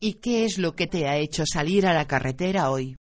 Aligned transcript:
¿Y 0.00 0.14
qué 0.14 0.44
es 0.44 0.58
lo 0.58 0.74
que 0.74 0.86
te 0.86 1.08
ha 1.08 1.16
hecho 1.16 1.44
salir 1.46 1.86
a 1.86 1.94
la 1.94 2.06
carretera 2.06 2.70
hoy? 2.70 2.96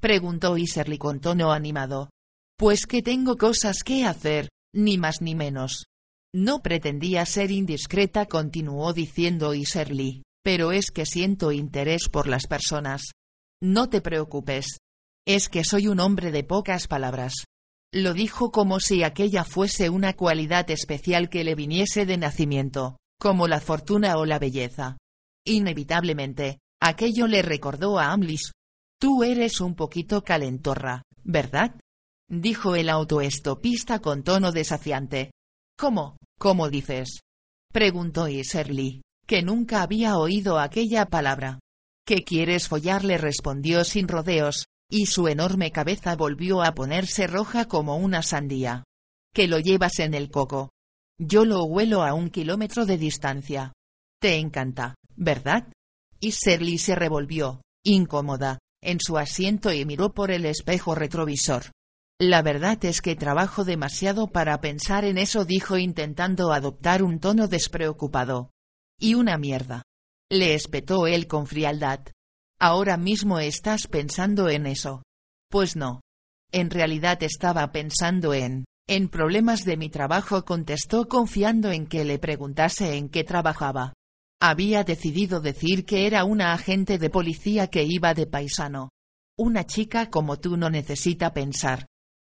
Preguntó 0.00 0.56
Iserly 0.56 0.98
con 0.98 1.20
tono 1.20 1.52
animado. 1.52 2.10
Pues 2.56 2.86
que 2.86 3.02
tengo 3.02 3.36
cosas 3.36 3.82
que 3.84 4.04
hacer, 4.04 4.48
ni 4.74 4.98
más 4.98 5.20
ni 5.20 5.34
menos. 5.34 5.84
No 6.34 6.60
pretendía 6.60 7.24
ser 7.26 7.50
indiscreta, 7.50 8.26
continuó 8.26 8.92
diciendo 8.92 9.54
Iserly, 9.54 10.22
pero 10.44 10.72
es 10.72 10.90
que 10.90 11.06
siento 11.06 11.52
interés 11.52 12.08
por 12.08 12.28
las 12.28 12.46
personas. 12.46 13.02
No 13.62 13.88
te 13.88 14.00
preocupes. 14.00 14.78
Es 15.26 15.48
que 15.48 15.64
soy 15.64 15.88
un 15.88 16.00
hombre 16.00 16.30
de 16.30 16.44
pocas 16.44 16.86
palabras. 16.86 17.44
Lo 17.92 18.12
dijo 18.12 18.50
como 18.50 18.80
si 18.80 19.02
aquella 19.02 19.44
fuese 19.44 19.88
una 19.88 20.14
cualidad 20.14 20.70
especial 20.70 21.28
que 21.28 21.44
le 21.44 21.54
viniese 21.54 22.06
de 22.06 22.18
nacimiento, 22.18 22.98
como 23.18 23.48
la 23.48 23.60
fortuna 23.60 24.18
o 24.18 24.26
la 24.26 24.38
belleza. 24.38 24.98
Inevitablemente, 25.48 26.60
aquello 26.78 27.26
le 27.26 27.40
recordó 27.40 27.98
a 27.98 28.12
Amlis. 28.12 28.52
Tú 29.00 29.24
eres 29.24 29.62
un 29.62 29.74
poquito 29.74 30.22
calentorra, 30.22 31.04
¿verdad? 31.24 31.74
dijo 32.28 32.76
el 32.76 32.90
autoestopista 32.90 34.00
con 34.00 34.22
tono 34.22 34.52
desafiante. 34.52 35.30
¿Cómo? 35.78 36.18
¿Cómo 36.38 36.68
dices? 36.68 37.20
preguntó 37.72 38.28
Iserly, 38.28 39.00
que 39.26 39.42
nunca 39.42 39.80
había 39.80 40.18
oído 40.18 40.58
aquella 40.58 41.06
palabra. 41.06 41.60
¿Qué 42.06 42.24
quieres 42.24 42.68
follar? 42.68 43.04
le 43.04 43.16
respondió 43.16 43.84
sin 43.84 44.06
rodeos, 44.06 44.66
y 44.90 45.06
su 45.06 45.28
enorme 45.28 45.70
cabeza 45.70 46.14
volvió 46.14 46.62
a 46.62 46.74
ponerse 46.74 47.26
roja 47.26 47.64
como 47.66 47.96
una 47.96 48.22
sandía. 48.22 48.84
Que 49.32 49.48
lo 49.48 49.60
llevas 49.60 49.98
en 50.00 50.12
el 50.12 50.30
coco. 50.30 50.70
Yo 51.18 51.46
lo 51.46 51.64
huelo 51.64 52.02
a 52.02 52.12
un 52.12 52.28
kilómetro 52.28 52.84
de 52.84 52.98
distancia. 52.98 53.72
Te 54.20 54.36
encanta, 54.36 54.96
¿verdad? 55.14 55.68
Y 56.18 56.32
Serly 56.32 56.78
se 56.78 56.94
revolvió, 56.94 57.62
incómoda, 57.84 58.58
en 58.82 58.98
su 59.00 59.16
asiento 59.16 59.72
y 59.72 59.84
miró 59.84 60.12
por 60.12 60.30
el 60.30 60.44
espejo 60.44 60.94
retrovisor. 60.94 61.70
La 62.20 62.42
verdad 62.42 62.84
es 62.84 63.00
que 63.00 63.14
trabajo 63.14 63.64
demasiado 63.64 64.26
para 64.26 64.60
pensar 64.60 65.04
en 65.04 65.18
eso, 65.18 65.44
dijo 65.44 65.78
intentando 65.78 66.52
adoptar 66.52 67.04
un 67.04 67.20
tono 67.20 67.46
despreocupado. 67.46 68.50
Y 68.98 69.14
una 69.14 69.38
mierda. 69.38 69.84
Le 70.28 70.54
espetó 70.54 71.06
él 71.06 71.28
con 71.28 71.46
frialdad. 71.46 72.00
Ahora 72.58 72.96
mismo 72.96 73.38
estás 73.38 73.86
pensando 73.86 74.48
en 74.48 74.66
eso. 74.66 75.04
Pues 75.48 75.76
no. 75.76 76.00
En 76.50 76.70
realidad 76.70 77.22
estaba 77.22 77.70
pensando 77.70 78.34
en, 78.34 78.64
en 78.88 79.08
problemas 79.08 79.64
de 79.64 79.76
mi 79.76 79.88
trabajo, 79.88 80.44
contestó 80.44 81.06
confiando 81.06 81.70
en 81.70 81.86
que 81.86 82.04
le 82.04 82.18
preguntase 82.18 82.96
en 82.96 83.10
qué 83.10 83.22
trabajaba. 83.22 83.92
Había 84.40 84.84
decidido 84.84 85.40
decir 85.40 85.84
que 85.84 86.06
era 86.06 86.24
una 86.24 86.52
agente 86.52 86.98
de 86.98 87.10
policía 87.10 87.66
que 87.66 87.82
iba 87.82 88.14
de 88.14 88.26
paisano. 88.26 88.90
Una 89.36 89.66
chica 89.66 90.10
como 90.10 90.38
tú 90.38 90.56
no 90.56 90.70
necesita 90.70 91.32
pensar. 91.32 91.86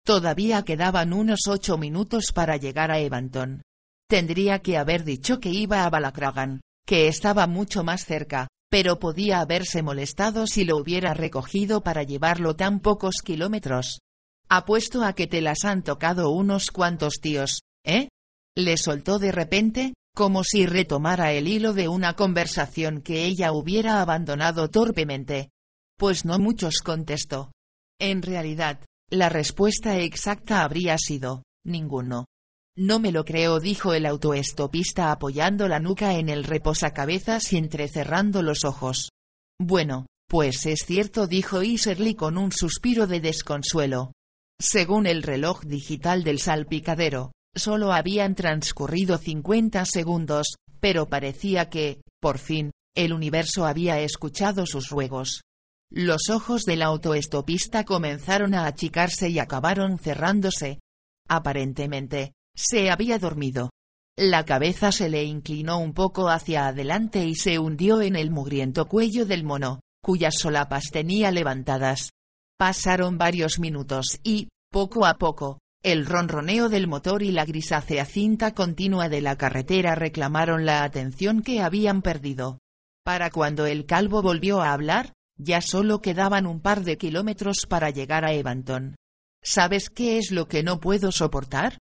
Todavía 0.07 0.63
quedaban 0.63 1.13
unos 1.13 1.41
ocho 1.49 1.77
minutos 1.77 2.33
para 2.33 2.57
llegar 2.57 2.91
a 2.91 2.99
Evanton. 2.99 3.61
Tendría 4.09 4.61
que 4.61 4.79
haber 4.79 5.05
dicho 5.05 5.39
que 5.39 5.51
iba 5.51 5.85
a 5.85 5.91
Balacragan, 5.91 6.61
que 6.87 7.09
estaba 7.09 7.47
mucho 7.47 7.85
más 7.85 8.07
cerca, 8.07 8.49
pero 8.71 8.99
podía 8.99 9.41
haberse 9.41 9.83
molestado 9.83 10.47
si 10.47 10.65
lo 10.65 10.79
hubiera 10.79 11.13
recogido 11.13 11.83
para 11.83 12.05
llevarlo 12.05 12.57
tan 12.57 12.81
pocos 12.81 13.17
kilómetros. 13.23 14.01
Apuesto 14.49 15.05
a 15.05 15.13
que 15.13 15.27
te 15.27 15.43
las 15.43 15.67
han 15.67 15.83
tocado 15.83 16.31
unos 16.31 16.71
cuantos 16.71 17.21
tíos, 17.21 17.61
¿eh? 17.85 18.09
Le 18.57 18.79
soltó 18.79 19.19
de 19.19 19.31
repente, 19.31 19.93
como 20.19 20.43
si 20.43 20.67
retomara 20.67 21.31
el 21.31 21.47
hilo 21.47 21.75
de 21.75 21.87
una 21.87 22.15
conversación 22.15 23.03
que 23.03 23.27
ella 23.27 23.53
hubiera 23.53 24.03
abandonado 24.03 24.69
torpemente. 24.69 25.53
Pues 25.97 26.25
no 26.25 26.41
muchos 26.41 26.81
contestó. 26.83 27.53
En 28.01 28.23
realidad, 28.23 28.81
la 29.11 29.29
respuesta 29.29 29.97
exacta 29.99 30.65
habría 30.65 30.99
sido, 30.99 31.45
ninguno. 31.65 32.25
No 32.77 32.99
me 32.99 33.13
lo 33.13 33.25
creo, 33.25 33.61
dijo 33.61 33.95
el 33.95 34.07
autoestopista 34.07 35.13
apoyando 35.13 35.69
la 35.69 35.79
nuca 35.79 36.15
en 36.15 36.31
el 36.31 36.43
reposacabezas 36.43 37.53
y 37.53 37.57
entrecerrando 37.57 38.43
los 38.43 38.65
ojos. 38.65 39.11
Bueno, 39.57 40.07
pues 40.29 40.67
es 40.67 40.81
cierto, 40.85 41.29
dijo 41.29 41.63
Iserly 41.63 42.17
con 42.17 42.39
un 42.39 42.51
suspiro 42.51 43.07
de 43.07 43.21
desconsuelo. 43.21 44.15
Según 44.61 45.07
el 45.07 45.23
reloj 45.23 45.63
digital 45.63 46.25
del 46.25 46.41
salpicadero, 46.41 47.31
solo 47.55 47.93
habían 47.93 48.35
transcurrido 48.35 49.19
50 49.19 49.85
segundos, 49.85 50.57
pero 50.81 51.07
parecía 51.07 51.69
que, 51.69 52.03
por 52.21 52.39
fin, 52.39 52.73
el 52.95 53.13
universo 53.13 53.67
había 53.67 54.01
escuchado 54.01 54.67
sus 54.67 54.89
ruegos. 54.91 55.43
Los 55.91 56.29
ojos 56.31 56.65
del 56.65 56.83
autoestopista 56.83 57.85
comenzaron 57.85 58.55
a 58.55 58.67
achicarse 58.67 59.31
y 59.31 59.39
acabaron 59.39 59.99
cerrándose. 59.99 60.81
Aparentemente, 61.29 62.33
se 62.55 62.91
había 62.91 63.19
dormido. 63.19 63.71
La 64.17 64.45
cabeza 64.45 64.91
se 64.91 65.09
le 65.09 65.25
inclinó 65.25 65.79
un 65.79 65.95
poco 65.95 66.29
hacia 66.29 66.67
adelante 66.67 67.25
y 67.25 67.37
se 67.37 67.59
hundió 67.59 68.03
en 68.03 68.17
el 68.17 68.31
mugriento 68.31 68.87
cuello 68.89 69.25
del 69.25 69.45
mono, 69.45 69.81
cuyas 70.03 70.35
solapas 70.39 70.91
tenía 70.91 71.31
levantadas. 71.31 72.11
Pasaron 72.59 73.17
varios 73.17 73.61
minutos 73.61 74.19
y, 74.25 74.49
poco 74.73 75.07
a 75.07 75.15
poco, 75.15 75.61
el 75.83 76.07
ronroneo 76.07 76.69
del 76.69 76.89
motor 76.89 77.23
y 77.23 77.31
la 77.31 77.45
grisácea 77.45 78.05
cinta 78.05 78.53
continua 78.53 79.09
de 79.09 79.21
la 79.21 79.37
carretera 79.37 79.95
reclamaron 79.95 80.67
la 80.67 80.83
atención 80.83 81.43
que 81.43 81.61
habían 81.61 82.03
perdido. 82.03 82.59
Para 83.05 83.31
cuando 83.31 83.65
el 83.67 83.87
calvo 83.87 84.21
volvió 84.21 84.61
a 84.61 84.73
hablar, 84.73 85.13
ya 85.37 85.61
solo 85.61 86.01
quedaban 86.01 86.47
un 86.47 86.61
par 86.61 86.83
de 86.83 86.99
kilómetros 86.99 87.67
para 87.69 87.91
llegar 87.91 88.25
a 88.25 88.33
Evanton. 88.33 88.97
¿Sabes 89.43 89.89
qué 89.89 90.19
es 90.19 90.33
lo 90.33 90.49
que 90.49 90.63
no 90.63 90.81
puedo 90.81 91.13
soportar? 91.13 91.79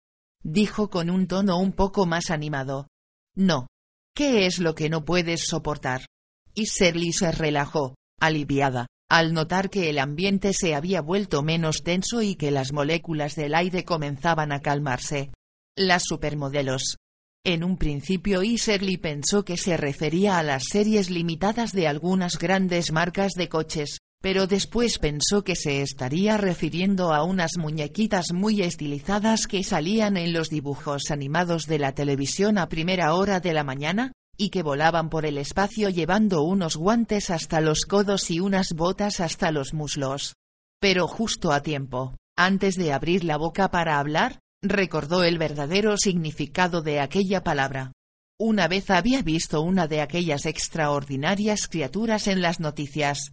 dijo 0.43 0.91
con 0.91 1.11
un 1.11 1.29
tono 1.29 1.59
un 1.59 1.73
poco 1.73 2.07
más 2.07 2.31
animado. 2.31 2.89
No. 3.35 3.69
¿Qué 4.15 4.47
es 4.47 4.59
lo 4.59 4.75
que 4.75 4.91
no 4.91 5.05
puedes 5.05 5.47
soportar? 5.47 6.07
Y 6.55 6.67
Serly 6.67 7.13
se 7.13 7.31
relajó, 7.31 7.95
aliviada, 8.21 8.87
al 9.13 9.35
notar 9.35 9.69
que 9.69 9.91
el 9.91 9.99
ambiente 9.99 10.55
se 10.55 10.75
había 10.75 11.03
vuelto 11.03 11.43
menos 11.43 11.83
tenso 11.85 12.23
y 12.23 12.35
que 12.35 12.51
las 12.51 12.73
moléculas 12.73 13.37
del 13.37 13.55
aire 13.55 13.85
comenzaban 13.85 14.53
a 14.53 14.61
calmarse. 14.61 15.33
Las 15.77 16.05
supermodelos. 16.05 16.97
En 17.45 17.63
un 17.63 17.77
principio 17.77 18.43
Iserly 18.43 18.97
pensó 18.97 19.45
que 19.45 19.59
se 19.59 19.77
refería 19.77 20.39
a 20.39 20.43
las 20.43 20.63
series 20.71 21.11
limitadas 21.11 21.73
de 21.73 21.89
algunas 21.89 22.39
grandes 22.39 22.91
marcas 22.91 23.33
de 23.33 23.51
coches, 23.51 23.99
pero 24.23 24.47
después 24.47 24.99
pensó 24.99 25.45
que 25.45 25.57
se 25.57 25.83
estaría 25.83 26.39
refiriendo 26.39 27.13
a 27.13 27.23
unas 27.23 27.59
muñequitas 27.59 28.33
muy 28.33 28.63
estilizadas 28.63 29.47
que 29.47 29.63
salían 29.63 30.17
en 30.17 30.33
los 30.33 30.49
dibujos 30.49 31.11
animados 31.11 31.67
de 31.67 31.79
la 31.79 31.93
televisión 31.93 32.57
a 32.57 32.71
primera 32.71 33.13
hora 33.13 33.41
de 33.41 33.53
la 33.53 33.63
mañana, 33.63 34.13
y 34.43 34.51
que 34.51 34.63
volaban 34.63 35.09
por 35.09 35.25
el 35.25 35.39
espacio 35.39 35.89
llevando 35.89 36.43
unos 36.43 36.77
guantes 36.77 37.31
hasta 37.31 37.61
los 37.61 37.83
codos 37.83 38.31
y 38.31 38.41
unas 38.41 38.73
botas 38.75 39.21
hasta 39.21 39.53
los 39.53 39.73
muslos. 39.73 40.35
Pero 40.81 41.07
justo 41.07 41.53
a 41.53 41.63
tiempo, 41.63 42.17
antes 42.37 42.75
de 42.75 42.93
abrir 42.93 43.25
la 43.25 43.37
boca 43.37 43.71
para 43.71 43.99
hablar, 43.99 44.41
recordó 44.61 45.23
el 45.23 45.39
verdadero 45.39 45.97
significado 45.97 46.83
de 46.83 47.01
aquella 47.01 47.45
palabra. 47.45 47.93
Una 48.39 48.67
vez 48.67 48.91
había 48.91 49.23
visto 49.23 49.63
una 49.63 49.87
de 49.87 50.01
aquellas 50.01 50.47
extraordinarias 50.47 51.69
criaturas 51.69 52.27
en 52.27 52.43
las 52.43 52.59
noticias, 52.59 53.33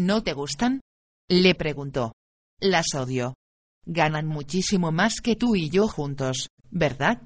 ¿No 0.00 0.22
te 0.22 0.32
gustan? 0.32 0.80
Le 1.28 1.54
preguntó. 1.54 2.14
Las 2.58 2.94
odio. 2.94 3.34
Ganan 3.84 4.26
muchísimo 4.26 4.92
más 4.92 5.20
que 5.22 5.36
tú 5.36 5.56
y 5.56 5.68
yo 5.68 5.88
juntos, 5.88 6.48
¿verdad? 6.70 7.22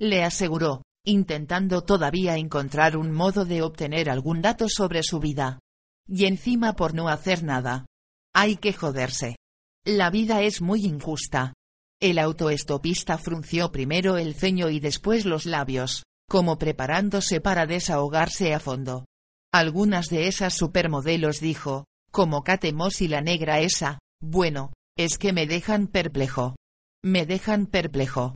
Le 0.00 0.24
aseguró, 0.24 0.82
intentando 1.04 1.82
todavía 1.82 2.36
encontrar 2.36 2.96
un 2.96 3.12
modo 3.12 3.44
de 3.44 3.62
obtener 3.62 4.08
algún 4.08 4.40
dato 4.42 4.68
sobre 4.68 5.02
su 5.02 5.20
vida. 5.20 5.60
Y 6.08 6.24
encima 6.24 6.74
por 6.74 6.94
no 6.94 7.08
hacer 7.08 7.42
nada. 7.42 7.86
Hay 8.34 8.56
que 8.56 8.72
joderse. 8.72 9.36
La 9.84 10.10
vida 10.10 10.42
es 10.42 10.60
muy 10.60 10.84
injusta. 10.84 11.52
El 12.00 12.18
autoestopista 12.18 13.18
frunció 13.18 13.70
primero 13.70 14.16
el 14.16 14.34
ceño 14.34 14.70
y 14.70 14.80
después 14.80 15.24
los 15.24 15.46
labios, 15.46 16.02
como 16.28 16.58
preparándose 16.58 17.40
para 17.40 17.66
desahogarse 17.66 18.54
a 18.54 18.60
fondo. 18.60 19.04
Algunas 19.52 20.08
de 20.08 20.26
esas 20.26 20.54
supermodelos 20.54 21.40
dijo, 21.40 21.84
Como 22.10 22.42
Kate 22.42 22.72
Moss 22.72 23.02
y 23.02 23.08
la 23.08 23.20
negra 23.20 23.60
esa, 23.60 23.98
bueno, 24.20 24.72
es 24.96 25.18
que 25.18 25.32
me 25.32 25.46
dejan 25.46 25.86
perplejo. 25.86 26.56
Me 27.02 27.26
dejan 27.26 27.66
perplejo. 27.66 28.34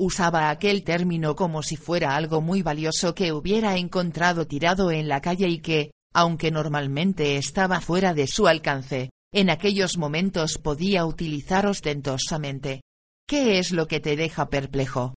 Usaba 0.00 0.50
aquel 0.50 0.84
término 0.84 1.34
como 1.34 1.64
si 1.64 1.76
fuera 1.76 2.14
algo 2.14 2.40
muy 2.40 2.62
valioso 2.62 3.16
que 3.16 3.32
hubiera 3.32 3.76
encontrado 3.76 4.46
tirado 4.46 4.92
en 4.92 5.08
la 5.08 5.20
calle 5.20 5.48
y 5.48 5.58
que, 5.58 5.90
aunque 6.14 6.52
normalmente 6.52 7.36
estaba 7.36 7.80
fuera 7.80 8.14
de 8.14 8.28
su 8.28 8.46
alcance, 8.46 9.10
en 9.34 9.50
aquellos 9.50 9.98
momentos 9.98 10.58
podía 10.58 11.04
utilizar 11.04 11.66
ostentosamente. 11.66 12.82
¿Qué 13.28 13.58
es 13.58 13.72
lo 13.72 13.88
que 13.88 13.98
te 13.98 14.14
deja 14.16 14.48
perplejo? 14.48 15.14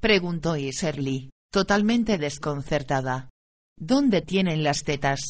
preguntó 0.00 0.56
Iserly, 0.56 1.30
totalmente 1.52 2.18
desconcertada. 2.18 3.30
¿Dónde 3.78 4.20
tienen 4.20 4.64
las 4.64 4.82
tetas? 4.82 5.20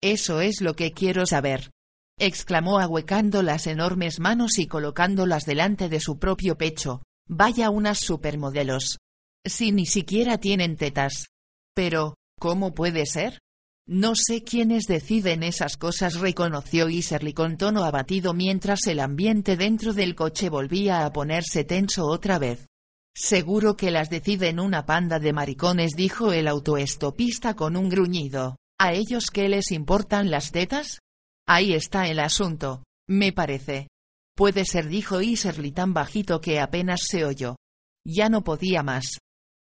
Eso 0.00 0.40
es 0.40 0.60
lo 0.60 0.76
que 0.76 0.92
quiero 0.92 1.26
saber. 1.26 1.72
exclamó 2.20 2.78
ahuecando 2.78 3.42
las 3.42 3.66
enormes 3.66 4.20
manos 4.20 4.58
y 4.58 4.68
colocándolas 4.68 5.44
delante 5.44 5.88
de 5.88 5.98
su 5.98 6.18
propio 6.20 6.56
pecho. 6.56 7.02
Vaya 7.28 7.70
unas 7.70 7.98
supermodelos. 8.00 8.98
Si 9.44 9.72
ni 9.72 9.86
siquiera 9.86 10.38
tienen 10.38 10.76
tetas. 10.76 11.28
Pero, 11.74 12.16
¿cómo 12.38 12.74
puede 12.74 13.06
ser? 13.06 13.38
No 13.86 14.14
sé 14.14 14.42
quiénes 14.42 14.84
deciden 14.84 15.42
esas 15.42 15.76
cosas, 15.76 16.20
reconoció 16.20 16.88
Iserly 16.88 17.34
con 17.34 17.58
tono 17.58 17.84
abatido 17.84 18.32
mientras 18.32 18.86
el 18.86 19.00
ambiente 19.00 19.56
dentro 19.56 19.92
del 19.92 20.14
coche 20.14 20.48
volvía 20.48 21.04
a 21.04 21.12
ponerse 21.12 21.64
tenso 21.64 22.06
otra 22.06 22.38
vez. 22.38 22.66
Seguro 23.14 23.76
que 23.76 23.90
las 23.90 24.08
deciden 24.08 24.58
una 24.58 24.86
panda 24.86 25.18
de 25.18 25.32
maricones, 25.32 25.92
dijo 25.96 26.32
el 26.32 26.48
autoestopista 26.48 27.54
con 27.54 27.76
un 27.76 27.88
gruñido. 27.88 28.56
¿A 28.78 28.92
ellos 28.92 29.26
qué 29.30 29.48
les 29.48 29.70
importan 29.70 30.30
las 30.30 30.50
tetas? 30.50 31.00
Ahí 31.46 31.74
está 31.74 32.08
el 32.08 32.20
asunto, 32.20 32.84
me 33.06 33.32
parece. 33.32 33.88
Puede 34.36 34.64
ser, 34.64 34.88
dijo 34.88 35.20
Iserly 35.20 35.70
tan 35.70 35.94
bajito 35.94 36.40
que 36.40 36.60
apenas 36.60 37.02
se 37.02 37.24
oyó. 37.24 37.56
Ya 38.04 38.28
no 38.28 38.42
podía 38.42 38.82
más. 38.82 39.18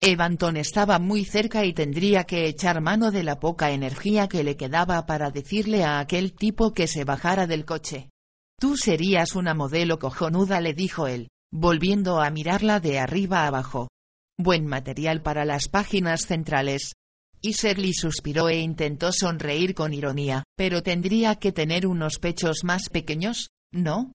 Evanton 0.02 0.58
estaba 0.58 1.00
muy 1.00 1.26
cerca 1.26 1.66
y 1.66 1.74
tendría 1.74 2.26
que 2.26 2.48
echar 2.48 2.82
mano 2.82 3.10
de 3.12 3.24
la 3.24 3.40
poca 3.40 3.72
energía 3.72 4.28
que 4.28 4.44
le 4.44 4.56
quedaba 4.56 5.06
para 5.06 5.32
decirle 5.32 5.84
a 5.84 6.00
aquel 6.00 6.34
tipo 6.34 6.74
que 6.74 6.88
se 6.88 7.04
bajara 7.04 7.48
del 7.48 7.66
coche. 7.66 8.10
Tú 8.60 8.78
serías 8.78 9.36
una 9.36 9.54
modelo 9.54 9.98
cojonuda, 10.00 10.62
le 10.62 10.74
dijo 10.74 11.08
él, 11.08 11.30
volviendo 11.52 12.22
a 12.22 12.30
mirarla 12.30 12.80
de 12.80 13.00
arriba 13.00 13.48
abajo. 13.48 13.88
Buen 14.38 14.68
material 14.68 15.22
para 15.24 15.46
las 15.46 15.68
páginas 15.68 16.26
centrales. 16.28 16.92
Y 17.42 17.54
Shirley 17.54 17.94
suspiró 17.94 18.50
e 18.50 18.60
intentó 18.60 19.12
sonreír 19.12 19.74
con 19.74 19.94
ironía, 19.94 20.44
pero 20.56 20.84
tendría 20.84 21.36
que 21.36 21.52
tener 21.52 21.88
unos 21.88 22.20
pechos 22.20 22.64
más 22.64 22.90
pequeños, 22.90 23.50
¿no? 23.72 24.12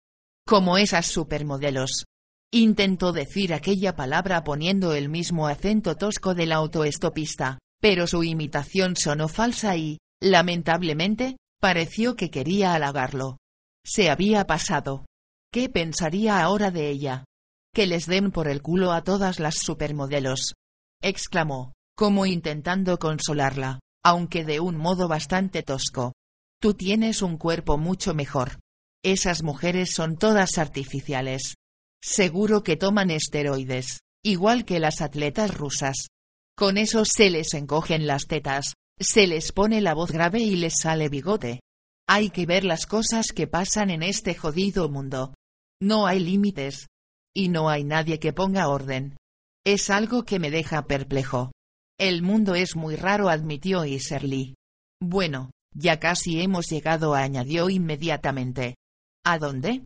Como 0.52 0.76
esas 0.76 1.06
supermodelos. 1.06 2.04
Intentó 2.52 3.12
decir 3.12 3.54
aquella 3.54 3.96
palabra 3.96 4.44
poniendo 4.44 4.92
el 4.92 5.08
mismo 5.08 5.46
acento 5.46 5.96
tosco 5.96 6.34
del 6.34 6.52
autoestopista, 6.52 7.58
pero 7.80 8.06
su 8.06 8.22
imitación 8.22 8.94
sonó 8.94 9.28
falsa 9.28 9.78
y, 9.78 9.96
lamentablemente, 10.20 11.38
pareció 11.58 12.16
que 12.16 12.30
quería 12.30 12.74
halagarlo. 12.74 13.38
Se 13.82 14.10
había 14.10 14.46
pasado. 14.46 15.06
¿Qué 15.50 15.70
pensaría 15.70 16.42
ahora 16.42 16.70
de 16.70 16.90
ella? 16.90 17.24
Que 17.72 17.86
les 17.86 18.04
den 18.04 18.30
por 18.30 18.46
el 18.46 18.60
culo 18.60 18.92
a 18.92 19.02
todas 19.02 19.40
las 19.40 19.54
supermodelos. 19.54 20.52
exclamó, 21.00 21.72
como 21.96 22.26
intentando 22.26 22.98
consolarla, 22.98 23.80
aunque 24.04 24.44
de 24.44 24.60
un 24.60 24.76
modo 24.76 25.08
bastante 25.08 25.62
tosco. 25.62 26.12
Tú 26.60 26.74
tienes 26.74 27.22
un 27.22 27.38
cuerpo 27.38 27.78
mucho 27.78 28.12
mejor. 28.12 28.58
Esas 29.04 29.42
mujeres 29.42 29.92
son 29.92 30.16
todas 30.16 30.58
artificiales. 30.58 31.56
Seguro 32.00 32.62
que 32.62 32.76
toman 32.76 33.10
esteroides, 33.10 34.00
igual 34.24 34.64
que 34.64 34.78
las 34.78 35.00
atletas 35.00 35.56
rusas. 35.56 36.08
Con 36.56 36.78
eso 36.78 37.04
se 37.04 37.30
les 37.30 37.54
encogen 37.54 38.06
las 38.06 38.26
tetas, 38.26 38.74
se 38.98 39.26
les 39.26 39.52
pone 39.52 39.80
la 39.80 39.94
voz 39.94 40.12
grave 40.12 40.40
y 40.40 40.56
les 40.56 40.74
sale 40.80 41.08
bigote. 41.08 41.60
Hay 42.08 42.30
que 42.30 42.46
ver 42.46 42.64
las 42.64 42.86
cosas 42.86 43.26
que 43.34 43.46
pasan 43.46 43.90
en 43.90 44.02
este 44.02 44.34
jodido 44.34 44.88
mundo. 44.88 45.34
No 45.80 46.06
hay 46.06 46.20
límites. 46.20 46.86
Y 47.34 47.48
no 47.48 47.70
hay 47.70 47.82
nadie 47.82 48.18
que 48.20 48.32
ponga 48.32 48.68
orden. 48.68 49.16
Es 49.64 49.90
algo 49.90 50.24
que 50.24 50.38
me 50.38 50.50
deja 50.50 50.86
perplejo. 50.86 51.50
El 51.98 52.22
mundo 52.22 52.54
es 52.54 52.76
muy 52.76 52.96
raro, 52.96 53.28
admitió 53.28 53.84
Iserly. 53.84 54.54
Bueno, 55.00 55.50
ya 55.74 55.98
casi 55.98 56.40
hemos 56.40 56.68
llegado, 56.68 57.14
añadió 57.14 57.70
inmediatamente. 57.70 58.76
¿A 59.24 59.38
dónde? 59.38 59.84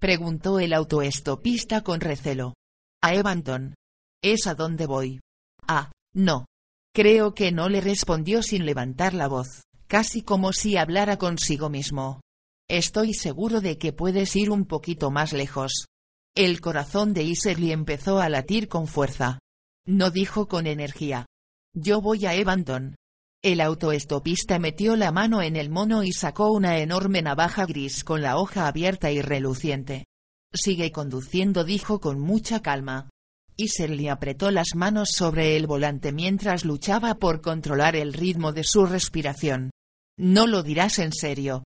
preguntó 0.00 0.60
el 0.60 0.72
autoestopista 0.72 1.82
con 1.82 2.00
recelo. 2.00 2.54
A 3.02 3.14
Evanton. 3.14 3.74
Es 4.22 4.46
a 4.46 4.54
dónde 4.54 4.86
voy. 4.86 5.20
Ah, 5.66 5.92
no. 6.14 6.46
Creo 6.94 7.34
que 7.34 7.52
no 7.52 7.68
le 7.68 7.80
respondió 7.80 8.42
sin 8.42 8.64
levantar 8.64 9.14
la 9.14 9.28
voz, 9.28 9.62
casi 9.86 10.22
como 10.22 10.52
si 10.52 10.76
hablara 10.76 11.16
consigo 11.18 11.68
mismo. 11.68 12.20
Estoy 12.68 13.14
seguro 13.14 13.60
de 13.60 13.78
que 13.78 13.92
puedes 13.92 14.34
ir 14.36 14.50
un 14.50 14.64
poquito 14.64 15.10
más 15.10 15.32
lejos. 15.32 15.86
El 16.34 16.60
corazón 16.60 17.14
de 17.14 17.22
Iserly 17.24 17.72
empezó 17.72 18.20
a 18.20 18.28
latir 18.28 18.68
con 18.68 18.86
fuerza. 18.86 19.38
No 19.86 20.10
dijo 20.10 20.48
con 20.48 20.66
energía. 20.66 21.26
Yo 21.74 22.00
voy 22.00 22.26
a 22.26 22.34
Evanton. 22.34 22.96
El 23.42 23.60
autoestopista 23.60 24.58
metió 24.58 24.96
la 24.96 25.12
mano 25.12 25.42
en 25.42 25.54
el 25.54 25.70
mono 25.70 26.02
y 26.02 26.12
sacó 26.12 26.50
una 26.50 26.78
enorme 26.78 27.22
navaja 27.22 27.66
gris 27.66 28.02
con 28.02 28.20
la 28.20 28.36
hoja 28.36 28.66
abierta 28.66 29.12
y 29.12 29.22
reluciente. 29.22 30.06
Sigue 30.52 30.90
conduciendo, 30.90 31.62
dijo 31.62 32.00
con 32.00 32.18
mucha 32.18 32.62
calma. 32.62 33.10
Iserly 33.56 34.08
apretó 34.08 34.50
las 34.50 34.74
manos 34.74 35.10
sobre 35.10 35.56
el 35.56 35.68
volante 35.68 36.12
mientras 36.12 36.64
luchaba 36.64 37.14
por 37.14 37.40
controlar 37.40 37.94
el 37.94 38.12
ritmo 38.12 38.52
de 38.52 38.64
su 38.64 38.86
respiración. 38.86 39.70
No 40.18 40.48
lo 40.48 40.64
dirás 40.64 40.98
en 40.98 41.12
serio. 41.12 41.62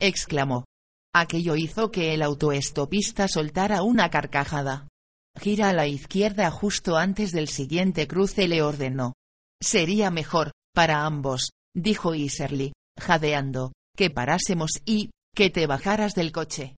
exclamó. 0.00 0.64
Aquello 1.12 1.56
hizo 1.56 1.90
que 1.90 2.14
el 2.14 2.22
autoestopista 2.22 3.26
soltara 3.26 3.82
una 3.82 4.10
carcajada. 4.10 4.86
Gira 5.40 5.70
a 5.70 5.72
la 5.72 5.88
izquierda 5.88 6.50
justo 6.50 6.96
antes 6.96 7.32
del 7.32 7.48
siguiente 7.48 8.06
cruce, 8.06 8.46
le 8.46 8.62
ordenó. 8.62 9.14
Sería 9.60 10.10
mejor, 10.10 10.52
para 10.76 11.06
ambos, 11.06 11.52
dijo 11.74 12.14
Iserly, 12.14 12.74
jadeando, 13.00 13.72
que 13.96 14.10
parásemos 14.10 14.72
y, 14.84 15.08
que 15.34 15.48
te 15.48 15.66
bajaras 15.66 16.14
del 16.14 16.32
coche. 16.32 16.76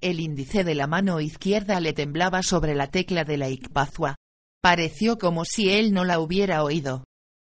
El 0.00 0.20
índice 0.20 0.62
de 0.62 0.76
la 0.76 0.86
mano 0.86 1.20
izquierda 1.20 1.80
le 1.80 1.92
temblaba 1.92 2.44
sobre 2.44 2.76
la 2.76 2.92
tecla 2.92 3.24
de 3.24 3.38
la 3.38 3.48
Icpazua. 3.48 4.14
Pareció 4.62 5.18
como 5.18 5.44
si 5.44 5.68
él 5.68 5.92
no 5.92 6.04
la 6.04 6.20
hubiera 6.20 6.62
oído. 6.62 7.02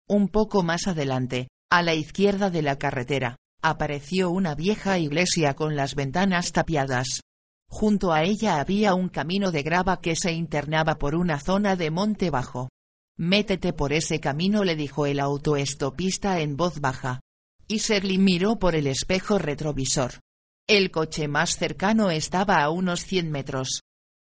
Un 0.08 0.28
poco 0.28 0.62
más 0.62 0.86
adelante, 0.86 1.48
a 1.72 1.82
la 1.82 1.94
izquierda 1.94 2.50
de 2.50 2.62
la 2.62 2.78
carretera, 2.78 3.34
apareció 3.60 4.30
una 4.30 4.54
vieja 4.54 5.00
iglesia 5.00 5.54
con 5.54 5.74
las 5.74 5.96
ventanas 5.96 6.52
tapiadas. 6.52 7.20
Junto 7.68 8.12
a 8.12 8.22
ella 8.22 8.60
había 8.60 8.94
un 8.94 9.08
camino 9.08 9.50
de 9.50 9.64
grava 9.64 10.00
que 10.00 10.14
se 10.14 10.30
internaba 10.30 10.98
por 10.98 11.16
una 11.16 11.40
zona 11.40 11.74
de 11.74 11.90
monte 11.90 12.30
bajo. 12.30 12.68
Métete 13.18 13.72
por 13.72 13.94
ese 13.94 14.20
camino, 14.20 14.62
le 14.62 14.76
dijo 14.76 15.06
el 15.06 15.20
autoestopista 15.20 16.40
en 16.40 16.56
voz 16.56 16.80
baja. 16.80 17.20
Iserly 17.66 18.18
miró 18.18 18.58
por 18.58 18.74
el 18.74 18.86
espejo 18.86 19.38
retrovisor. 19.38 20.20
El 20.68 20.90
coche 20.90 21.26
más 21.26 21.56
cercano 21.56 22.10
estaba 22.10 22.62
a 22.62 22.68
unos 22.68 23.06
cien 23.06 23.30
metros. 23.30 23.80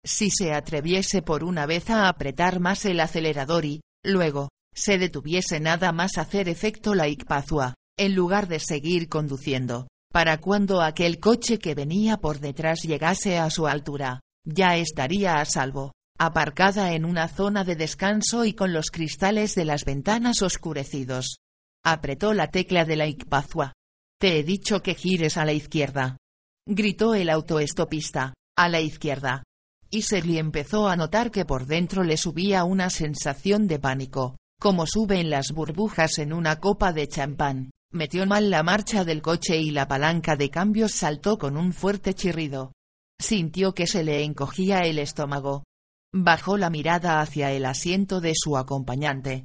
Si 0.05 0.31
se 0.31 0.53
atreviese 0.53 1.23
por 1.23 1.45
una 1.45 1.67
vez 1.67 1.89
a 1.89 2.09
apretar 2.09 2.59
más 2.59 2.85
el 2.85 2.99
acelerador 2.99 3.65
y, 3.65 3.81
luego, 4.05 4.49
se 4.75 4.99
detuviese 4.99 5.61
nada 5.61 5.93
más 5.93 6.19
hacer 6.19 6.49
efecto 6.49 6.95
la 6.95 7.07
Icpazua, 7.07 7.75
en 7.97 8.15
lugar 8.17 8.49
de 8.49 8.59
seguir 8.59 9.09
conduciendo, 9.09 9.87
para 10.11 10.39
cuando 10.39 10.83
aquel 10.83 11.21
coche 11.21 11.59
que 11.59 11.75
venía 11.75 12.17
por 12.17 12.41
detrás 12.41 12.83
llegase 12.83 13.39
a 13.39 13.51
su 13.51 13.69
altura, 13.69 14.21
ya 14.45 14.77
estaría 14.77 15.41
a 15.41 15.45
salvo 15.45 15.93
aparcada 16.21 16.93
en 16.93 17.07
una 17.07 17.29
zona 17.29 17.65
de 17.65 17.77
descanso 17.77 18.45
y 18.45 18.53
con 18.53 18.75
los 18.75 18.91
cristales 18.91 19.55
de 19.55 19.65
las 19.65 19.87
ventanas 19.87 20.43
oscurecidos. 20.43 21.39
Apretó 21.83 22.35
la 22.35 22.49
tecla 22.51 22.85
de 22.85 22.97
la 22.97 23.07
Icpazua. 23.07 23.73
Te 24.21 24.39
he 24.39 24.45
dicho 24.45 24.83
que 24.83 24.95
gires 24.95 25.39
a 25.39 25.47
la 25.47 25.55
izquierda. 25.55 26.19
Gritó 26.67 27.15
el 27.15 27.31
autoestopista, 27.31 28.35
a 28.55 28.69
la 28.69 28.83
izquierda. 28.83 29.45
Y 29.89 30.03
Serly 30.03 30.37
empezó 30.37 30.89
a 30.89 30.97
notar 30.97 31.31
que 31.31 31.47
por 31.47 31.65
dentro 31.65 32.05
le 32.05 32.19
subía 32.19 32.65
una 32.65 32.91
sensación 32.91 33.67
de 33.67 33.79
pánico, 33.79 34.37
como 34.61 34.87
suben 34.87 35.31
las 35.31 35.53
burbujas 35.53 36.19
en 36.19 36.35
una 36.35 36.57
copa 36.57 36.93
de 36.93 37.09
champán. 37.09 37.71
Metió 37.93 38.27
mal 38.27 38.51
la 38.51 38.63
marcha 38.63 39.07
del 39.07 39.23
coche 39.23 39.57
y 39.57 39.71
la 39.71 39.89
palanca 39.89 40.37
de 40.37 40.51
cambios 40.51 40.93
saltó 40.93 41.39
con 41.39 41.57
un 41.57 41.73
fuerte 41.73 42.13
chirrido. 42.13 42.73
Sintió 43.19 43.73
que 43.73 43.87
se 43.87 44.05
le 44.05 44.23
encogía 44.23 44.81
el 44.81 44.99
estómago, 44.99 45.65
Bajó 46.13 46.57
la 46.57 46.71
mirada 46.71 47.21
hacia 47.21 47.53
el 47.53 47.65
asiento 47.65 48.21
de 48.21 48.35
su 48.35 48.57
acompañante. 48.57 49.45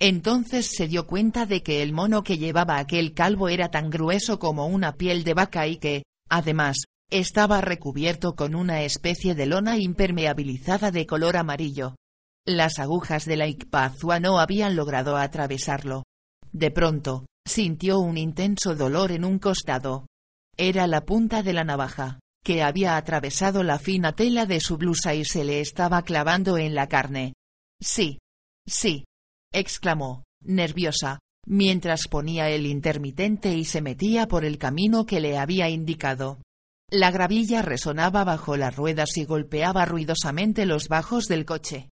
Entonces 0.00 0.66
se 0.66 0.88
dio 0.88 1.06
cuenta 1.06 1.46
de 1.46 1.62
que 1.62 1.82
el 1.82 1.92
mono 1.92 2.22
que 2.22 2.38
llevaba 2.38 2.78
aquel 2.78 3.14
calvo 3.14 3.48
era 3.48 3.70
tan 3.70 3.90
grueso 3.90 4.38
como 4.38 4.66
una 4.66 4.96
piel 4.96 5.24
de 5.24 5.34
vaca 5.34 5.66
y 5.66 5.76
que, 5.78 6.02
Además, 6.28 6.84
estaba 7.10 7.60
recubierto 7.60 8.34
con 8.34 8.54
una 8.54 8.82
especie 8.82 9.34
de 9.34 9.46
lona 9.46 9.78
impermeabilizada 9.78 10.90
de 10.90 11.06
color 11.06 11.36
amarillo. 11.36 11.94
Las 12.44 12.78
agujas 12.78 13.24
de 13.24 13.36
la 13.36 13.46
Ikpazua 13.46 14.20
no 14.20 14.38
habían 14.38 14.76
logrado 14.76 15.16
atravesarlo. 15.16 16.04
De 16.52 16.70
pronto, 16.70 17.26
sintió 17.46 17.98
un 18.00 18.18
intenso 18.18 18.74
dolor 18.74 19.12
en 19.12 19.24
un 19.24 19.38
costado. 19.38 20.06
Era 20.56 20.86
la 20.86 21.04
punta 21.04 21.42
de 21.42 21.52
la 21.52 21.64
navaja, 21.64 22.18
que 22.46 22.62
había 22.62 22.96
atravesado 22.96 23.64
la 23.64 23.76
fina 23.76 24.12
tela 24.12 24.46
de 24.46 24.60
su 24.60 24.76
blusa 24.76 25.16
y 25.16 25.24
se 25.24 25.42
le 25.42 25.58
estaba 25.58 26.02
clavando 26.02 26.58
en 26.58 26.76
la 26.76 26.86
carne. 26.86 27.32
Sí. 27.82 28.20
Sí. 28.68 29.04
exclamó, 29.52 30.22
nerviosa, 30.44 31.18
mientras 31.44 32.06
ponía 32.06 32.48
el 32.48 32.66
intermitente 32.66 33.52
y 33.56 33.64
se 33.64 33.80
metía 33.80 34.28
por 34.28 34.44
el 34.44 34.58
camino 34.58 35.06
que 35.06 35.18
le 35.18 35.38
había 35.38 35.68
indicado. 35.68 36.38
La 36.88 37.10
gravilla 37.10 37.62
resonaba 37.62 38.22
bajo 38.22 38.56
las 38.56 38.76
ruedas 38.76 39.16
y 39.16 39.24
golpeaba 39.24 39.84
ruidosamente 39.84 40.66
los 40.66 40.86
bajos 40.86 41.26
del 41.26 41.46
coche. 41.46 41.88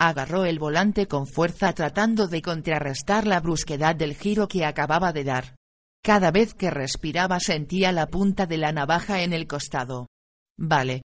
Agarró 0.00 0.46
el 0.46 0.58
volante 0.58 1.06
con 1.06 1.26
fuerza 1.26 1.74
tratando 1.74 2.28
de 2.28 2.40
contrarrestar 2.40 3.26
la 3.26 3.40
brusquedad 3.40 3.94
del 3.94 4.16
giro 4.16 4.48
que 4.48 4.64
acababa 4.64 5.12
de 5.12 5.24
dar. 5.24 5.57
Cada 6.02 6.30
vez 6.30 6.54
que 6.54 6.70
respiraba 6.70 7.40
sentía 7.40 7.92
la 7.92 8.06
punta 8.06 8.46
de 8.46 8.58
la 8.58 8.72
navaja 8.72 9.22
en 9.22 9.32
el 9.32 9.46
costado. 9.46 10.06
Vale. 10.58 11.02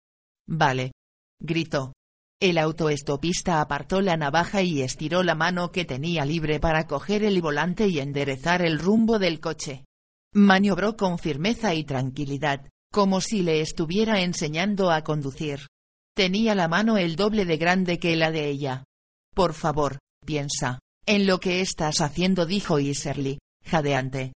Vale. 0.47 0.93
Gritó. 1.41 1.93
El 2.41 2.59
autoestopista 2.59 3.61
apartó 3.61 4.01
la 4.01 4.17
navaja 4.17 4.63
y 4.63 4.83
estiró 4.83 5.23
la 5.23 5.37
mano 5.37 5.71
que 5.71 5.85
tenía 5.85 6.25
libre 6.25 6.59
para 6.59 6.87
coger 6.87 7.23
el 7.23 7.41
volante 7.41 7.87
y 7.87 8.01
enderezar 8.01 8.63
el 8.63 8.79
rumbo 8.79 9.19
del 9.19 9.39
coche. 9.39 9.85
Maniobró 10.35 10.97
con 10.97 11.19
firmeza 11.19 11.75
y 11.75 11.85
tranquilidad, 11.85 12.69
como 12.93 13.21
si 13.21 13.43
le 13.43 13.61
estuviera 13.61 14.23
enseñando 14.23 14.91
a 14.91 15.03
conducir. 15.03 15.69
Tenía 16.15 16.55
la 16.55 16.69
mano 16.69 16.99
el 16.99 17.17
doble 17.17 17.45
de 17.45 17.57
grande 17.59 17.99
que 17.99 18.17
la 18.17 18.31
de 18.31 18.49
ella. 18.49 18.85
Por 19.35 19.55
favor, 19.55 19.99
piensa, 20.27 20.79
en 21.07 21.27
lo 21.27 21.39
que 21.39 21.61
estás 21.61 22.01
haciendo, 22.01 22.45
dijo 22.45 22.79
Iserly, 22.79 23.39
jadeante. 23.65 24.33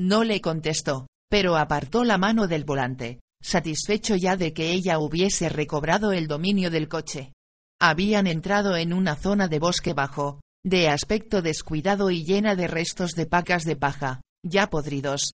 No 0.00 0.24
le 0.24 0.40
contestó, 0.40 1.08
pero 1.28 1.58
apartó 1.58 2.04
la 2.04 2.16
mano 2.16 2.46
del 2.46 2.64
volante, 2.64 3.20
satisfecho 3.42 4.16
ya 4.16 4.34
de 4.34 4.54
que 4.54 4.70
ella 4.70 4.98
hubiese 4.98 5.50
recobrado 5.50 6.12
el 6.12 6.26
dominio 6.26 6.70
del 6.70 6.88
coche. 6.88 7.34
Habían 7.78 8.26
entrado 8.26 8.78
en 8.78 8.94
una 8.94 9.14
zona 9.14 9.46
de 9.46 9.58
bosque 9.58 9.92
bajo, 9.92 10.40
de 10.64 10.88
aspecto 10.88 11.42
descuidado 11.42 12.10
y 12.10 12.24
llena 12.24 12.56
de 12.56 12.66
restos 12.66 13.12
de 13.12 13.26
pacas 13.26 13.64
de 13.64 13.76
paja, 13.76 14.22
ya 14.42 14.70
podridos. 14.70 15.32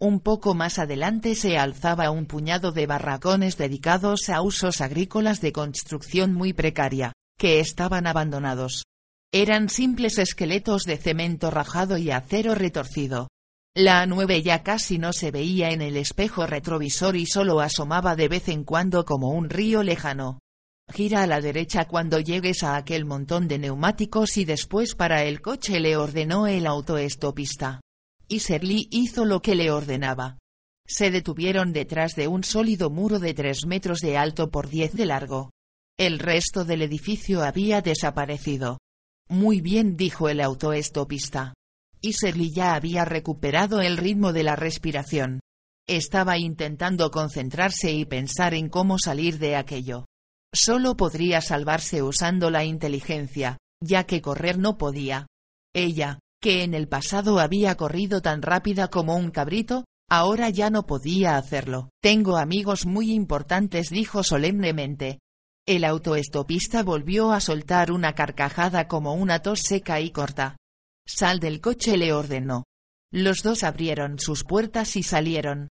Un 0.00 0.18
poco 0.18 0.52
más 0.52 0.80
adelante 0.80 1.36
se 1.36 1.56
alzaba 1.56 2.10
un 2.10 2.26
puñado 2.26 2.72
de 2.72 2.88
barracones 2.88 3.56
dedicados 3.56 4.30
a 4.30 4.42
usos 4.42 4.80
agrícolas 4.80 5.40
de 5.40 5.52
construcción 5.52 6.34
muy 6.34 6.52
precaria, 6.52 7.12
que 7.38 7.60
estaban 7.60 8.08
abandonados. 8.08 8.82
Eran 9.32 9.68
simples 9.68 10.18
esqueletos 10.18 10.82
de 10.82 10.96
cemento 10.96 11.52
rajado 11.52 11.98
y 11.98 12.10
acero 12.10 12.56
retorcido. 12.56 13.28
La 13.80 14.06
nueve 14.06 14.42
ya 14.42 14.64
casi 14.64 14.98
no 14.98 15.12
se 15.12 15.30
veía 15.30 15.70
en 15.70 15.82
el 15.82 15.96
espejo 15.96 16.48
retrovisor 16.48 17.14
y 17.14 17.26
solo 17.26 17.60
asomaba 17.60 18.16
de 18.16 18.26
vez 18.26 18.48
en 18.48 18.64
cuando 18.64 19.04
como 19.04 19.28
un 19.28 19.48
río 19.48 19.84
lejano. 19.84 20.40
Gira 20.92 21.22
a 21.22 21.28
la 21.28 21.40
derecha 21.40 21.86
cuando 21.86 22.18
llegues 22.18 22.64
a 22.64 22.74
aquel 22.74 23.04
montón 23.04 23.46
de 23.46 23.60
neumáticos 23.60 24.36
y 24.36 24.44
después 24.44 24.96
para 24.96 25.22
el 25.22 25.40
coche 25.40 25.78
le 25.78 25.96
ordenó 25.96 26.48
el 26.48 26.66
autoestopista. 26.66 27.80
Y 28.26 28.40
Serly 28.40 28.88
hizo 28.90 29.24
lo 29.24 29.42
que 29.42 29.54
le 29.54 29.70
ordenaba. 29.70 30.38
Se 30.84 31.12
detuvieron 31.12 31.72
detrás 31.72 32.16
de 32.16 32.26
un 32.26 32.42
sólido 32.42 32.90
muro 32.90 33.20
de 33.20 33.32
tres 33.32 33.64
metros 33.64 34.00
de 34.00 34.16
alto 34.16 34.50
por 34.50 34.68
diez 34.68 34.92
de 34.92 35.06
largo. 35.06 35.52
El 35.96 36.18
resto 36.18 36.64
del 36.64 36.82
edificio 36.82 37.44
había 37.44 37.80
desaparecido. 37.80 38.78
Muy 39.28 39.60
bien 39.60 39.96
dijo 39.96 40.28
el 40.28 40.40
autoestopista. 40.40 41.54
Y 42.00 42.12
Serly 42.12 42.52
ya 42.52 42.74
había 42.74 43.04
recuperado 43.04 43.80
el 43.80 43.96
ritmo 43.96 44.32
de 44.32 44.42
la 44.44 44.56
respiración. 44.56 45.40
Estaba 45.88 46.38
intentando 46.38 47.10
concentrarse 47.10 47.92
y 47.92 48.04
pensar 48.04 48.54
en 48.54 48.68
cómo 48.68 48.98
salir 48.98 49.38
de 49.38 49.56
aquello. 49.56 50.04
Solo 50.54 50.96
podría 50.96 51.40
salvarse 51.40 52.02
usando 52.02 52.50
la 52.50 52.64
inteligencia, 52.64 53.58
ya 53.82 54.04
que 54.04 54.20
correr 54.20 54.58
no 54.58 54.76
podía. 54.76 55.26
Ella, 55.74 56.18
que 56.42 56.62
en 56.62 56.74
el 56.74 56.88
pasado 56.88 57.40
había 57.40 57.74
corrido 57.76 58.20
tan 58.20 58.42
rápida 58.42 58.88
como 58.88 59.16
un 59.16 59.30
cabrito, 59.30 59.84
ahora 60.10 60.50
ya 60.50 60.70
no 60.70 60.86
podía 60.86 61.36
hacerlo. 61.36 61.90
Tengo 62.02 62.36
amigos 62.36 62.86
muy 62.86 63.12
importantes, 63.12 63.90
dijo 63.90 64.22
solemnemente. 64.22 65.20
El 65.66 65.84
autoestopista 65.84 66.82
volvió 66.82 67.32
a 67.32 67.40
soltar 67.40 67.92
una 67.92 68.14
carcajada 68.14 68.88
como 68.88 69.14
una 69.14 69.40
tos 69.40 69.60
seca 69.60 70.00
y 70.00 70.10
corta. 70.10 70.57
Sal 71.08 71.40
del 71.40 71.60
coche 71.60 71.96
le 71.96 72.12
ordenó. 72.12 72.64
Los 73.10 73.42
dos 73.42 73.64
abrieron 73.64 74.18
sus 74.18 74.44
puertas 74.44 74.94
y 74.94 75.02
salieron. 75.02 75.68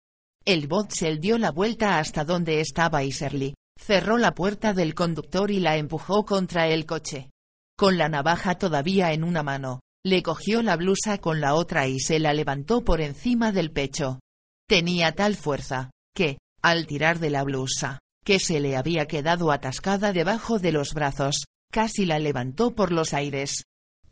El 0.46 0.68
Botsel 0.68 1.20
dio 1.20 1.40
la 1.40 1.50
vuelta 1.50 1.98
hasta 1.98 2.24
donde 2.24 2.62
estaba 2.62 3.04
Iserly. 3.04 3.56
Cerró 3.80 4.20
la 4.20 4.36
puerta 4.36 4.74
del 4.74 4.94
conductor 4.94 5.50
y 5.50 5.60
la 5.60 5.78
empujó 5.78 6.24
contra 6.24 6.68
el 6.68 6.86
coche. 6.86 7.32
Con 7.76 7.98
la 7.98 8.10
navaja 8.10 8.56
todavía 8.56 9.12
en 9.14 9.24
una 9.24 9.42
mano, 9.42 9.80
le 10.06 10.22
cogió 10.22 10.62
la 10.62 10.76
blusa 10.76 11.18
con 11.18 11.42
la 11.42 11.56
otra 11.56 11.88
y 11.88 12.00
se 12.00 12.20
la 12.20 12.34
levantó 12.34 12.84
por 12.84 13.02
encima 13.02 13.52
del 13.52 13.72
pecho. 13.72 14.20
Tenía 14.68 15.14
tal 15.14 15.36
fuerza, 15.36 15.90
que, 16.16 16.38
al 16.62 16.86
tirar 16.86 17.18
de 17.18 17.32
la 17.32 17.44
blusa, 17.44 18.00
que 18.24 18.40
se 18.40 18.60
le 18.60 18.78
había 18.78 19.08
quedado 19.08 19.52
atascada 19.52 20.14
debajo 20.14 20.60
de 20.60 20.72
los 20.72 20.94
brazos, 20.94 21.46
casi 21.72 22.06
la 22.06 22.20
levantó 22.20 22.76
por 22.76 22.92
los 22.92 23.14
aires. 23.16 23.64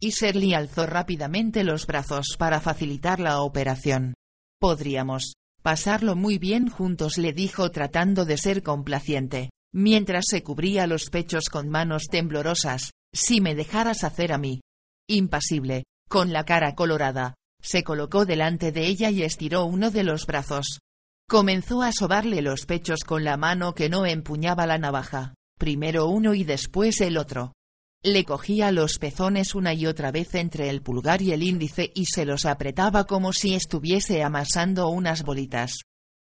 Y 0.02 0.10
Shirley 0.10 0.54
alzó 0.54 0.88
rápidamente 0.88 1.64
los 1.64 1.86
brazos 1.86 2.36
para 2.38 2.60
facilitar 2.60 3.20
la 3.20 3.42
operación. 3.42 4.16
Podríamos, 4.60 5.36
Pasarlo 5.62 6.16
muy 6.16 6.40
bien 6.40 6.70
juntos 6.70 7.20
le 7.20 7.34
dijo 7.34 7.70
tratando 7.70 8.26
de 8.26 8.38
ser 8.38 8.64
complaciente, 8.64 9.52
mientras 9.72 10.26
se 10.28 10.42
cubría 10.42 10.88
los 10.88 11.12
pechos 11.12 11.50
con 11.52 11.70
manos 11.70 12.08
temblorosas, 12.10 12.92
si 13.14 13.42
me 13.42 13.54
dejaras 13.54 14.04
hacer 14.04 14.34
a 14.34 14.40
mí. 14.40 14.62
Impasible, 15.08 15.84
con 16.10 16.34
la 16.34 16.46
cara 16.46 16.74
colorada, 16.74 17.36
se 17.62 17.84
colocó 17.84 18.26
delante 18.26 18.72
de 18.72 18.88
ella 18.88 19.12
y 19.12 19.22
estiró 19.22 19.66
uno 19.66 19.92
de 19.92 20.04
los 20.04 20.26
brazos. 20.26 20.80
Comenzó 21.30 21.84
a 21.84 21.92
sobarle 21.92 22.42
los 22.42 22.66
pechos 22.66 23.02
con 23.06 23.24
la 23.24 23.38
mano 23.38 23.76
que 23.76 23.88
no 23.88 24.08
empuñaba 24.08 24.66
la 24.66 24.80
navaja, 24.80 25.36
primero 25.60 26.08
uno 26.08 26.34
y 26.34 26.44
después 26.44 27.02
el 27.02 27.18
otro. 27.18 27.54
Le 28.04 28.26
cogía 28.26 28.72
los 28.72 28.98
pezones 28.98 29.54
una 29.54 29.76
y 29.76 29.86
otra 29.86 30.12
vez 30.12 30.34
entre 30.34 30.70
el 30.70 30.82
pulgar 30.82 31.22
y 31.22 31.34
el 31.34 31.44
índice 31.44 31.92
y 31.94 32.06
se 32.06 32.26
los 32.26 32.46
apretaba 32.48 33.06
como 33.06 33.32
si 33.32 33.54
estuviese 33.54 34.24
amasando 34.24 34.90
unas 34.90 35.22
bolitas. 35.22 35.82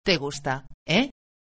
¿Te 0.06 0.18
gusta, 0.18 0.68
eh? 0.88 1.10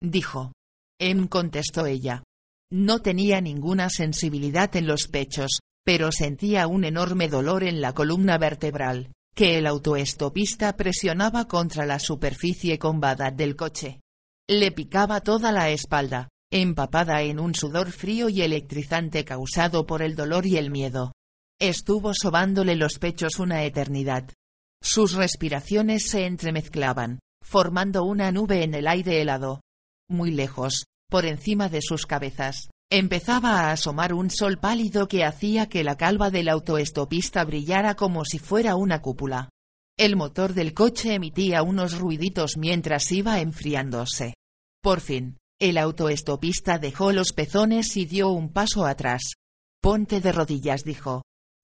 dijo. 0.01 0.53
Em 0.99 1.27
contestó 1.27 1.85
ella. 1.85 2.23
No 2.71 2.99
tenía 2.99 3.41
ninguna 3.41 3.89
sensibilidad 3.89 4.73
en 4.77 4.87
los 4.87 5.09
pechos, 5.09 5.59
pero 5.83 6.13
sentía 6.13 6.67
un 6.67 6.85
enorme 6.85 7.27
dolor 7.27 7.65
en 7.65 7.81
la 7.81 7.93
columna 7.93 8.37
vertebral, 8.37 9.11
que 9.35 9.57
el 9.57 9.67
autoestopista 9.67 10.77
presionaba 10.77 11.49
contra 11.49 11.85
la 11.85 11.99
superficie 11.99 12.79
combada 12.79 13.31
del 13.31 13.57
coche. 13.57 13.99
Le 14.47 14.71
picaba 14.71 15.19
toda 15.19 15.51
la 15.51 15.69
espalda, 15.71 16.29
empapada 16.61 17.21
en 17.21 17.37
un 17.41 17.53
sudor 17.53 17.91
frío 17.91 18.29
y 18.29 18.41
electrizante 18.41 19.25
causado 19.25 19.85
por 19.85 20.01
el 20.01 20.15
dolor 20.15 20.45
y 20.45 20.55
el 20.55 20.71
miedo. 20.71 21.11
Estuvo 21.59 22.13
sobándole 22.13 22.77
los 22.77 22.97
pechos 22.97 23.39
una 23.39 23.63
eternidad. 23.63 24.29
Sus 24.81 25.13
respiraciones 25.13 26.09
se 26.09 26.25
entremezclaban, 26.25 27.19
formando 27.41 28.05
una 28.05 28.31
nube 28.31 28.63
en 28.63 28.73
el 28.73 28.87
aire 28.87 29.21
helado. 29.21 29.61
Muy 30.09 30.31
lejos, 30.31 30.85
por 31.09 31.25
encima 31.25 31.67
de 31.67 31.81
sus 31.81 32.05
cabezas, 32.05 32.69
empezaba 32.89 33.59
a 33.59 33.71
asomar 33.73 34.13
un 34.13 34.29
sol 34.29 34.57
pálido 34.57 35.09
que 35.09 35.25
hacía 35.25 35.67
que 35.67 35.83
la 35.83 35.97
calva 35.97 36.29
del 36.29 36.47
autoestopista 36.47 37.43
brillara 37.43 37.95
como 37.95 38.23
si 38.23 38.39
fuera 38.39 38.77
una 38.77 39.01
cúpula. 39.01 39.49
El 39.97 40.15
motor 40.15 40.53
del 40.53 40.73
coche 40.73 41.15
emitía 41.15 41.63
unos 41.63 41.99
ruiditos 41.99 42.55
mientras 42.55 43.11
iba 43.11 43.41
enfriándose. 43.41 44.35
Por 44.81 45.01
fin, 45.01 45.37
el 45.59 45.77
autoestopista 45.77 46.79
dejó 46.79 47.13
los 47.13 47.31
pezones 47.31 47.95
y 47.95 48.05
dio 48.05 48.29
un 48.29 48.51
paso 48.51 48.85
atrás. 48.85 49.35
Ponte 49.81 50.19
de 50.19 50.31
rodillas, 50.31 50.83
dijo. 50.83 51.23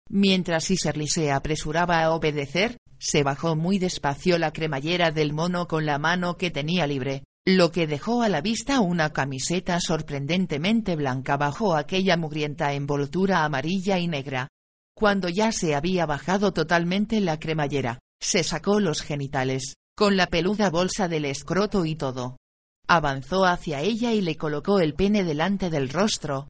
Mientras 0.09 0.71
Iserly 0.71 1.09
se 1.09 1.33
apresuraba 1.33 2.03
a 2.03 2.13
obedecer, 2.13 2.77
se 2.99 3.23
bajó 3.23 3.57
muy 3.57 3.79
despacio 3.79 4.39
la 4.39 4.53
cremallera 4.53 5.11
del 5.11 5.33
mono 5.33 5.67
con 5.67 5.87
la 5.87 5.99
mano 5.99 6.37
que 6.37 6.51
tenía 6.51 6.87
libre, 6.87 7.25
lo 7.47 7.73
que 7.73 7.87
dejó 7.87 8.23
a 8.23 8.29
la 8.29 8.41
vista 8.41 8.81
una 8.81 9.11
camiseta 9.13 9.81
sorprendentemente 9.81 10.95
blanca 10.95 11.37
bajo 11.37 11.75
aquella 11.75 12.17
mugrienta 12.17 12.75
envoltura 12.75 13.45
amarilla 13.45 13.99
y 13.99 14.07
negra. 14.07 14.49
Cuando 14.95 15.29
ya 15.29 15.51
se 15.51 15.75
había 15.75 16.07
bajado 16.07 16.53
totalmente 16.53 17.21
la 17.21 17.41
cremallera, 17.41 17.99
se 18.21 18.45
sacó 18.45 18.79
los 18.79 19.01
genitales, 19.01 19.75
con 19.97 20.17
la 20.17 20.27
peluda 20.27 20.71
bolsa 20.71 21.09
del 21.09 21.25
escroto 21.25 21.87
y 21.87 21.97
todo, 21.97 22.37
Avanzó 22.93 23.45
hacia 23.45 23.83
ella 23.83 24.13
y 24.15 24.21
le 24.21 24.37
colocó 24.37 24.81
el 24.81 24.95
pene 24.95 25.23
delante 25.23 25.71
del 25.71 25.91
rostro. 25.91 26.49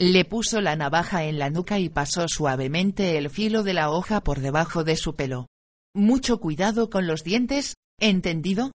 Le 0.00 0.24
puso 0.24 0.62
la 0.62 0.74
navaja 0.74 1.24
en 1.24 1.38
la 1.38 1.50
nuca 1.50 1.78
y 1.78 1.90
pasó 1.90 2.28
suavemente 2.28 3.18
el 3.18 3.28
filo 3.28 3.62
de 3.62 3.74
la 3.74 3.90
hoja 3.90 4.22
por 4.22 4.40
debajo 4.40 4.84
de 4.84 4.96
su 4.96 5.14
pelo. 5.16 5.48
Mucho 5.94 6.40
cuidado 6.40 6.88
con 6.88 7.06
los 7.06 7.24
dientes, 7.24 7.74
¿entendido? 8.00 8.72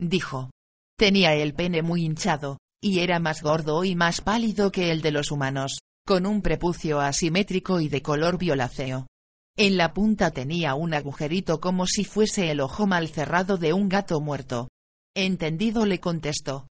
dijo. 0.00 0.52
Tenía 0.96 1.34
el 1.34 1.54
pene 1.54 1.82
muy 1.82 2.04
hinchado, 2.04 2.58
y 2.80 3.00
era 3.00 3.18
más 3.18 3.42
gordo 3.42 3.82
y 3.82 3.96
más 3.96 4.20
pálido 4.20 4.70
que 4.70 4.92
el 4.92 5.02
de 5.02 5.10
los 5.10 5.32
humanos, 5.32 5.80
con 6.06 6.24
un 6.24 6.40
prepucio 6.40 7.00
asimétrico 7.00 7.80
y 7.80 7.88
de 7.88 8.00
color 8.00 8.38
violáceo. 8.38 9.08
En 9.56 9.76
la 9.76 9.92
punta 9.92 10.30
tenía 10.30 10.76
un 10.76 10.94
agujerito 10.94 11.60
como 11.60 11.88
si 11.88 12.04
fuese 12.04 12.52
el 12.52 12.60
ojo 12.60 12.86
mal 12.86 13.08
cerrado 13.08 13.56
de 13.56 13.72
un 13.72 13.88
gato 13.88 14.20
muerto. 14.20 14.68
Entendido 15.16 15.86
le 15.86 15.98
contestó. 15.98 16.68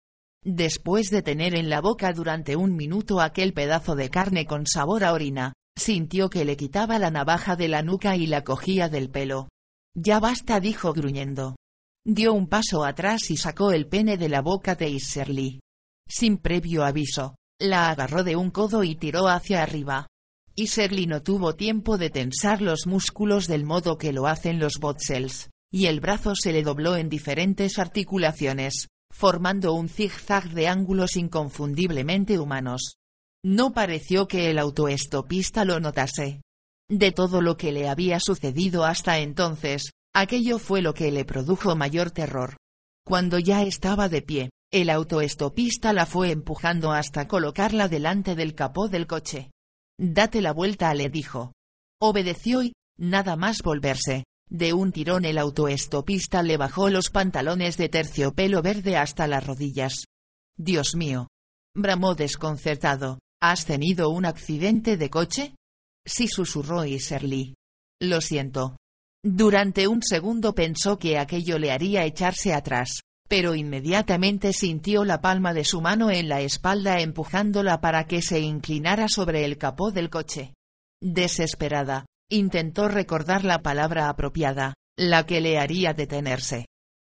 Después 0.45 1.11
de 1.11 1.23
tener 1.23 1.55
en 1.55 1.71
la 1.71 1.81
boca 1.81 2.13
durante 2.13 2.55
un 2.55 2.77
minuto 2.77 3.21
aquel 3.21 3.55
pedazo 3.55 3.97
de 3.97 4.11
carne 4.11 4.47
con 4.47 4.67
sabor 4.67 5.05
a 5.05 5.13
orina, 5.13 5.55
sintió 5.77 6.29
que 6.29 6.45
le 6.45 6.57
quitaba 6.57 6.99
la 6.99 7.11
navaja 7.11 7.57
de 7.57 7.69
la 7.69 7.83
nuca 7.83 8.15
y 8.17 8.27
la 8.27 8.45
cogía 8.45 8.89
del 8.89 9.11
pelo. 9.11 9.49
Ya 9.95 10.21
basta, 10.21 10.61
dijo 10.61 10.93
gruñendo. 10.93 11.57
Dio 12.05 12.35
un 12.35 12.47
paso 12.47 12.85
atrás 12.85 13.31
y 13.31 13.39
sacó 13.39 13.73
el 13.73 13.89
pene 13.89 14.19
de 14.19 14.29
la 14.29 14.43
boca 14.43 14.75
de 14.75 14.91
Iserly. 14.91 15.61
Sin 16.09 16.39
previo 16.39 16.85
aviso, 16.85 17.35
la 17.59 17.91
agarró 17.91 18.23
de 18.23 18.37
un 18.37 18.51
codo 18.51 18.85
y 18.85 18.95
tiró 18.95 19.29
hacia 19.29 19.63
arriba. 19.63 20.07
Iserly 20.55 21.07
no 21.07 21.23
tuvo 21.23 21.57
tiempo 21.57 21.99
de 21.99 22.11
tensar 22.11 22.61
los 22.61 22.87
músculos 22.87 23.47
del 23.47 23.65
modo 23.65 23.99
que 23.99 24.13
lo 24.13 24.27
hacen 24.27 24.59
los 24.59 24.75
botsels, 24.79 25.51
y 25.77 25.89
el 25.89 26.01
brazo 26.01 26.35
se 26.35 26.55
le 26.55 26.63
dobló 26.63 26.97
en 26.97 27.11
diferentes 27.11 27.79
articulaciones, 27.79 28.89
formando 29.13 29.75
un 29.75 29.91
zigzag 29.91 30.49
de 30.55 30.69
ángulos 30.69 31.17
inconfundiblemente 31.17 32.39
humanos. 32.39 32.97
No 33.45 33.75
pareció 33.75 34.27
que 34.27 34.49
el 34.49 34.59
autoestopista 34.59 35.67
lo 35.67 35.79
notase. 35.79 36.41
De 36.89 37.13
todo 37.13 37.43
lo 37.43 37.59
que 37.59 37.73
le 37.73 37.91
había 37.91 38.21
sucedido 38.21 38.87
hasta 38.87 39.19
entonces, 39.19 39.91
aquello 40.15 40.59
fue 40.59 40.81
lo 40.81 40.95
que 40.95 41.13
le 41.13 41.27
produjo 41.27 41.77
mayor 41.77 42.11
terror. 42.11 42.57
Cuando 43.07 43.39
ya 43.39 43.63
estaba 43.63 44.09
de 44.09 44.23
pie, 44.23 44.51
el 44.73 44.89
autoestopista 44.89 45.93
la 45.93 46.07
fue 46.07 46.31
empujando 46.31 46.93
hasta 46.93 47.29
colocarla 47.29 47.89
delante 47.89 48.35
del 48.35 48.55
capó 48.55 48.89
del 48.89 49.07
coche. 49.07 49.51
Date 50.01 50.41
la 50.41 50.55
vuelta, 50.55 50.95
le 50.95 51.11
dijo. 51.11 51.53
Obedeció 52.01 52.63
y, 52.63 52.73
nada 52.97 53.37
más 53.37 53.59
volverse, 53.63 54.25
de 54.49 54.73
un 54.73 54.93
tirón 54.93 55.25
el 55.25 55.39
autoestopista 55.39 56.43
le 56.43 56.57
bajó 56.57 56.89
los 56.89 57.11
pantalones 57.11 57.77
de 57.77 57.89
terciopelo 57.89 58.63
verde 58.63 58.97
hasta 58.97 59.27
las 59.27 59.47
rodillas. 59.47 60.07
Dios 60.57 60.95
mío. 60.95 61.29
Bramó 61.75 62.15
desconcertado. 62.15 63.19
¿Has 63.41 63.67
tenido 63.67 64.09
un 64.09 64.25
accidente 64.25 64.97
de 64.97 65.11
coche? 65.11 65.55
Sí 66.07 66.29
susurró 66.29 66.85
Iserly. 66.85 67.55
Lo 68.01 68.21
siento. 68.21 68.77
Durante 69.23 69.89
un 69.89 70.03
segundo 70.03 70.55
pensó 70.55 70.99
que 70.99 71.19
aquello 71.19 71.59
le 71.59 71.73
haría 71.73 72.05
echarse 72.05 72.55
atrás, 72.55 73.01
pero 73.29 73.55
inmediatamente 73.55 74.53
sintió 74.53 75.05
la 75.05 75.21
palma 75.21 75.53
de 75.53 75.65
su 75.65 75.81
mano 75.81 76.11
en 76.11 76.29
la 76.29 76.41
espalda 76.41 77.01
empujándola 77.01 77.81
para 77.81 78.07
que 78.07 78.23
se 78.23 78.41
inclinara 78.41 79.09
sobre 79.09 79.45
el 79.45 79.59
capó 79.59 79.91
del 79.91 80.11
coche. 80.11 80.55
Desesperada, 81.03 82.07
Intentó 82.29 82.89
recordar 82.89 83.45
la 83.45 83.63
palabra 83.63 84.09
apropiada, 84.09 84.75
la 84.97 85.27
que 85.27 85.41
le 85.41 85.59
haría 85.59 85.95
detenerse. 85.95 86.67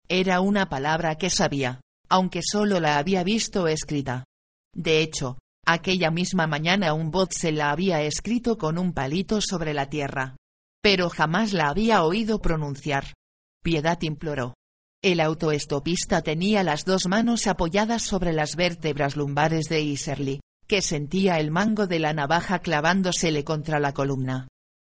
Era 0.08 0.40
una 0.40 0.68
palabra 0.68 1.16
que 1.16 1.30
sabía, 1.30 1.80
aunque 2.10 2.40
solo 2.42 2.80
la 2.80 2.98
había 2.98 3.24
visto 3.24 3.66
escrita. 3.66 4.24
De 4.74 5.00
hecho, 5.00 5.38
aquella 5.64 6.10
misma 6.10 6.46
mañana 6.46 6.92
un 6.92 7.10
bot 7.10 7.32
se 7.32 7.50
la 7.50 7.70
había 7.70 8.02
escrito 8.02 8.58
con 8.58 8.76
un 8.76 8.92
palito 8.92 9.40
sobre 9.40 9.72
la 9.72 9.88
tierra. 9.88 10.36
Pero 10.82 11.08
jamás 11.08 11.54
la 11.54 11.68
había 11.68 12.04
oído 12.04 12.40
pronunciar. 12.40 13.14
Piedad 13.62 14.00
imploró. 14.02 14.54
El 15.02 15.20
autoestopista 15.20 16.20
tenía 16.20 16.62
las 16.62 16.84
dos 16.84 17.06
manos 17.06 17.46
apoyadas 17.46 18.02
sobre 18.02 18.34
las 18.34 18.54
vértebras 18.54 19.16
lumbares 19.16 19.66
de 19.70 19.80
Iserly, 19.80 20.40
que 20.66 20.82
sentía 20.82 21.38
el 21.38 21.50
mango 21.50 21.86
de 21.86 22.00
la 22.00 22.12
navaja 22.12 22.58
clavándosele 22.58 23.44
contra 23.44 23.80
la 23.80 23.92
columna. 23.92 24.48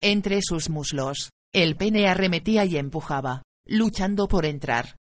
Entre 0.04 0.40
sus 0.42 0.68
muslos, 0.68 1.30
el 1.54 1.76
pene 1.76 2.08
arremetía 2.08 2.64
y 2.64 2.76
empujaba, 2.76 3.42
luchando 3.64 4.26
por 4.26 4.44
entrar. 4.46 4.96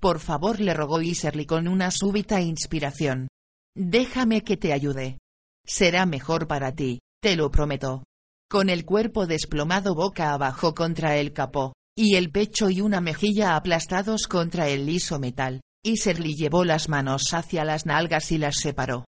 Por 0.00 0.18
favor 0.18 0.60
le 0.60 0.72
rogó 0.72 1.02
Iserly 1.02 1.44
con 1.44 1.68
una 1.68 1.90
súbita 1.90 2.40
inspiración. 2.40 3.28
Déjame 3.76 4.42
que 4.42 4.56
te 4.56 4.72
ayude. 4.72 5.18
Será 5.66 6.06
mejor 6.06 6.46
para 6.46 6.72
ti, 6.72 7.00
te 7.20 7.36
lo 7.36 7.50
prometo. 7.50 8.04
Con 8.48 8.70
el 8.70 8.86
cuerpo 8.86 9.26
desplomado 9.26 9.94
boca 9.94 10.32
abajo 10.32 10.74
contra 10.74 11.18
el 11.18 11.34
capó, 11.34 11.74
y 11.94 12.14
el 12.14 12.30
pecho 12.30 12.70
y 12.70 12.80
una 12.80 13.02
mejilla 13.02 13.56
aplastados 13.56 14.26
contra 14.26 14.68
el 14.68 14.86
liso 14.86 15.18
metal, 15.18 15.60
Iserly 15.84 16.34
llevó 16.34 16.64
las 16.64 16.88
manos 16.88 17.34
hacia 17.34 17.64
las 17.64 17.84
nalgas 17.84 18.32
y 18.32 18.38
las 18.38 18.56
separó. 18.56 19.04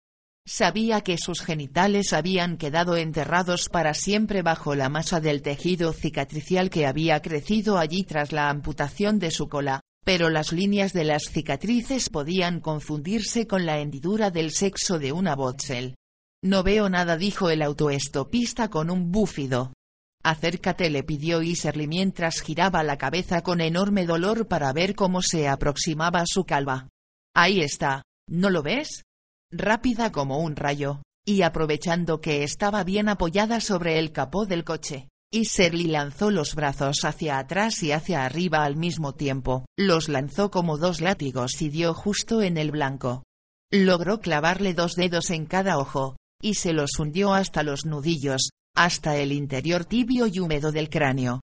Sabía 0.51 1.03
que 1.03 1.19
sus 1.19 1.43
genitales 1.43 2.15
habían 2.15 2.57
quedado 2.57 2.97
enterrados 2.97 3.69
para 3.69 3.93
siempre 3.93 4.41
bajo 4.41 4.75
la 4.75 4.89
masa 4.89 5.21
del 5.21 5.43
tejido 5.43 5.93
cicatricial 5.93 6.71
que 6.71 6.87
había 6.87 7.21
crecido 7.21 7.77
allí 7.77 8.03
tras 8.05 8.33
la 8.33 8.49
amputación 8.49 9.19
de 9.19 9.31
su 9.31 9.51
cola, 9.51 9.83
pero 10.07 10.31
las 10.31 10.53
líneas 10.53 10.95
de 10.95 11.05
las 11.05 11.25
cicatrices 11.25 12.09
podían 12.09 12.61
confundirse 12.61 13.47
con 13.47 13.67
la 13.67 13.79
hendidura 13.81 14.31
del 14.31 14.51
sexo 14.53 14.99
de 14.99 15.13
una 15.13 15.37
botsel. 15.37 15.97
No 16.43 16.63
veo 16.63 16.89
nada, 16.89 17.19
dijo 17.19 17.51
el 17.51 17.61
autoestopista 17.61 18.71
con 18.71 18.89
un 18.89 19.13
búfido. 19.13 19.75
Acércate, 20.23 20.89
le 20.89 21.03
pidió 21.03 21.43
Iserly 21.43 21.87
mientras 21.87 22.41
giraba 22.41 22.83
la 22.83 22.97
cabeza 22.97 23.43
con 23.43 23.61
enorme 23.61 24.07
dolor 24.07 24.49
para 24.49 24.73
ver 24.73 24.95
cómo 24.95 25.21
se 25.21 25.47
aproximaba 25.47 26.25
su 26.27 26.45
calva. 26.45 26.89
Ahí 27.35 27.61
está, 27.61 28.03
¿no 28.31 28.49
lo 28.49 28.63
ves? 28.63 29.03
Rápida 29.51 30.13
como 30.13 30.39
un 30.39 30.57
rayo, 30.57 31.03
y 31.27 31.43
aprovechando 31.43 32.21
que 32.21 32.43
estaba 32.43 32.85
bien 32.85 33.09
apoyada 33.09 33.61
sobre 33.61 33.99
el 33.99 34.13
capó 34.13 34.47
del 34.47 34.65
coche. 34.65 35.09
Iserly 35.31 35.89
lanzó 35.89 36.31
los 36.31 36.55
brazos 36.55 37.05
hacia 37.05 37.39
atrás 37.39 37.83
y 37.83 37.93
hacia 37.93 38.25
arriba 38.25 38.65
al 38.65 38.77
mismo 38.77 39.15
tiempo, 39.15 39.67
los 39.77 40.09
lanzó 40.09 40.51
como 40.51 40.79
dos 40.79 41.03
látigos 41.03 41.61
y 41.61 41.69
dio 41.69 41.93
justo 41.93 42.41
en 42.41 42.57
el 42.57 42.71
blanco. 42.71 43.25
Logró 43.71 44.21
clavarle 44.21 44.73
dos 44.73 44.95
dedos 44.95 45.29
en 45.31 45.45
cada 45.45 45.77
ojo, 45.77 46.17
y 46.41 46.55
se 46.55 46.73
los 46.73 46.99
hundió 46.99 47.35
hasta 47.35 47.63
los 47.63 47.85
nudillos, 47.85 48.51
hasta 48.75 49.17
el 49.17 49.33
interior 49.33 49.85
tibio 49.85 50.27
y 50.27 50.41
húmedo 50.41 50.73
del 50.73 50.89
cráneo. 50.89 51.41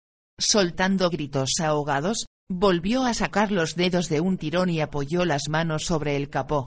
Soltando 0.40 1.08
gritos 1.10 1.50
ahogados, 1.60 2.26
volvió 2.50 3.04
a 3.04 3.14
sacar 3.14 3.52
los 3.52 3.76
dedos 3.76 4.08
de 4.08 4.20
un 4.20 4.38
tirón 4.38 4.70
y 4.70 4.80
apoyó 4.80 5.24
las 5.24 5.48
manos 5.48 5.84
sobre 5.84 6.16
el 6.16 6.30
capó, 6.30 6.66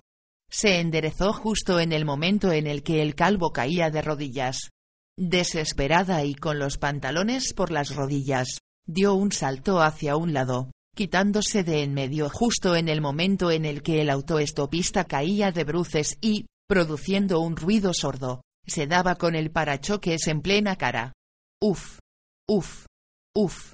se 0.51 0.79
enderezó 0.79 1.31
justo 1.33 1.79
en 1.79 1.93
el 1.93 2.05
momento 2.05 2.51
en 2.51 2.67
el 2.67 2.83
que 2.83 3.01
el 3.01 3.15
calvo 3.15 3.51
caía 3.51 3.89
de 3.89 4.01
rodillas. 4.01 4.69
Desesperada 5.17 6.23
y 6.25 6.35
con 6.35 6.59
los 6.59 6.77
pantalones 6.77 7.53
por 7.53 7.71
las 7.71 7.95
rodillas, 7.95 8.59
dio 8.85 9.13
un 9.13 9.31
salto 9.31 9.81
hacia 9.81 10.17
un 10.17 10.33
lado, 10.33 10.71
quitándose 10.95 11.63
de 11.63 11.83
en 11.83 11.93
medio 11.93 12.29
justo 12.29 12.75
en 12.75 12.89
el 12.89 13.01
momento 13.01 13.49
en 13.51 13.65
el 13.65 13.81
que 13.81 14.01
el 14.01 14.09
autoestopista 14.09 15.05
caía 15.05 15.51
de 15.51 15.63
bruces 15.63 16.17
y, 16.21 16.47
produciendo 16.67 17.39
un 17.39 17.55
ruido 17.55 17.93
sordo, 17.93 18.41
se 18.65 18.87
daba 18.87 19.15
con 19.15 19.35
el 19.35 19.51
parachoques 19.51 20.27
en 20.27 20.41
plena 20.41 20.75
cara. 20.75 21.13
Uf. 21.61 21.99
Uf. 22.47 22.85
Uf 23.33 23.71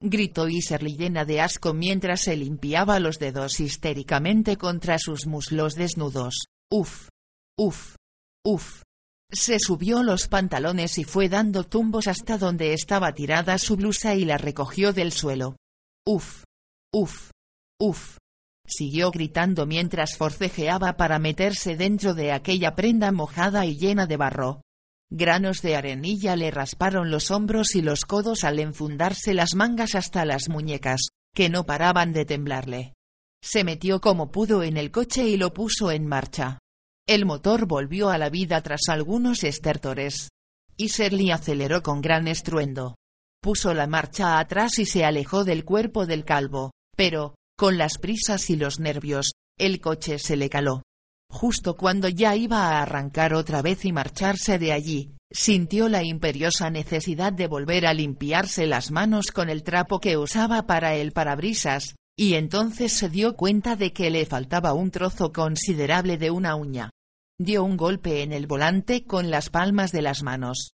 gritó 0.00 0.48
Iserly 0.48 0.96
llena 0.96 1.24
de 1.24 1.40
asco 1.40 1.74
mientras 1.74 2.22
se 2.22 2.36
limpiaba 2.36 2.98
los 3.00 3.18
dedos 3.18 3.60
histéricamente 3.60 4.56
contra 4.56 4.98
sus 4.98 5.26
muslos 5.26 5.74
desnudos. 5.74 6.46
Uf. 6.70 7.08
Uf. 7.58 7.96
Uf. 8.44 8.82
Se 9.30 9.58
subió 9.60 10.02
los 10.02 10.26
pantalones 10.26 10.98
y 10.98 11.04
fue 11.04 11.28
dando 11.28 11.64
tumbos 11.64 12.08
hasta 12.08 12.38
donde 12.38 12.72
estaba 12.72 13.12
tirada 13.12 13.58
su 13.58 13.76
blusa 13.76 14.14
y 14.14 14.24
la 14.24 14.38
recogió 14.38 14.92
del 14.92 15.12
suelo. 15.12 15.56
Uf. 16.06 16.44
Uf. 16.92 17.30
Uf. 17.78 18.16
Siguió 18.66 19.10
gritando 19.10 19.66
mientras 19.66 20.16
forcejeaba 20.16 20.96
para 20.96 21.18
meterse 21.18 21.76
dentro 21.76 22.14
de 22.14 22.32
aquella 22.32 22.74
prenda 22.74 23.12
mojada 23.12 23.66
y 23.66 23.76
llena 23.76 24.06
de 24.06 24.16
barro. 24.16 24.62
Granos 25.12 25.60
de 25.60 25.74
arenilla 25.74 26.36
le 26.36 26.52
rasparon 26.52 27.10
los 27.10 27.32
hombros 27.32 27.74
y 27.74 27.82
los 27.82 28.04
codos 28.04 28.44
al 28.44 28.60
enfundarse 28.60 29.34
las 29.34 29.56
mangas 29.56 29.96
hasta 29.96 30.24
las 30.24 30.48
muñecas, 30.48 31.00
que 31.34 31.48
no 31.48 31.66
paraban 31.66 32.12
de 32.12 32.24
temblarle. 32.24 32.94
Se 33.42 33.64
metió 33.64 34.00
como 34.00 34.30
pudo 34.30 34.62
en 34.62 34.76
el 34.76 34.92
coche 34.92 35.26
y 35.26 35.36
lo 35.36 35.52
puso 35.52 35.90
en 35.90 36.06
marcha. 36.06 36.60
El 37.08 37.26
motor 37.26 37.66
volvió 37.66 38.10
a 38.10 38.18
la 38.18 38.30
vida 38.30 38.62
tras 38.62 38.82
algunos 38.88 39.42
estertores. 39.42 40.28
Iserly 40.76 41.32
aceleró 41.32 41.82
con 41.82 42.00
gran 42.00 42.28
estruendo. 42.28 42.94
Puso 43.42 43.74
la 43.74 43.88
marcha 43.88 44.38
atrás 44.38 44.78
y 44.78 44.86
se 44.86 45.04
alejó 45.04 45.44
del 45.44 45.64
cuerpo 45.64 46.06
del 46.06 46.24
calvo, 46.24 46.70
pero, 46.96 47.34
con 47.58 47.78
las 47.78 47.98
prisas 47.98 48.48
y 48.50 48.56
los 48.56 48.78
nervios, 48.78 49.32
el 49.58 49.80
coche 49.80 50.20
se 50.20 50.36
le 50.36 50.48
caló. 50.48 50.82
Justo 51.30 51.76
cuando 51.76 52.08
ya 52.08 52.34
iba 52.34 52.58
a 52.58 52.82
arrancar 52.82 53.34
otra 53.34 53.62
vez 53.62 53.84
y 53.84 53.92
marcharse 53.92 54.58
de 54.58 54.72
allí, 54.72 55.12
sintió 55.30 55.88
la 55.88 56.02
imperiosa 56.02 56.70
necesidad 56.70 57.32
de 57.32 57.46
volver 57.46 57.86
a 57.86 57.94
limpiarse 57.94 58.66
las 58.66 58.90
manos 58.90 59.28
con 59.32 59.48
el 59.48 59.62
trapo 59.62 60.00
que 60.00 60.16
usaba 60.16 60.66
para 60.66 60.96
el 60.96 61.12
parabrisas, 61.12 61.94
y 62.18 62.34
entonces 62.34 62.92
se 62.92 63.08
dio 63.08 63.36
cuenta 63.36 63.76
de 63.76 63.92
que 63.92 64.10
le 64.10 64.26
faltaba 64.26 64.74
un 64.74 64.90
trozo 64.90 65.32
considerable 65.32 66.18
de 66.18 66.32
una 66.32 66.56
uña. 66.56 66.90
Dio 67.38 67.62
un 67.62 67.76
golpe 67.76 68.22
en 68.22 68.32
el 68.32 68.48
volante 68.48 69.04
con 69.04 69.30
las 69.30 69.50
palmas 69.50 69.92
de 69.92 70.02
las 70.02 70.22
manos. 70.22 70.72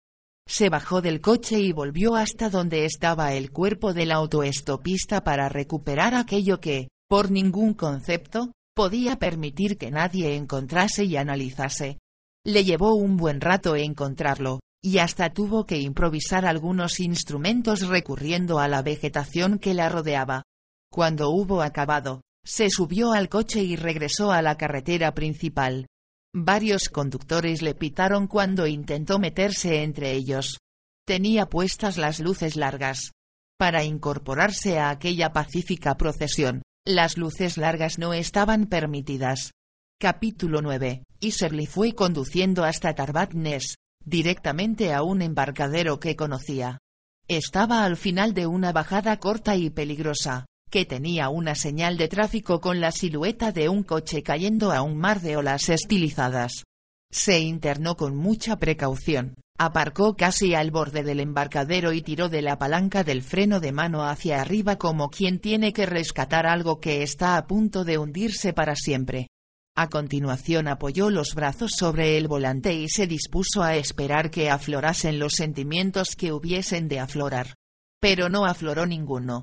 Se 0.48 0.70
bajó 0.70 1.02
del 1.02 1.20
coche 1.20 1.60
y 1.60 1.72
volvió 1.72 2.16
hasta 2.16 2.48
donde 2.48 2.86
estaba 2.86 3.34
el 3.34 3.52
cuerpo 3.52 3.92
del 3.92 4.10
autoestopista 4.10 5.22
para 5.22 5.48
recuperar 5.48 6.14
aquello 6.14 6.60
que, 6.60 6.88
por 7.08 7.30
ningún 7.30 7.74
concepto, 7.74 8.52
podía 8.76 9.16
permitir 9.16 9.78
que 9.78 9.90
nadie 9.90 10.36
encontrase 10.36 11.04
y 11.04 11.16
analizase. 11.16 11.98
Le 12.44 12.62
llevó 12.62 12.94
un 12.94 13.16
buen 13.16 13.40
rato 13.40 13.74
encontrarlo, 13.74 14.60
y 14.84 14.98
hasta 14.98 15.30
tuvo 15.30 15.64
que 15.64 15.78
improvisar 15.78 16.44
algunos 16.44 17.00
instrumentos 17.00 17.88
recurriendo 17.88 18.58
a 18.58 18.68
la 18.68 18.82
vegetación 18.82 19.58
que 19.58 19.72
la 19.72 19.88
rodeaba. 19.88 20.42
Cuando 20.92 21.30
hubo 21.30 21.62
acabado, 21.62 22.20
se 22.44 22.68
subió 22.68 23.12
al 23.12 23.30
coche 23.30 23.62
y 23.64 23.76
regresó 23.76 24.30
a 24.30 24.42
la 24.42 24.58
carretera 24.58 25.14
principal. 25.14 25.86
Varios 26.34 26.90
conductores 26.90 27.62
le 27.62 27.74
pitaron 27.74 28.28
cuando 28.28 28.66
intentó 28.66 29.18
meterse 29.18 29.82
entre 29.84 30.12
ellos. 30.12 30.58
Tenía 31.06 31.46
puestas 31.46 31.96
las 31.96 32.20
luces 32.20 32.56
largas. 32.56 33.12
Para 33.58 33.84
incorporarse 33.84 34.78
a 34.78 34.90
aquella 34.90 35.32
pacífica 35.32 35.96
procesión, 35.96 36.60
las 36.86 37.18
luces 37.18 37.58
largas 37.58 37.98
no 37.98 38.14
estaban 38.14 38.66
permitidas. 38.66 39.50
Capítulo 40.00 40.62
9. 40.62 41.02
Iserly 41.18 41.66
fue 41.66 41.94
conduciendo 41.94 42.64
hasta 42.64 42.94
Tarbat 42.94 43.32
directamente 44.04 44.94
a 44.94 45.02
un 45.02 45.20
embarcadero 45.20 45.98
que 45.98 46.14
conocía. 46.14 46.78
Estaba 47.26 47.84
al 47.84 47.96
final 47.96 48.34
de 48.34 48.46
una 48.46 48.72
bajada 48.72 49.18
corta 49.18 49.56
y 49.56 49.68
peligrosa, 49.68 50.46
que 50.70 50.84
tenía 50.84 51.28
una 51.28 51.56
señal 51.56 51.96
de 51.96 52.06
tráfico 52.06 52.60
con 52.60 52.80
la 52.80 52.92
silueta 52.92 53.50
de 53.50 53.68
un 53.68 53.82
coche 53.82 54.22
cayendo 54.22 54.70
a 54.70 54.82
un 54.82 54.96
mar 54.96 55.20
de 55.20 55.36
olas 55.36 55.68
estilizadas. 55.68 56.62
Se 57.10 57.40
internó 57.40 57.96
con 57.96 58.14
mucha 58.14 58.60
precaución, 58.60 59.34
Aparcó 59.58 60.16
casi 60.16 60.54
al 60.54 60.70
borde 60.70 61.02
del 61.02 61.20
embarcadero 61.20 61.94
y 61.94 62.02
tiró 62.02 62.28
de 62.28 62.42
la 62.42 62.58
palanca 62.58 63.04
del 63.04 63.22
freno 63.22 63.58
de 63.58 63.72
mano 63.72 64.04
hacia 64.06 64.42
arriba 64.42 64.76
como 64.76 65.08
quien 65.08 65.38
tiene 65.38 65.72
que 65.72 65.86
rescatar 65.86 66.46
algo 66.46 66.78
que 66.78 67.02
está 67.02 67.38
a 67.38 67.46
punto 67.46 67.84
de 67.84 67.96
hundirse 67.96 68.52
para 68.52 68.76
siempre. 68.76 69.28
A 69.74 69.88
continuación 69.88 70.68
apoyó 70.68 71.08
los 71.08 71.34
brazos 71.34 71.72
sobre 71.76 72.18
el 72.18 72.28
volante 72.28 72.74
y 72.74 72.88
se 72.88 73.06
dispuso 73.06 73.62
a 73.62 73.76
esperar 73.76 74.30
que 74.30 74.50
aflorasen 74.50 75.18
los 75.18 75.32
sentimientos 75.34 76.16
que 76.16 76.32
hubiesen 76.32 76.88
de 76.88 77.00
aflorar. 77.00 77.54
Pero 77.98 78.28
no 78.28 78.44
afloró 78.44 78.86
ninguno. 78.86 79.42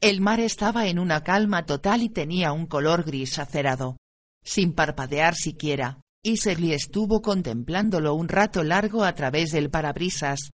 El 0.00 0.20
mar 0.20 0.40
estaba 0.40 0.88
en 0.88 0.98
una 0.98 1.22
calma 1.22 1.66
total 1.66 2.02
y 2.02 2.08
tenía 2.08 2.52
un 2.52 2.66
color 2.66 3.04
gris 3.04 3.38
acerado. 3.38 3.96
Sin 4.42 4.72
parpadear 4.72 5.36
siquiera, 5.36 6.00
Iserly 6.24 6.72
estuvo 6.72 7.20
contemplándolo 7.20 8.14
un 8.14 8.28
rato 8.28 8.62
largo 8.62 9.04
a 9.04 9.12
través 9.14 9.50
del 9.50 9.70
parabrisas. 9.70 10.50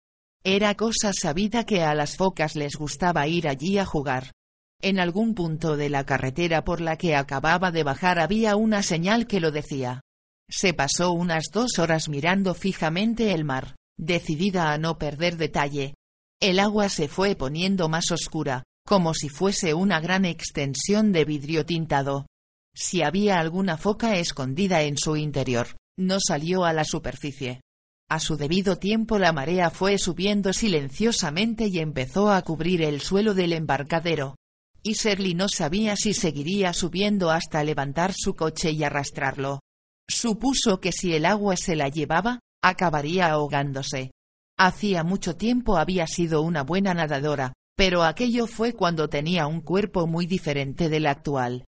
Era 0.43 0.75
cosa 0.75 1.11
sabida 1.11 1.65
que 1.65 1.81
a 1.81 1.95
las 1.95 2.17
focas 2.17 2.55
les 2.55 2.75
gustaba 2.75 3.27
ir 3.27 3.47
allí 3.47 3.79
a 3.79 3.85
jugar. 3.85 4.31
En 4.79 4.99
algún 4.99 5.33
punto 5.33 5.75
de 5.75 5.89
la 5.89 6.05
carretera 6.05 6.63
por 6.63 6.81
la 6.81 6.97
que 6.97 7.15
acababa 7.15 7.71
de 7.71 7.81
bajar 7.81 8.19
había 8.19 8.55
una 8.55 8.83
señal 8.83 9.25
que 9.25 9.39
lo 9.39 9.49
decía. 9.49 10.01
Se 10.47 10.75
pasó 10.75 11.11
unas 11.11 11.45
dos 11.51 11.79
horas 11.79 12.09
mirando 12.09 12.53
fijamente 12.53 13.33
el 13.33 13.43
mar, 13.43 13.75
decidida 13.97 14.71
a 14.71 14.77
no 14.77 14.99
perder 14.99 15.37
detalle. 15.37 15.95
El 16.39 16.59
agua 16.59 16.89
se 16.89 17.07
fue 17.07 17.35
poniendo 17.35 17.89
más 17.89 18.11
oscura, 18.11 18.63
como 18.85 19.15
si 19.15 19.29
fuese 19.29 19.73
una 19.73 19.99
gran 19.99 20.25
extensión 20.25 21.11
de 21.11 21.25
vidrio 21.25 21.65
tintado. 21.65 22.27
Si 22.75 23.01
había 23.01 23.39
alguna 23.39 23.77
foca 23.77 24.17
escondida 24.17 24.81
en 24.81 24.97
su 24.97 25.15
interior, 25.15 25.77
no 25.97 26.17
salió 26.19 26.65
a 26.65 26.73
la 26.73 26.83
superficie. 26.83 27.61
A 28.09 28.19
su 28.19 28.35
debido 28.35 28.77
tiempo 28.77 29.17
la 29.17 29.31
marea 29.31 29.69
fue 29.69 29.97
subiendo 29.97 30.51
silenciosamente 30.51 31.67
y 31.67 31.79
empezó 31.79 32.31
a 32.31 32.41
cubrir 32.41 32.81
el 32.81 33.01
suelo 33.01 33.33
del 33.33 33.53
embarcadero. 33.53 34.35
Iserly 34.83 35.33
no 35.33 35.47
sabía 35.47 35.95
si 35.95 36.13
seguiría 36.13 36.73
subiendo 36.73 37.31
hasta 37.31 37.63
levantar 37.63 38.13
su 38.13 38.35
coche 38.35 38.71
y 38.71 38.83
arrastrarlo. 38.83 39.61
Supuso 40.07 40.79
que 40.79 40.91
si 40.91 41.15
el 41.15 41.25
agua 41.25 41.55
se 41.57 41.75
la 41.75 41.89
llevaba, 41.89 42.41
acabaría 42.61 43.31
ahogándose. 43.31 44.11
Hacía 44.57 45.03
mucho 45.03 45.35
tiempo 45.35 45.77
había 45.77 46.05
sido 46.05 46.41
una 46.41 46.61
buena 46.61 46.93
nadadora, 46.93 47.53
pero 47.75 48.03
aquello 48.03 48.45
fue 48.47 48.73
cuando 48.73 49.09
tenía 49.09 49.47
un 49.47 49.61
cuerpo 49.61 50.05
muy 50.05 50.27
diferente 50.27 50.89
del 50.89 51.07
actual. 51.07 51.65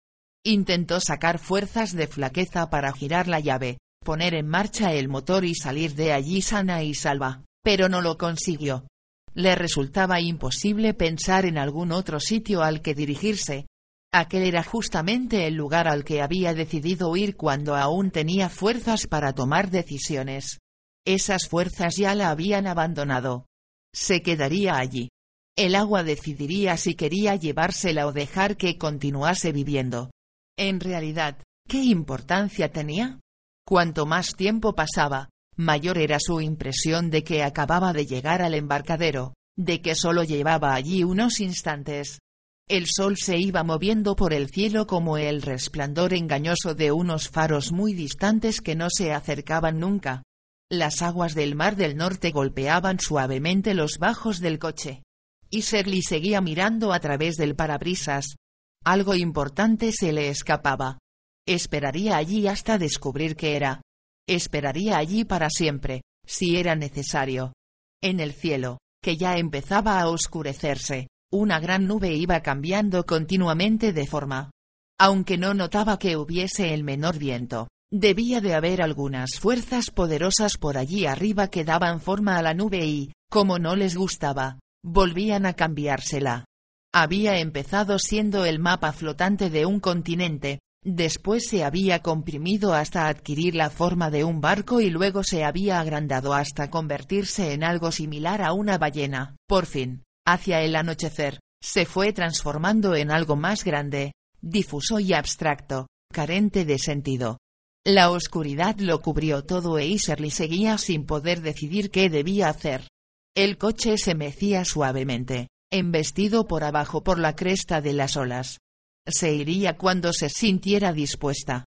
Intentó 0.50 1.02
sacar 1.02 1.40
fuerzas 1.40 1.94
de 1.94 2.08
flaqueza 2.08 2.70
para 2.70 2.94
girar 2.94 3.28
la 3.28 3.42
llave, 3.42 3.80
poner 4.02 4.34
en 4.34 4.48
marcha 4.48 4.94
el 4.94 5.10
motor 5.10 5.44
y 5.44 5.54
salir 5.54 5.94
de 5.94 6.14
allí 6.14 6.42
sana 6.42 6.84
y 6.84 6.94
salva, 6.94 7.44
pero 7.66 7.90
no 7.90 8.00
lo 8.00 8.18
consiguió. 8.18 8.88
Le 9.34 9.56
resultaba 9.56 10.22
imposible 10.22 10.94
pensar 10.94 11.46
en 11.46 11.58
algún 11.58 11.92
otro 11.92 12.22
sitio 12.22 12.64
al 12.64 12.82
que 12.82 12.96
dirigirse. 12.96 13.68
Aquel 14.14 14.44
era 14.44 14.64
justamente 14.64 15.48
el 15.48 15.56
lugar 15.56 15.86
al 15.86 16.06
que 16.06 16.22
había 16.22 16.54
decidido 16.54 17.14
ir 17.18 17.36
cuando 17.36 17.76
aún 17.76 18.10
tenía 18.10 18.48
fuerzas 18.48 19.06
para 19.06 19.34
tomar 19.34 19.70
decisiones. 19.70 20.60
Esas 21.06 21.50
fuerzas 21.50 21.98
ya 21.98 22.16
la 22.16 22.30
habían 22.30 22.68
abandonado. 22.68 23.48
Se 23.94 24.22
quedaría 24.22 24.78
allí. 24.78 25.10
El 25.58 25.76
agua 25.76 26.04
decidiría 26.04 26.78
si 26.78 26.96
quería 26.96 27.36
llevársela 27.36 28.08
o 28.08 28.14
dejar 28.14 28.56
que 28.56 28.78
continuase 28.78 29.52
viviendo. 29.52 30.10
En 30.58 30.80
realidad, 30.80 31.38
¿qué 31.68 31.84
importancia 31.84 32.72
tenía? 32.72 33.20
Cuanto 33.66 34.08
más 34.08 34.36
tiempo 34.36 34.74
pasaba, 34.74 35.30
mayor 35.56 36.00
era 36.00 36.18
su 36.20 36.42
impresión 36.42 37.12
de 37.12 37.24
que 37.24 37.44
acababa 37.44 37.94
de 37.94 38.08
llegar 38.08 38.42
al 38.42 38.56
embarcadero, 38.56 39.34
de 39.56 39.82
que 39.82 39.94
solo 39.94 40.24
llevaba 40.24 40.74
allí 40.74 41.04
unos 41.04 41.40
instantes. 41.42 42.20
El 42.68 42.88
sol 42.88 43.18
se 43.18 43.38
iba 43.38 43.64
moviendo 43.64 44.16
por 44.16 44.34
el 44.34 44.50
cielo 44.50 44.88
como 44.88 45.18
el 45.18 45.42
resplandor 45.42 46.14
engañoso 46.14 46.74
de 46.76 46.92
unos 46.92 47.30
faros 47.30 47.72
muy 47.72 47.94
distantes 47.94 48.60
que 48.60 48.76
no 48.76 48.88
se 48.90 49.14
acercaban 49.14 49.80
nunca. 49.80 50.24
Las 50.70 51.02
aguas 51.02 51.34
del 51.34 51.56
mar 51.56 51.76
del 51.76 51.96
norte 51.96 52.32
golpeaban 52.32 53.00
suavemente 53.00 53.74
los 53.74 54.00
bajos 54.00 54.40
del 54.40 54.60
coche. 54.60 55.04
Y 55.50 55.62
Serly 55.62 56.02
seguía 56.02 56.42
mirando 56.42 56.92
a 56.92 57.00
través 57.00 57.36
del 57.36 57.56
parabrisas, 57.56 58.36
algo 58.84 59.16
importante 59.16 59.92
se 59.92 60.12
le 60.14 60.30
escapaba. 60.30 61.00
Esperaría 61.48 62.18
allí 62.18 62.48
hasta 62.48 62.78
descubrir 62.78 63.36
qué 63.36 63.56
era. 63.56 63.82
Esperaría 64.28 64.98
allí 64.98 65.24
para 65.24 65.50
siempre, 65.50 66.02
si 66.26 66.58
era 66.58 66.76
necesario. 66.76 67.54
En 68.02 68.20
el 68.20 68.34
cielo, 68.34 68.78
que 69.02 69.18
ya 69.18 69.38
empezaba 69.38 70.00
a 70.00 70.10
oscurecerse, 70.10 71.08
una 71.32 71.60
gran 71.60 71.88
nube 71.88 72.14
iba 72.14 72.42
cambiando 72.42 73.06
continuamente 73.06 73.94
de 73.94 74.08
forma. 74.08 74.52
Aunque 75.00 75.38
no 75.38 75.54
notaba 75.54 76.00
que 76.00 76.18
hubiese 76.18 76.74
el 76.74 76.84
menor 76.84 77.18
viento, 77.18 77.68
debía 77.92 78.42
de 78.42 78.54
haber 78.54 78.82
algunas 78.82 79.40
fuerzas 79.40 79.92
poderosas 79.92 80.58
por 80.58 80.78
allí 80.78 81.06
arriba 81.06 81.50
que 81.50 81.64
daban 81.64 82.02
forma 82.02 82.38
a 82.38 82.42
la 82.42 82.54
nube 82.54 82.86
y, 82.86 83.14
como 83.30 83.60
no 83.60 83.76
les 83.76 83.96
gustaba, 83.96 84.60
volvían 84.84 85.46
a 85.46 85.54
cambiársela. 85.54 86.46
Había 86.94 87.40
empezado 87.40 88.00
siendo 88.00 88.46
el 88.46 88.60
mapa 88.60 88.94
flotante 88.94 89.50
de 89.50 89.66
un 89.66 89.80
continente, 89.80 90.60
después 90.84 91.48
se 91.48 91.64
había 91.64 92.02
comprimido 92.02 92.74
hasta 92.74 93.08
adquirir 93.08 93.56
la 93.56 93.70
forma 93.70 94.10
de 94.10 94.24
un 94.24 94.42
barco 94.42 94.80
y 94.80 94.90
luego 94.90 95.24
se 95.24 95.44
había 95.44 95.80
agrandado 95.80 96.34
hasta 96.34 96.70
convertirse 96.70 97.54
en 97.54 97.64
algo 97.64 97.92
similar 97.92 98.42
a 98.42 98.54
una 98.54 98.78
ballena. 98.78 99.36
Por 99.48 99.66
fin, 99.66 100.04
hacia 100.26 100.62
el 100.62 100.76
anochecer, 100.76 101.40
se 101.62 101.86
fue 101.86 102.14
transformando 102.14 102.96
en 102.96 103.12
algo 103.12 103.36
más 103.36 103.64
grande, 103.64 104.14
difuso 104.42 105.00
y 105.00 105.14
abstracto, 105.14 105.88
carente 106.12 106.66
de 106.66 106.80
sentido. 106.80 107.38
La 107.86 108.12
oscuridad 108.12 108.78
lo 108.80 109.02
cubrió 109.02 109.44
todo 109.44 109.78
e 109.78 109.86
Iserly 109.88 110.30
seguía 110.30 110.78
sin 110.78 111.06
poder 111.06 111.42
decidir 111.42 111.90
qué 111.90 112.10
debía 112.10 112.50
hacer. 112.50 112.88
El 113.36 113.58
coche 113.58 113.98
se 113.98 114.16
mecía 114.16 114.66
suavemente, 114.66 115.48
embestido 115.72 116.48
por 116.48 116.64
abajo 116.64 117.04
por 117.04 117.20
la 117.20 117.36
cresta 117.36 117.82
de 117.82 117.94
las 117.94 118.18
olas. 118.18 118.60
Se 119.06 119.34
iría 119.34 119.78
cuando 119.78 120.14
se 120.14 120.30
sintiera 120.30 120.94
dispuesta. 120.94 121.66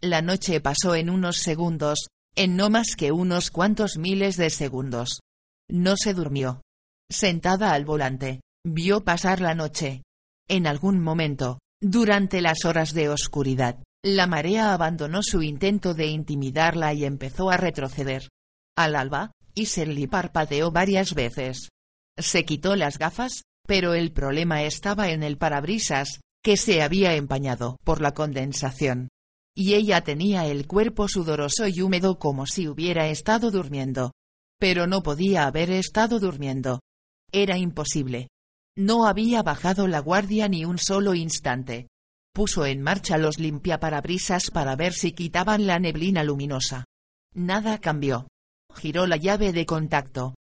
La 0.00 0.22
noche 0.22 0.60
pasó 0.60 0.94
en 0.94 1.10
unos 1.10 1.36
segundos, 1.38 2.08
en 2.34 2.56
no 2.56 2.70
más 2.70 2.96
que 2.96 3.12
unos 3.12 3.50
cuantos 3.50 3.96
miles 3.98 4.36
de 4.36 4.50
segundos. 4.50 5.20
No 5.70 5.96
se 5.96 6.14
durmió. 6.14 6.62
Sentada 7.10 7.72
al 7.72 7.84
volante, 7.84 8.40
vio 8.64 9.04
pasar 9.04 9.40
la 9.40 9.54
noche. 9.54 10.02
En 10.48 10.66
algún 10.66 11.00
momento, 11.00 11.58
durante 11.80 12.40
las 12.40 12.64
horas 12.64 12.94
de 12.94 13.08
oscuridad, 13.08 13.78
La 14.04 14.26
marea 14.26 14.74
abandonó 14.74 15.22
su 15.22 15.42
intento 15.42 15.94
de 15.94 16.06
intimidarla 16.06 16.92
y 16.92 17.04
empezó 17.04 17.50
a 17.50 17.56
retroceder. 17.56 18.28
Al 18.76 18.96
alba, 18.96 19.30
Iserly 19.54 20.08
parpadeó 20.08 20.72
varias 20.72 21.14
veces. 21.14 21.68
Se 22.18 22.44
quitó 22.44 22.76
las 22.76 22.98
gafas, 22.98 23.44
pero 23.66 23.94
el 23.94 24.12
problema 24.12 24.62
estaba 24.62 25.10
en 25.10 25.22
el 25.22 25.38
parabrisas, 25.38 26.20
que 26.42 26.56
se 26.56 26.82
había 26.82 27.14
empañado 27.14 27.78
por 27.84 28.00
la 28.00 28.12
condensación. 28.12 29.08
Y 29.54 29.74
ella 29.74 30.02
tenía 30.02 30.46
el 30.46 30.66
cuerpo 30.66 31.08
sudoroso 31.08 31.68
y 31.68 31.80
húmedo 31.80 32.18
como 32.18 32.46
si 32.46 32.68
hubiera 32.68 33.08
estado 33.08 33.50
durmiendo. 33.50 34.12
Pero 34.58 34.86
no 34.86 35.02
podía 35.02 35.46
haber 35.46 35.70
estado 35.70 36.18
durmiendo. 36.18 36.80
Era 37.32 37.58
imposible. 37.58 38.28
No 38.76 39.06
había 39.06 39.42
bajado 39.42 39.86
la 39.86 40.00
guardia 40.00 40.48
ni 40.48 40.64
un 40.64 40.78
solo 40.78 41.14
instante. 41.14 41.88
Puso 42.32 42.64
en 42.64 42.80
marcha 42.80 43.18
los 43.18 43.38
limpiaparabrisas 43.38 44.50
para 44.50 44.74
ver 44.74 44.94
si 44.94 45.12
quitaban 45.12 45.66
la 45.66 45.78
neblina 45.78 46.24
luminosa. 46.24 46.84
Nada 47.34 47.78
cambió. 47.78 48.28
Giró 48.74 49.06
la 49.06 49.18
llave 49.18 49.52
de 49.52 49.66
contacto. 49.66 50.34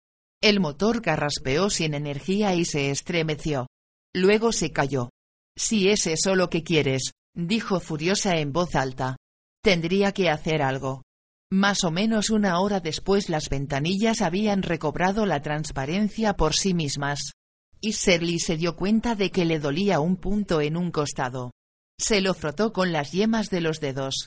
El 0.44 0.60
motor 0.60 1.04
carraspeó 1.04 1.70
sin 1.70 1.94
energía 1.94 2.56
y 2.56 2.66
se 2.66 2.90
estremeció. 2.90 3.68
Luego 4.14 4.52
se 4.52 4.72
cayó. 4.72 5.12
Si 5.56 5.90
es 5.90 6.08
eso 6.08 6.36
lo 6.36 6.50
que 6.50 6.64
quieres, 6.64 7.12
dijo 7.36 7.80
furiosa 7.80 8.38
en 8.38 8.52
voz 8.52 8.76
alta. 8.76 9.18
Tendría 9.64 10.14
que 10.14 10.32
hacer 10.32 10.64
algo. 10.64 11.04
Más 11.52 11.84
o 11.84 11.92
menos 11.92 12.32
una 12.32 12.60
hora 12.60 12.80
después 12.80 13.30
las 13.30 13.50
ventanillas 13.50 14.22
habían 14.22 14.64
recobrado 14.64 15.28
la 15.28 15.44
transparencia 15.44 16.34
por 16.34 16.56
sí 16.56 16.74
mismas. 16.74 17.34
Y 17.80 17.94
Serly 17.94 18.40
se 18.40 18.58
dio 18.58 18.76
cuenta 18.76 19.14
de 19.14 19.30
que 19.30 19.46
le 19.46 19.60
dolía 19.60 20.00
un 20.00 20.16
punto 20.16 20.62
en 20.62 20.76
un 20.76 20.90
costado. 20.92 21.52
Se 22.00 22.20
lo 22.20 22.34
frotó 22.34 22.74
con 22.74 22.92
las 22.92 23.12
yemas 23.12 23.52
de 23.52 23.62
los 23.62 23.80
dedos. 23.80 24.26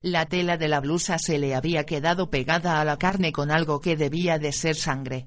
La 0.00 0.26
tela 0.26 0.58
de 0.58 0.68
la 0.68 0.78
blusa 0.78 1.18
se 1.18 1.38
le 1.38 1.56
había 1.56 1.84
quedado 1.86 2.30
pegada 2.30 2.80
a 2.80 2.84
la 2.84 2.98
carne 2.98 3.32
con 3.32 3.50
algo 3.50 3.80
que 3.80 3.96
debía 3.96 4.38
de 4.38 4.52
ser 4.52 4.76
sangre. 4.76 5.26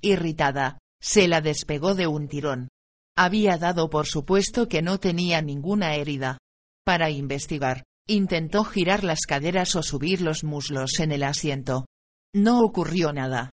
Irritada, 0.00 0.78
se 1.00 1.28
la 1.28 1.40
despegó 1.40 1.94
de 1.94 2.06
un 2.06 2.28
tirón. 2.28 2.68
Había 3.16 3.56
dado 3.58 3.88
por 3.88 4.06
supuesto 4.06 4.68
que 4.68 4.82
no 4.82 4.98
tenía 4.98 5.40
ninguna 5.42 5.94
herida. 5.94 6.38
Para 6.84 7.10
investigar, 7.10 7.82
intentó 8.06 8.64
girar 8.64 9.04
las 9.04 9.20
caderas 9.20 9.74
o 9.74 9.82
subir 9.82 10.20
los 10.20 10.44
muslos 10.44 11.00
en 11.00 11.12
el 11.12 11.22
asiento. 11.22 11.86
No 12.34 12.60
ocurrió 12.62 13.12
nada. 13.12 13.50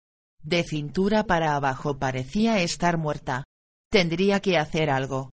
De 0.43 0.63
cintura 0.63 1.25
para 1.25 1.57
abajo 1.57 1.99
parecía 1.99 2.61
estar 2.61 2.99
muerta. 2.99 3.45
Tendría 3.91 4.41
que 4.41 4.59
hacer 4.59 4.91
algo. 4.91 5.31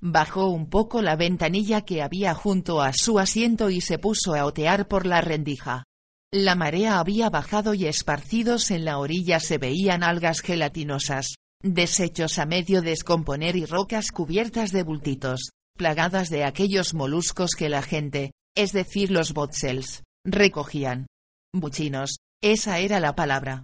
Bajó 0.00 0.48
un 0.48 0.68
poco 0.68 1.02
la 1.02 1.16
ventanilla 1.16 1.82
que 1.82 2.02
había 2.02 2.34
junto 2.34 2.80
a 2.80 2.92
su 2.92 3.18
asiento 3.18 3.70
y 3.70 3.80
se 3.80 3.98
puso 3.98 4.34
a 4.34 4.44
otear 4.44 4.88
por 4.88 5.06
la 5.06 5.20
rendija. 5.20 5.84
La 6.32 6.54
marea 6.54 6.98
había 6.98 7.30
bajado 7.30 7.74
y 7.74 7.86
esparcidos 7.86 8.70
en 8.70 8.84
la 8.84 8.98
orilla 8.98 9.38
se 9.38 9.58
veían 9.58 10.02
algas 10.02 10.40
gelatinosas, 10.40 11.36
desechos 11.62 12.38
a 12.38 12.46
medio 12.46 12.82
descomponer 12.82 13.56
y 13.56 13.64
rocas 13.64 14.10
cubiertas 14.10 14.72
de 14.72 14.82
bultitos, 14.82 15.50
plagadas 15.76 16.28
de 16.28 16.44
aquellos 16.44 16.94
moluscos 16.94 17.52
que 17.52 17.68
la 17.68 17.82
gente, 17.82 18.32
es 18.56 18.72
decir 18.72 19.10
los 19.10 19.32
botsels, 19.32 20.02
recogían. 20.24 21.06
Buchinos, 21.54 22.18
esa 22.42 22.80
era 22.80 22.98
la 23.00 23.14
palabra. 23.14 23.62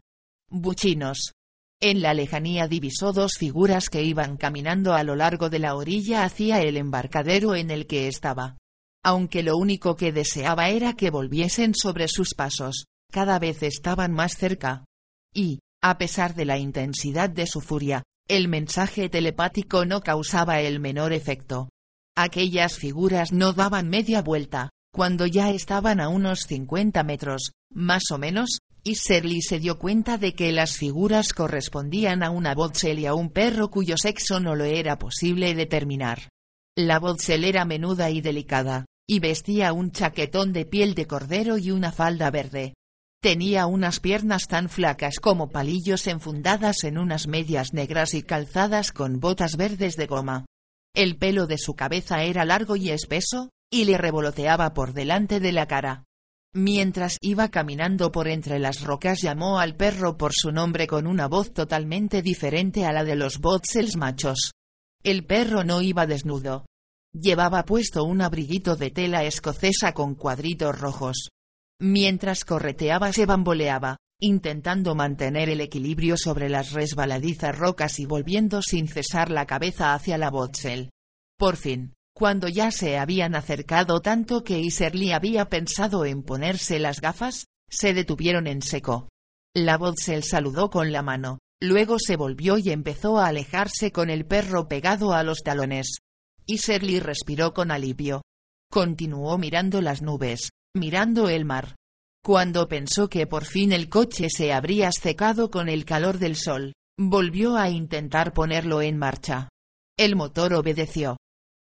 Buchinos, 0.49 1.33
en 1.81 2.01
la 2.01 2.15
lejanía 2.15 2.69
divisó 2.69 3.13
dos 3.13 3.33
figuras 3.37 3.91
que 3.91 4.05
iban 4.05 4.37
caminando 4.37 4.95
a 4.95 5.03
lo 5.03 5.17
largo 5.17 5.51
de 5.51 5.59
la 5.59 5.75
orilla 5.75 6.23
hacia 6.23 6.63
el 6.63 6.77
embarcadero 6.77 7.57
en 7.57 7.73
el 7.73 7.89
que 7.89 8.07
estaba. 8.07 8.57
Aunque 9.05 9.43
lo 9.43 9.57
único 9.57 9.97
que 9.97 10.13
deseaba 10.13 10.69
era 10.69 10.95
que 10.95 11.11
volviesen 11.11 11.75
sobre 11.75 12.07
sus 12.09 12.35
pasos, 12.35 12.87
cada 13.11 13.39
vez 13.39 13.63
estaban 13.63 14.13
más 14.13 14.37
cerca. 14.37 14.85
Y, 15.35 15.59
a 15.83 15.99
pesar 15.99 16.35
de 16.35 16.45
la 16.45 16.59
intensidad 16.59 17.29
de 17.29 17.47
su 17.47 17.61
furia, 17.61 18.05
el 18.29 18.47
mensaje 18.47 19.09
telepático 19.09 19.85
no 19.85 20.01
causaba 20.01 20.61
el 20.61 20.79
menor 20.79 21.13
efecto. 21.13 21.69
Aquellas 22.17 22.77
figuras 22.77 23.33
no 23.33 23.53
daban 23.53 23.89
media 23.89 24.23
vuelta, 24.23 24.71
cuando 24.93 25.27
ya 25.27 25.51
estaban 25.51 26.01
a 26.01 26.09
unos 26.09 26.41
50 26.47 27.03
metros, 27.03 27.53
más 27.73 28.05
o 28.13 28.19
menos, 28.19 28.59
y 28.85 28.97
Serly 28.97 29.43
se 29.43 29.59
dio 29.59 29.79
cuenta 29.79 30.19
de 30.19 30.35
que 30.35 30.53
las 30.53 30.77
figuras 30.77 31.33
correspondían 31.33 32.23
a 32.23 32.31
una 32.31 32.55
Botsel 32.55 32.99
y 32.99 33.07
a 33.07 33.15
un 33.15 33.31
perro 33.31 33.71
cuyo 33.71 33.97
sexo 33.97 34.39
no 34.39 34.55
lo 34.55 34.65
era 34.65 34.99
posible 34.99 35.55
determinar. 35.55 36.29
La 36.77 36.99
Botsel 36.99 37.45
era 37.45 37.65
menuda 37.65 38.11
y 38.11 38.21
delicada, 38.21 38.87
y 39.13 39.21
vestía 39.21 39.75
un 39.75 39.91
chaquetón 39.91 40.55
de 40.55 40.65
piel 40.65 40.95
de 40.95 41.07
cordero 41.07 41.59
y 41.59 41.71
una 41.71 41.93
falda 41.93 42.31
verde. 42.31 42.73
Tenía 43.21 43.67
unas 43.67 44.01
piernas 44.01 44.49
tan 44.49 44.71
flacas 44.71 45.21
como 45.21 45.51
palillos 45.51 46.07
enfundadas 46.07 46.83
en 46.85 46.97
unas 46.97 47.27
medias 47.27 47.75
negras 47.75 48.15
y 48.15 48.23
calzadas 48.23 48.91
con 48.91 49.21
botas 49.21 49.59
verdes 49.59 49.97
de 49.97 50.07
goma. 50.07 50.47
El 50.95 51.19
pelo 51.19 51.47
de 51.47 51.59
su 51.59 51.75
cabeza 51.75 52.23
era 52.23 52.47
largo 52.47 52.75
y 52.75 52.89
espeso, 52.89 53.51
y 53.71 53.85
le 53.85 53.99
revoloteaba 53.99 54.73
por 54.73 54.95
delante 54.95 55.41
de 55.41 55.53
la 55.53 55.67
cara. 55.67 56.05
Mientras 56.55 57.19
iba 57.21 57.51
caminando 57.51 58.13
por 58.13 58.29
entre 58.29 58.59
las 58.59 58.81
rocas 58.81 59.21
llamó 59.21 59.59
al 59.59 59.77
perro 59.77 60.17
por 60.17 60.33
su 60.35 60.53
nombre 60.53 60.87
con 60.87 61.07
una 61.07 61.29
voz 61.29 61.53
totalmente 61.53 62.23
diferente 62.23 62.87
a 62.87 62.95
la 62.95 63.05
de 63.05 63.17
los 63.17 63.41
botsels 63.41 63.95
machos. 63.99 64.53
El 65.05 65.27
perro 65.27 65.65
no 65.65 65.83
iba 65.83 66.07
desnudo. 66.07 66.65
Llevaba 67.15 67.65
puesto 67.65 68.05
un 68.05 68.23
abriguito 68.23 68.75
de 68.77 68.91
tela 68.91 69.25
escocesa 69.25 69.93
con 69.93 70.15
cuadritos 70.15 70.79
rojos. 70.79 71.29
Mientras 71.79 72.45
correteaba 72.45 73.13
se 73.13 73.27
bamboleaba, 73.27 73.99
intentando 74.19 74.95
mantener 74.95 75.51
el 75.51 75.61
equilibrio 75.61 76.17
sobre 76.17 76.49
las 76.49 76.73
resbaladizas 76.73 77.59
rocas 77.59 77.99
y 77.99 78.07
volviendo 78.07 78.63
sin 78.63 78.89
cesar 78.89 79.31
la 79.31 79.47
cabeza 79.47 79.93
hacia 79.93 80.17
la 80.17 80.31
botsel. 80.31 80.91
Por 81.39 81.57
fin, 81.57 81.93
cuando 82.15 82.49
ya 82.49 82.71
se 82.71 82.99
habían 82.99 83.35
acercado 83.35 84.01
tanto 84.01 84.45
que 84.45 84.61
Iserly 84.61 85.13
había 85.13 85.49
pensado 85.49 86.05
en 86.05 86.23
ponerse 86.23 86.79
las 86.79 87.01
gafas, 87.01 87.47
se 87.69 87.95
detuvieron 87.95 88.47
en 88.47 88.63
seco. 88.63 89.09
La 89.55 89.77
Bodsel 89.77 90.23
saludó 90.23 90.71
con 90.71 90.93
la 90.93 91.03
mano, 91.03 91.39
luego 91.61 91.97
se 91.99 92.17
volvió 92.17 92.59
y 92.59 92.71
empezó 92.71 93.19
a 93.19 93.27
alejarse 93.27 93.93
con 93.93 94.09
el 94.09 94.25
perro 94.25 94.69
pegado 94.69 95.13
a 95.13 95.23
los 95.23 95.43
talones. 95.43 96.02
Iserly 96.47 97.01
respiró 97.01 97.53
con 97.53 97.71
alivio. 97.71 98.23
Continuó 98.71 99.39
mirando 99.39 99.81
las 99.81 100.03
nubes, 100.03 100.51
mirando 100.75 101.29
el 101.29 101.45
mar. 101.45 101.77
Cuando 102.25 102.69
pensó 102.69 103.09
que 103.09 103.27
por 103.27 103.45
fin 103.45 103.73
el 103.73 103.89
coche 103.89 104.29
se 104.31 104.53
habría 104.53 104.93
secado 104.93 105.51
con 105.51 105.69
el 105.69 105.85
calor 105.85 106.19
del 106.19 106.37
sol, 106.37 106.73
volvió 106.99 107.57
a 107.57 107.69
intentar 107.69 108.33
ponerlo 108.33 108.81
en 108.81 108.97
marcha. 108.97 109.49
El 109.99 110.17
motor 110.17 110.55
obedeció. 110.55 111.17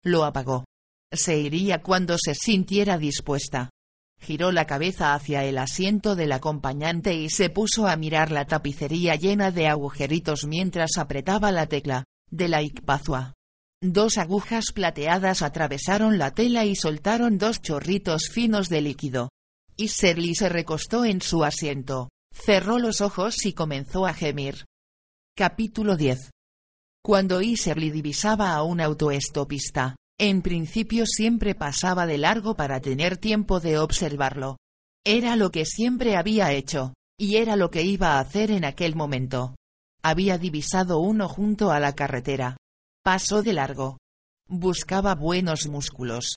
Lo 0.03 0.25
apagó. 0.25 0.65
Se 1.11 1.37
iría 1.39 1.81
cuando 1.81 2.17
se 2.17 2.35
sintiera 2.35 2.97
dispuesta. 2.97 3.69
Giró 4.21 4.51
la 4.51 4.65
cabeza 4.65 5.13
hacia 5.13 5.45
el 5.45 5.57
asiento 5.57 6.15
del 6.15 6.33
acompañante 6.33 7.13
y 7.13 7.29
se 7.29 7.49
puso 7.49 7.87
a 7.87 7.95
mirar 7.95 8.31
la 8.31 8.45
tapicería 8.45 9.15
llena 9.15 9.51
de 9.51 9.67
agujeritos 9.67 10.45
mientras 10.45 10.97
apretaba 10.97 11.51
la 11.51 11.67
tecla, 11.67 12.03
de 12.29 12.49
la 12.49 12.61
Icpazua. 12.61 13.33
Dos 13.81 14.17
agujas 14.17 14.65
plateadas 14.73 15.41
atravesaron 15.41 16.17
la 16.17 16.31
tela 16.31 16.65
y 16.65 16.75
soltaron 16.75 17.37
dos 17.37 17.61
chorritos 17.61 18.29
finos 18.29 18.69
de 18.69 18.81
líquido. 18.81 19.29
Y 19.77 19.87
Serly 19.87 20.35
se 20.35 20.49
recostó 20.49 21.05
en 21.05 21.21
su 21.21 21.43
asiento, 21.43 22.09
cerró 22.33 22.79
los 22.79 23.01
ojos 23.01 23.45
y 23.45 23.53
comenzó 23.53 24.05
a 24.05 24.13
gemir. 24.13 24.65
Capítulo 25.35 25.95
10 25.95 26.31
cuando 27.01 27.41
Iserly 27.41 27.91
divisaba 27.91 28.53
a 28.53 28.63
un 28.63 28.81
autoestopista, 28.81 29.95
en 30.19 30.41
principio 30.41 31.05
siempre 31.07 31.55
pasaba 31.55 32.05
de 32.05 32.17
largo 32.17 32.55
para 32.55 32.81
tener 32.81 33.17
tiempo 33.17 33.59
de 33.59 33.79
observarlo. 33.79 34.57
Era 35.05 35.35
lo 35.35 35.49
que 35.49 35.65
siempre 35.65 36.17
había 36.17 36.51
hecho, 36.51 36.93
y 37.17 37.37
era 37.37 37.55
lo 37.55 37.71
que 37.71 37.83
iba 37.83 38.13
a 38.13 38.19
hacer 38.19 38.51
en 38.51 38.65
aquel 38.65 38.95
momento. 38.95 39.55
Había 40.03 40.37
divisado 40.37 40.99
uno 40.99 41.29
junto 41.29 41.71
a 41.71 41.79
la 41.79 41.95
carretera. 41.95 42.57
Pasó 43.03 43.41
de 43.43 43.53
largo. 43.53 43.97
Buscaba 44.47 45.15
buenos 45.15 45.67
músculos. 45.67 46.35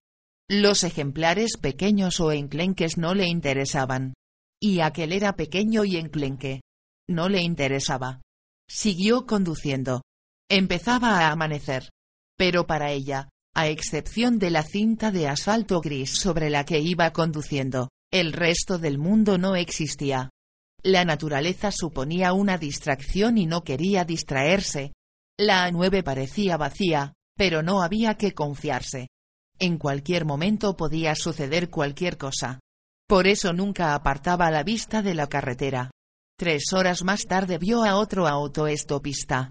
Los 0.48 0.85
ejemplares 0.85 1.57
pequeños 1.57 2.20
o 2.20 2.31
enclenques 2.31 2.98
no 2.98 3.14
le 3.14 3.27
interesaban. 3.27 4.14
Y 4.61 4.81
aquel 4.81 5.12
era 5.12 5.35
pequeño 5.35 5.85
y 5.85 5.96
enclenque. 5.96 6.61
No 7.09 7.29
le 7.29 7.42
interesaba. 7.42 8.22
Siguió 8.68 9.27
conduciendo. 9.27 10.03
Empezaba 10.48 11.18
a 11.18 11.33
amanecer. 11.33 11.90
Pero 12.37 12.66
para 12.66 12.92
ella, 12.92 13.29
a 13.55 13.66
excepción 13.66 14.38
de 14.38 14.51
la 14.51 14.62
cinta 14.62 15.11
de 15.11 15.29
asfalto 15.29 15.81
gris 15.81 16.14
sobre 16.14 16.48
la 16.48 16.64
que 16.64 16.79
iba 16.79 17.12
conduciendo, 17.12 17.88
el 18.12 18.33
resto 18.33 18.79
del 18.79 18.98
mundo 18.98 19.37
no 19.37 19.57
existía. 19.57 20.31
La 20.83 21.05
naturaleza 21.05 21.70
suponía 21.72 22.33
una 22.33 22.57
distracción 22.57 23.37
y 23.37 23.46
no 23.46 23.62
quería 23.64 24.05
distraerse. 24.05 24.92
La 25.38 25.68
A9 25.68 26.03
parecía 26.03 26.57
vacía, 26.57 27.14
pero 27.37 27.62
no 27.62 27.83
había 27.83 28.16
que 28.16 28.33
confiarse. 28.33 29.09
En 29.59 29.79
cualquier 29.79 30.25
momento 30.25 30.77
podía 30.77 31.14
suceder 31.14 31.71
cualquier 31.71 32.18
cosa. 32.18 32.61
Por 33.09 33.27
eso 33.27 33.53
nunca 33.53 33.95
apartaba 33.95 34.51
la 34.51 34.62
vista 34.62 35.03
de 35.03 35.14
la 35.14 35.29
carretera. 35.29 35.90
Tres 36.38 36.73
horas 36.73 37.05
más 37.05 37.27
tarde 37.27 37.59
vio 37.59 37.85
a 37.85 37.97
otro 37.97 38.27
autoestopista. 38.27 39.51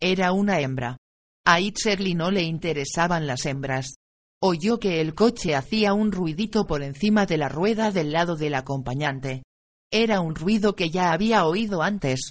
Era 0.00 0.32
una 0.32 0.60
hembra. 0.60 0.96
A 1.44 1.60
Itzerly 1.60 2.14
no 2.14 2.30
le 2.30 2.42
interesaban 2.42 3.26
las 3.26 3.46
hembras. 3.46 3.94
Oyó 4.42 4.78
que 4.78 5.00
el 5.00 5.14
coche 5.14 5.54
hacía 5.54 5.92
un 5.92 6.12
ruidito 6.12 6.66
por 6.66 6.82
encima 6.82 7.26
de 7.26 7.36
la 7.36 7.48
rueda 7.48 7.90
del 7.90 8.12
lado 8.12 8.36
del 8.36 8.54
acompañante. 8.54 9.42
Era 9.92 10.20
un 10.20 10.34
ruido 10.34 10.74
que 10.74 10.88
ya 10.90 11.12
había 11.12 11.44
oído 11.44 11.82
antes. 11.82 12.30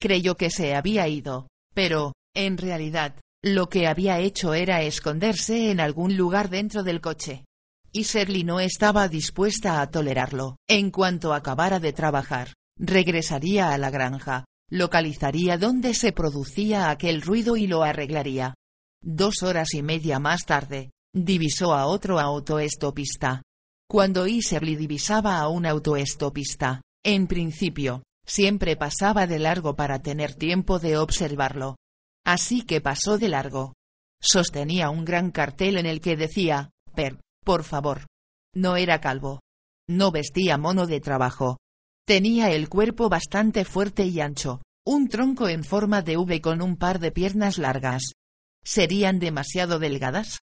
Creyó 0.00 0.36
que 0.36 0.48
se 0.48 0.74
había 0.74 1.06
ido, 1.08 1.48
pero, 1.74 2.12
en 2.34 2.58
realidad, 2.58 3.16
lo 3.42 3.68
que 3.68 3.86
había 3.86 4.18
hecho 4.18 4.54
era 4.54 4.82
esconderse 4.82 5.70
en 5.70 5.80
algún 5.80 6.16
lugar 6.16 6.50
dentro 6.50 6.82
del 6.82 7.00
coche. 7.00 7.44
Y 7.92 8.04
no 8.44 8.60
estaba 8.60 9.08
dispuesta 9.08 9.80
a 9.80 9.90
tolerarlo. 9.90 10.56
En 10.68 10.90
cuanto 10.90 11.34
acabara 11.34 11.80
de 11.80 11.92
trabajar, 11.92 12.54
regresaría 12.76 13.72
a 13.72 13.78
la 13.78 13.90
granja, 13.90 14.44
localizaría 14.70 15.58
dónde 15.58 15.94
se 15.94 16.12
producía 16.12 16.90
aquel 16.90 17.22
ruido 17.22 17.56
y 17.56 17.66
lo 17.66 17.82
arreglaría. 17.82 18.54
Dos 19.02 19.42
horas 19.42 19.74
y 19.74 19.82
media 19.82 20.20
más 20.20 20.44
tarde, 20.44 20.90
divisó 21.12 21.74
a 21.74 21.86
otro 21.86 22.20
autoestopista. 22.20 23.42
Cuando 23.88 24.26
Iserly 24.28 24.76
divisaba 24.76 25.38
a 25.38 25.48
un 25.48 25.66
autoestopista, 25.66 26.82
en 27.04 27.26
principio, 27.26 28.04
siempre 28.24 28.76
pasaba 28.76 29.26
de 29.26 29.40
largo 29.40 29.74
para 29.74 30.00
tener 30.00 30.34
tiempo 30.34 30.78
de 30.78 30.96
observarlo. 30.96 31.76
Así 32.30 32.62
que 32.62 32.80
pasó 32.80 33.18
de 33.18 33.28
largo. 33.28 33.74
Sostenía 34.22 34.88
un 34.88 35.04
gran 35.04 35.32
cartel 35.32 35.76
en 35.78 35.86
el 35.86 36.00
que 36.00 36.16
decía, 36.16 36.70
Per, 36.94 37.18
por 37.44 37.64
favor. 37.64 38.06
No 38.54 38.76
era 38.76 39.00
calvo. 39.00 39.40
No 39.88 40.12
vestía 40.12 40.56
mono 40.56 40.86
de 40.86 41.00
trabajo. 41.00 41.58
Tenía 42.06 42.52
el 42.52 42.68
cuerpo 42.68 43.08
bastante 43.08 43.64
fuerte 43.64 44.04
y 44.06 44.20
ancho, 44.20 44.62
un 44.86 45.08
tronco 45.08 45.48
en 45.48 45.64
forma 45.64 46.02
de 46.02 46.18
V 46.18 46.40
con 46.40 46.62
un 46.62 46.76
par 46.76 47.00
de 47.00 47.10
piernas 47.10 47.58
largas. 47.58 48.12
¿Serían 48.62 49.18
demasiado 49.18 49.80
delgadas? 49.80 50.38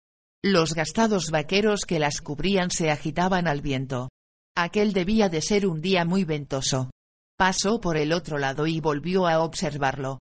Los 0.45 0.75
gastados 0.75 1.31
vaqueros 1.31 1.83
que 1.87 2.01
las 2.01 2.21
cubrían 2.21 2.73
se 2.73 2.91
agitaban 2.91 3.47
al 3.47 3.61
viento. 3.61 4.09
Aquel 4.57 4.93
debía 4.93 5.29
de 5.29 5.41
ser 5.41 5.69
un 5.69 5.81
día 5.81 6.05
muy 6.05 6.25
ventoso. 6.25 6.91
Pasó 7.39 7.81
por 7.81 7.97
el 7.97 8.13
otro 8.13 8.39
lado 8.39 8.67
y 8.67 8.81
volvió 8.81 9.29
a 9.29 9.39
observarlo. 9.39 10.19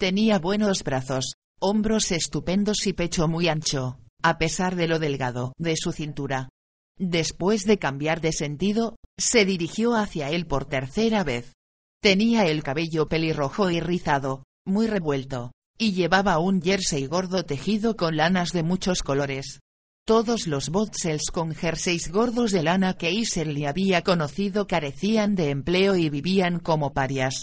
Tenía 0.00 0.38
buenos 0.38 0.84
brazos, 0.84 1.32
hombros 1.58 2.12
estupendos 2.12 2.86
y 2.86 2.92
pecho 2.92 3.26
muy 3.26 3.48
ancho, 3.48 3.98
a 4.22 4.38
pesar 4.38 4.76
de 4.76 4.86
lo 4.86 5.00
delgado 5.00 5.54
de 5.58 5.74
su 5.76 5.90
cintura. 5.90 6.50
Después 6.96 7.64
de 7.64 7.80
cambiar 7.80 8.20
de 8.20 8.30
sentido, 8.30 8.94
se 9.18 9.44
dirigió 9.44 9.96
hacia 9.96 10.30
él 10.30 10.46
por 10.46 10.66
tercera 10.66 11.24
vez. 11.24 11.52
Tenía 12.00 12.46
el 12.46 12.62
cabello 12.62 13.08
pelirrojo 13.08 13.72
y 13.72 13.80
rizado, 13.80 14.44
muy 14.64 14.86
revuelto, 14.86 15.50
y 15.76 15.94
llevaba 15.94 16.38
un 16.38 16.62
jersey 16.62 17.06
gordo 17.06 17.44
tejido 17.44 17.96
con 17.96 18.16
lanas 18.16 18.50
de 18.52 18.62
muchos 18.62 19.02
colores. 19.02 19.58
Todos 20.06 20.46
los 20.46 20.68
botsels 20.68 21.32
con 21.32 21.56
jerseys 21.56 22.12
gordos 22.12 22.52
de 22.52 22.62
lana 22.62 22.94
que 22.94 23.10
Isel 23.10 23.52
le 23.52 23.66
había 23.66 24.02
conocido 24.02 24.68
carecían 24.68 25.34
de 25.34 25.50
empleo 25.50 25.96
y 25.96 26.08
vivían 26.08 26.60
como 26.60 26.92
parias. 26.92 27.42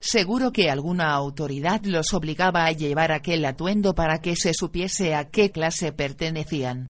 Seguro 0.00 0.52
que 0.52 0.70
alguna 0.70 1.12
autoridad 1.12 1.84
los 1.84 2.12
obligaba 2.12 2.66
a 2.66 2.72
llevar 2.72 3.12
aquel 3.12 3.44
atuendo 3.44 3.94
para 3.94 4.20
que 4.20 4.36
se 4.36 4.52
supiese 4.54 5.14
a 5.14 5.30
qué 5.30 5.50
clase 5.50 5.92
pertenecían. 5.92 6.88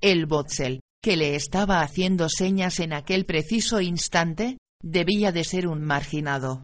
El 0.00 0.26
botsel, 0.26 0.80
que 1.02 1.16
le 1.16 1.34
estaba 1.34 1.80
haciendo 1.80 2.28
señas 2.28 2.80
en 2.80 2.92
aquel 2.92 3.24
preciso 3.24 3.80
instante, 3.80 4.58
debía 4.82 5.32
de 5.32 5.44
ser 5.44 5.66
un 5.66 5.82
marginado. 5.82 6.62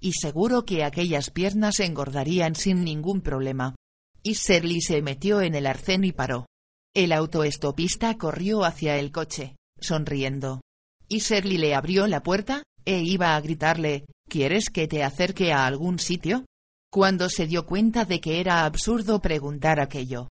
Y 0.00 0.12
seguro 0.12 0.64
que 0.64 0.84
aquellas 0.84 1.30
piernas 1.30 1.80
engordarían 1.80 2.54
sin 2.54 2.84
ningún 2.84 3.20
problema. 3.20 3.74
Y 4.22 4.34
Serly 4.34 4.80
se 4.80 5.02
metió 5.02 5.40
en 5.40 5.54
el 5.54 5.66
arcén 5.66 6.04
y 6.04 6.12
paró. 6.12 6.46
El 6.94 7.12
autoestopista 7.12 8.16
corrió 8.18 8.64
hacia 8.64 8.98
el 8.98 9.12
coche, 9.12 9.56
sonriendo. 9.80 10.60
Y 11.08 11.18
Shirley 11.18 11.58
le 11.58 11.74
abrió 11.74 12.06
la 12.06 12.22
puerta, 12.22 12.62
e 12.84 13.00
iba 13.00 13.36
a 13.36 13.40
gritarle, 13.40 14.06
¿quieres 14.28 14.70
que 14.70 14.88
te 14.88 15.02
acerque 15.02 15.52
a 15.52 15.66
algún 15.66 15.98
sitio? 15.98 16.44
Cuando 16.90 17.28
se 17.28 17.46
dio 17.46 17.64
cuenta 17.66 18.04
de 18.04 18.20
que 18.20 18.40
era 18.40 18.64
absurdo 18.64 19.20
preguntar 19.20 19.80
aquello. 19.80 20.28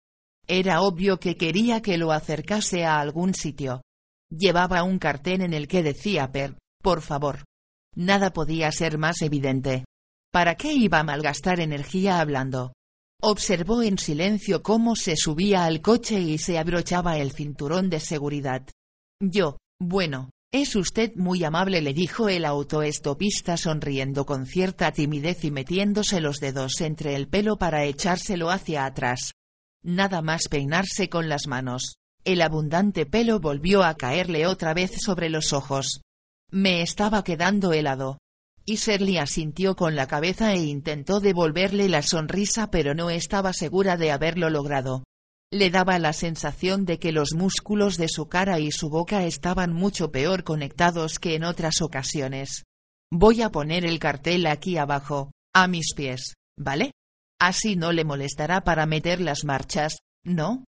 Era 0.48 0.82
obvio 0.82 1.20
que 1.20 1.38
quería 1.38 1.82
que 1.82 1.98
lo 1.98 2.12
acercase 2.12 2.84
a 2.84 3.00
algún 3.00 3.34
sitio. 3.34 3.82
Llevaba 4.32 4.84
un 4.84 5.00
cartel 5.00 5.42
en 5.42 5.54
el 5.54 5.68
que 5.68 5.84
decía 5.84 6.32
Per, 6.32 6.58
por 6.82 7.02
favor. 7.02 7.44
Nada 7.96 8.32
podía 8.32 8.72
ser 8.72 8.98
más 8.98 9.22
evidente. 9.22 9.86
¿Para 10.32 10.56
qué 10.56 10.74
iba 10.74 11.00
a 11.00 11.04
malgastar 11.04 11.60
energía 11.60 12.20
hablando? 12.20 12.74
Observó 13.22 13.84
en 13.84 13.98
silencio 13.98 14.64
cómo 14.64 14.96
se 14.96 15.16
subía 15.18 15.66
al 15.66 15.82
coche 15.82 16.20
y 16.20 16.38
se 16.38 16.58
abrochaba 16.58 17.18
el 17.18 17.32
cinturón 17.32 17.90
de 17.90 18.00
seguridad. 18.00 18.68
Yo, 19.22 19.58
bueno, 19.82 20.30
es 20.52 20.76
usted 20.76 21.16
muy 21.16 21.44
amable 21.44 21.80
le 21.82 21.94
dijo 21.94 22.28
el 22.28 22.44
autoestopista 22.44 23.56
sonriendo 23.56 24.26
con 24.26 24.48
cierta 24.48 24.92
timidez 24.92 25.44
y 25.44 25.52
metiéndose 25.52 26.22
los 26.22 26.38
dedos 26.38 26.82
entre 26.82 27.16
el 27.16 27.28
pelo 27.28 27.58
para 27.58 27.86
echárselo 27.86 28.50
hacia 28.50 28.86
atrás. 28.86 29.34
Nada 29.84 30.22
más 30.24 30.48
peinarse 30.50 31.08
con 31.08 31.30
las 31.30 31.46
manos. 31.48 31.98
El 32.24 32.42
abundante 32.42 33.06
pelo 33.06 33.40
volvió 33.40 33.84
a 33.84 33.94
caerle 33.96 34.48
otra 34.48 34.74
vez 34.74 34.92
sobre 35.00 35.30
los 35.30 35.54
ojos. 35.54 36.02
Me 36.52 36.82
estaba 36.82 37.24
quedando 37.24 37.72
helado. 37.72 38.18
Y 38.66 38.76
Shirley 38.76 39.18
asintió 39.18 39.76
con 39.76 39.96
la 39.96 40.08
cabeza 40.08 40.54
e 40.54 40.62
intentó 40.62 41.20
devolverle 41.20 41.90
la 41.90 42.02
sonrisa 42.02 42.72
pero 42.72 42.96
no 42.96 43.12
estaba 43.12 43.54
segura 43.54 43.98
de 43.98 44.12
haberlo 44.12 44.50
logrado. 44.50 45.04
Le 45.52 45.72
daba 45.72 45.98
la 46.00 46.14
sensación 46.14 46.86
de 46.86 47.00
que 47.00 47.12
los 47.12 47.34
músculos 47.34 47.98
de 47.98 48.08
su 48.08 48.28
cara 48.28 48.60
y 48.60 48.72
su 48.72 48.90
boca 48.90 49.24
estaban 49.24 49.74
mucho 49.74 50.12
peor 50.12 50.44
conectados 50.44 51.20
que 51.20 51.36
en 51.36 51.44
otras 51.44 51.82
ocasiones. 51.82 52.64
Voy 53.12 53.42
a 53.42 53.50
poner 53.50 53.86
el 53.86 53.98
cartel 54.00 54.46
aquí 54.46 54.78
abajo, 54.78 55.32
a 55.54 55.68
mis 55.68 55.94
pies, 55.96 56.36
¿vale? 56.58 56.92
Así 57.40 57.76
no 57.76 57.92
le 57.92 58.04
molestará 58.04 58.62
para 58.62 58.86
meter 58.86 59.22
las 59.22 59.44
marchas, 59.44 59.98
¿no? 60.24 60.66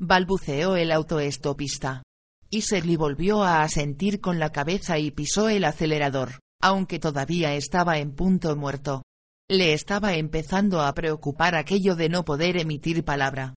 balbuceó 0.00 0.74
el 0.76 0.90
autoestopista. 0.90 2.02
Y 2.50 2.60
Shirley 2.60 2.96
volvió 2.96 3.44
a 3.44 3.62
asentir 3.62 4.20
con 4.20 4.40
la 4.40 4.50
cabeza 4.50 4.98
y 4.98 5.12
pisó 5.12 5.48
el 5.48 5.64
acelerador 5.64 6.40
aunque 6.64 6.98
todavía 6.98 7.54
estaba 7.54 7.98
en 7.98 8.14
punto 8.14 8.56
muerto. 8.56 9.02
Le 9.50 9.74
estaba 9.74 10.14
empezando 10.14 10.80
a 10.80 10.94
preocupar 10.94 11.54
aquello 11.54 11.94
de 11.94 12.08
no 12.08 12.24
poder 12.24 12.56
emitir 12.56 13.04
palabra. 13.04 13.54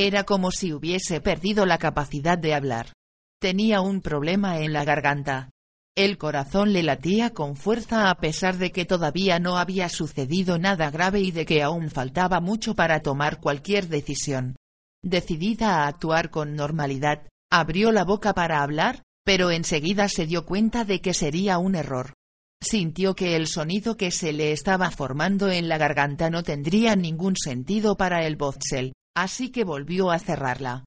Era 0.00 0.22
como 0.22 0.52
si 0.52 0.72
hubiese 0.72 1.20
perdido 1.20 1.66
la 1.66 1.76
capacidad 1.76 2.38
de 2.38 2.54
hablar. 2.54 2.92
Tenía 3.40 3.80
un 3.80 4.00
problema 4.00 4.60
en 4.60 4.72
la 4.72 4.84
garganta. 4.84 5.50
El 5.96 6.18
corazón 6.18 6.72
le 6.72 6.84
latía 6.84 7.30
con 7.30 7.56
fuerza 7.56 8.08
a 8.08 8.14
pesar 8.18 8.58
de 8.58 8.70
que 8.70 8.84
todavía 8.84 9.40
no 9.40 9.58
había 9.58 9.88
sucedido 9.88 10.56
nada 10.56 10.92
grave 10.92 11.18
y 11.22 11.32
de 11.32 11.44
que 11.44 11.64
aún 11.64 11.90
faltaba 11.90 12.38
mucho 12.38 12.76
para 12.76 13.02
tomar 13.02 13.40
cualquier 13.40 13.88
decisión. 13.88 14.54
Decidida 15.02 15.82
a 15.82 15.88
actuar 15.88 16.30
con 16.30 16.54
normalidad, 16.54 17.26
abrió 17.50 17.90
la 17.90 18.04
boca 18.04 18.34
para 18.34 18.62
hablar, 18.62 19.02
pero 19.24 19.50
enseguida 19.50 20.08
se 20.08 20.28
dio 20.28 20.46
cuenta 20.46 20.84
de 20.84 21.00
que 21.00 21.12
sería 21.12 21.58
un 21.58 21.74
error. 21.74 22.14
Sintió 22.62 23.16
que 23.16 23.34
el 23.34 23.48
sonido 23.48 23.96
que 23.96 24.12
se 24.12 24.32
le 24.32 24.52
estaba 24.52 24.92
formando 24.92 25.50
en 25.50 25.68
la 25.68 25.76
garganta 25.76 26.30
no 26.30 26.44
tendría 26.44 26.94
ningún 26.94 27.34
sentido 27.36 27.96
para 27.96 28.24
el 28.24 28.36
Botsel, 28.36 28.92
así 29.14 29.50
que 29.50 29.64
volvió 29.64 30.10
a 30.10 30.18
cerrarla. 30.18 30.84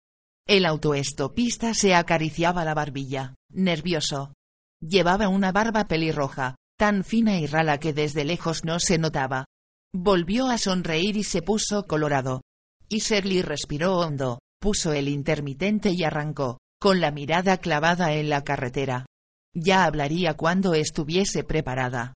El 0.47 0.65
autoestopista 0.65 1.74
se 1.74 1.95
acariciaba 1.95 2.65
la 2.65 2.74
barbilla, 2.74 3.36
nervioso. 3.49 4.34
Llevaba 4.82 5.28
una 5.28 5.51
barba 5.51 5.88
pelirroja, 5.88 6.55
tan 6.78 7.03
fina 7.03 7.38
y 7.39 7.45
rala 7.45 7.80
que 7.80 7.93
desde 7.93 8.26
lejos 8.26 8.65
no 8.65 8.80
se 8.80 8.97
notaba. 8.97 9.45
Volvió 9.93 10.47
a 10.47 10.57
sonreír 10.57 11.17
y 11.17 11.24
se 11.24 11.41
puso 11.41 11.84
colorado. 11.84 12.41
Y 12.89 12.99
Shirley 12.99 13.41
respiró 13.41 13.99
hondo, 13.99 14.39
puso 14.59 14.91
el 14.93 15.07
intermitente 15.07 15.91
y 15.91 16.03
arrancó, 16.03 16.57
con 16.80 16.99
la 16.99 17.11
mirada 17.11 17.57
clavada 17.57 18.13
en 18.13 18.30
la 18.30 18.43
carretera. 18.43 19.05
Ya 19.53 19.86
hablaría 19.86 20.36
cuando 20.36 20.74
estuviese 20.74 21.43
preparada. 21.43 22.13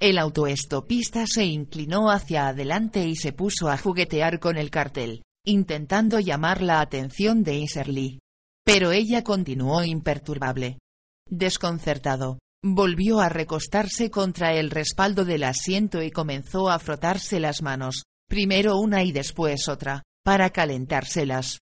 El 0.00 0.18
autoestopista 0.18 1.24
se 1.26 1.44
inclinó 1.44 2.10
hacia 2.10 2.48
adelante 2.48 3.06
y 3.06 3.16
se 3.16 3.32
puso 3.32 3.68
a 3.68 3.76
juguetear 3.76 4.38
con 4.38 4.56
el 4.56 4.70
cartel, 4.70 5.22
intentando 5.48 6.20
llamar 6.20 6.60
la 6.60 6.80
atención 6.80 7.42
de 7.42 7.56
Iserly. 7.56 8.20
Pero 8.64 8.92
ella 8.92 9.24
continuó 9.24 9.82
imperturbable. 9.82 10.78
Desconcertado, 11.26 12.38
volvió 12.62 13.20
a 13.20 13.30
recostarse 13.30 14.10
contra 14.10 14.52
el 14.52 14.70
respaldo 14.70 15.24
del 15.24 15.44
asiento 15.44 16.02
y 16.02 16.10
comenzó 16.10 16.68
a 16.68 16.78
frotarse 16.78 17.40
las 17.40 17.62
manos, 17.62 18.02
primero 18.28 18.78
una 18.78 19.02
y 19.04 19.12
después 19.12 19.68
otra, 19.68 20.02
para 20.22 20.50
calentárselas. 20.50 21.60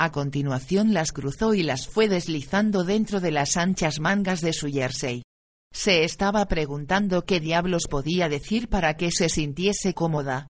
A 0.00 0.10
continuación 0.10 0.92
las 0.92 1.12
cruzó 1.12 1.54
y 1.54 1.62
las 1.62 1.86
fue 1.86 2.08
deslizando 2.08 2.82
dentro 2.82 3.20
de 3.20 3.30
las 3.30 3.56
anchas 3.56 4.00
mangas 4.00 4.40
de 4.40 4.52
su 4.52 4.66
jersey. 4.68 5.22
Se 5.72 6.02
estaba 6.02 6.46
preguntando 6.46 7.24
qué 7.24 7.38
diablos 7.38 7.84
podía 7.88 8.28
decir 8.28 8.68
para 8.68 8.96
que 8.96 9.12
se 9.12 9.28
sintiese 9.28 9.94
cómoda. 9.94 10.48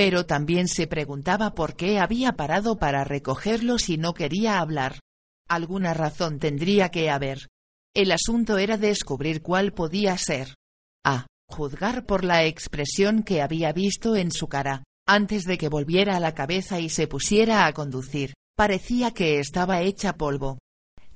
Pero 0.00 0.24
también 0.24 0.66
se 0.66 0.86
preguntaba 0.86 1.52
por 1.52 1.76
qué 1.76 1.98
había 1.98 2.32
parado 2.32 2.78
para 2.78 3.04
recogerlo 3.04 3.78
si 3.78 3.98
no 3.98 4.14
quería 4.14 4.58
hablar. 4.58 4.98
Alguna 5.46 5.92
razón 5.92 6.38
tendría 6.38 6.88
que 6.88 7.10
haber. 7.10 7.48
El 7.94 8.10
asunto 8.10 8.56
era 8.56 8.78
descubrir 8.78 9.42
cuál 9.42 9.74
podía 9.74 10.16
ser. 10.16 10.54
A 11.04 11.26
juzgar 11.50 12.06
por 12.06 12.24
la 12.24 12.46
expresión 12.46 13.22
que 13.22 13.42
había 13.42 13.74
visto 13.74 14.16
en 14.16 14.32
su 14.32 14.48
cara, 14.48 14.84
antes 15.06 15.44
de 15.44 15.58
que 15.58 15.68
volviera 15.68 16.18
la 16.18 16.32
cabeza 16.34 16.80
y 16.80 16.88
se 16.88 17.06
pusiera 17.06 17.66
a 17.66 17.74
conducir, 17.74 18.32
parecía 18.56 19.10
que 19.10 19.38
estaba 19.38 19.82
hecha 19.82 20.14
polvo. 20.14 20.56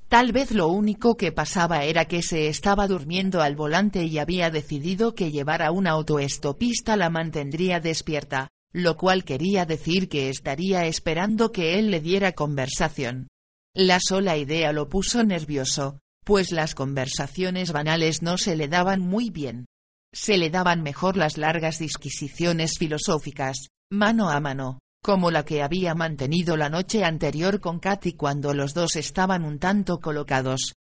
Tal 0.09 0.31
vez 0.31 0.51
lo 0.51 0.67
único 0.67 1.17
que 1.17 1.31
pasaba 1.31 1.85
era 1.85 2.05
que 2.05 2.21
se 2.21 2.49
estaba 2.49 2.87
durmiendo 2.87 3.41
al 3.41 3.55
volante 3.55 4.03
y 4.03 4.19
había 4.19 4.51
decidido 4.51 5.15
que 5.15 5.31
llevar 5.31 5.63
a 5.63 5.71
un 5.71 5.87
autoestopista 5.87 6.95
la 6.95 7.09
mantendría 7.09 7.79
despierta, 7.79 8.49
lo 8.75 8.97
cual 8.97 9.23
quería 9.23 9.65
decir 9.65 10.09
que 10.09 10.27
estaría 10.27 10.85
esperando 10.85 11.53
que 11.53 11.79
él 11.79 11.91
le 11.91 12.01
diera 12.01 12.33
conversación. 12.33 13.29
La 13.73 13.99
sola 14.05 14.35
idea 14.35 14.73
lo 14.73 14.89
puso 14.89 15.23
nervioso, 15.23 16.01
pues 16.25 16.51
las 16.51 16.75
conversaciones 16.75 17.71
banales 17.71 18.21
no 18.21 18.37
se 18.37 18.57
le 18.57 18.67
daban 18.67 18.99
muy 18.99 19.29
bien. 19.29 19.65
Se 20.13 20.37
le 20.37 20.49
daban 20.49 20.83
mejor 20.83 21.15
las 21.15 21.37
largas 21.37 21.79
disquisiciones 21.79 22.77
filosóficas, 22.77 23.69
mano 23.89 24.29
a 24.29 24.41
mano, 24.41 24.79
como 25.01 25.31
la 25.31 25.45
que 25.45 25.63
había 25.63 25.95
mantenido 25.95 26.57
la 26.57 26.69
noche 26.69 27.05
anterior 27.05 27.61
con 27.61 27.79
Katy 27.79 28.11
cuando 28.13 28.53
los 28.53 28.73
dos 28.73 28.97
estaban 28.97 29.45
un 29.45 29.57
tanto 29.57 29.99
colocados. 29.99 30.73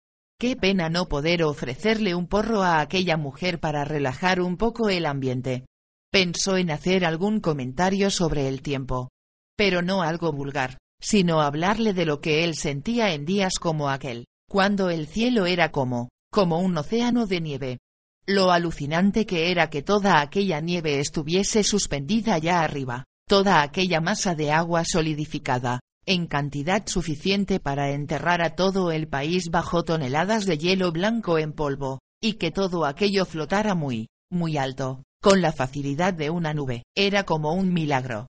Qué 0.40 0.56
pena 0.56 0.88
no 0.88 1.10
poder 1.10 1.42
ofrecerle 1.42 2.14
un 2.14 2.26
porro 2.26 2.62
a 2.62 2.80
aquella 2.80 3.18
mujer 3.18 3.60
para 3.60 3.84
relajar 3.84 4.40
un 4.40 4.56
poco 4.56 4.88
el 4.88 5.04
ambiente. 5.04 5.66
Pensó 6.12 6.58
en 6.58 6.70
hacer 6.70 7.06
algún 7.06 7.40
comentario 7.40 8.10
sobre 8.10 8.46
el 8.46 8.60
tiempo. 8.60 9.08
Pero 9.56 9.80
no 9.80 10.02
algo 10.02 10.30
vulgar, 10.30 10.76
sino 11.00 11.40
hablarle 11.40 11.94
de 11.94 12.04
lo 12.04 12.20
que 12.20 12.44
él 12.44 12.54
sentía 12.54 13.14
en 13.14 13.24
días 13.24 13.54
como 13.58 13.88
aquel, 13.88 14.26
cuando 14.46 14.90
el 14.90 15.06
cielo 15.06 15.46
era 15.46 15.72
como, 15.72 16.10
como 16.30 16.58
un 16.58 16.76
océano 16.76 17.26
de 17.26 17.40
nieve, 17.40 17.78
lo 18.26 18.52
alucinante 18.52 19.24
que 19.24 19.50
era 19.50 19.70
que 19.70 19.82
toda 19.82 20.20
aquella 20.20 20.60
nieve 20.60 21.00
estuviese 21.00 21.64
suspendida 21.64 22.36
ya 22.36 22.60
arriba, 22.60 23.04
toda 23.26 23.62
aquella 23.62 24.02
masa 24.02 24.34
de 24.34 24.52
agua 24.52 24.84
solidificada, 24.84 25.80
en 26.04 26.26
cantidad 26.26 26.86
suficiente 26.86 27.58
para 27.58 27.90
enterrar 27.92 28.42
a 28.42 28.54
todo 28.54 28.92
el 28.92 29.08
país 29.08 29.48
bajo 29.50 29.82
toneladas 29.82 30.44
de 30.44 30.58
hielo 30.58 30.92
blanco 30.92 31.38
en 31.38 31.54
polvo, 31.54 32.00
y 32.20 32.34
que 32.34 32.50
todo 32.50 32.84
aquello 32.84 33.24
flotara 33.24 33.74
muy, 33.74 34.08
muy 34.30 34.58
alto, 34.58 35.02
con 35.22 35.40
la 35.40 35.52
facilidad 35.52 36.12
de 36.12 36.30
una 36.30 36.52
nube, 36.52 36.82
era 36.96 37.24
como 37.24 37.54
un 37.54 37.72
milagro. 37.72 38.26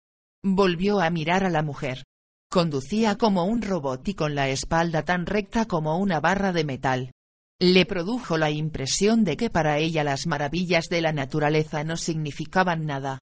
Volvió 0.43 0.99
a 0.99 1.09
mirar 1.09 1.45
a 1.45 1.49
la 1.49 1.61
mujer. 1.61 2.03
Conducía 2.51 3.15
como 3.15 3.45
un 3.45 3.61
robot 3.61 4.07
y 4.07 4.15
con 4.15 4.35
la 4.35 4.49
espalda 4.49 5.03
tan 5.03 5.25
recta 5.25 5.65
como 5.65 5.97
una 5.99 6.19
barra 6.19 6.51
de 6.51 6.63
metal, 6.63 7.11
le 7.61 7.85
produjo 7.85 8.37
la 8.37 8.51
impresión 8.51 9.25
de 9.25 9.35
que 9.35 9.49
para 9.49 9.79
ella 9.79 10.05
las 10.05 10.27
maravillas 10.27 10.85
de 10.89 11.01
la 11.01 11.11
naturaleza 11.11 11.83
no 11.83 11.97
significaban 11.97 12.85
nada. 12.85 13.19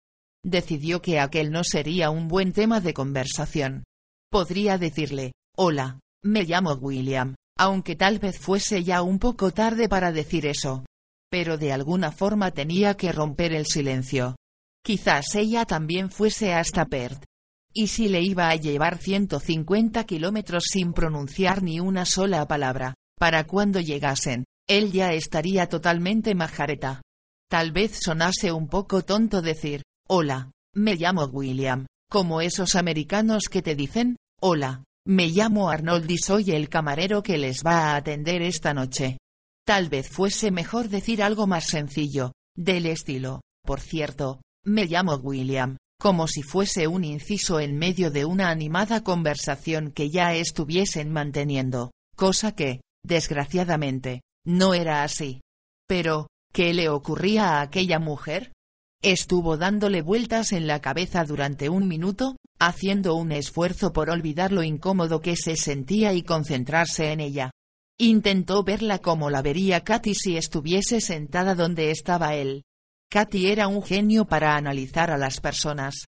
Decidió 0.44 1.00
que 1.00 1.20
aquel 1.20 1.52
no 1.52 1.62
sería 1.62 2.10
un 2.10 2.26
buen 2.26 2.52
tema 2.52 2.80
de 2.80 2.94
conversación. 2.94 3.84
Podría 4.32 4.76
decirle, 4.76 5.32
hola, 5.56 6.00
me 6.24 6.42
llamo 6.42 6.72
William, 6.72 7.36
aunque 7.56 7.94
tal 7.94 8.18
vez 8.18 8.36
fuese 8.40 8.82
ya 8.82 9.02
un 9.02 9.20
poco 9.20 9.52
tarde 9.52 9.88
para 9.88 10.10
decir 10.10 10.46
eso. 10.46 10.84
Pero 11.34 11.58
de 11.58 11.72
alguna 11.72 12.12
forma 12.12 12.52
tenía 12.52 12.94
que 12.94 13.10
romper 13.10 13.54
el 13.54 13.66
silencio. 13.66 14.36
Quizás 14.84 15.34
ella 15.34 15.64
también 15.64 16.08
fuese 16.08 16.54
hasta 16.54 16.84
Perth. 16.84 17.24
¿Y 17.72 17.88
si 17.88 18.08
le 18.08 18.22
iba 18.22 18.50
a 18.50 18.54
llevar 18.54 18.98
150 18.98 20.04
kilómetros 20.04 20.62
sin 20.70 20.92
pronunciar 20.92 21.64
ni 21.64 21.80
una 21.80 22.04
sola 22.04 22.46
palabra? 22.46 22.94
Para 23.18 23.48
cuando 23.48 23.80
llegasen, 23.80 24.44
él 24.68 24.92
ya 24.92 25.12
estaría 25.12 25.68
totalmente 25.68 26.36
majareta. 26.36 27.02
Tal 27.50 27.72
vez 27.72 27.98
sonase 28.00 28.52
un 28.52 28.68
poco 28.68 29.02
tonto 29.02 29.42
decir, 29.42 29.82
hola, 30.06 30.52
me 30.72 30.94
llamo 30.94 31.24
William, 31.24 31.86
como 32.08 32.42
esos 32.42 32.76
americanos 32.76 33.48
que 33.50 33.60
te 33.60 33.74
dicen, 33.74 34.18
hola, 34.40 34.84
me 35.04 35.26
llamo 35.30 35.68
Arnold 35.68 36.08
y 36.08 36.18
soy 36.18 36.52
el 36.52 36.68
camarero 36.68 37.24
que 37.24 37.38
les 37.38 37.64
va 37.66 37.90
a 37.90 37.96
atender 37.96 38.40
esta 38.40 38.72
noche. 38.72 39.18
Tal 39.66 39.88
vez 39.88 40.08
fuese 40.08 40.50
mejor 40.50 40.88
decir 40.88 41.22
algo 41.22 41.46
más 41.46 41.64
sencillo, 41.64 42.32
del 42.56 42.86
estilo, 42.86 43.40
por 43.64 43.80
cierto, 43.80 44.40
me 44.64 44.86
llamo 44.86 45.14
William, 45.16 45.76
como 45.98 46.28
si 46.28 46.42
fuese 46.42 46.86
un 46.86 47.04
inciso 47.04 47.60
en 47.60 47.78
medio 47.78 48.10
de 48.10 48.24
una 48.24 48.50
animada 48.50 49.02
conversación 49.02 49.90
que 49.90 50.10
ya 50.10 50.34
estuviesen 50.34 51.10
manteniendo, 51.10 51.92
cosa 52.16 52.54
que, 52.54 52.80
Desgraciadamente, 53.04 54.22
no 54.46 54.72
era 54.74 55.04
así. 55.04 55.42
Pero, 55.86 56.28
¿qué 56.52 56.72
le 56.72 56.88
ocurría 56.88 57.58
a 57.58 57.60
aquella 57.60 57.98
mujer? 57.98 58.52
Estuvo 59.02 59.58
dándole 59.58 60.00
vueltas 60.00 60.52
en 60.52 60.66
la 60.66 60.80
cabeza 60.80 61.24
durante 61.24 61.68
un 61.68 61.86
minuto, 61.86 62.36
haciendo 62.58 63.14
un 63.14 63.32
esfuerzo 63.32 63.92
por 63.92 64.08
olvidar 64.08 64.52
lo 64.52 64.62
incómodo 64.62 65.20
que 65.20 65.36
se 65.36 65.56
sentía 65.56 66.14
y 66.14 66.22
concentrarse 66.22 67.12
en 67.12 67.20
ella. 67.20 67.50
Intentó 67.98 68.64
verla 68.64 68.98
como 68.98 69.30
la 69.30 69.40
vería 69.40 69.84
Katy 69.84 70.14
si 70.14 70.36
estuviese 70.36 71.00
sentada 71.00 71.54
donde 71.54 71.92
estaba 71.92 72.34
él. 72.34 72.64
Katy 73.08 73.46
era 73.46 73.68
un 73.68 73.84
genio 73.84 74.24
para 74.24 74.56
analizar 74.56 75.12
a 75.12 75.16
las 75.16 75.40
personas. 75.40 76.06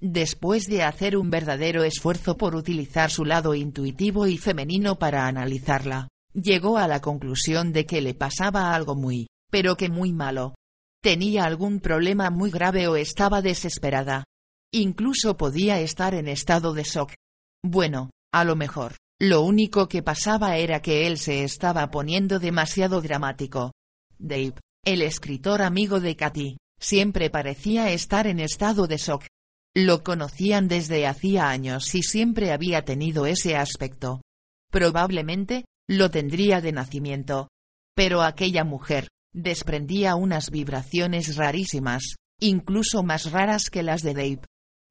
Después 0.00 0.66
de 0.66 0.82
hacer 0.82 1.16
un 1.16 1.30
verdadero 1.30 1.84
esfuerzo 1.84 2.36
por 2.36 2.56
utilizar 2.56 3.10
su 3.10 3.24
lado 3.24 3.54
intuitivo 3.54 4.26
y 4.26 4.36
femenino 4.36 4.98
para 4.98 5.28
analizarla, 5.28 6.08
llegó 6.32 6.76
a 6.76 6.88
la 6.88 7.00
conclusión 7.00 7.72
de 7.72 7.86
que 7.86 8.00
le 8.00 8.14
pasaba 8.14 8.74
algo 8.74 8.96
muy, 8.96 9.28
pero 9.48 9.76
que 9.76 9.88
muy 9.88 10.12
malo. 10.12 10.56
Tenía 11.00 11.44
algún 11.44 11.78
problema 11.78 12.30
muy 12.30 12.50
grave 12.50 12.88
o 12.88 12.96
estaba 12.96 13.42
desesperada. 13.42 14.24
Incluso 14.72 15.36
podía 15.36 15.78
estar 15.78 16.14
en 16.14 16.26
estado 16.26 16.74
de 16.74 16.82
shock. 16.82 17.14
Bueno, 17.62 18.10
a 18.32 18.42
lo 18.44 18.56
mejor, 18.56 18.96
lo 19.20 19.42
único 19.42 19.88
que 19.88 20.02
pasaba 20.02 20.56
era 20.56 20.80
que 20.80 21.06
él 21.06 21.18
se 21.18 21.42
estaba 21.42 21.90
poniendo 21.90 22.38
demasiado 22.38 23.00
dramático. 23.00 23.72
Dave, 24.18 24.54
el 24.84 25.02
escritor 25.02 25.62
amigo 25.62 26.00
de 26.00 26.14
Katy, 26.14 26.56
siempre 26.78 27.28
parecía 27.28 27.90
estar 27.90 28.26
en 28.26 28.38
estado 28.38 28.86
de 28.86 28.96
shock. 28.96 29.26
Lo 29.74 30.02
conocían 30.02 30.68
desde 30.68 31.06
hacía 31.06 31.50
años 31.50 31.94
y 31.94 32.02
siempre 32.02 32.52
había 32.52 32.84
tenido 32.84 33.26
ese 33.26 33.56
aspecto. 33.56 34.22
Probablemente, 34.70 35.64
lo 35.88 36.10
tendría 36.10 36.60
de 36.60 36.72
nacimiento. 36.72 37.48
Pero 37.94 38.22
aquella 38.22 38.64
mujer, 38.64 39.08
desprendía 39.32 40.14
unas 40.14 40.50
vibraciones 40.50 41.36
rarísimas, 41.36 42.14
incluso 42.40 43.02
más 43.02 43.30
raras 43.32 43.70
que 43.70 43.82
las 43.82 44.02
de 44.02 44.14
Dave. 44.14 44.42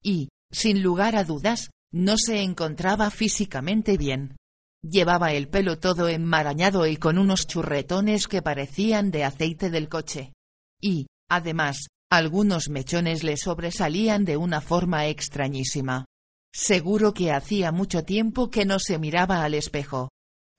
Y, 0.03 0.29
sin 0.51 0.83
lugar 0.83 1.15
a 1.15 1.23
dudas, 1.23 1.69
no 1.91 2.15
se 2.17 2.41
encontraba 2.41 3.09
físicamente 3.11 3.97
bien. 3.97 4.37
Llevaba 4.83 5.33
el 5.33 5.49
pelo 5.49 5.79
todo 5.79 6.07
enmarañado 6.07 6.85
y 6.85 6.97
con 6.97 7.17
unos 7.17 7.47
churretones 7.47 8.27
que 8.27 8.41
parecían 8.41 9.11
de 9.11 9.23
aceite 9.23 9.69
del 9.69 9.89
coche. 9.89 10.33
Y, 10.81 11.07
además, 11.29 11.87
algunos 12.09 12.69
mechones 12.69 13.23
le 13.23 13.37
sobresalían 13.37 14.23
de 14.23 14.37
una 14.37 14.61
forma 14.61 15.07
extrañísima. 15.07 16.05
Seguro 16.53 17.13
que 17.13 17.31
hacía 17.31 17.71
mucho 17.71 18.03
tiempo 18.03 18.49
que 18.49 18.65
no 18.65 18.79
se 18.79 18.97
miraba 18.97 19.43
al 19.43 19.53
espejo. 19.53 20.09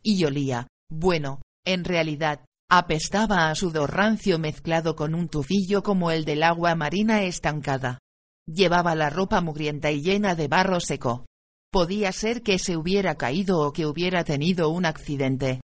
Y 0.02 0.24
olía, 0.24 0.68
bueno, 0.90 1.42
en 1.64 1.84
realidad, 1.84 2.44
apestaba 2.70 3.50
a 3.50 3.54
sudor 3.54 3.94
rancio 3.94 4.38
mezclado 4.38 4.94
con 4.94 5.14
un 5.14 5.28
tufillo 5.28 5.82
como 5.82 6.10
el 6.10 6.24
del 6.24 6.42
agua 6.42 6.74
marina 6.74 7.22
estancada. 7.22 7.98
Llevaba 8.48 8.94
la 8.94 9.10
ropa 9.10 9.42
mugrienta 9.42 9.90
y 9.90 10.00
llena 10.00 10.34
de 10.34 10.48
barro 10.48 10.80
seco. 10.80 11.26
Podía 11.70 12.12
ser 12.12 12.42
que 12.42 12.58
se 12.58 12.78
hubiera 12.78 13.16
caído 13.16 13.60
o 13.60 13.72
que 13.74 13.84
hubiera 13.84 14.24
tenido 14.24 14.70
un 14.70 14.86
accidente. 14.86 15.60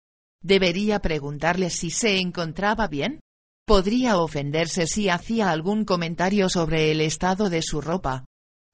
¿Debería 0.42 1.00
preguntarle 1.00 1.68
si 1.68 1.90
se 1.90 2.18
encontraba 2.18 2.88
bien? 2.88 3.20
Podría 3.66 4.16
ofenderse 4.16 4.86
si 4.86 5.10
hacía 5.10 5.50
algún 5.50 5.84
comentario 5.84 6.48
sobre 6.48 6.90
el 6.90 7.02
estado 7.02 7.50
de 7.50 7.60
su 7.60 7.82
ropa. 7.82 8.24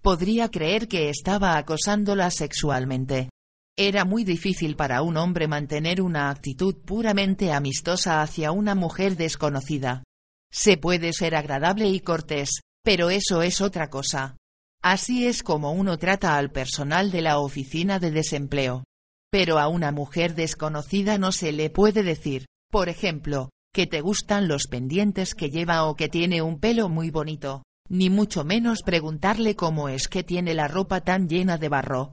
Podría 0.00 0.52
creer 0.52 0.86
que 0.86 1.11
estaba 1.11 1.57
acosándola 1.57 2.30
sexualmente. 2.30 3.28
Era 3.76 4.04
muy 4.04 4.22
difícil 4.22 4.76
para 4.76 5.02
un 5.02 5.16
hombre 5.16 5.48
mantener 5.48 6.00
una 6.00 6.30
actitud 6.30 6.76
puramente 6.76 7.52
amistosa 7.52 8.22
hacia 8.22 8.52
una 8.52 8.76
mujer 8.76 9.16
desconocida. 9.16 10.04
Se 10.52 10.76
puede 10.76 11.12
ser 11.12 11.34
agradable 11.34 11.88
y 11.88 12.00
cortés, 12.00 12.61
pero 12.87 13.11
eso 13.11 13.43
es 13.43 13.61
otra 13.61 13.91
cosa. 13.91 14.37
Así 14.80 15.26
es 15.26 15.43
como 15.43 15.72
uno 15.72 15.99
trata 15.99 16.37
al 16.37 16.53
personal 16.53 17.11
de 17.11 17.20
la 17.20 17.41
oficina 17.41 17.99
de 17.99 18.12
desempleo. 18.12 18.84
Pero 19.28 19.59
a 19.59 19.66
una 19.66 19.91
mujer 19.91 20.37
desconocida 20.37 21.18
no 21.18 21.32
se 21.32 21.51
le 21.51 21.68
puede 21.68 22.05
decir, 22.05 22.47
por 22.70 22.89
ejemplo, 22.89 23.51
que 23.74 23.89
te 23.89 24.03
gustan 24.03 24.47
los 24.47 24.68
pendientes 24.68 25.34
que 25.34 25.51
lleva 25.51 25.82
o 25.82 25.97
que 25.97 26.09
tiene 26.09 26.43
un 26.43 26.61
pelo 26.61 26.89
muy 26.89 27.11
bonito, 27.11 27.64
ni 27.89 28.09
mucho 28.09 28.45
menos 28.45 28.82
preguntarle 28.84 29.57
cómo 29.57 29.89
es 29.89 30.07
que 30.07 30.22
tiene 30.22 30.55
la 30.55 30.68
ropa 30.68 31.01
tan 31.01 31.28
llena 31.28 31.59
de 31.59 31.68
barro. 31.68 32.12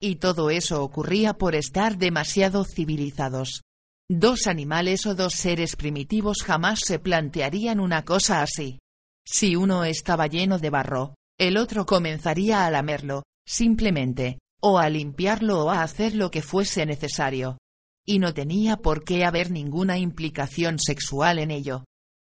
Y 0.00 0.16
todo 0.16 0.48
eso 0.48 0.82
ocurría 0.82 1.34
por 1.34 1.54
estar 1.54 1.98
demasiado 1.98 2.64
civilizados. 2.64 3.60
Dos 4.08 4.46
animales 4.46 5.04
o 5.04 5.14
dos 5.14 5.34
seres 5.34 5.76
primitivos 5.76 6.38
jamás 6.42 6.78
se 6.82 6.98
plantearían 6.98 7.78
una 7.78 8.06
cosa 8.06 8.40
así. 8.40 8.78
Si 9.26 9.56
uno 9.56 9.84
estaba 9.84 10.26
lleno 10.26 10.58
de 10.58 10.70
barro, 10.70 11.14
el 11.38 11.56
otro 11.56 11.86
comenzaría 11.86 12.66
a 12.66 12.70
lamerlo, 12.70 13.22
simplemente, 13.46 14.38
o 14.60 14.78
a 14.78 14.88
limpiarlo 14.88 15.66
o 15.66 15.70
a 15.70 15.82
hacer 15.82 16.14
lo 16.14 16.30
que 16.30 16.42
fuese 16.42 16.86
necesario. 16.86 17.58
Y 18.06 18.18
no 18.18 18.34
tenía 18.34 18.76
por 18.76 19.04
qué 19.04 19.24
haber 19.24 19.50
ninguna 19.50 19.98
implicación 19.98 20.78
sexual 20.78 21.38
en 21.38 21.50
ello. 21.50 21.84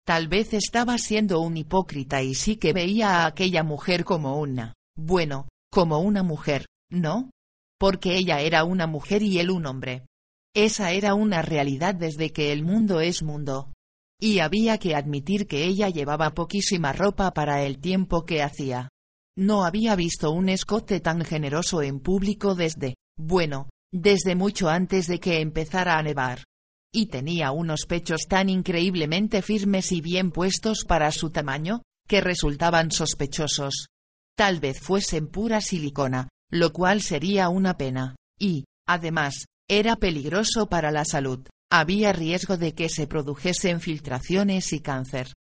Tal 0.06 0.28
vez 0.28 0.54
estaba 0.54 0.98
siendo 0.98 1.40
un 1.40 1.56
hipócrita 1.56 2.22
y 2.22 2.34
sí 2.34 2.56
que 2.56 2.72
veía 2.72 3.22
a 3.22 3.26
aquella 3.26 3.62
mujer 3.62 4.04
como 4.04 4.38
una, 4.38 4.74
bueno, 4.96 5.48
como 5.70 5.98
una 5.98 6.22
mujer, 6.22 6.66
¿no? 6.90 7.30
Porque 7.78 8.16
ella 8.16 8.40
era 8.40 8.64
una 8.64 8.86
mujer 8.86 9.22
y 9.22 9.38
él 9.38 9.50
un 9.50 9.66
hombre. 9.66 10.06
Esa 10.54 10.92
era 10.92 11.14
una 11.14 11.42
realidad 11.42 11.94
desde 11.94 12.32
que 12.32 12.52
el 12.52 12.62
mundo 12.62 13.00
es 13.00 13.22
mundo. 13.22 13.72
Y 14.20 14.38
había 14.38 14.78
que 14.78 14.94
admitir 14.94 15.46
que 15.46 15.64
ella 15.64 15.88
llevaba 15.90 16.34
poquísima 16.34 16.92
ropa 16.92 17.32
para 17.32 17.62
el 17.64 17.78
tiempo 17.78 18.24
que 18.24 18.42
hacía. 18.42 18.88
No 19.36 19.64
había 19.64 19.94
visto 19.94 20.30
un 20.30 20.48
escote 20.48 21.00
tan 21.00 21.22
generoso 21.22 21.82
en 21.82 22.00
público 22.00 22.54
desde, 22.54 22.94
bueno, 23.18 23.68
desde 23.92 24.34
mucho 24.34 24.70
antes 24.70 25.06
de 25.06 25.20
que 25.20 25.40
empezara 25.40 25.98
a 25.98 26.02
nevar. 26.02 26.44
Y 26.92 27.06
tenía 27.06 27.50
unos 27.50 27.84
pechos 27.86 28.22
tan 28.26 28.48
increíblemente 28.48 29.42
firmes 29.42 29.92
y 29.92 30.00
bien 30.00 30.30
puestos 30.30 30.84
para 30.86 31.10
su 31.12 31.30
tamaño, 31.30 31.82
que 32.08 32.22
resultaban 32.22 32.90
sospechosos. 32.90 33.88
Tal 34.34 34.60
vez 34.60 34.80
fuesen 34.80 35.28
pura 35.28 35.60
silicona, 35.60 36.28
lo 36.50 36.72
cual 36.72 37.02
sería 37.02 37.50
una 37.50 37.76
pena, 37.76 38.16
y, 38.38 38.64
además, 38.86 39.46
era 39.68 39.96
peligroso 39.96 40.68
para 40.68 40.90
la 40.90 41.04
salud, 41.04 41.46
había 41.70 42.12
riesgo 42.12 42.56
de 42.56 42.74
que 42.74 42.88
se 42.88 43.06
produjesen 43.06 43.80
filtraciones 43.80 44.72
y 44.72 44.80
cáncer. 44.80 45.32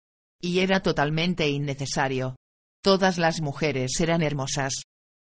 Y 0.42 0.60
era 0.60 0.82
totalmente 0.82 1.50
innecesario. 1.50 2.36
Todas 2.84 3.18
las 3.18 3.42
mujeres 3.42 4.00
eran 4.00 4.22
hermosas. 4.22 4.84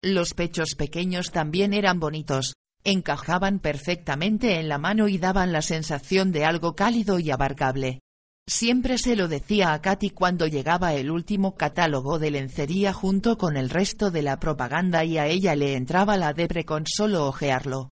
Los 0.03 0.33
pechos 0.33 0.75
pequeños 0.75 1.31
también 1.31 1.73
eran 1.73 1.99
bonitos, 1.99 2.53
encajaban 2.83 3.59
perfectamente 3.59 4.59
en 4.59 4.69
la 4.69 4.77
mano 4.77 5.07
y 5.07 5.17
daban 5.17 5.51
la 5.51 5.61
sensación 5.61 6.31
de 6.31 6.45
algo 6.45 6.75
cálido 6.75 7.19
y 7.19 7.31
abarcable. 7.31 7.99
Siempre 8.47 8.99
se 8.99 9.15
lo 9.15 9.27
decía 9.27 9.73
a 9.73 9.81
Katy 9.81 10.11
cuando 10.11 10.45
llegaba 10.45 10.93
el 10.93 11.09
último 11.09 11.55
catálogo 11.55 12.19
de 12.19 12.29
lencería 12.29 12.93
junto 12.93 13.37
con 13.39 13.57
el 13.57 13.71
resto 13.71 14.11
de 14.11 14.21
la 14.21 14.39
propaganda 14.39 15.03
y 15.03 15.17
a 15.17 15.25
ella 15.25 15.55
le 15.55 15.75
entraba 15.75 16.15
la 16.15 16.33
depre 16.33 16.63
con 16.63 16.83
solo 16.85 17.25
ojearlo. 17.25 17.89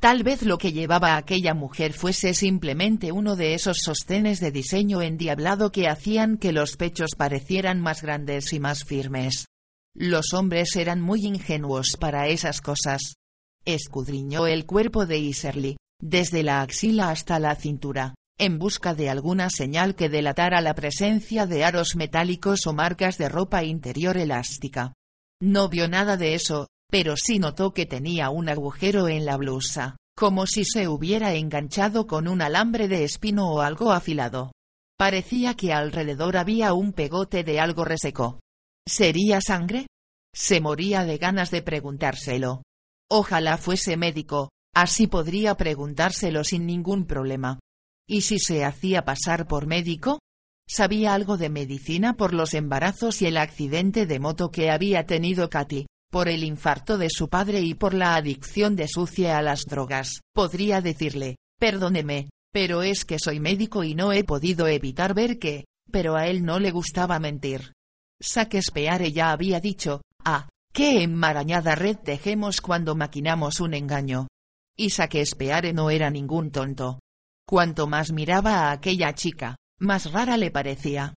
Tal 0.00 0.22
vez 0.22 0.42
lo 0.44 0.56
que 0.56 0.72
llevaba 0.72 1.18
aquella 1.18 1.52
mujer 1.52 1.92
fuese 1.92 2.32
simplemente 2.32 3.12
uno 3.12 3.36
de 3.36 3.52
esos 3.52 3.80
sostenes 3.84 4.40
de 4.40 4.50
diseño 4.50 5.02
endiablado 5.02 5.70
que 5.70 5.88
hacían 5.88 6.38
que 6.38 6.52
los 6.52 6.78
pechos 6.78 7.10
parecieran 7.18 7.82
más 7.82 8.00
grandes 8.00 8.54
y 8.54 8.60
más 8.60 8.84
firmes. 8.84 9.44
Los 9.94 10.32
hombres 10.32 10.74
eran 10.76 11.02
muy 11.02 11.26
ingenuos 11.26 11.98
para 12.00 12.28
esas 12.28 12.62
cosas. 12.62 13.16
Escudriñó 13.66 14.46
el 14.46 14.64
cuerpo 14.64 15.04
de 15.04 15.18
Iserly, 15.18 15.76
desde 16.00 16.42
la 16.42 16.62
axila 16.62 17.10
hasta 17.10 17.38
la 17.38 17.54
cintura, 17.54 18.14
en 18.38 18.58
busca 18.58 18.94
de 18.94 19.10
alguna 19.10 19.50
señal 19.50 19.96
que 19.96 20.08
delatara 20.08 20.62
la 20.62 20.74
presencia 20.74 21.44
de 21.44 21.62
aros 21.62 21.94
metálicos 21.94 22.66
o 22.66 22.72
marcas 22.72 23.18
de 23.18 23.28
ropa 23.28 23.64
interior 23.64 24.16
elástica. 24.16 24.94
No 25.42 25.68
vio 25.68 25.88
nada 25.88 26.16
de 26.16 26.34
eso, 26.34 26.68
pero 26.90 27.16
sí 27.16 27.38
notó 27.38 27.72
que 27.72 27.86
tenía 27.86 28.30
un 28.30 28.48
agujero 28.48 29.08
en 29.08 29.24
la 29.24 29.36
blusa, 29.36 29.96
como 30.16 30.46
si 30.46 30.64
se 30.64 30.88
hubiera 30.88 31.34
enganchado 31.34 32.06
con 32.06 32.28
un 32.28 32.42
alambre 32.42 32.88
de 32.88 33.04
espino 33.04 33.50
o 33.50 33.60
algo 33.60 33.92
afilado. 33.92 34.52
Parecía 34.98 35.54
que 35.54 35.72
alrededor 35.72 36.36
había 36.36 36.74
un 36.74 36.92
pegote 36.92 37.42
de 37.44 37.60
algo 37.60 37.84
reseco. 37.84 38.40
¿Sería 38.86 39.40
sangre? 39.40 39.86
Se 40.34 40.60
moría 40.60 41.04
de 41.04 41.16
ganas 41.16 41.50
de 41.50 41.62
preguntárselo. 41.62 42.62
Ojalá 43.08 43.56
fuese 43.56 43.96
médico, 43.96 44.50
así 44.74 45.06
podría 45.06 45.56
preguntárselo 45.56 46.44
sin 46.44 46.66
ningún 46.66 47.06
problema. 47.06 47.60
¿Y 48.06 48.22
si 48.22 48.38
se 48.38 48.64
hacía 48.64 49.04
pasar 49.04 49.46
por 49.46 49.66
médico? 49.66 50.18
Sabía 50.68 51.14
algo 51.14 51.36
de 51.36 51.48
medicina 51.48 52.16
por 52.16 52.34
los 52.34 52.54
embarazos 52.54 53.22
y 53.22 53.26
el 53.26 53.36
accidente 53.36 54.06
de 54.06 54.20
moto 54.20 54.50
que 54.50 54.70
había 54.70 55.06
tenido 55.06 55.48
Katy, 55.48 55.86
por 56.10 56.28
el 56.28 56.42
infarto 56.44 56.98
de 56.98 57.08
su 57.08 57.28
padre 57.28 57.60
y 57.60 57.74
por 57.74 57.94
la 57.94 58.16
adicción 58.16 58.74
de 58.74 58.88
Sucia 58.88 59.38
a 59.38 59.42
las 59.42 59.62
drogas, 59.64 60.20
podría 60.34 60.80
decirle, 60.80 61.36
perdóneme, 61.58 62.30
pero 62.52 62.82
es 62.82 63.04
que 63.04 63.18
soy 63.18 63.38
médico 63.38 63.84
y 63.84 63.94
no 63.94 64.12
he 64.12 64.24
podido 64.24 64.66
evitar 64.66 65.14
ver 65.14 65.38
que, 65.38 65.66
pero 65.90 66.16
a 66.16 66.26
él 66.26 66.44
no 66.44 66.58
le 66.58 66.72
gustaba 66.72 67.18
mentir. 67.20 67.72
Saquespeare 68.20 69.12
ya 69.12 69.30
había 69.30 69.60
dicho, 69.60 70.02
ah, 70.24 70.48
qué 70.72 71.02
enmarañada 71.02 71.74
red 71.74 71.96
tejemos 71.96 72.60
cuando 72.60 72.94
maquinamos 72.96 73.60
un 73.60 73.74
engaño. 73.74 74.26
Y 74.76 74.90
Saquespeare 74.90 75.72
no 75.72 75.90
era 75.90 76.10
ningún 76.10 76.50
tonto. 76.50 77.00
Cuanto 77.46 77.86
más 77.86 78.12
miraba 78.12 78.68
a 78.68 78.72
aquella 78.72 79.14
chica, 79.14 79.56
más 79.78 80.12
rara 80.12 80.36
le 80.36 80.50
parecía. 80.50 81.14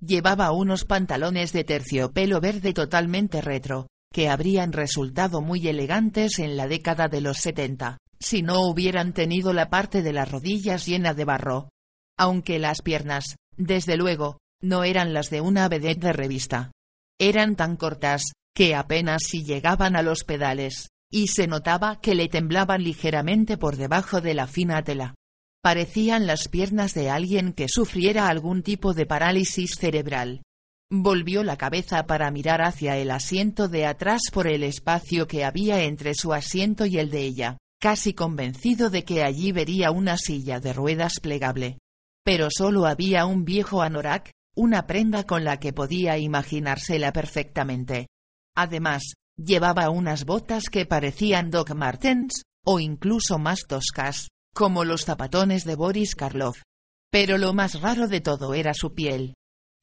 Llevaba 0.00 0.52
unos 0.52 0.84
pantalones 0.84 1.52
de 1.52 1.64
terciopelo 1.64 2.40
verde 2.40 2.72
totalmente 2.72 3.40
retro, 3.40 3.86
que 4.14 4.28
habrían 4.28 4.72
resultado 4.72 5.40
muy 5.40 5.66
elegantes 5.66 6.38
en 6.38 6.56
la 6.56 6.68
década 6.68 7.08
de 7.08 7.20
los 7.20 7.38
70, 7.38 7.98
si 8.20 8.42
no 8.42 8.60
hubieran 8.60 9.12
tenido 9.12 9.52
la 9.52 9.70
parte 9.70 10.02
de 10.02 10.12
las 10.12 10.30
rodillas 10.30 10.86
llena 10.86 11.14
de 11.14 11.24
barro. 11.24 11.68
Aunque 12.16 12.60
las 12.60 12.80
piernas, 12.80 13.34
desde 13.56 13.96
luego, 13.96 14.38
no 14.62 14.84
eran 14.84 15.14
las 15.14 15.30
de 15.30 15.40
una 15.40 15.68
vedette 15.68 16.00
de 16.00 16.12
revista. 16.12 16.70
Eran 17.18 17.56
tan 17.56 17.76
cortas, 17.76 18.30
que 18.54 18.76
apenas 18.76 19.24
si 19.24 19.42
llegaban 19.42 19.96
a 19.96 20.02
los 20.02 20.22
pedales, 20.22 20.90
y 21.10 21.26
se 21.26 21.48
notaba 21.48 22.00
que 22.00 22.14
le 22.14 22.28
temblaban 22.28 22.84
ligeramente 22.84 23.56
por 23.56 23.74
debajo 23.76 24.20
de 24.20 24.34
la 24.34 24.46
fina 24.46 24.84
tela. 24.84 25.16
Parecían 25.60 26.28
las 26.28 26.46
piernas 26.46 26.94
de 26.94 27.10
alguien 27.10 27.52
que 27.52 27.66
sufriera 27.68 28.28
algún 28.28 28.62
tipo 28.62 28.94
de 28.94 29.06
parálisis 29.06 29.72
cerebral, 29.76 30.42
Volvió 30.90 31.42
la 31.42 31.56
cabeza 31.56 32.06
para 32.06 32.30
mirar 32.30 32.62
hacia 32.62 32.96
el 32.98 33.10
asiento 33.10 33.68
de 33.68 33.86
atrás 33.86 34.22
por 34.32 34.46
el 34.46 34.62
espacio 34.62 35.26
que 35.26 35.44
había 35.44 35.82
entre 35.82 36.14
su 36.14 36.32
asiento 36.32 36.86
y 36.86 36.98
el 36.98 37.10
de 37.10 37.22
ella, 37.22 37.58
casi 37.80 38.12
convencido 38.12 38.90
de 38.90 39.04
que 39.04 39.22
allí 39.22 39.50
vería 39.52 39.90
una 39.90 40.18
silla 40.18 40.60
de 40.60 40.72
ruedas 40.72 41.20
plegable. 41.20 41.78
Pero 42.22 42.48
solo 42.50 42.86
había 42.86 43.26
un 43.26 43.44
viejo 43.44 43.82
anorak, 43.82 44.30
una 44.54 44.86
prenda 44.86 45.24
con 45.24 45.44
la 45.44 45.58
que 45.58 45.72
podía 45.72 46.18
imaginársela 46.18 47.12
perfectamente. 47.12 48.06
Además, 48.54 49.14
llevaba 49.36 49.90
unas 49.90 50.24
botas 50.24 50.68
que 50.70 50.86
parecían 50.86 51.50
Doc 51.50 51.74
Martens, 51.74 52.42
o 52.64 52.78
incluso 52.78 53.38
más 53.38 53.60
toscas, 53.66 54.28
como 54.54 54.84
los 54.84 55.04
zapatones 55.04 55.64
de 55.64 55.74
Boris 55.74 56.14
Karloff. 56.14 56.62
Pero 57.10 57.36
lo 57.36 57.52
más 57.52 57.80
raro 57.80 58.06
de 58.06 58.20
todo 58.20 58.54
era 58.54 58.74
su 58.74 58.94
piel, 58.94 59.34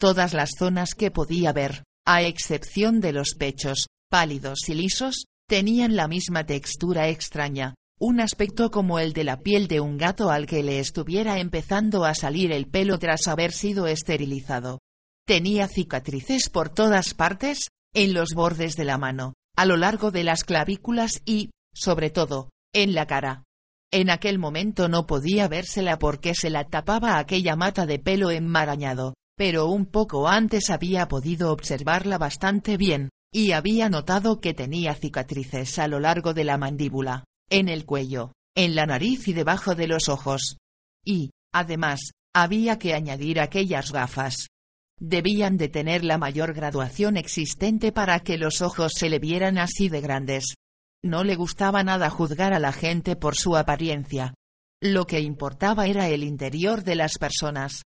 Todas 0.02 0.34
las 0.34 0.56
zonas 0.58 0.96
que 0.96 1.12
podía 1.12 1.54
ver, 1.54 1.84
a 2.08 2.24
excepción 2.24 3.02
de 3.02 3.14
los 3.14 3.36
pechos, 3.38 3.86
pálidos 4.10 4.68
y 4.68 4.74
lisos, 4.74 5.26
tenían 5.48 5.96
la 5.96 6.08
misma 6.08 6.44
textura 6.44 7.10
extraña, 7.10 7.76
un 8.00 8.20
aspecto 8.20 8.72
como 8.72 8.98
el 8.98 9.14
de 9.14 9.26
la 9.26 9.42
piel 9.42 9.68
de 9.68 9.80
un 9.80 10.00
gato 10.00 10.32
al 10.32 10.48
que 10.48 10.64
le 10.64 10.80
estuviera 10.80 11.38
empezando 11.38 12.04
a 12.04 12.16
salir 12.16 12.52
el 12.52 12.66
pelo 12.66 12.98
tras 12.98 13.28
haber 13.28 13.52
sido 13.52 13.86
esterilizado. 13.86 14.80
Tenía 15.28 15.68
cicatrices 15.68 16.50
por 16.50 16.70
todas 16.70 17.14
partes, 17.14 17.68
en 17.94 18.16
los 18.16 18.30
bordes 18.34 18.76
de 18.76 18.86
la 18.86 18.98
mano, 18.98 19.36
a 19.56 19.68
lo 19.68 19.78
largo 19.78 20.10
de 20.10 20.24
las 20.24 20.44
clavículas 20.44 21.22
y, 21.28 21.52
sobre 21.76 22.10
todo, 22.10 22.50
en 22.74 22.96
la 22.96 23.06
cara. 23.06 23.44
En 23.94 24.10
aquel 24.10 24.40
momento 24.40 24.90
no 24.90 25.06
podía 25.06 25.48
vérsela 25.48 26.00
porque 26.00 26.34
se 26.34 26.50
la 26.50 26.64
tapaba 26.64 27.20
aquella 27.20 27.56
mata 27.56 27.86
de 27.86 28.00
pelo 28.00 28.32
enmarañado, 28.32 29.14
pero 29.36 29.68
un 29.68 29.86
poco 29.86 30.28
antes 30.28 30.70
había 30.70 31.08
podido 31.08 31.52
observarla 31.52 32.18
bastante 32.18 32.78
bien, 32.78 33.10
y 33.34 33.54
había 33.54 33.90
notado 33.90 34.42
que 34.42 34.54
tenía 34.54 34.94
cicatrices 34.94 35.80
a 35.80 35.88
lo 35.88 36.00
largo 36.00 36.34
de 36.34 36.44
la 36.44 36.58
mandíbula, 36.58 37.24
en 37.50 37.70
el 37.70 37.86
cuello, 37.86 38.34
en 38.56 38.76
la 38.76 38.86
nariz 38.86 39.28
y 39.28 39.34
debajo 39.34 39.76
de 39.76 39.88
los 39.88 40.10
ojos. 40.10 40.58
Y, 41.06 41.32
además, 41.54 42.12
había 42.34 42.78
que 42.78 42.94
añadir 42.94 43.40
aquellas 43.40 43.92
gafas. 43.92 44.48
debían 45.00 45.58
de 45.58 45.68
tener 45.68 46.04
la 46.04 46.20
mayor 46.20 46.54
graduación 46.54 47.18
existente 47.18 47.92
para 47.92 48.20
que 48.20 48.38
los 48.38 48.62
ojos 48.62 48.94
se 48.96 49.10
le 49.10 49.18
vieran 49.18 49.58
así 49.58 49.90
de 49.90 50.00
grandes. 50.00 50.54
No 51.04 51.24
le 51.24 51.36
gustaba 51.36 51.84
nada 51.84 52.12
juzgar 52.12 52.54
a 52.54 52.60
la 52.60 52.72
gente 52.72 53.16
por 53.16 53.36
su 53.36 53.58
apariencia. 53.58 54.36
Lo 54.80 55.08
que 55.08 55.20
importaba 55.20 55.88
era 55.88 56.08
el 56.08 56.24
interior 56.24 56.84
de 56.84 56.96
las 56.96 57.18
personas. 57.18 57.82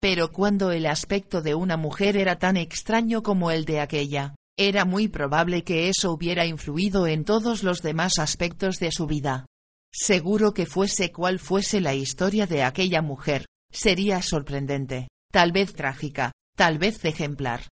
Pero 0.00 0.32
cuando 0.32 0.72
el 0.72 0.86
aspecto 0.86 1.42
de 1.42 1.54
una 1.54 1.76
mujer 1.76 2.16
era 2.16 2.38
tan 2.38 2.56
extraño 2.56 3.22
como 3.22 3.50
el 3.50 3.66
de 3.66 3.80
aquella, 3.80 4.34
era 4.58 4.84
muy 4.84 5.08
probable 5.08 5.62
que 5.62 5.88
eso 5.88 6.12
hubiera 6.12 6.46
influido 6.46 7.06
en 7.06 7.24
todos 7.24 7.62
los 7.62 7.82
demás 7.82 8.18
aspectos 8.18 8.78
de 8.78 8.92
su 8.92 9.06
vida. 9.06 9.46
Seguro 9.92 10.52
que 10.52 10.66
fuese 10.66 11.12
cual 11.12 11.38
fuese 11.38 11.80
la 11.80 11.94
historia 11.94 12.46
de 12.46 12.62
aquella 12.62 13.02
mujer, 13.02 13.46
sería 13.70 14.22
sorprendente, 14.22 15.08
tal 15.30 15.52
vez 15.52 15.74
trágica, 15.74 16.32
tal 16.56 16.78
vez 16.78 17.04
ejemplar. 17.04 17.68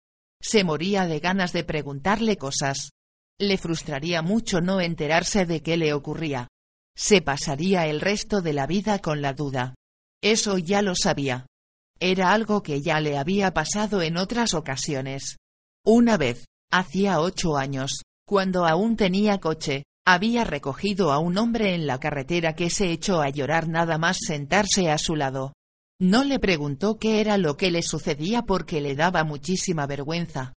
Se 0.42 0.64
moría 0.64 1.06
de 1.08 1.20
ganas 1.20 1.54
de 1.54 1.64
preguntarle 1.64 2.38
cosas. 2.38 2.92
Le 3.40 3.58
frustraría 3.58 4.22
mucho 4.22 4.62
no 4.62 4.82
enterarse 4.82 5.46
de 5.46 5.62
qué 5.62 5.78
le 5.78 5.94
ocurría. 5.94 6.48
Se 6.96 7.22
pasaría 7.22 7.88
el 7.88 8.02
resto 8.02 8.42
de 8.42 8.54
la 8.54 8.68
vida 8.68 9.00
con 9.00 9.22
la 9.22 9.34
duda. 9.34 9.76
Eso 10.22 10.58
ya 10.58 10.82
lo 10.82 10.96
sabía. 10.96 11.48
Era 12.06 12.34
algo 12.34 12.64
que 12.64 12.82
ya 12.82 13.00
le 13.00 13.18
había 13.18 13.54
pasado 13.54 14.02
en 14.02 14.18
otras 14.18 14.54
ocasiones. 14.56 15.38
Una 15.86 16.18
vez, 16.18 16.44
hacía 16.70 17.22
ocho 17.22 17.56
años, 17.56 18.02
cuando 18.28 18.66
aún 18.66 18.98
tenía 18.98 19.40
coche, 19.40 19.84
había 20.06 20.44
recogido 20.44 21.14
a 21.14 21.20
un 21.20 21.38
hombre 21.38 21.76
en 21.76 21.88
la 21.88 22.02
carretera 22.02 22.56
que 22.56 22.70
se 22.70 22.92
echó 22.92 23.22
a 23.22 23.30
llorar 23.30 23.70
nada 23.70 23.98
más 23.98 24.18
sentarse 24.20 24.92
a 24.92 24.98
su 24.98 25.16
lado. 25.16 25.54
No 25.98 26.26
le 26.26 26.40
preguntó 26.40 27.00
qué 27.00 27.22
era 27.22 27.38
lo 27.38 27.56
que 27.56 27.72
le 27.72 27.82
sucedía 27.82 28.42
porque 28.42 28.82
le 28.82 28.96
daba 28.96 29.24
muchísima 29.24 29.88
vergüenza. 29.88 30.52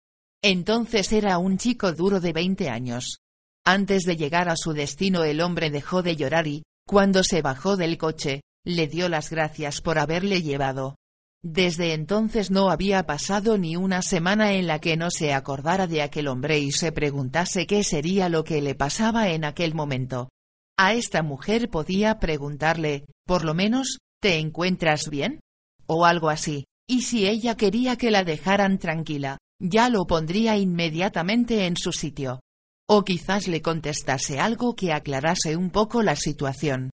Entonces 0.43 1.13
era 1.13 1.37
un 1.37 1.59
chico 1.59 1.93
duro 1.93 2.21
de 2.21 2.33
veinte 2.33 2.71
años. 2.71 3.19
Antes 3.67 4.05
de 4.05 4.17
llegar 4.17 4.49
a 4.49 4.57
su 4.57 4.73
destino 4.73 5.25
el 5.25 5.43
hombre 5.43 5.69
dejó 5.69 6.03
de 6.03 6.17
llorar 6.17 6.47
y, 6.47 6.63
cuando 6.87 7.23
se 7.23 7.43
bajó 7.43 7.77
del 7.77 7.99
coche, 7.99 8.41
le 8.65 8.89
dio 8.89 9.11
las 9.11 9.29
gracias 9.29 9.83
por 9.83 9.99
haberle 9.99 10.41
llevado. 10.41 10.97
Desde 11.45 11.93
entonces 11.93 12.51
no 12.51 12.71
había 12.71 13.05
pasado 13.05 13.59
ni 13.59 13.77
una 13.77 14.03
semana 14.03 14.55
en 14.55 14.67
la 14.67 14.81
que 14.81 14.97
no 14.97 15.11
se 15.11 15.33
acordara 15.33 15.87
de 15.87 16.03
aquel 16.03 16.27
hombre 16.27 16.59
y 16.59 16.73
se 16.73 16.91
preguntase 16.91 17.67
qué 17.67 17.85
sería 17.85 18.29
lo 18.29 18.43
que 18.43 18.61
le 18.63 18.75
pasaba 18.75 19.29
en 19.29 19.45
aquel 19.45 19.75
momento. 19.75 20.31
A 20.77 20.95
esta 20.95 21.23
mujer 21.23 21.71
podía 21.71 22.19
preguntarle, 22.19 23.05
por 23.27 23.45
lo 23.45 23.55
menos, 23.55 23.99
¿Te 24.25 24.39
encuentras 24.39 25.11
bien? 25.11 25.41
O 25.87 26.07
algo 26.07 26.31
así, 26.31 26.65
y 26.89 27.03
si 27.03 27.27
ella 27.27 27.59
quería 27.59 27.97
que 27.97 28.11
la 28.11 28.25
dejaran 28.25 28.79
tranquila, 28.79 29.37
ya 29.61 29.91
lo 29.91 30.07
pondría 30.07 30.57
inmediatamente 30.57 31.67
en 31.67 31.77
su 31.77 31.93
sitio. 31.93 32.41
O 32.89 33.05
quizás 33.05 33.49
le 33.49 33.61
contestase 33.61 34.41
algo 34.41 34.77
que 34.77 34.95
aclarase 34.95 35.59
un 35.59 35.69
poco 35.69 36.03
la 36.03 36.17
situación. 36.17 36.89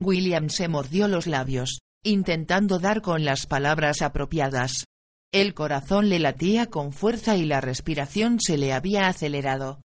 William 0.00 0.48
se 0.48 0.68
mordió 0.68 1.08
los 1.08 1.26
labios, 1.26 1.80
intentando 2.06 2.78
dar 2.78 3.02
con 3.02 3.24
las 3.24 3.46
palabras 3.46 4.02
apropiadas. 4.02 4.84
El 5.32 5.54
corazón 5.54 6.08
le 6.08 6.18
latía 6.18 6.66
con 6.66 6.92
fuerza 6.92 7.36
y 7.36 7.44
la 7.44 7.60
respiración 7.60 8.40
se 8.40 8.56
le 8.56 8.72
había 8.72 9.08
acelerado. 9.08 9.80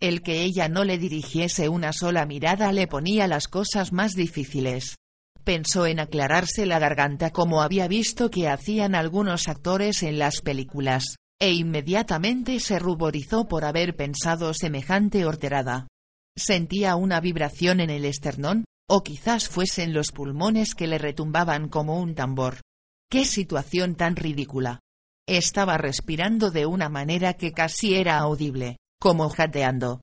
El 0.00 0.22
que 0.22 0.42
ella 0.42 0.68
no 0.68 0.84
le 0.84 0.98
dirigiese 0.98 1.68
una 1.68 1.92
sola 1.92 2.26
mirada 2.26 2.72
le 2.72 2.86
ponía 2.86 3.26
las 3.26 3.48
cosas 3.48 3.92
más 3.92 4.12
difíciles 4.12 4.96
pensó 5.44 5.86
en 5.86 6.00
aclararse 6.00 6.66
la 6.66 6.78
garganta 6.78 7.30
como 7.30 7.62
había 7.62 7.86
visto 7.86 8.30
que 8.30 8.48
hacían 8.48 8.94
algunos 8.94 9.48
actores 9.48 10.02
en 10.02 10.18
las 10.18 10.40
películas, 10.40 11.16
e 11.38 11.52
inmediatamente 11.52 12.58
se 12.58 12.78
ruborizó 12.78 13.46
por 13.46 13.64
haber 13.64 13.94
pensado 13.94 14.54
semejante 14.54 15.26
horterada. 15.26 15.86
Sentía 16.36 16.96
una 16.96 17.20
vibración 17.20 17.80
en 17.80 17.90
el 17.90 18.06
esternón, 18.06 18.64
o 18.88 19.02
quizás 19.02 19.48
fuesen 19.48 19.92
los 19.92 20.12
pulmones 20.12 20.74
que 20.74 20.86
le 20.86 20.98
retumbaban 20.98 21.68
como 21.68 22.00
un 22.00 22.14
tambor. 22.14 22.60
¡Qué 23.10 23.24
situación 23.24 23.94
tan 23.94 24.16
ridícula! 24.16 24.80
Estaba 25.26 25.78
respirando 25.78 26.50
de 26.50 26.66
una 26.66 26.88
manera 26.88 27.34
que 27.34 27.52
casi 27.52 27.94
era 27.94 28.18
audible, 28.18 28.76
como 29.00 29.28
jateando. 29.30 30.00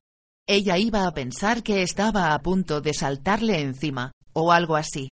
Ella 0.48 0.78
iba 0.78 1.06
a 1.06 1.14
pensar 1.14 1.62
que 1.62 1.82
estaba 1.82 2.34
a 2.34 2.42
punto 2.42 2.80
de 2.80 2.92
saltarle 2.92 3.60
encima, 3.60 4.12
o 4.32 4.50
algo 4.50 4.76
así. 4.76 5.10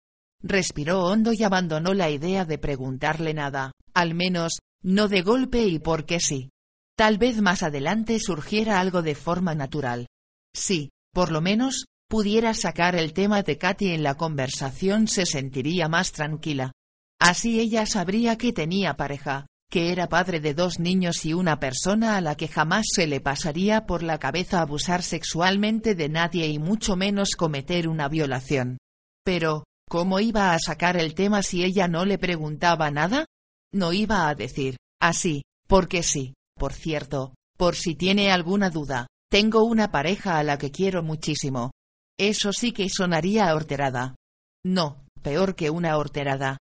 Respiró 0.43 1.05
hondo 1.05 1.34
y 1.34 1.43
abandonó 1.43 1.95
la 1.95 2.11
idea 2.11 2.45
de 2.45 2.59
preguntarle 2.59 3.34
nada, 3.34 3.72
al 3.95 4.13
menos, 4.13 4.59
no 4.84 5.07
de 5.07 5.24
golpe 5.24 5.66
y 5.66 5.80
porque 5.80 6.20
sí. 6.20 6.49
Tal 6.95 7.18
vez 7.18 7.41
más 7.41 7.63
adelante 7.63 8.20
surgiera 8.20 8.80
algo 8.80 9.01
de 9.01 9.16
forma 9.16 9.55
natural. 9.55 10.05
Sí, 10.53 10.91
por 11.11 11.32
lo 11.32 11.41
menos, 11.41 11.86
pudiera 12.07 12.53
sacar 12.53 12.95
el 12.95 13.13
tema 13.13 13.43
de 13.43 13.57
Katy 13.57 13.91
en 13.91 14.03
la 14.03 14.15
conversación 14.15 15.07
se 15.07 15.25
sentiría 15.25 15.87
más 15.87 16.11
tranquila. 16.11 16.71
Así 17.19 17.59
ella 17.59 17.85
sabría 17.85 18.37
que 18.37 18.53
tenía 18.53 18.95
pareja, 18.95 19.47
que 19.69 19.91
era 19.91 20.07
padre 20.07 20.39
de 20.39 20.53
dos 20.53 20.79
niños 20.79 21.25
y 21.25 21.33
una 21.33 21.59
persona 21.59 22.17
a 22.17 22.21
la 22.21 22.35
que 22.35 22.47
jamás 22.47 22.85
se 22.93 23.07
le 23.07 23.21
pasaría 23.21 23.85
por 23.85 24.03
la 24.03 24.19
cabeza 24.19 24.61
abusar 24.61 25.01
sexualmente 25.01 25.95
de 25.95 26.09
nadie 26.09 26.47
y 26.47 26.59
mucho 26.59 26.95
menos 26.95 27.31
cometer 27.35 27.87
una 27.87 28.07
violación. 28.07 28.77
Pero, 29.23 29.63
¿Cómo 29.87 30.19
iba 30.19 30.53
a 30.53 30.59
sacar 30.59 30.97
el 30.97 31.13
tema 31.13 31.43
si 31.43 31.63
ella 31.63 31.87
no 31.87 32.05
le 32.05 32.17
preguntaba 32.17 32.89
nada? 32.89 33.25
No 33.71 33.93
iba 33.93 34.27
a 34.27 34.35
decir, 34.35 34.77
así, 34.99 35.43
porque 35.67 36.01
sí, 36.01 36.33
por 36.57 36.73
cierto, 36.73 37.35
por 37.55 37.75
si 37.75 37.95
tiene 37.95 38.31
alguna 38.31 38.71
duda, 38.71 39.07
tengo 39.29 39.63
una 39.63 39.91
pareja 39.91 40.39
a 40.39 40.43
la 40.43 40.57
que 40.57 40.71
quiero 40.71 41.03
muchísimo. 41.03 41.71
Eso 42.18 42.53
sí 42.53 42.72
que 42.72 42.89
sonaría 42.89 43.53
horterada. 43.53 44.16
No, 44.63 45.05
peor 45.22 45.55
que 45.55 45.70
una 45.70 45.97
horterada. 45.97 46.57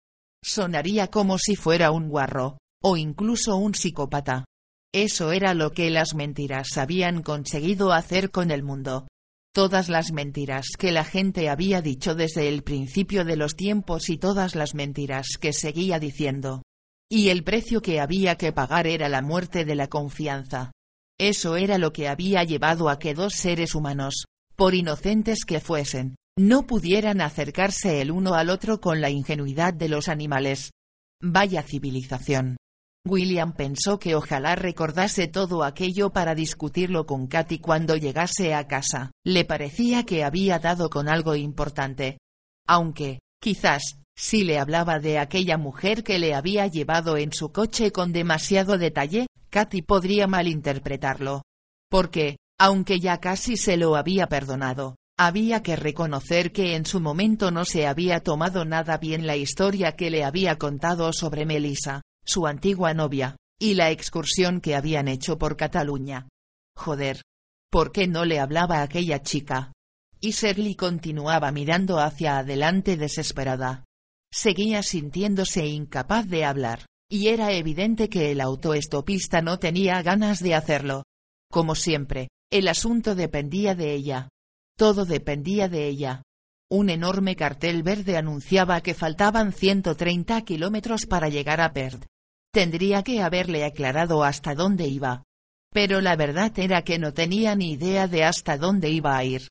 Sonaría 0.43 1.07
como 1.07 1.37
si 1.37 1.55
fuera 1.55 1.91
un 1.91 2.07
guarro, 2.07 2.57
o 2.81 2.97
incluso 2.97 3.57
un 3.57 3.75
psicópata. 3.75 4.45
Eso 4.93 5.31
era 5.31 5.53
lo 5.53 5.71
que 5.71 5.89
las 5.89 6.15
mentiras 6.15 6.77
habían 6.77 7.21
conseguido 7.21 7.93
hacer 7.93 8.31
con 8.31 8.51
el 8.51 8.63
mundo, 8.63 9.07
todas 9.53 9.89
las 9.89 10.11
mentiras 10.11 10.67
que 10.77 10.91
la 10.91 11.03
gente 11.03 11.49
había 11.49 11.81
dicho 11.81 12.15
desde 12.15 12.47
el 12.47 12.63
principio 12.63 13.25
de 13.25 13.35
los 13.35 13.55
tiempos 13.55 14.09
y 14.09 14.17
todas 14.17 14.55
las 14.55 14.73
mentiras 14.73 15.37
que 15.39 15.53
seguía 15.53 15.99
diciendo. 15.99 16.63
Y 17.09 17.29
el 17.29 17.43
precio 17.43 17.81
que 17.81 17.99
había 17.99 18.35
que 18.37 18.53
pagar 18.53 18.87
era 18.87 19.09
la 19.09 19.21
muerte 19.21 19.65
de 19.65 19.75
la 19.75 19.87
confianza. 19.87 20.71
Eso 21.19 21.57
era 21.57 21.77
lo 21.77 21.91
que 21.91 22.07
había 22.07 22.43
llevado 22.43 22.89
a 22.89 22.99
que 22.99 23.13
dos 23.13 23.33
seres 23.33 23.75
humanos, 23.75 24.25
por 24.61 24.75
inocentes 24.75 25.43
que 25.43 25.59
fuesen, 25.59 26.17
no 26.37 26.67
pudieran 26.67 27.19
acercarse 27.19 27.99
el 27.99 28.11
uno 28.11 28.35
al 28.35 28.51
otro 28.51 28.79
con 28.79 29.01
la 29.01 29.09
ingenuidad 29.09 29.73
de 29.73 29.89
los 29.89 30.07
animales. 30.07 30.69
Vaya 31.19 31.63
civilización. 31.63 32.57
William 33.03 33.53
pensó 33.53 33.97
que 33.97 34.13
ojalá 34.13 34.53
recordase 34.53 35.27
todo 35.27 35.63
aquello 35.63 36.11
para 36.11 36.35
discutirlo 36.35 37.07
con 37.07 37.25
Katy 37.25 37.57
cuando 37.57 37.95
llegase 37.95 38.53
a 38.53 38.67
casa. 38.67 39.09
Le 39.25 39.45
parecía 39.45 40.03
que 40.03 40.23
había 40.23 40.59
dado 40.59 40.91
con 40.91 41.09
algo 41.09 41.35
importante. 41.35 42.19
Aunque, 42.67 43.17
quizás, 43.41 43.97
si 44.15 44.43
le 44.43 44.59
hablaba 44.59 44.99
de 44.99 45.17
aquella 45.17 45.57
mujer 45.57 46.03
que 46.03 46.19
le 46.19 46.35
había 46.35 46.67
llevado 46.67 47.17
en 47.17 47.33
su 47.33 47.51
coche 47.51 47.91
con 47.91 48.13
demasiado 48.13 48.77
detalle, 48.77 49.25
Katy 49.49 49.81
podría 49.81 50.27
malinterpretarlo. 50.27 51.41
Porque, 51.89 52.37
aunque 52.61 52.99
ya 52.99 53.17
casi 53.17 53.57
se 53.57 53.75
lo 53.75 53.95
había 53.95 54.27
perdonado, 54.27 54.95
había 55.17 55.63
que 55.63 55.75
reconocer 55.75 56.51
que 56.51 56.75
en 56.75 56.85
su 56.85 56.99
momento 56.99 57.49
no 57.49 57.65
se 57.65 57.87
había 57.87 58.19
tomado 58.19 58.65
nada 58.65 58.99
bien 58.99 59.25
la 59.25 59.35
historia 59.35 59.95
que 59.95 60.11
le 60.11 60.23
había 60.23 60.59
contado 60.59 61.11
sobre 61.11 61.47
Melissa 61.47 62.03
su 62.23 62.45
antigua 62.45 62.93
novia, 62.93 63.35
y 63.59 63.73
la 63.73 63.89
excursión 63.89 64.61
que 64.61 64.75
habían 64.75 65.07
hecho 65.07 65.39
por 65.39 65.57
Cataluña. 65.57 66.27
Joder. 66.77 67.23
¿Por 67.71 67.91
qué 67.91 68.05
no 68.05 68.25
le 68.25 68.39
hablaba 68.39 68.83
aquella 68.83 69.23
chica? 69.23 69.73
Y 70.19 70.29
Shirley 70.29 70.75
continuaba 70.75 71.51
mirando 71.51 71.99
hacia 71.99 72.37
adelante 72.37 72.95
desesperada. 72.95 73.85
Seguía 74.31 74.83
sintiéndose 74.83 75.65
incapaz 75.65 76.27
de 76.27 76.45
hablar, 76.45 76.85
y 77.09 77.29
era 77.29 77.53
evidente 77.53 78.07
que 78.07 78.29
el 78.31 78.39
autoestopista 78.39 79.41
no 79.41 79.57
tenía 79.57 79.99
ganas 80.03 80.43
de 80.43 80.53
hacerlo. 80.53 81.03
Como 81.49 81.73
siempre, 81.73 82.27
el 82.51 82.67
asunto 82.67 83.15
dependía 83.15 83.75
de 83.75 83.93
ella. 83.93 84.29
Todo 84.77 85.05
dependía 85.05 85.69
de 85.69 85.87
ella. 85.87 86.21
Un 86.69 86.89
enorme 86.89 87.35
cartel 87.35 87.81
verde 87.81 88.17
anunciaba 88.17 88.81
que 88.81 88.93
faltaban 88.93 89.53
130 89.53 90.41
kilómetros 90.41 91.05
para 91.05 91.29
llegar 91.29 91.61
a 91.61 91.73
Perth. 91.73 92.05
Tendría 92.53 93.03
que 93.03 93.21
haberle 93.21 93.63
aclarado 93.63 94.23
hasta 94.23 94.53
dónde 94.53 94.87
iba. 94.87 95.23
Pero 95.73 96.01
la 96.01 96.17
verdad 96.17 96.51
era 96.59 96.81
que 96.81 96.99
no 96.99 97.13
tenía 97.13 97.55
ni 97.55 97.71
idea 97.71 98.07
de 98.07 98.25
hasta 98.25 98.57
dónde 98.57 98.89
iba 98.89 99.15
a 99.15 99.23
ir. 99.23 99.47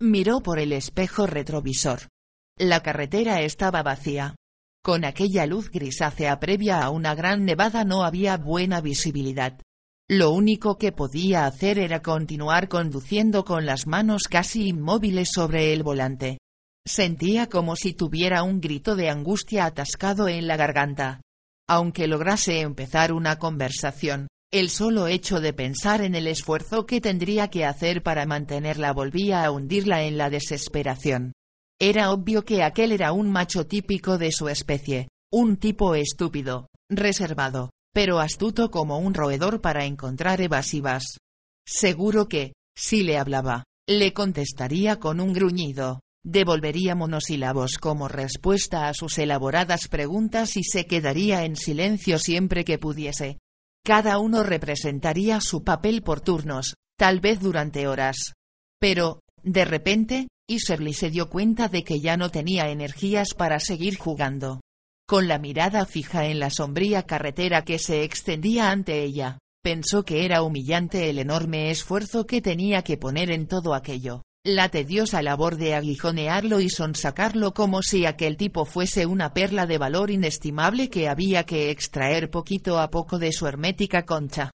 Miró 0.00 0.40
por 0.40 0.60
el 0.60 0.72
espejo 0.72 1.26
retrovisor. 1.26 2.08
La 2.56 2.82
carretera 2.82 3.40
estaba 3.42 3.82
vacía. 3.82 4.36
Con 4.84 5.04
aquella 5.04 5.46
luz 5.46 5.70
grisácea 5.70 6.38
previa 6.38 6.82
a 6.82 6.90
una 6.90 7.16
gran 7.16 7.44
nevada 7.44 7.84
no 7.84 8.04
había 8.04 8.36
buena 8.36 8.80
visibilidad. 8.80 9.60
Lo 10.08 10.32
único 10.32 10.76
que 10.76 10.92
podía 10.92 11.46
hacer 11.46 11.78
era 11.78 12.02
continuar 12.02 12.68
conduciendo 12.68 13.44
con 13.44 13.64
las 13.64 13.86
manos 13.86 14.24
casi 14.24 14.68
inmóviles 14.68 15.30
sobre 15.32 15.72
el 15.72 15.82
volante. 15.82 16.38
Sentía 16.86 17.48
como 17.48 17.74
si 17.74 17.94
tuviera 17.94 18.42
un 18.42 18.60
grito 18.60 18.96
de 18.96 19.08
angustia 19.08 19.64
atascado 19.64 20.28
en 20.28 20.46
la 20.46 20.58
garganta. 20.58 21.22
Aunque 21.66 22.06
lograse 22.06 22.60
empezar 22.60 23.12
una 23.12 23.38
conversación, 23.38 24.28
el 24.52 24.68
solo 24.68 25.06
hecho 25.06 25.40
de 25.40 25.54
pensar 25.54 26.02
en 26.02 26.14
el 26.14 26.26
esfuerzo 26.26 26.84
que 26.84 27.00
tendría 27.00 27.48
que 27.48 27.64
hacer 27.64 28.02
para 28.02 28.26
mantenerla 28.26 28.92
volvía 28.92 29.42
a 29.42 29.50
hundirla 29.50 30.02
en 30.02 30.18
la 30.18 30.28
desesperación. 30.28 31.32
Era 31.80 32.12
obvio 32.12 32.44
que 32.44 32.62
aquel 32.62 32.92
era 32.92 33.12
un 33.12 33.32
macho 33.32 33.66
típico 33.66 34.18
de 34.18 34.32
su 34.32 34.50
especie, 34.50 35.08
un 35.32 35.56
tipo 35.56 35.94
estúpido, 35.94 36.68
reservado, 36.90 37.70
pero 37.94 38.18
astuto 38.18 38.70
como 38.70 38.98
un 38.98 39.14
roedor 39.14 39.60
para 39.60 39.86
encontrar 39.86 40.40
evasivas. 40.40 41.16
Seguro 41.64 42.28
que, 42.28 42.52
si 42.76 43.04
le 43.04 43.16
hablaba, 43.16 43.64
le 43.88 44.12
contestaría 44.12 44.98
con 44.98 45.20
un 45.20 45.32
gruñido, 45.32 46.00
devolvería 46.24 46.96
monosílabos 46.96 47.78
como 47.78 48.08
respuesta 48.08 48.88
a 48.88 48.94
sus 48.94 49.16
elaboradas 49.18 49.88
preguntas 49.88 50.56
y 50.56 50.64
se 50.64 50.86
quedaría 50.86 51.44
en 51.44 51.54
silencio 51.54 52.18
siempre 52.18 52.64
que 52.64 52.78
pudiese. 52.78 53.38
Cada 53.84 54.18
uno 54.18 54.42
representaría 54.42 55.40
su 55.40 55.62
papel 55.62 56.02
por 56.02 56.20
turnos, 56.20 56.74
tal 56.98 57.20
vez 57.20 57.40
durante 57.40 57.86
horas. 57.86 58.32
Pero, 58.80 59.20
de 59.42 59.64
repente, 59.64 60.28
Iserly 60.48 60.94
se 60.94 61.10
dio 61.10 61.28
cuenta 61.30 61.68
de 61.68 61.84
que 61.84 62.00
ya 62.00 62.16
no 62.16 62.30
tenía 62.30 62.70
energías 62.70 63.34
para 63.34 63.60
seguir 63.60 63.96
jugando. 63.98 64.63
Con 65.06 65.28
la 65.28 65.38
mirada 65.38 65.84
fija 65.86 66.26
en 66.26 66.38
la 66.38 66.50
sombría 66.50 67.04
carretera 67.04 67.64
que 67.64 67.78
se 67.78 68.04
extendía 68.04 68.70
ante 68.70 69.02
ella, 69.02 69.38
pensó 69.62 70.04
que 70.04 70.24
era 70.24 70.42
humillante 70.42 71.10
el 71.10 71.18
enorme 71.18 71.70
esfuerzo 71.70 72.26
que 72.26 72.40
tenía 72.40 72.82
que 72.82 72.96
poner 72.96 73.30
en 73.30 73.46
todo 73.46 73.74
aquello 73.74 74.22
la 74.46 74.68
tediosa 74.68 75.22
labor 75.22 75.56
de 75.56 75.74
aguijonearlo 75.74 76.60
y 76.60 76.68
sonsacarlo 76.68 77.54
como 77.54 77.80
si 77.80 78.04
aquel 78.04 78.36
tipo 78.36 78.66
fuese 78.66 79.06
una 79.06 79.32
perla 79.32 79.66
de 79.66 79.78
valor 79.78 80.10
inestimable 80.10 80.90
que 80.90 81.08
había 81.08 81.44
que 81.44 81.70
extraer 81.70 82.30
poquito 82.30 82.78
a 82.78 82.90
poco 82.90 83.18
de 83.18 83.32
su 83.32 83.46
hermética 83.46 84.04
concha. 84.04 84.50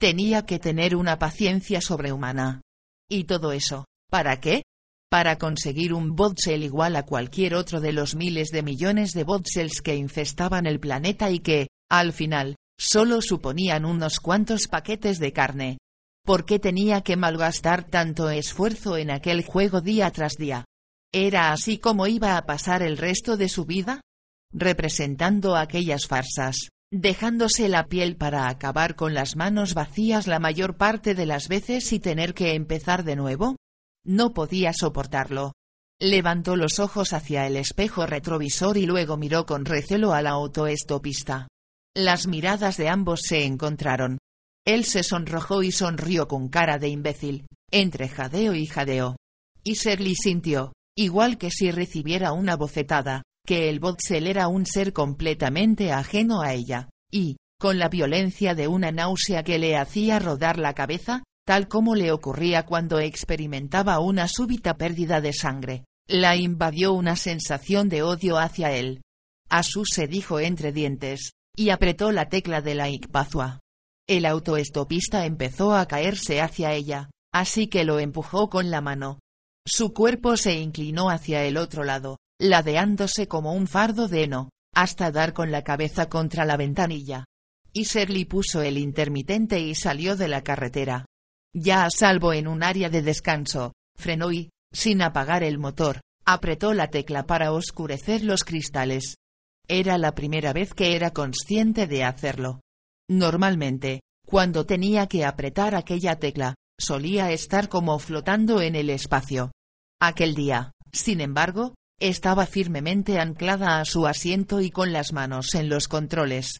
Tenía 0.00 0.46
que 0.46 0.58
tener 0.58 0.96
una 0.96 1.18
paciencia 1.18 1.82
sobrehumana. 1.82 2.62
¿Y 3.06 3.24
todo 3.24 3.52
eso? 3.52 3.84
¿Para 4.10 4.40
qué? 4.40 4.62
Para 5.14 5.38
conseguir 5.38 5.94
un 5.94 6.16
botsel 6.16 6.64
igual 6.64 6.96
a 6.96 7.04
cualquier 7.04 7.54
otro 7.54 7.80
de 7.80 7.92
los 7.92 8.16
miles 8.16 8.48
de 8.48 8.64
millones 8.64 9.12
de 9.12 9.22
botsels 9.22 9.80
que 9.80 9.94
infestaban 9.94 10.66
el 10.66 10.80
planeta 10.80 11.30
y 11.30 11.38
que, 11.38 11.68
al 11.88 12.12
final, 12.12 12.56
solo 12.76 13.22
suponían 13.22 13.84
unos 13.84 14.18
cuantos 14.18 14.66
paquetes 14.66 15.20
de 15.20 15.32
carne, 15.32 15.78
¿Por 16.24 16.44
qué 16.44 16.58
tenía 16.58 17.02
que 17.02 17.14
malgastar 17.14 17.84
tanto 17.84 18.28
esfuerzo 18.28 18.96
en 18.96 19.12
aquel 19.12 19.44
juego 19.44 19.80
día 19.80 20.10
tras 20.10 20.32
día? 20.32 20.64
¿Era 21.12 21.52
así 21.52 21.78
como 21.78 22.08
iba 22.08 22.36
a 22.36 22.44
pasar 22.44 22.82
el 22.82 22.98
resto 22.98 23.36
de 23.36 23.48
su 23.48 23.66
vida? 23.66 24.00
Representando 24.52 25.54
aquellas 25.54 26.08
farsas, 26.08 26.70
dejándose 26.90 27.68
la 27.68 27.86
piel 27.86 28.16
para 28.16 28.48
acabar 28.48 28.96
con 28.96 29.14
las 29.14 29.36
manos 29.36 29.74
vacías 29.74 30.26
la 30.26 30.40
mayor 30.40 30.76
parte 30.76 31.14
de 31.14 31.26
las 31.26 31.46
veces 31.46 31.92
y 31.92 32.00
tener 32.00 32.34
que 32.34 32.54
empezar 32.54 33.04
de 33.04 33.14
nuevo? 33.14 33.54
No 34.06 34.32
podía 34.32 34.72
soportarlo. 34.72 35.52
Levantó 36.00 36.56
los 36.56 36.78
ojos 36.78 37.12
hacia 37.12 37.46
el 37.46 37.56
espejo 37.56 38.06
retrovisor 38.06 38.76
y 38.76 38.86
luego 38.86 39.16
miró 39.16 39.46
con 39.46 39.64
recelo 39.64 40.12
a 40.12 40.22
la 40.22 40.30
autoestopista. 40.30 41.48
Las 41.96 42.26
miradas 42.26 42.76
de 42.76 42.88
ambos 42.88 43.20
se 43.22 43.44
encontraron, 43.44 44.18
él 44.66 44.84
se 44.84 45.02
sonrojó 45.02 45.62
y 45.62 45.72
sonrió 45.72 46.26
con 46.26 46.48
cara 46.48 46.78
de 46.78 46.88
imbécil, 46.88 47.46
entre 47.70 48.08
jadeo 48.08 48.54
y 48.54 48.66
jadeo. 48.66 49.16
Y 49.62 49.74
Shirley 49.74 50.14
sintió, 50.14 50.72
igual 50.96 51.36
que 51.36 51.50
si 51.50 51.70
recibiera 51.70 52.32
una 52.32 52.56
bofetada, 52.56 53.22
que 53.46 53.68
el 53.68 53.78
Botsel 53.78 54.26
era 54.26 54.48
un 54.48 54.64
ser 54.64 54.94
completamente 54.94 55.92
ajeno 55.92 56.40
a 56.40 56.54
ella, 56.54 56.88
y, 57.12 57.36
con 57.60 57.78
la 57.78 57.90
violencia 57.90 58.54
de 58.54 58.68
una 58.68 58.90
náusea 58.90 59.42
que 59.42 59.58
le 59.58 59.76
hacía 59.76 60.18
rodar 60.18 60.58
la 60.58 60.72
cabeza, 60.72 61.22
tal 61.44 61.68
como 61.68 61.94
le 61.94 62.12
ocurría 62.12 62.64
cuando 62.64 62.98
experimentaba 62.98 63.98
una 64.00 64.28
súbita 64.28 64.76
pérdida 64.76 65.20
de 65.20 65.32
sangre, 65.32 65.84
la 66.06 66.36
invadió 66.36 66.92
una 66.92 67.16
sensación 67.16 67.88
de 67.88 68.02
odio 68.02 68.38
hacia 68.38 68.72
él. 68.72 69.02
Asu 69.48 69.84
se 69.84 70.06
dijo 70.06 70.40
entre 70.40 70.72
dientes, 70.72 71.32
y 71.56 71.70
apretó 71.70 72.12
la 72.12 72.28
tecla 72.28 72.60
de 72.60 72.74
la 72.74 72.88
Ikpazua. 72.88 73.60
El 74.06 74.26
autoestopista 74.26 75.24
empezó 75.24 75.74
a 75.74 75.86
caerse 75.86 76.40
hacia 76.40 76.72
ella, 76.72 77.10
así 77.32 77.68
que 77.68 77.84
lo 77.84 78.00
empujó 78.00 78.50
con 78.50 78.70
la 78.70 78.80
mano. 78.80 79.20
Su 79.66 79.94
cuerpo 79.94 80.36
se 80.36 80.54
inclinó 80.54 81.08
hacia 81.08 81.44
el 81.44 81.56
otro 81.56 81.84
lado, 81.84 82.18
ladeándose 82.38 83.28
como 83.28 83.54
un 83.54 83.66
fardo 83.66 84.08
de 84.08 84.24
heno, 84.24 84.50
hasta 84.74 85.10
dar 85.10 85.32
con 85.32 85.50
la 85.50 85.62
cabeza 85.62 86.08
contra 86.08 86.44
la 86.44 86.56
ventanilla. 86.56 87.24
Iserly 87.72 88.24
puso 88.24 88.62
el 88.62 88.76
intermitente 88.76 89.60
y 89.60 89.74
salió 89.74 90.16
de 90.16 90.28
la 90.28 90.42
carretera. 90.42 91.06
Ya 91.54 91.84
a 91.84 91.90
salvo 91.90 92.32
en 92.32 92.48
un 92.48 92.64
área 92.64 92.90
de 92.90 93.00
descanso, 93.00 93.72
frenó 93.96 94.32
y, 94.32 94.50
sin 94.72 95.02
apagar 95.02 95.44
el 95.44 95.58
motor, 95.58 96.00
apretó 96.26 96.74
la 96.74 96.88
tecla 96.88 97.26
para 97.26 97.52
oscurecer 97.52 98.24
los 98.24 98.42
cristales. 98.42 99.16
Era 99.68 99.96
la 99.96 100.14
primera 100.14 100.52
vez 100.52 100.74
que 100.74 100.96
era 100.96 101.12
consciente 101.12 101.86
de 101.86 102.04
hacerlo. 102.04 102.60
Normalmente, 103.08 104.00
cuando 104.26 104.66
tenía 104.66 105.06
que 105.06 105.24
apretar 105.24 105.74
aquella 105.74 106.18
tecla, 106.18 106.54
solía 106.78 107.30
estar 107.30 107.68
como 107.68 107.98
flotando 107.98 108.60
en 108.60 108.74
el 108.74 108.90
espacio. 108.90 109.52
Aquel 110.00 110.34
día, 110.34 110.72
sin 110.92 111.20
embargo, 111.20 111.74
estaba 112.00 112.46
firmemente 112.46 113.20
anclada 113.20 113.80
a 113.80 113.84
su 113.84 114.06
asiento 114.06 114.60
y 114.60 114.70
con 114.70 114.92
las 114.92 115.12
manos 115.12 115.54
en 115.54 115.68
los 115.68 115.86
controles. 115.86 116.58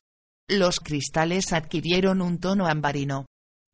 Los 0.48 0.78
cristales 0.78 1.52
adquirieron 1.52 2.22
un 2.22 2.38
tono 2.38 2.66
ambarino. 2.66 3.26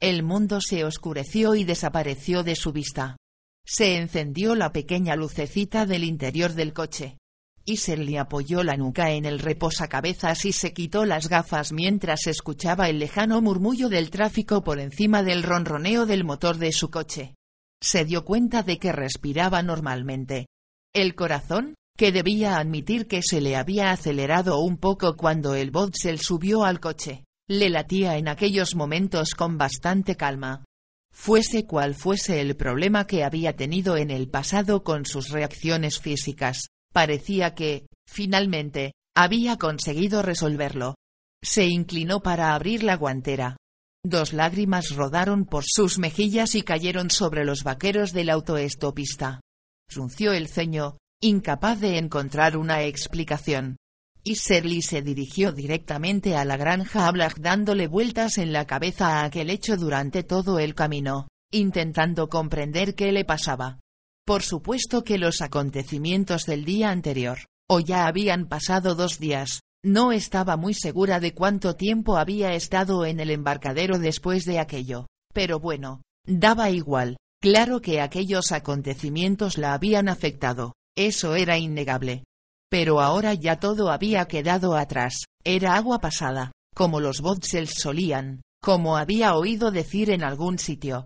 El 0.02 0.22
mundo 0.22 0.62
se 0.62 0.82
oscureció 0.84 1.54
y 1.54 1.64
desapareció 1.64 2.42
de 2.42 2.56
su 2.56 2.72
vista. 2.72 3.18
Se 3.66 3.98
encendió 3.98 4.54
la 4.54 4.72
pequeña 4.72 5.14
lucecita 5.14 5.84
del 5.84 6.04
interior 6.04 6.54
del 6.54 6.72
coche. 6.72 7.18
Iserly 7.66 8.16
apoyó 8.16 8.62
la 8.62 8.78
nuca 8.78 9.10
en 9.10 9.26
el 9.26 9.38
reposacabezas 9.38 10.46
y 10.46 10.52
se 10.52 10.72
quitó 10.72 11.04
las 11.04 11.28
gafas 11.28 11.72
mientras 11.72 12.26
escuchaba 12.28 12.88
el 12.88 12.98
lejano 12.98 13.42
murmullo 13.42 13.90
del 13.90 14.08
tráfico 14.08 14.64
por 14.64 14.80
encima 14.80 15.22
del 15.22 15.42
ronroneo 15.42 16.06
del 16.06 16.24
motor 16.24 16.56
de 16.56 16.72
su 16.72 16.90
coche. 16.90 17.34
Se 17.82 18.06
dio 18.06 18.24
cuenta 18.24 18.62
de 18.62 18.78
que 18.78 18.92
respiraba 18.92 19.62
normalmente. 19.62 20.46
El 20.94 21.14
corazón, 21.14 21.74
que 21.98 22.10
debía 22.10 22.56
admitir 22.56 23.06
que 23.06 23.20
se 23.22 23.42
le 23.42 23.54
había 23.54 23.90
acelerado 23.90 24.60
un 24.60 24.78
poco 24.78 25.14
cuando 25.14 25.54
el 25.54 25.70
Botsel 25.70 26.20
subió 26.20 26.64
al 26.64 26.80
coche, 26.80 27.24
le 27.50 27.68
latía 27.68 28.16
en 28.16 28.28
aquellos 28.28 28.74
momentos 28.74 29.34
con 29.34 29.58
bastante 29.58 30.16
calma. 30.16 30.64
Fuese 31.12 31.66
cual 31.66 31.94
fuese 31.94 32.40
el 32.40 32.56
problema 32.56 33.06
que 33.06 33.24
había 33.24 33.56
tenido 33.56 33.96
en 33.96 34.10
el 34.10 34.28
pasado 34.28 34.84
con 34.84 35.04
sus 35.04 35.30
reacciones 35.30 35.98
físicas, 35.98 36.68
Parecía 36.92 37.54
que, 37.54 37.86
finalmente, 38.06 38.92
había 39.14 39.56
conseguido 39.56 40.22
resolverlo. 40.22 40.96
Se 41.42 41.66
inclinó 41.66 42.20
para 42.20 42.54
abrir 42.54 42.82
la 42.82 42.96
guantera. 42.96 43.56
Dos 44.04 44.32
lágrimas 44.32 44.90
rodaron 44.90 45.44
por 45.44 45.64
sus 45.66 45.98
mejillas 45.98 46.54
y 46.54 46.62
cayeron 46.62 47.10
sobre 47.10 47.44
los 47.44 47.62
vaqueros 47.62 48.12
del 48.12 48.30
autoestopista. 48.30 49.40
Frunció 49.88 50.32
el 50.32 50.48
ceño, 50.48 50.98
incapaz 51.20 51.80
de 51.80 51.98
encontrar 51.98 52.56
una 52.56 52.82
explicación. 52.82 53.76
Y 54.22 54.36
Serly 54.36 54.82
se 54.82 55.02
dirigió 55.02 55.52
directamente 55.52 56.36
a 56.36 56.44
la 56.44 56.56
granja 56.56 57.06
Ablach 57.06 57.36
dándole 57.38 57.86
vueltas 57.86 58.38
en 58.38 58.52
la 58.52 58.66
cabeza 58.66 59.20
a 59.20 59.24
aquel 59.24 59.48
hecho 59.48 59.76
durante 59.76 60.22
todo 60.22 60.58
el 60.58 60.74
camino, 60.74 61.28
intentando 61.50 62.28
comprender 62.28 62.94
qué 62.94 63.12
le 63.12 63.24
pasaba. 63.24 63.80
Por 64.26 64.42
supuesto 64.42 65.02
que 65.04 65.18
los 65.18 65.40
acontecimientos 65.40 66.44
del 66.44 66.64
día 66.64 66.90
anterior, 66.90 67.38
o 67.68 67.80
ya 67.80 68.06
habían 68.06 68.46
pasado 68.46 68.94
dos 68.94 69.18
días, 69.18 69.60
no 69.82 70.12
estaba 70.12 70.56
muy 70.56 70.74
segura 70.74 71.20
de 71.20 71.32
cuánto 71.32 71.74
tiempo 71.74 72.18
había 72.18 72.52
estado 72.52 73.06
en 73.06 73.18
el 73.18 73.30
embarcadero 73.30 73.98
después 73.98 74.44
de 74.44 74.58
aquello, 74.58 75.06
pero 75.32 75.58
bueno, 75.58 76.02
daba 76.26 76.70
igual, 76.70 77.16
claro 77.40 77.80
que 77.80 78.00
aquellos 78.02 78.52
acontecimientos 78.52 79.56
la 79.56 79.72
habían 79.72 80.08
afectado, 80.08 80.74
eso 80.96 81.34
era 81.34 81.56
innegable. 81.56 82.24
Pero 82.70 83.00
ahora 83.00 83.34
ya 83.34 83.58
todo 83.58 83.90
había 83.90 84.26
quedado 84.26 84.76
atrás, 84.76 85.24
era 85.44 85.74
agua 85.74 85.98
pasada, 85.98 86.52
como 86.74 87.00
los 87.00 87.20
Botsels 87.20 87.74
solían, 87.74 88.42
como 88.62 88.96
había 88.96 89.34
oído 89.34 89.70
decir 89.70 90.10
en 90.10 90.22
algún 90.22 90.58
sitio, 90.58 91.04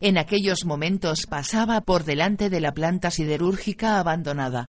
en 0.00 0.18
aquellos 0.18 0.66
momentos 0.66 1.26
pasaba 1.26 1.80
por 1.80 2.04
delante 2.04 2.50
de 2.50 2.60
la 2.60 2.74
planta 2.74 3.10
siderúrgica 3.10 3.98
abandonada. 3.98 4.66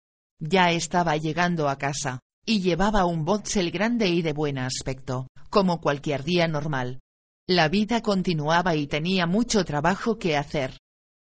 Ya 0.41 0.71
estaba 0.71 1.19
llegando 1.19 1.69
a 1.69 1.77
casa, 1.77 2.21
y 2.47 2.63
llevaba 2.63 3.05
un 3.05 3.27
botsel 3.27 3.71
grande 3.71 4.09
y 4.09 4.23
de 4.23 4.33
buen 4.33 4.57
aspecto, 4.57 5.27
como 5.51 5.83
cualquier 5.83 6.25
día 6.25 6.49
normal. 6.49 7.01
La 7.47 7.69
vida 7.69 8.01
continuaba 8.01 8.75
y 8.77 8.87
tenía 8.87 9.27
mucho 9.27 9.65
trabajo 9.67 10.19
que 10.19 10.39
hacer. 10.39 10.79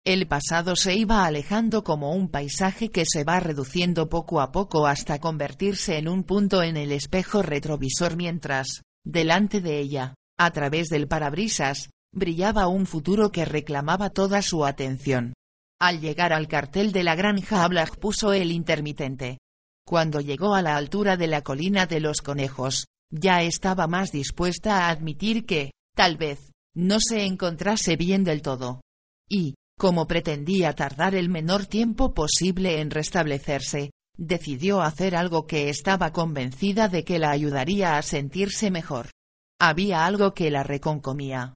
El 0.09 0.25
pasado 0.25 0.75
se 0.75 0.95
iba 0.95 1.23
alejando 1.23 1.83
como 1.83 2.13
un 2.13 2.29
paisaje 2.29 2.89
que 2.89 3.03
se 3.05 3.23
va 3.23 3.39
reduciendo 3.39 4.09
poco 4.09 4.41
a 4.41 4.51
poco 4.51 4.87
hasta 4.87 5.19
convertirse 5.19 5.99
en 5.99 6.07
un 6.07 6.23
punto 6.23 6.63
en 6.63 6.77
el 6.77 6.91
espejo 6.91 7.43
retrovisor 7.43 8.17
mientras, 8.17 8.81
delante 9.05 9.61
de 9.61 9.77
ella, 9.77 10.15
a 10.35 10.49
través 10.49 10.87
del 10.87 11.07
parabrisas, 11.07 11.91
brillaba 12.11 12.65
un 12.65 12.87
futuro 12.87 13.31
que 13.31 13.45
reclamaba 13.45 14.09
toda 14.09 14.41
su 14.41 14.65
atención. 14.65 15.35
Al 15.79 16.01
llegar 16.01 16.33
al 16.33 16.47
cartel 16.47 16.91
de 16.91 17.03
la 17.03 17.13
granja 17.13 17.63
Ablag 17.63 17.99
puso 17.99 18.33
el 18.33 18.51
intermitente. 18.51 19.37
Cuando 19.85 20.21
llegó 20.21 20.55
a 20.55 20.63
la 20.63 20.75
altura 20.75 21.17
de 21.17 21.27
la 21.27 21.43
colina 21.43 21.85
de 21.85 21.99
los 21.99 22.21
conejos, 22.21 22.87
ya 23.11 23.43
estaba 23.43 23.85
más 23.85 24.11
dispuesta 24.11 24.87
a 24.87 24.89
admitir 24.89 25.45
que, 25.45 25.69
tal 25.95 26.17
vez, 26.17 26.49
no 26.73 26.99
se 26.99 27.25
encontrase 27.25 27.95
bien 27.95 28.23
del 28.23 28.41
todo. 28.41 28.81
Y, 29.29 29.53
como 29.79 30.07
pretendía 30.07 30.75
tardar 30.75 31.15
el 31.15 31.29
menor 31.29 31.65
tiempo 31.65 32.13
posible 32.13 32.81
en 32.81 32.91
restablecerse, 32.91 33.91
decidió 34.17 34.81
hacer 34.81 35.15
algo 35.15 35.47
que 35.47 35.69
estaba 35.69 36.11
convencida 36.11 36.89
de 36.89 37.05
que 37.05 37.17
la 37.17 37.31
ayudaría 37.31 37.97
a 37.97 38.01
sentirse 38.01 38.71
mejor. 38.71 39.09
Había 39.57 40.05
algo 40.05 40.33
que 40.33 40.51
la 40.51 40.63
reconcomía. 40.63 41.53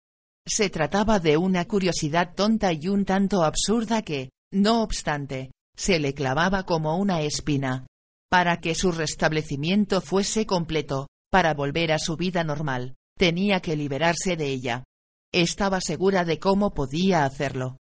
Se 0.47 0.69
trataba 0.69 1.19
de 1.19 1.36
una 1.36 1.65
curiosidad 1.65 2.34
tonta 2.34 2.71
y 2.71 2.88
un 2.88 3.03
tanto 3.03 3.43
absurda 3.43 4.03
que, 4.03 4.30
no 4.53 4.84
obstante, 4.84 5.51
se 5.76 5.99
le 5.99 6.13
clavaba 6.13 6.63
como 6.63 6.97
una 6.97 7.24
espina. 7.24 7.88
Para 8.32 8.61
que 8.61 8.74
su 8.74 8.93
restablecimiento 8.93 9.99
fuese 9.99 10.45
completo, 10.45 11.07
para 11.30 11.53
volver 11.53 11.91
a 11.91 11.99
su 11.99 12.15
vida 12.15 12.45
normal, 12.45 12.95
tenía 13.17 13.59
que 13.59 13.76
liberarse 13.76 14.38
de 14.38 14.47
ella. 14.47 14.86
Estaba 15.34 15.82
segura 15.82 16.24
de 16.24 16.39
cómo 16.39 16.74
podía 16.74 17.26
hacerlo. 17.26 17.80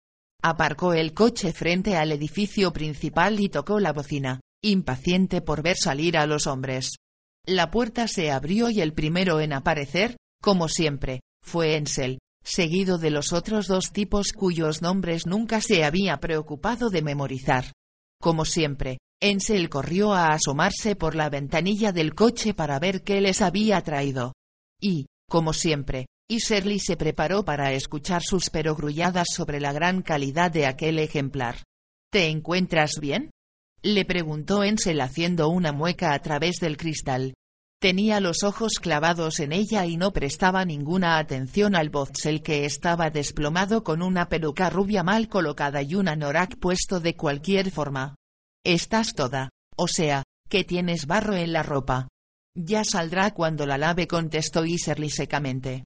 Aparcó 0.43 0.95
el 0.95 1.15
coche 1.15 1.53
frente 1.53 1.97
al 1.97 2.13
edificio 2.13 2.73
principal 2.73 3.41
y 3.41 3.49
tocó 3.49 3.81
la 3.81 3.93
bocina, 3.93 4.41
impaciente 4.63 5.41
por 5.41 5.63
ver 5.63 5.77
salir 5.77 6.17
a 6.17 6.27
los 6.27 6.47
hombres. 6.47 6.97
La 7.47 7.71
puerta 7.71 8.09
se 8.09 8.31
abrió 8.31 8.71
y 8.71 8.81
el 8.81 8.93
primero 8.93 9.41
en 9.41 9.53
aparecer, 9.53 10.17
como 10.43 10.69
siempre, 10.69 11.21
fue 11.43 11.77
Ensel, 11.77 12.19
seguido 12.45 12.99
de 12.99 13.11
los 13.11 13.33
otros 13.33 13.67
dos 13.67 13.93
tipos 13.93 14.33
cuyos 14.33 14.83
nombres 14.83 15.27
nunca 15.27 15.61
se 15.61 15.85
había 15.85 16.19
preocupado 16.19 16.91
de 16.91 17.03
memorizar. 17.03 17.73
Como 18.21 18.45
siempre, 18.45 18.99
Ensel 19.21 19.69
corrió 19.69 20.13
a 20.13 20.29
asomarse 20.29 20.95
por 20.97 21.15
la 21.15 21.31
ventanilla 21.31 21.93
del 21.93 22.15
coche 22.15 22.55
para 22.55 22.79
ver 22.79 23.03
qué 23.03 23.21
les 23.21 23.43
había 23.43 23.81
traído. 23.83 24.33
Y, 24.81 25.07
como 25.29 25.53
siempre, 25.53 26.07
y 26.29 26.39
Shirley 26.39 26.81
se 26.81 26.97
preparó 26.97 27.45
para 27.45 27.73
escuchar 27.73 28.23
sus 28.23 28.51
perogrulladas 28.51 29.29
sobre 29.33 29.61
la 29.61 29.73
gran 29.73 30.03
calidad 30.03 30.51
de 30.51 30.67
aquel 30.67 30.99
ejemplar. 30.99 31.63
¿Te 32.11 32.29
encuentras 32.29 32.93
bien? 33.01 33.31
le 33.83 34.05
preguntó 34.05 34.65
Ensel 34.65 35.01
haciendo 35.01 35.49
una 35.49 35.71
mueca 35.71 36.13
a 36.13 36.19
través 36.21 36.57
del 36.57 36.77
cristal. 36.77 37.35
Tenía 37.81 38.21
los 38.21 38.43
ojos 38.43 38.81
clavados 38.81 39.39
en 39.39 39.53
ella 39.53 39.87
y 39.87 39.97
no 39.97 40.13
prestaba 40.13 40.65
ninguna 40.65 41.19
atención 41.19 41.77
al 41.77 41.91
Botsel 41.91 42.43
que 42.43 42.65
estaba 42.65 43.11
desplomado 43.11 43.85
con 43.85 44.03
una 44.03 44.29
peluca 44.29 44.71
rubia 44.71 45.03
mal 45.03 45.29
colocada 45.29 45.83
y 45.83 45.95
un 45.95 46.09
anorak 46.09 46.59
puesto 46.59 47.01
de 47.01 47.15
cualquier 47.15 47.71
forma. 47.71 48.17
Estás 48.65 49.13
toda, 49.15 49.51
o 49.77 49.87
sea, 49.87 50.25
que 50.49 50.65
tienes 50.65 51.07
barro 51.07 51.37
en 51.37 51.53
la 51.53 51.63
ropa. 51.63 52.09
Ya 52.57 52.83
saldrá 52.83 53.33
cuando 53.35 53.67
la 53.67 53.79
lave 53.79 54.09
contestó 54.09 54.65
Iserly 54.65 55.11
secamente. 55.11 55.85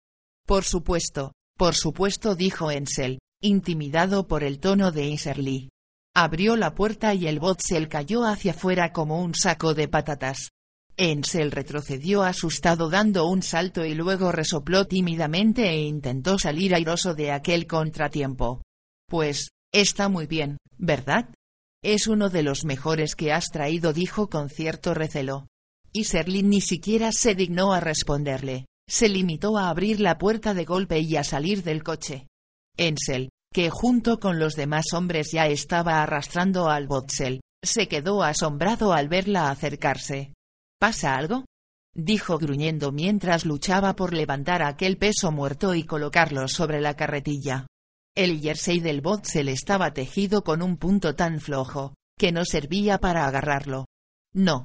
Por 0.51 0.65
supuesto, 0.65 1.33
por 1.57 1.77
supuesto 1.77 2.35
dijo 2.35 2.73
Ensel, 2.73 3.21
intimidado 3.41 4.27
por 4.27 4.43
el 4.43 4.59
tono 4.59 4.91
de 4.91 5.07
Iserly. 5.07 5.69
Abrió 6.13 6.57
la 6.57 6.75
puerta 6.75 7.15
y 7.15 7.29
el 7.29 7.39
botsel 7.39 7.89
cayó 7.89 8.25
hacia 8.25 8.53
fuera 8.53 8.93
como 8.93 9.23
un 9.23 9.37
saco 9.37 9.75
de 9.75 9.87
patatas. 9.87 10.51
Ensel 10.97 11.53
retrocedió 11.53 12.25
asustado 12.25 12.91
dando 12.91 13.29
un 13.29 13.45
salto 13.45 13.85
y 13.85 13.95
luego 13.95 14.33
resopló 14.33 14.89
tímidamente 14.89 15.69
e 15.69 15.83
intentó 15.83 16.37
salir 16.37 16.75
airoso 16.75 17.15
de 17.15 17.31
aquel 17.31 17.69
contratiempo. 17.69 18.61
Pues, 19.09 19.51
está 19.73 20.09
muy 20.09 20.27
bien, 20.27 20.57
¿verdad? 20.77 21.33
Es 21.81 22.09
uno 22.09 22.29
de 22.29 22.43
los 22.43 22.65
mejores 22.65 23.15
que 23.15 23.31
has 23.31 23.51
traído, 23.53 23.93
dijo 23.93 24.29
con 24.29 24.51
cierto 24.51 24.95
recelo. 24.95 25.47
Y 25.93 26.07
Serlin 26.07 26.51
ni 26.51 26.61
siquiera 26.61 27.13
se 27.13 27.37
dignó 27.37 27.73
a 27.73 27.79
responderle 27.79 28.67
se 28.91 29.09
limitó 29.09 29.57
a 29.57 29.69
abrir 29.69 30.01
la 30.01 30.19
puerta 30.19 30.53
de 30.53 30.65
golpe 30.65 30.99
y 30.99 31.15
a 31.15 31.23
salir 31.23 31.63
del 31.63 31.85
coche. 31.85 32.27
Ensel, 32.77 33.31
que 33.53 33.71
junto 33.71 34.19
con 34.19 34.41
los 34.41 34.55
demás 34.55 34.87
hombres 34.93 35.31
ya 35.33 35.47
estaba 35.47 36.03
arrastrando 36.03 36.69
al 36.69 36.89
Botsel, 36.89 37.41
se 37.63 37.87
quedó 37.87 38.25
asombrado 38.25 38.93
al 38.93 39.09
verla 39.09 39.51
acercarse. 39.51 40.35
¿Pasa 40.81 41.15
algo? 41.15 41.45
dijo 41.95 42.39
gruñendo 42.39 42.91
mientras 42.91 43.45
luchaba 43.45 43.95
por 43.95 44.13
levantar 44.13 44.63
aquel 44.63 44.97
peso 44.97 45.31
muerto 45.31 45.75
y 45.75 45.85
colocarlo 45.85 46.49
sobre 46.49 46.81
la 46.81 46.95
carretilla. 46.95 47.69
El 48.17 48.41
jersey 48.41 48.81
del 48.81 49.03
Botsel 49.03 49.49
estaba 49.49 49.93
tejido 49.93 50.43
con 50.43 50.63
un 50.63 50.77
punto 50.77 51.15
tan 51.15 51.39
flojo, 51.39 51.95
que 52.19 52.33
no 52.33 52.45
servía 52.45 52.99
para 52.99 53.27
agarrarlo. 53.27 53.87
No. 54.33 54.65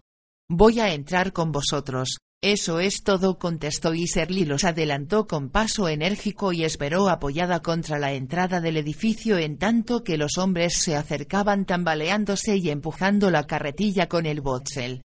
Voy 0.49 0.79
a 0.79 0.93
entrar 0.93 1.31
con 1.31 1.51
vosotros, 1.51 2.17
eso 2.41 2.79
es 2.79 3.01
todo 3.03 3.39
contestó 3.39 3.93
Iserly 3.93 4.45
los 4.45 4.65
adelantó 4.65 5.25
con 5.25 5.49
paso 5.49 5.87
enérgico 5.87 6.53
y 6.53 6.63
esperó 6.63 7.09
apoyada 7.09 7.61
contra 7.61 7.97
la 7.97 8.13
entrada 8.13 8.61
del 8.61 8.77
edificio 8.77 9.37
en 9.37 9.57
tanto 9.57 10.03
que 10.03 10.17
los 10.17 10.37
hombres 10.37 10.77
se 10.77 10.95
acercaban 10.95 11.65
tambaleándose 11.65 12.57
y 12.57 12.69
empujando 12.69 13.31
la 13.31 13.47
carretilla 13.47 14.07
con 14.07 14.25
el 14.27 14.41
botsel. 14.41 15.01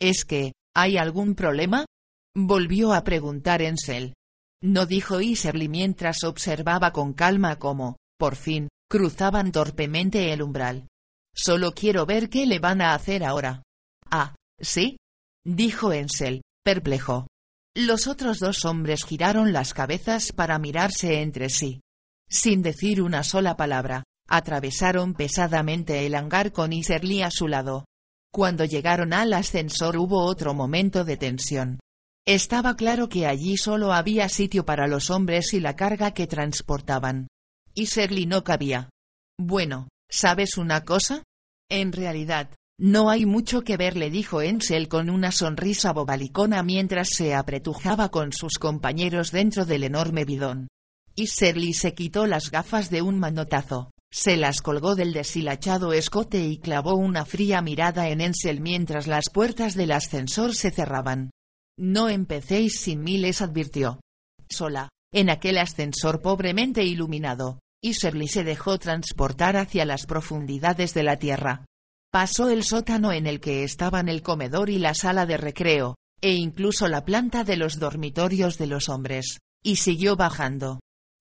¿Es 0.00 0.24
que, 0.24 0.52
hay 0.74 0.96
algún 0.96 1.34
problema? 1.34 1.84
Volvió 2.34 2.92
a 2.92 3.02
preguntar 3.02 3.60
Ensel. 3.60 4.14
No 4.62 4.86
dijo 4.86 5.20
Iserly 5.20 5.68
mientras 5.68 6.22
observaba 6.22 6.92
con 6.92 7.12
calma 7.12 7.58
cómo, 7.58 7.96
por 8.18 8.36
fin, 8.36 8.68
cruzaban 8.88 9.50
torpemente 9.50 10.32
el 10.32 10.42
umbral. 10.42 10.86
Solo 11.34 11.72
quiero 11.72 12.06
ver 12.06 12.28
qué 12.28 12.46
le 12.46 12.60
van 12.60 12.80
a 12.80 12.94
hacer 12.94 13.24
ahora. 13.24 13.62
Ah, 14.10 14.36
¿sí? 14.60 14.96
dijo 15.44 15.92
Ensel, 15.92 16.42
perplejo. 16.64 17.28
Los 17.76 18.06
otros 18.06 18.38
dos 18.40 18.64
hombres 18.64 19.04
giraron 19.04 19.52
las 19.52 19.74
cabezas 19.74 20.32
para 20.32 20.58
mirarse 20.58 21.20
entre 21.20 21.50
sí. 21.50 21.80
Sin 22.28 22.62
decir 22.62 23.02
una 23.02 23.22
sola 23.22 23.56
palabra, 23.56 24.04
atravesaron 24.28 25.14
pesadamente 25.14 26.06
el 26.06 26.14
hangar 26.14 26.52
con 26.52 26.72
Iserly 26.72 27.22
a 27.22 27.30
su 27.30 27.48
lado. 27.48 27.84
Cuando 28.32 28.64
llegaron 28.64 29.12
al 29.12 29.32
ascensor 29.32 29.96
hubo 29.96 30.24
otro 30.24 30.54
momento 30.54 31.04
de 31.04 31.16
tensión. 31.16 31.78
Estaba 32.26 32.74
claro 32.74 33.08
que 33.08 33.26
allí 33.26 33.56
solo 33.58 33.92
había 33.92 34.28
sitio 34.28 34.64
para 34.64 34.86
los 34.86 35.10
hombres 35.10 35.52
y 35.52 35.60
la 35.60 35.76
carga 35.76 36.12
que 36.14 36.26
transportaban. 36.26 37.28
Iserly 37.74 38.26
no 38.26 38.42
cabía. 38.42 38.88
Bueno, 39.38 39.88
¿sabes 40.08 40.56
una 40.56 40.84
cosa? 40.84 41.22
En 41.68 41.92
realidad, 41.92 42.50
no 42.78 43.08
hay 43.08 43.24
mucho 43.24 43.62
que 43.62 43.76
ver, 43.76 43.96
le 43.96 44.10
dijo 44.10 44.42
Ensel 44.42 44.88
con 44.88 45.08
una 45.08 45.30
sonrisa 45.30 45.92
bobalicona 45.92 46.62
mientras 46.62 47.10
se 47.10 47.34
apretujaba 47.34 48.08
con 48.08 48.32
sus 48.32 48.58
compañeros 48.58 49.30
dentro 49.30 49.64
del 49.64 49.84
enorme 49.84 50.24
bidón. 50.24 50.68
Y 51.14 51.28
se 51.28 51.94
quitó 51.94 52.26
las 52.26 52.50
gafas 52.50 52.90
de 52.90 53.02
un 53.02 53.20
manotazo, 53.20 53.92
se 54.16 54.36
las 54.36 54.62
colgó 54.62 54.94
del 54.94 55.12
deshilachado 55.12 55.92
escote 55.92 56.44
y 56.46 56.58
clavó 56.58 56.94
una 56.94 57.24
fría 57.24 57.60
mirada 57.62 58.08
en 58.08 58.20
Ensel 58.20 58.60
mientras 58.60 59.08
las 59.08 59.24
puertas 59.28 59.74
del 59.74 59.90
ascensor 59.90 60.54
se 60.54 60.70
cerraban. 60.70 61.30
No 61.76 62.08
empecéis 62.08 62.80
sin 62.80 63.02
mí 63.02 63.18
les 63.18 63.42
advirtió. 63.42 64.00
Sola, 64.48 64.88
en 65.12 65.30
aquel 65.30 65.58
ascensor 65.58 66.22
pobremente 66.22 66.84
iluminado, 66.84 67.58
y 67.82 67.94
se 67.94 68.44
dejó 68.44 68.78
transportar 68.78 69.56
hacia 69.56 69.84
las 69.84 70.06
profundidades 70.06 70.94
de 70.94 71.02
la 71.02 71.18
tierra. 71.18 71.66
Pasó 72.14 72.48
el 72.48 72.62
sótano 72.62 73.10
en 73.10 73.26
el 73.26 73.40
que 73.40 73.64
estaban 73.64 74.08
el 74.08 74.22
comedor 74.22 74.70
y 74.70 74.78
la 74.78 74.94
sala 74.94 75.26
de 75.26 75.36
recreo, 75.36 75.96
e 76.20 76.34
incluso 76.34 76.86
la 76.86 77.04
planta 77.04 77.42
de 77.42 77.56
los 77.56 77.80
dormitorios 77.80 78.56
de 78.56 78.68
los 78.68 78.88
hombres, 78.88 79.40
y 79.64 79.74
siguió 79.74 80.14
bajando. 80.14 80.78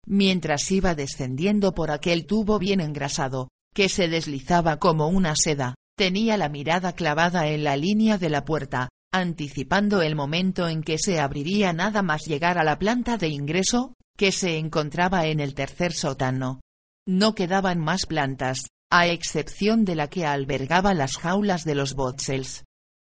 Mientras 0.07 0.71
iba 0.71 0.95
descendiendo 0.95 1.75
por 1.75 1.91
aquel 1.91 2.25
tubo 2.25 2.57
bien 2.57 2.81
engrasado, 2.81 3.49
que 3.75 3.87
se 3.87 4.07
deslizaba 4.07 4.77
como 4.77 5.09
una 5.09 5.35
seda, 5.35 5.75
tenía 5.95 6.37
la 6.37 6.49
mirada 6.49 6.93
clavada 6.93 7.49
en 7.49 7.63
la 7.63 7.77
línea 7.77 8.17
de 8.17 8.31
la 8.31 8.43
puerta, 8.43 8.89
anticipando 9.13 10.01
el 10.01 10.15
momento 10.15 10.67
en 10.67 10.81
que 10.81 10.97
se 10.97 11.19
abriría 11.19 11.71
nada 11.71 12.01
más 12.01 12.25
llegar 12.25 12.57
a 12.57 12.63
la 12.63 12.79
planta 12.79 13.17
de 13.17 13.27
ingreso, 13.27 13.93
que 14.17 14.31
se 14.31 14.57
encontraba 14.57 15.27
en 15.27 15.39
el 15.39 15.53
tercer 15.53 15.93
sótano. 15.93 16.61
No 17.07 17.35
quedaban 17.35 17.77
más 17.77 18.07
plantas, 18.07 18.65
a 18.91 19.07
excepción 19.07 19.85
de 19.85 19.95
la 19.95 20.09
que 20.09 20.25
albergaba 20.25 20.93
las 20.93 21.17
jaulas 21.17 21.63
de 21.63 21.75
los 21.75 21.93
botsels. 21.93 22.63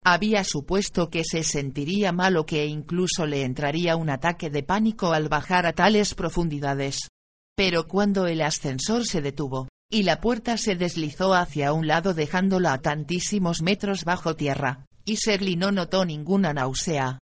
Había 0.05 0.45
supuesto 0.45 1.11
que 1.11 1.25
se 1.25 1.43
sentiría 1.43 2.13
mal 2.13 2.37
o 2.37 2.47
que 2.47 2.67
incluso 2.67 3.27
le 3.27 3.45
entraría 3.45 3.97
un 3.97 4.11
ataque 4.11 4.51
de 4.51 4.63
pánico 4.63 5.13
al 5.13 5.29
bajar 5.29 5.67
a 5.67 5.73
tales 5.73 6.15
profundidades. 6.15 7.09
Pero 7.57 7.87
cuando 7.87 8.27
el 8.27 8.41
ascensor 8.41 9.07
se 9.07 9.21
detuvo, 9.21 9.69
y 9.91 10.05
la 10.05 10.21
puerta 10.21 10.57
se 10.57 10.77
deslizó 10.77 11.35
hacia 11.35 11.73
un 11.73 11.87
lado 11.87 12.15
dejándola 12.15 12.73
a 12.73 12.81
tantísimos 12.81 13.61
metros 13.61 14.05
bajo 14.05 14.37
tierra, 14.37 14.87
y 15.05 15.17
Shirley 15.17 15.57
no 15.57 15.73
notó 15.73 16.05
ninguna 16.05 16.55
náusea. 16.55 17.19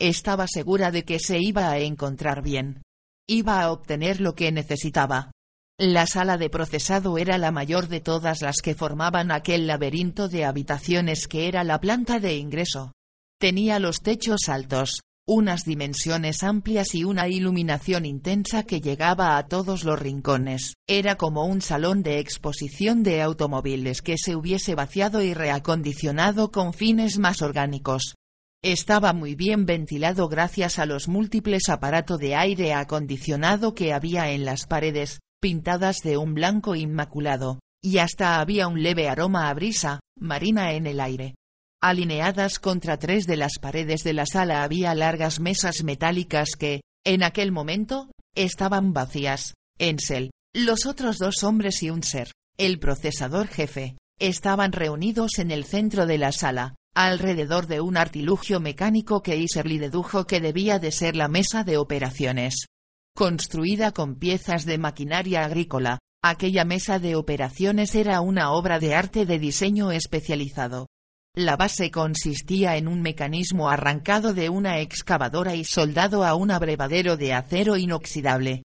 Estaba 0.00 0.46
segura 0.46 0.90
de 0.90 1.04
que 1.04 1.18
se 1.18 1.38
iba 1.38 1.70
a 1.70 1.78
encontrar 1.78 2.42
bien. 2.42 2.82
Iba 3.28 3.62
a 3.62 3.72
obtener 3.72 4.20
lo 4.20 4.34
que 4.34 4.52
necesitaba. 4.52 5.32
La 5.80 6.06
sala 6.06 6.36
de 6.36 6.50
procesado 6.50 7.18
era 7.18 7.38
la 7.38 7.50
mayor 7.50 7.88
de 7.88 8.00
todas 8.00 8.42
las 8.42 8.58
que 8.62 8.74
formaban 8.74 9.30
aquel 9.30 9.66
laberinto 9.66 10.28
de 10.28 10.44
habitaciones 10.44 11.26
que 11.26 11.48
era 11.48 11.64
la 11.64 11.80
planta 11.80 12.20
de 12.20 12.36
ingreso. 12.36 12.92
Tenía 13.40 13.78
los 13.78 14.00
techos 14.00 14.48
altos, 14.48 15.00
unas 15.26 15.64
dimensiones 15.64 16.42
amplias 16.42 16.94
y 16.94 17.04
una 17.04 17.28
iluminación 17.28 18.06
intensa 18.06 18.64
que 18.64 18.80
llegaba 18.80 19.36
a 19.38 19.48
todos 19.48 19.84
los 19.84 19.98
rincones. 19.98 20.74
Era 20.86 21.16
como 21.16 21.46
un 21.46 21.62
salón 21.62 22.02
de 22.02 22.18
exposición 22.18 23.02
de 23.02 23.22
automóviles 23.22 24.02
que 24.02 24.18
se 24.18 24.36
hubiese 24.36 24.74
vaciado 24.74 25.22
y 25.22 25.32
reacondicionado 25.32 26.50
con 26.50 26.74
fines 26.74 27.18
más 27.18 27.40
orgánicos. 27.40 28.14
Estaba 28.62 29.12
muy 29.12 29.34
bien 29.34 29.66
ventilado 29.66 30.28
gracias 30.28 30.78
a 30.78 30.86
los 30.86 31.08
múltiples 31.08 31.68
aparatos 31.68 32.18
de 32.18 32.36
aire 32.36 32.74
acondicionado 32.74 33.74
que 33.74 33.92
había 33.92 34.30
en 34.30 34.44
las 34.44 34.66
paredes, 34.66 35.18
pintadas 35.42 35.96
de 36.04 36.16
un 36.16 36.34
blanco 36.34 36.76
inmaculado, 36.76 37.58
y 37.82 37.98
hasta 37.98 38.38
había 38.38 38.68
un 38.68 38.80
leve 38.80 39.08
aroma 39.08 39.50
a 39.50 39.54
brisa, 39.54 39.98
marina 40.16 40.72
en 40.72 40.86
el 40.86 41.00
aire. 41.00 41.34
Alineadas 41.82 42.60
contra 42.60 42.96
tres 42.96 43.26
de 43.26 43.36
las 43.36 43.58
paredes 43.60 44.04
de 44.04 44.12
la 44.12 44.24
sala 44.24 44.62
había 44.62 44.94
largas 44.94 45.40
mesas 45.40 45.82
metálicas 45.82 46.50
que, 46.56 46.82
en 47.04 47.24
aquel 47.24 47.50
momento, 47.50 48.08
estaban 48.36 48.92
vacías. 48.92 49.54
Ensel, 49.80 50.30
los 50.54 50.86
otros 50.86 51.18
dos 51.18 51.42
hombres 51.42 51.82
y 51.82 51.90
un 51.90 52.04
ser, 52.04 52.30
el 52.56 52.78
procesador 52.78 53.48
jefe, 53.48 53.96
estaban 54.20 54.70
reunidos 54.70 55.40
en 55.40 55.50
el 55.50 55.64
centro 55.64 56.06
de 56.06 56.18
la 56.18 56.30
sala, 56.30 56.76
alrededor 56.94 57.66
de 57.66 57.80
un 57.80 57.96
artilugio 57.96 58.60
mecánico 58.60 59.24
que 59.24 59.36
Iserly 59.36 59.78
dedujo 59.78 60.24
que 60.24 60.40
debía 60.40 60.78
de 60.78 60.92
ser 60.92 61.16
la 61.16 61.26
mesa 61.26 61.64
de 61.64 61.78
operaciones. 61.78 62.66
Construida 63.14 63.92
con 63.92 64.16
piezas 64.16 64.64
de 64.64 64.78
maquinaria 64.78 65.44
agrícola, 65.44 65.98
aquella 66.22 66.64
mesa 66.64 66.98
de 66.98 67.16
operaciones 67.16 67.94
era 67.94 68.20
una 68.20 68.52
obra 68.52 68.78
de 68.78 68.94
arte 68.94 69.26
de 69.26 69.38
diseño 69.38 69.90
especializado, 69.92 70.86
la 71.34 71.56
base 71.56 71.90
consistía 71.90 72.76
en 72.76 72.86
un 72.86 73.00
mecanismo 73.00 73.70
arrancado 73.70 74.34
de 74.34 74.50
una 74.50 74.80
excavadora 74.80 75.54
y 75.54 75.64
soldado 75.64 76.24
a 76.24 76.34
un 76.34 76.50
abrevadero 76.50 77.16
de 77.16 77.32
acero 77.32 77.78
inoxidable. 77.78 78.64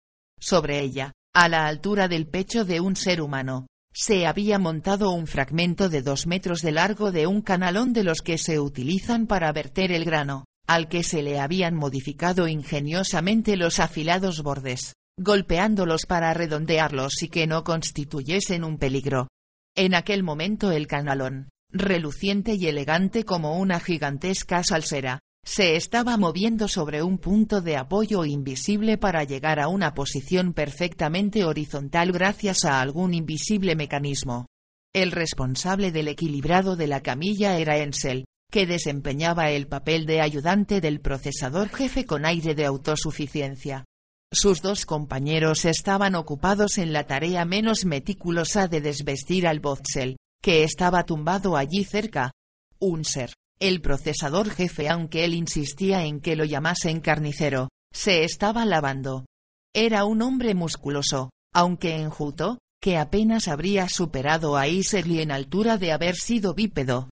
Sobre 0.41 0.81
ella, 0.81 1.13
a 1.33 1.47
la 1.47 1.67
altura 1.67 2.09
del 2.09 2.27
pecho 2.27 2.65
de 2.65 2.81
un 2.81 2.97
ser 2.97 3.21
humano, 3.21 3.67
se 3.93 4.27
había 4.27 4.59
montado 4.59 5.11
un 5.11 5.25
fragmento 5.25 5.87
de 5.87 6.01
dos 6.01 6.27
metros 6.27 6.61
de 6.61 6.73
largo 6.73 7.13
de 7.13 7.27
un 7.27 7.41
canalón 7.41 7.93
de 7.93 8.03
los 8.03 8.21
que 8.21 8.37
se 8.37 8.59
utilizan 8.59 9.25
para 9.25 9.53
verter 9.53 9.93
el 9.93 10.03
grano, 10.03 10.43
al 10.69 10.87
que 10.87 11.01
se 11.01 11.23
le 11.23 11.39
habían 11.39 11.73
modificado 11.73 12.47
ingeniosamente 12.47 13.57
los 13.57 13.79
afilados 13.79 14.43
bordes, 14.43 14.93
golpeándolos 15.17 16.05
para 16.05 16.31
redondearlos 16.35 17.23
y 17.23 17.27
que 17.27 17.47
no 17.47 17.63
constituyesen 17.63 18.63
un 18.63 18.77
peligro. 18.77 19.29
En 19.75 19.95
aquel 19.95 20.21
momento 20.21 20.71
el 20.71 20.85
canalón, 20.85 21.49
reluciente 21.71 22.53
y 22.53 22.67
elegante 22.67 23.25
como 23.25 23.57
una 23.57 23.79
gigantesca 23.79 24.63
salsera, 24.63 25.17
se 25.43 25.75
estaba 25.75 26.17
moviendo 26.17 26.67
sobre 26.67 27.01
un 27.01 27.17
punto 27.17 27.61
de 27.61 27.75
apoyo 27.75 28.23
invisible 28.23 28.99
para 28.99 29.23
llegar 29.23 29.59
a 29.59 29.69
una 29.69 29.95
posición 29.95 30.53
perfectamente 30.53 31.45
horizontal 31.45 32.11
gracias 32.11 32.63
a 32.63 32.79
algún 32.79 33.15
invisible 33.15 33.75
mecanismo. 33.75 34.45
El 34.93 35.13
responsable 35.13 35.91
del 35.91 36.09
equilibrado 36.09 36.75
de 36.75 36.85
la 36.85 37.01
camilla 37.01 37.57
era 37.57 37.79
Ensel, 37.79 38.25
que 38.49 38.65
desempeñaba 38.65 39.51
el 39.51 39.67
papel 39.67 40.05
de 40.05 40.21
ayudante 40.21 40.81
del 40.81 41.01
procesador 41.01 41.69
jefe 41.69 42.05
con 42.05 42.25
aire 42.25 42.55
de 42.55 42.65
autosuficiencia. 42.65 43.85
Sus 44.31 44.61
dos 44.61 44.85
compañeros 44.85 45.65
estaban 45.65 46.15
ocupados 46.15 46.77
en 46.77 46.93
la 46.93 47.07
tarea 47.07 47.45
menos 47.45 47.85
meticulosa 47.85 48.67
de 48.67 48.81
desvestir 48.81 49.47
al 49.47 49.59
Botzel, 49.59 50.17
que 50.41 50.63
estaba 50.63 51.03
tumbado 51.03 51.57
allí 51.57 51.83
cerca. 51.83 52.31
Un 52.79 53.05
ser, 53.05 53.33
el 53.59 53.81
procesador 53.81 54.49
jefe 54.49 54.87
aunque 54.87 55.25
él 55.25 55.33
insistía 55.33 56.05
en 56.05 56.21
que 56.21 56.35
lo 56.35 56.45
llamasen 56.45 57.01
carnicero, 57.01 57.69
se 57.91 58.23
estaba 58.23 58.65
lavando. 58.65 59.25
Era 59.73 60.05
un 60.05 60.21
hombre 60.21 60.53
musculoso, 60.53 61.31
aunque 61.53 61.95
enjuto, 61.95 62.59
que 62.81 62.97
apenas 62.97 63.47
habría 63.47 63.89
superado 63.89 64.57
a 64.57 64.67
Iserly 64.67 65.21
en 65.21 65.31
altura 65.31 65.77
de 65.77 65.91
haber 65.91 66.15
sido 66.15 66.53
bípedo. 66.53 67.09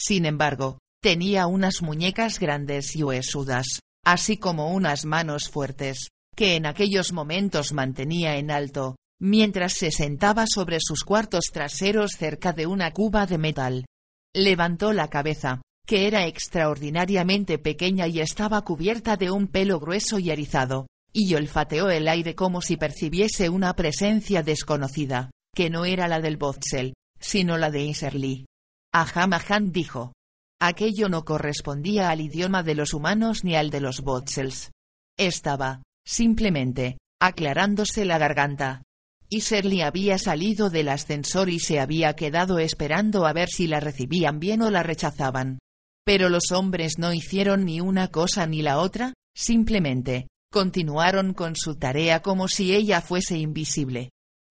Sin 0.00 0.26
embargo, 0.26 0.78
tenía 1.02 1.48
unas 1.48 1.82
muñecas 1.82 2.38
grandes 2.38 2.94
y 2.94 3.02
huesudas, 3.02 3.80
así 4.04 4.36
como 4.36 4.72
unas 4.72 5.04
manos 5.04 5.50
fuertes, 5.50 6.10
que 6.36 6.54
en 6.54 6.66
aquellos 6.66 7.12
momentos 7.12 7.72
mantenía 7.72 8.36
en 8.36 8.52
alto, 8.52 8.94
mientras 9.20 9.72
se 9.72 9.90
sentaba 9.90 10.44
sobre 10.46 10.78
sus 10.80 11.02
cuartos 11.02 11.46
traseros 11.52 12.12
cerca 12.12 12.52
de 12.52 12.68
una 12.68 12.92
cuba 12.92 13.26
de 13.26 13.38
metal. 13.38 13.86
Levantó 14.32 14.92
la 14.92 15.08
cabeza, 15.08 15.62
que 15.84 16.06
era 16.06 16.26
extraordinariamente 16.26 17.58
pequeña 17.58 18.06
y 18.06 18.20
estaba 18.20 18.62
cubierta 18.62 19.16
de 19.16 19.32
un 19.32 19.48
pelo 19.48 19.80
grueso 19.80 20.20
y 20.20 20.30
erizado, 20.30 20.86
y 21.12 21.34
olfateó 21.34 21.90
el 21.90 22.06
aire 22.06 22.36
como 22.36 22.62
si 22.62 22.76
percibiese 22.76 23.48
una 23.48 23.74
presencia 23.74 24.44
desconocida, 24.44 25.32
que 25.56 25.70
no 25.70 25.84
era 25.84 26.06
la 26.06 26.20
del 26.20 26.36
Botzel, 26.36 26.94
sino 27.18 27.58
la 27.58 27.72
de 27.72 27.82
Iserly. 27.82 28.46
Ahamahan 28.92 29.72
dijo. 29.72 30.12
Aquello 30.60 31.08
no 31.08 31.24
correspondía 31.24 32.10
al 32.10 32.20
idioma 32.20 32.62
de 32.62 32.74
los 32.74 32.94
humanos 32.94 33.44
ni 33.44 33.54
al 33.54 33.70
de 33.70 33.80
los 33.80 34.00
Botzels. 34.00 34.72
Estaba, 35.16 35.82
simplemente, 36.04 36.98
aclarándose 37.20 38.04
la 38.04 38.18
garganta, 38.18 38.82
Iserly 39.30 39.82
había 39.82 40.16
salido 40.16 40.70
del 40.70 40.88
ascensor 40.88 41.50
y 41.50 41.58
se 41.58 41.80
había 41.80 42.14
quedado 42.14 42.58
esperando 42.58 43.26
a 43.26 43.34
ver 43.34 43.50
si 43.50 43.66
la 43.66 43.78
recibían 43.78 44.40
bien 44.40 44.62
o 44.62 44.70
la 44.70 44.82
rechazaban. 44.82 45.58
Pero 46.04 46.30
los 46.30 46.50
hombres 46.50 46.98
no 46.98 47.12
hicieron 47.12 47.66
ni 47.66 47.82
una 47.82 48.08
cosa 48.08 48.46
ni 48.46 48.62
la 48.62 48.78
otra, 48.78 49.12
simplemente, 49.36 50.28
continuaron 50.50 51.34
con 51.34 51.56
su 51.56 51.76
tarea 51.76 52.22
como 52.22 52.48
si 52.48 52.74
ella 52.74 53.02
fuese 53.02 53.36
invisible. 53.36 54.08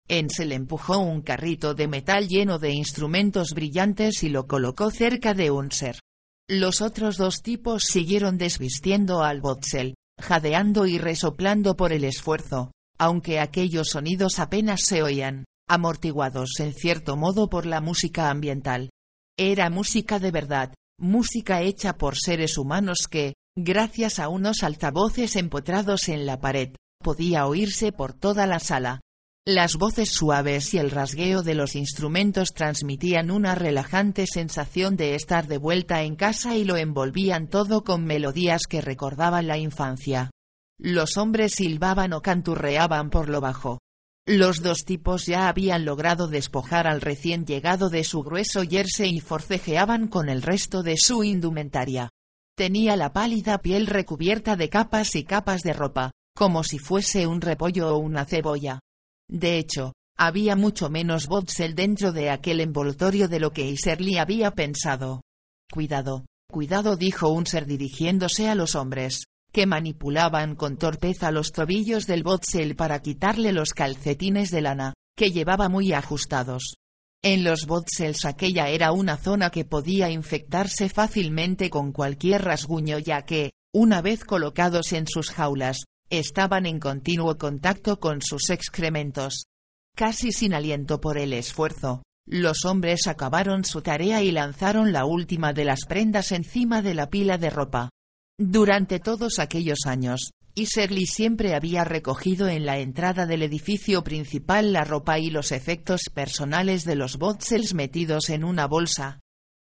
Ensel 0.08 0.52
empujó 0.52 0.98
un 0.98 1.22
carrito 1.22 1.74
de 1.74 1.88
metal 1.88 2.28
lleno 2.28 2.58
de 2.58 2.72
instrumentos 2.72 3.50
brillantes 3.52 4.22
y 4.22 4.28
lo 4.28 4.46
colocó 4.46 4.90
cerca 4.90 5.34
de 5.34 5.50
un 5.50 5.72
ser. 5.72 5.98
Los 6.48 6.80
otros 6.80 7.16
dos 7.16 7.42
tipos 7.42 7.84
siguieron 7.84 8.38
desvistiendo 8.38 9.22
al 9.22 9.40
Botzel, 9.40 9.96
jadeando 10.20 10.86
y 10.86 10.98
resoplando 10.98 11.76
por 11.76 11.92
el 11.92 12.04
esfuerzo, 12.04 12.70
aunque 12.98 13.40
aquellos 13.40 13.88
sonidos 13.88 14.38
apenas 14.38 14.82
se 14.84 15.02
oían, 15.02 15.44
amortiguados 15.68 16.60
en 16.60 16.72
cierto 16.72 17.16
modo 17.16 17.48
por 17.48 17.66
la 17.66 17.80
música 17.80 18.30
ambiental. 18.30 18.90
Era 19.36 19.70
música 19.70 20.18
de 20.18 20.30
verdad, 20.30 20.74
música 20.98 21.62
hecha 21.62 21.98
por 21.98 22.16
seres 22.16 22.56
humanos 22.58 23.08
que, 23.10 23.34
gracias 23.56 24.18
a 24.18 24.28
unos 24.28 24.62
altavoces 24.62 25.36
empotrados 25.36 26.08
en 26.08 26.26
la 26.26 26.40
pared, 26.40 26.74
podía 27.02 27.46
oírse 27.46 27.92
por 27.92 28.14
toda 28.14 28.46
la 28.46 28.60
sala. 28.60 29.00
Las 29.48 29.76
voces 29.76 30.10
suaves 30.10 30.74
y 30.74 30.78
el 30.78 30.90
rasgueo 30.90 31.44
de 31.44 31.54
los 31.54 31.76
instrumentos 31.76 32.52
transmitían 32.52 33.30
una 33.30 33.54
relajante 33.54 34.26
sensación 34.26 34.96
de 34.96 35.14
estar 35.14 35.46
de 35.46 35.56
vuelta 35.56 36.02
en 36.02 36.16
casa 36.16 36.56
y 36.56 36.64
lo 36.64 36.76
envolvían 36.76 37.46
todo 37.46 37.84
con 37.84 38.04
melodías 38.04 38.62
que 38.68 38.80
recordaban 38.80 39.46
la 39.46 39.56
infancia. 39.56 40.32
Los 40.80 41.16
hombres 41.16 41.52
silbaban 41.54 42.12
o 42.12 42.22
canturreaban 42.22 43.08
por 43.08 43.28
lo 43.28 43.40
bajo. 43.40 43.78
Los 44.26 44.62
dos 44.62 44.84
tipos 44.84 45.26
ya 45.26 45.46
habían 45.46 45.84
logrado 45.84 46.26
despojar 46.26 46.88
al 46.88 47.00
recién 47.00 47.46
llegado 47.46 47.88
de 47.88 48.02
su 48.02 48.24
grueso 48.24 48.64
jersey 48.64 49.18
y 49.18 49.20
forcejeaban 49.20 50.08
con 50.08 50.28
el 50.28 50.42
resto 50.42 50.82
de 50.82 50.96
su 50.96 51.22
indumentaria. 51.22 52.10
Tenía 52.56 52.96
la 52.96 53.12
pálida 53.12 53.58
piel 53.58 53.86
recubierta 53.86 54.56
de 54.56 54.68
capas 54.70 55.14
y 55.14 55.22
capas 55.22 55.62
de 55.62 55.72
ropa, 55.72 56.10
como 56.34 56.64
si 56.64 56.80
fuese 56.80 57.28
un 57.28 57.40
repollo 57.40 57.94
o 57.94 57.98
una 57.98 58.24
cebolla. 58.24 58.80
De 59.28 59.58
hecho, 59.58 59.92
había 60.16 60.56
mucho 60.56 60.88
menos 60.88 61.26
Botzel 61.26 61.74
dentro 61.74 62.12
de 62.12 62.30
aquel 62.30 62.60
envoltorio 62.60 63.28
de 63.28 63.40
lo 63.40 63.52
que 63.52 63.68
Iserly 63.68 64.18
había 64.18 64.52
pensado. 64.52 65.22
Cuidado, 65.70 66.26
cuidado 66.50 66.96
dijo 66.96 67.28
un 67.28 67.46
ser 67.46 67.66
dirigiéndose 67.66 68.48
a 68.48 68.54
los 68.54 68.74
hombres 68.74 69.24
que 69.52 69.66
manipulaban 69.66 70.54
con 70.54 70.76
torpeza 70.76 71.30
los 71.30 71.52
tobillos 71.52 72.06
del 72.06 72.22
Botzel 72.22 72.76
para 72.76 73.00
quitarle 73.00 73.52
los 73.52 73.70
calcetines 73.70 74.50
de 74.50 74.60
lana, 74.60 74.94
que 75.16 75.30
llevaba 75.30 75.68
muy 75.68 75.92
ajustados. 75.92 76.76
En 77.22 77.42
los 77.42 77.66
botsels 77.66 78.24
aquella 78.24 78.68
era 78.68 78.92
una 78.92 79.16
zona 79.16 79.50
que 79.50 79.64
podía 79.64 80.10
infectarse 80.10 80.88
fácilmente 80.88 81.70
con 81.70 81.90
cualquier 81.90 82.44
rasguño 82.44 82.98
ya 82.98 83.22
que, 83.22 83.52
una 83.74 84.00
vez 84.02 84.24
colocados 84.24 84.92
en 84.92 85.08
sus 85.08 85.30
jaulas, 85.30 85.86
estaban 86.10 86.66
en 86.66 86.80
continuo 86.80 87.36
contacto 87.38 87.98
con 87.98 88.22
sus 88.22 88.50
excrementos. 88.50 89.46
Casi 89.94 90.32
sin 90.32 90.54
aliento 90.54 91.00
por 91.00 91.18
el 91.18 91.32
esfuerzo, 91.32 92.02
los 92.26 92.64
hombres 92.64 93.06
acabaron 93.06 93.64
su 93.64 93.82
tarea 93.82 94.22
y 94.22 94.32
lanzaron 94.32 94.92
la 94.92 95.04
última 95.04 95.52
de 95.52 95.64
las 95.64 95.86
prendas 95.86 96.32
encima 96.32 96.82
de 96.82 96.94
la 96.94 97.08
pila 97.08 97.38
de 97.38 97.50
ropa. 97.50 97.90
Durante 98.38 99.00
todos 99.00 99.38
aquellos 99.38 99.86
años, 99.86 100.32
Iserly 100.54 101.06
siempre 101.06 101.54
había 101.54 101.84
recogido 101.84 102.48
en 102.48 102.66
la 102.66 102.78
entrada 102.78 103.26
del 103.26 103.42
edificio 103.42 104.02
principal 104.02 104.72
la 104.72 104.84
ropa 104.84 105.18
y 105.18 105.30
los 105.30 105.52
efectos 105.52 106.02
personales 106.12 106.84
de 106.84 106.96
los 106.96 107.16
Botzels 107.16 107.74
metidos 107.74 108.30
en 108.30 108.42
una 108.42 108.66
bolsa. 108.66 109.20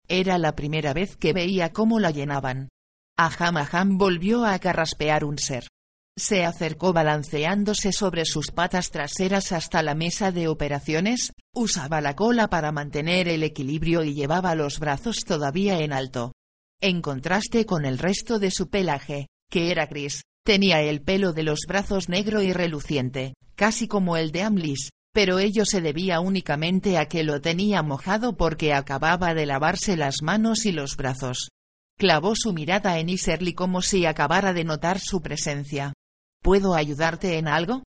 Era 0.08 0.38
la 0.38 0.56
primera 0.56 0.94
vez 0.94 1.18
que 1.18 1.34
veía 1.34 1.74
cómo 1.74 2.00
la 2.00 2.12
llenaban. 2.12 2.70
Aham 3.18 3.58
Aham 3.58 3.98
volvió 3.98 4.46
a 4.46 4.58
carraspear 4.60 5.26
un 5.26 5.38
ser. 5.38 5.68
Se 6.16 6.46
acercó 6.46 6.94
balanceándose 6.94 7.92
sobre 7.92 8.26
sus 8.26 8.52
patas 8.52 8.92
traseras 8.92 9.52
hasta 9.52 9.82
la 9.82 9.96
mesa 9.96 10.32
de 10.32 10.48
operaciones, 10.48 11.34
usaba 11.56 12.02
la 12.02 12.16
cola 12.16 12.50
para 12.50 12.72
mantener 12.72 13.28
el 13.28 13.42
equilibrio 13.42 14.04
y 14.04 14.14
llevaba 14.14 14.54
los 14.54 14.80
brazos 14.80 15.22
todavía 15.26 15.80
en 15.80 15.92
alto. 15.92 16.34
En 16.82 17.02
contraste 17.02 17.66
con 17.66 17.86
el 17.86 17.98
resto 17.98 18.38
de 18.38 18.52
su 18.52 18.70
pelaje, 18.70 19.28
que 19.50 19.72
era 19.72 19.88
gris, 19.88 20.22
tenía 20.46 20.82
el 20.82 21.02
pelo 21.02 21.34
de 21.34 21.44
los 21.44 21.62
brazos 21.68 22.10
negro 22.10 22.44
y 22.44 22.54
reluciente, 22.54 23.34
casi 23.56 23.88
como 23.88 24.16
el 24.16 24.32
de 24.32 24.44
Amlis, 24.44 24.92
pero 25.14 25.40
ello 25.40 25.66
se 25.66 25.82
debía 25.82 26.20
únicamente 26.20 26.98
a 26.98 27.08
que 27.08 27.24
lo 27.24 27.42
tenía 27.42 27.82
mojado 27.82 28.38
porque 28.38 28.74
acababa 28.74 29.34
de 29.34 29.48
lavarse 29.48 29.98
las 29.98 30.22
manos 30.22 30.68
y 30.68 30.74
los 30.74 30.96
brazos. 30.96 31.50
Clavó 31.98 32.36
su 32.36 32.54
mirada 32.54 33.00
en 33.00 33.10
Iserly 33.10 33.54
como 33.54 33.82
si 33.82 34.06
acabara 34.06 34.54
de 34.54 34.64
notar 34.64 35.00
su 35.00 35.22
presencia. 35.22 35.94
¿Puedo 36.44 36.76
ayudarte 36.76 37.38
en 37.38 37.48
algo? 37.48 37.84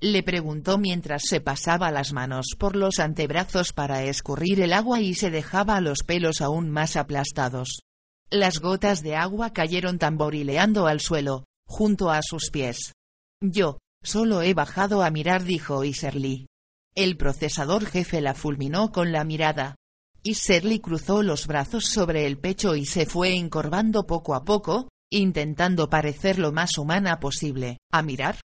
Le 0.00 0.22
preguntó 0.22 0.78
mientras 0.78 1.24
se 1.26 1.42
pasaba 1.42 1.90
las 1.90 2.14
manos 2.14 2.56
por 2.58 2.74
los 2.74 3.00
antebrazos 3.00 3.74
para 3.74 4.02
escurrir 4.04 4.62
el 4.62 4.72
agua 4.72 5.02
y 5.02 5.14
se 5.14 5.30
dejaba 5.30 5.82
los 5.82 6.04
pelos 6.04 6.40
aún 6.40 6.70
más 6.70 6.96
aplastados. 6.96 7.82
Las 8.30 8.60
gotas 8.60 9.02
de 9.02 9.14
agua 9.14 9.52
cayeron 9.52 9.98
tamborileando 9.98 10.86
al 10.86 11.00
suelo, 11.00 11.44
junto 11.66 12.10
a 12.10 12.22
sus 12.22 12.50
pies. 12.50 12.94
Yo, 13.42 13.78
solo 14.02 14.40
he 14.40 14.54
bajado 14.54 15.02
a 15.02 15.10
mirar, 15.10 15.44
dijo 15.44 15.84
Iserly. 15.84 16.46
El 16.94 17.18
procesador 17.18 17.84
jefe 17.84 18.22
la 18.22 18.32
fulminó 18.32 18.90
con 18.90 19.12
la 19.12 19.24
mirada. 19.24 19.74
Iserly 20.22 20.80
cruzó 20.80 21.22
los 21.22 21.46
brazos 21.46 21.84
sobre 21.84 22.24
el 22.24 22.38
pecho 22.38 22.74
y 22.74 22.86
se 22.86 23.04
fue 23.04 23.36
encorvando 23.36 24.06
poco 24.06 24.34
a 24.34 24.44
poco, 24.44 24.88
intentando 25.10 25.88
parecer 25.88 26.38
lo 26.38 26.52
más 26.52 26.78
humana 26.78 27.20
posible. 27.20 27.78
¿A 27.92 28.02
mirar? 28.02 28.40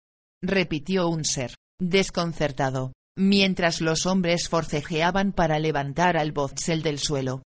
repitió 0.42 1.08
un 1.08 1.24
ser, 1.24 1.54
desconcertado, 1.78 2.92
mientras 3.16 3.80
los 3.80 4.06
hombres 4.06 4.48
forcejeaban 4.48 5.32
para 5.32 5.58
levantar 5.58 6.16
al 6.16 6.32
Botzel 6.32 6.82
del 6.82 6.98
suelo. 6.98 7.42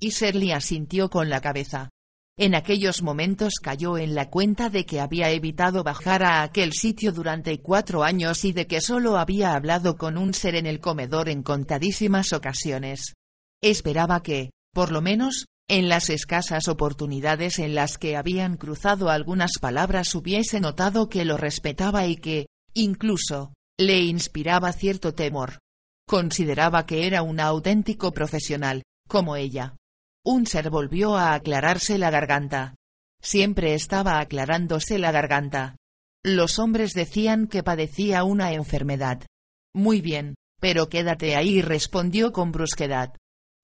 Y 0.00 0.12
Serly 0.12 0.52
asintió 0.52 1.10
con 1.10 1.28
la 1.28 1.40
cabeza. 1.40 1.90
En 2.38 2.54
aquellos 2.54 3.02
momentos 3.02 3.54
cayó 3.60 3.98
en 3.98 4.14
la 4.14 4.30
cuenta 4.30 4.70
de 4.70 4.86
que 4.86 5.00
había 5.00 5.30
evitado 5.30 5.82
bajar 5.82 6.22
a 6.22 6.42
aquel 6.44 6.72
sitio 6.72 7.10
durante 7.10 7.60
cuatro 7.60 8.04
años 8.04 8.44
y 8.44 8.52
de 8.52 8.68
que 8.68 8.80
solo 8.80 9.18
había 9.18 9.54
hablado 9.54 9.96
con 9.96 10.16
un 10.16 10.32
ser 10.32 10.54
en 10.54 10.66
el 10.66 10.78
comedor 10.78 11.28
en 11.28 11.42
contadísimas 11.42 12.32
ocasiones. 12.32 13.14
Esperaba 13.60 14.22
que, 14.22 14.50
por 14.72 14.92
lo 14.92 15.00
menos, 15.00 15.46
en 15.68 15.90
las 15.90 16.08
escasas 16.08 16.66
oportunidades 16.66 17.58
en 17.58 17.74
las 17.74 17.98
que 17.98 18.16
habían 18.16 18.56
cruzado 18.56 19.10
algunas 19.10 19.52
palabras 19.60 20.14
hubiese 20.14 20.60
notado 20.60 21.10
que 21.10 21.26
lo 21.26 21.36
respetaba 21.36 22.06
y 22.06 22.16
que, 22.16 22.46
incluso, 22.72 23.52
le 23.78 24.00
inspiraba 24.00 24.72
cierto 24.72 25.12
temor. 25.12 25.58
Consideraba 26.06 26.86
que 26.86 27.06
era 27.06 27.22
un 27.22 27.38
auténtico 27.38 28.12
profesional, 28.12 28.82
como 29.08 29.36
ella. 29.36 29.76
Un 30.24 30.46
ser 30.46 30.70
volvió 30.70 31.16
a 31.16 31.34
aclararse 31.34 31.98
la 31.98 32.10
garganta. 32.10 32.74
Siempre 33.22 33.74
estaba 33.74 34.20
aclarándose 34.20 34.98
la 34.98 35.12
garganta. 35.12 35.76
Los 36.24 36.58
hombres 36.58 36.92
decían 36.94 37.46
que 37.46 37.62
padecía 37.62 38.24
una 38.24 38.52
enfermedad. 38.52 39.26
Muy 39.74 40.00
bien, 40.00 40.34
pero 40.60 40.88
quédate 40.88 41.36
ahí, 41.36 41.60
respondió 41.60 42.32
con 42.32 42.52
brusquedad. 42.52 43.14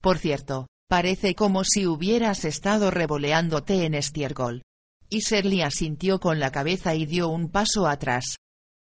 Por 0.00 0.18
cierto, 0.18 0.68
Parece 0.88 1.34
como 1.34 1.64
si 1.64 1.86
hubieras 1.86 2.44
estado 2.44 2.90
revoleándote 2.90 3.84
en 3.84 3.94
estiércol. 3.94 4.62
Y 5.08 5.22
Serly 5.22 5.62
asintió 5.62 6.20
con 6.20 6.38
la 6.40 6.50
cabeza 6.50 6.94
y 6.94 7.06
dio 7.06 7.28
un 7.28 7.50
paso 7.50 7.86
atrás. 7.86 8.36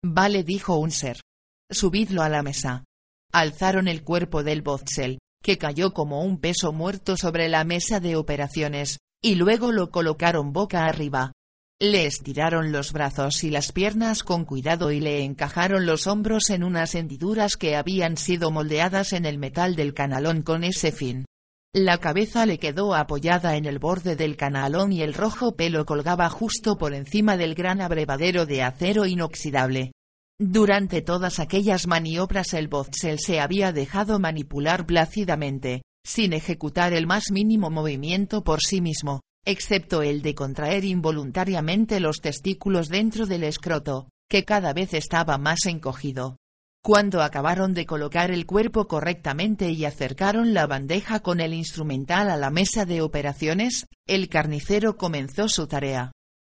Vale, 0.04 0.44
dijo 0.44 0.78
un 0.78 0.92
ser. 0.92 1.22
Subidlo 1.70 2.24
a 2.24 2.30
la 2.30 2.44
mesa. 2.44 2.84
Alzaron 3.32 3.88
el 3.88 4.04
cuerpo 4.04 4.44
del 4.44 4.62
Botzel, 4.62 5.20
que 5.44 5.58
cayó 5.58 5.94
como 5.94 6.24
un 6.24 6.40
peso 6.40 6.74
muerto 6.74 7.18
sobre 7.18 7.50
la 7.50 7.64
mesa 7.64 8.00
de 8.00 8.16
operaciones, 8.16 8.98
y 9.22 9.36
luego 9.36 9.72
lo 9.72 9.90
colocaron 9.92 10.54
boca 10.54 10.86
arriba. 10.86 11.32
Le 11.80 12.06
estiraron 12.06 12.72
los 12.72 12.94
brazos 12.94 13.44
y 13.44 13.50
las 13.50 13.72
piernas 13.72 14.24
con 14.24 14.46
cuidado 14.46 14.92
y 14.92 15.00
le 15.00 15.24
encajaron 15.24 15.86
los 15.86 16.08
hombros 16.08 16.50
en 16.50 16.64
unas 16.64 16.94
hendiduras 16.94 17.58
que 17.58 17.76
habían 17.76 18.18
sido 18.18 18.52
moldeadas 18.52 19.14
en 19.14 19.26
el 19.26 19.38
metal 19.38 19.76
del 19.76 19.94
canalón 19.94 20.44
con 20.44 20.64
ese 20.64 20.92
fin. 20.92 21.26
La 21.74 22.00
cabeza 22.00 22.46
le 22.46 22.60
quedó 22.60 22.94
apoyada 22.96 23.56
en 23.56 23.66
el 23.66 23.80
borde 23.80 24.18
del 24.18 24.36
canalón 24.36 24.92
y 24.92 25.04
el 25.04 25.14
rojo 25.14 25.56
pelo 25.56 25.86
colgaba 25.86 26.30
justo 26.30 26.78
por 26.78 26.94
encima 26.94 27.38
del 27.38 27.56
gran 27.56 27.80
abrevadero 27.80 28.46
de 28.46 28.62
acero 28.62 29.06
inoxidable. 29.06 29.94
Durante 30.38 31.02
todas 31.02 31.40
aquellas 31.40 31.88
maniobras 31.88 32.54
el 32.54 32.68
Botzel 32.68 33.20
se 33.20 33.40
había 33.40 33.72
dejado 33.72 34.20
manipular 34.20 34.86
plácidamente, 34.86 35.84
sin 36.06 36.34
ejecutar 36.34 36.92
el 36.92 37.08
más 37.08 37.32
mínimo 37.32 37.70
movimiento 37.70 38.44
por 38.44 38.60
sí 38.60 38.82
mismo, 38.82 39.22
excepto 39.46 40.02
el 40.02 40.22
de 40.22 40.36
contraer 40.36 40.84
involuntariamente 40.84 42.02
los 42.02 42.18
testículos 42.18 42.90
dentro 42.90 43.28
del 43.28 43.46
escroto, 43.46 44.10
que 44.30 44.44
cada 44.44 44.74
vez 44.74 44.94
estaba 44.94 45.38
más 45.38 45.66
encogido. 45.68 46.36
Cuando 46.84 47.22
acabaron 47.22 47.76
de 47.76 47.86
colocar 47.86 48.32
el 48.32 48.48
cuerpo 48.48 48.88
correctamente 48.88 49.70
y 49.70 49.86
acercaron 49.86 50.56
la 50.56 50.66
bandeja 50.66 51.20
con 51.20 51.40
el 51.40 51.54
instrumental 51.54 52.32
a 52.32 52.38
la 52.38 52.50
mesa 52.50 52.86
de 52.86 53.02
operaciones, 53.02 53.86
el 54.08 54.30
carnicero 54.30 54.98
comenzó 54.98 55.48
su 55.48 55.68
tarea. 55.68 56.12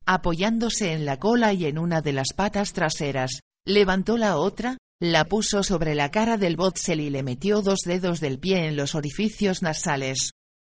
Apoyándose 0.07 0.93
en 0.93 1.05
la 1.05 1.18
cola 1.18 1.53
y 1.53 1.66
en 1.66 1.79
una 1.79 2.01
de 2.01 2.14
las 2.14 2.29
patas 2.35 2.72
traseras, 2.72 3.41
levantó 3.66 4.16
la 4.16 4.39
otra, 4.39 4.78
la 4.99 5.27
puso 5.27 5.62
sobre 5.62 5.94
la 5.94 6.11
cara 6.11 6.39
del 6.39 6.57
Botzel 6.57 7.01
y 7.01 7.11
le 7.11 7.23
metió 7.23 7.61
dos 7.61 7.81
dedos 7.85 8.20
del 8.20 8.39
pie 8.39 8.66
en 8.66 8.77
los 8.77 8.94
orificios 8.94 9.61
nasales. 9.61 10.31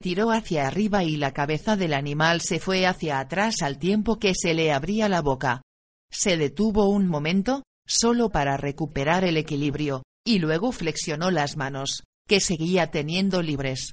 Tiró 0.02 0.32
hacia 0.32 0.66
arriba 0.66 1.04
y 1.04 1.16
la 1.16 1.32
cabeza 1.32 1.76
del 1.76 1.94
animal 1.94 2.40
se 2.40 2.58
fue 2.58 2.84
hacia 2.84 3.20
atrás 3.20 3.62
al 3.62 3.78
tiempo 3.78 4.18
que 4.18 4.32
se 4.34 4.54
le 4.54 4.72
abría 4.72 5.08
la 5.08 5.22
boca. 5.22 5.62
Se 6.10 6.36
detuvo 6.36 6.88
un 6.88 7.06
momento, 7.06 7.62
solo 7.86 8.30
para 8.30 8.56
recuperar 8.56 9.24
el 9.24 9.36
equilibrio, 9.36 10.02
y 10.24 10.40
luego 10.40 10.72
flexionó 10.72 11.30
las 11.30 11.56
manos, 11.56 12.02
que 12.26 12.40
seguía 12.40 12.90
teniendo 12.90 13.42
libres. 13.42 13.92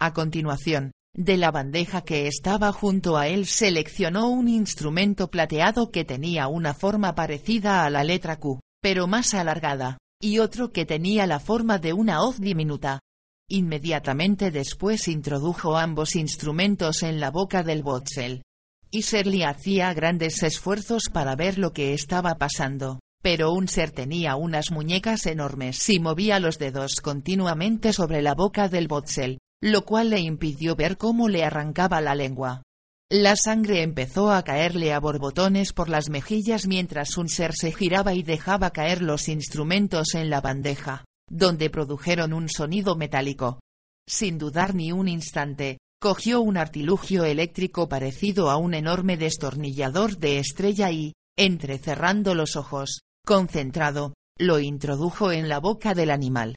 A 0.00 0.12
continuación, 0.12 0.92
de 1.14 1.36
la 1.36 1.52
bandeja 1.52 2.02
que 2.02 2.26
estaba 2.26 2.72
junto 2.72 3.16
a 3.16 3.28
él 3.28 3.46
seleccionó 3.46 4.28
un 4.28 4.48
instrumento 4.48 5.28
plateado 5.28 5.90
que 5.90 6.04
tenía 6.04 6.48
una 6.48 6.74
forma 6.74 7.14
parecida 7.14 7.84
a 7.84 7.90
la 7.90 8.02
letra 8.02 8.38
Q, 8.38 8.60
pero 8.82 9.06
más 9.06 9.34
alargada, 9.34 9.98
y 10.20 10.38
otro 10.38 10.72
que 10.72 10.86
tenía 10.86 11.26
la 11.26 11.38
forma 11.38 11.78
de 11.78 11.92
una 11.92 12.22
hoz 12.22 12.40
diminuta. 12.40 13.00
Inmediatamente 13.48 14.50
después 14.50 15.06
introdujo 15.06 15.76
ambos 15.76 16.16
instrumentos 16.16 17.02
en 17.02 17.20
la 17.20 17.30
boca 17.30 17.62
del 17.62 17.82
Botzel. 17.82 18.42
Y 18.90 19.02
Serly 19.02 19.42
hacía 19.42 19.92
grandes 19.92 20.42
esfuerzos 20.42 21.04
para 21.12 21.36
ver 21.36 21.58
lo 21.58 21.72
que 21.72 21.92
estaba 21.92 22.36
pasando 22.36 23.00
pero 23.24 23.52
un 23.52 23.68
ser 23.68 23.90
tenía 23.90 24.36
unas 24.36 24.70
muñecas 24.70 25.24
enormes 25.24 25.88
y 25.88 25.98
movía 25.98 26.38
los 26.40 26.58
dedos 26.58 26.96
continuamente 27.00 27.94
sobre 27.94 28.20
la 28.20 28.34
boca 28.34 28.68
del 28.68 28.86
Botzel, 28.86 29.38
lo 29.62 29.86
cual 29.86 30.10
le 30.10 30.20
impidió 30.20 30.76
ver 30.76 30.98
cómo 30.98 31.30
le 31.30 31.42
arrancaba 31.42 32.02
la 32.02 32.14
lengua. 32.14 32.64
La 33.10 33.34
sangre 33.34 33.80
empezó 33.80 34.30
a 34.30 34.42
caerle 34.42 34.92
a 34.92 35.00
borbotones 35.00 35.72
por 35.72 35.88
las 35.88 36.10
mejillas 36.10 36.66
mientras 36.66 37.16
un 37.16 37.30
ser 37.30 37.54
se 37.54 37.72
giraba 37.72 38.12
y 38.12 38.22
dejaba 38.22 38.72
caer 38.72 39.00
los 39.00 39.30
instrumentos 39.30 40.14
en 40.14 40.28
la 40.28 40.42
bandeja, 40.42 41.06
donde 41.30 41.70
produjeron 41.70 42.34
un 42.34 42.50
sonido 42.50 42.94
metálico. 42.94 43.58
Sin 44.06 44.36
dudar 44.36 44.74
ni 44.74 44.92
un 44.92 45.08
instante, 45.08 45.78
cogió 45.98 46.42
un 46.42 46.58
artilugio 46.58 47.24
eléctrico 47.24 47.88
parecido 47.88 48.50
a 48.50 48.58
un 48.58 48.74
enorme 48.74 49.16
destornillador 49.16 50.18
de 50.18 50.40
estrella 50.40 50.90
y, 50.90 51.14
entrecerrando 51.38 52.34
los 52.34 52.56
ojos, 52.56 53.00
Concentrado, 53.26 54.12
lo 54.38 54.60
introdujo 54.60 55.32
en 55.32 55.48
la 55.48 55.58
boca 55.58 55.94
del 55.94 56.10
animal. 56.10 56.56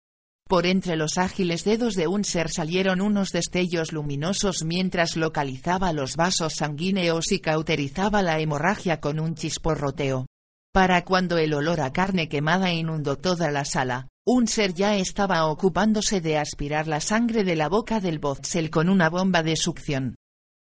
Por 0.50 0.66
entre 0.66 0.98
los 0.98 1.18
ágiles 1.18 1.64
dedos 1.64 1.96
de 1.96 2.08
un 2.08 2.26
ser 2.26 2.50
salieron 2.50 3.00
unos 3.00 3.32
destellos 3.32 3.94
luminosos 3.94 4.66
mientras 4.66 5.16
localizaba 5.16 5.94
los 5.94 6.18
vasos 6.18 6.56
sanguíneos 6.56 7.32
y 7.32 7.40
cauterizaba 7.40 8.22
la 8.22 8.42
hemorragia 8.42 9.00
con 9.00 9.22
un 9.22 9.36
chisporroteo. 9.36 10.26
Para 10.74 11.06
cuando 11.06 11.38
el 11.38 11.54
olor 11.54 11.80
a 11.80 11.94
carne 11.94 12.28
quemada 12.28 12.74
inundó 12.74 13.16
toda 13.16 13.50
la 13.50 13.64
sala, 13.64 14.10
un 14.26 14.48
ser 14.48 14.74
ya 14.74 14.98
estaba 14.98 15.46
ocupándose 15.46 16.20
de 16.20 16.38
aspirar 16.38 16.88
la 16.88 17.00
sangre 17.00 17.46
de 17.46 17.56
la 17.56 17.70
boca 17.70 18.02
del 18.02 18.20
Botzel 18.20 18.70
con 18.70 18.90
una 18.90 19.10
bomba 19.10 19.42
de 19.42 19.56
succión. 19.56 20.16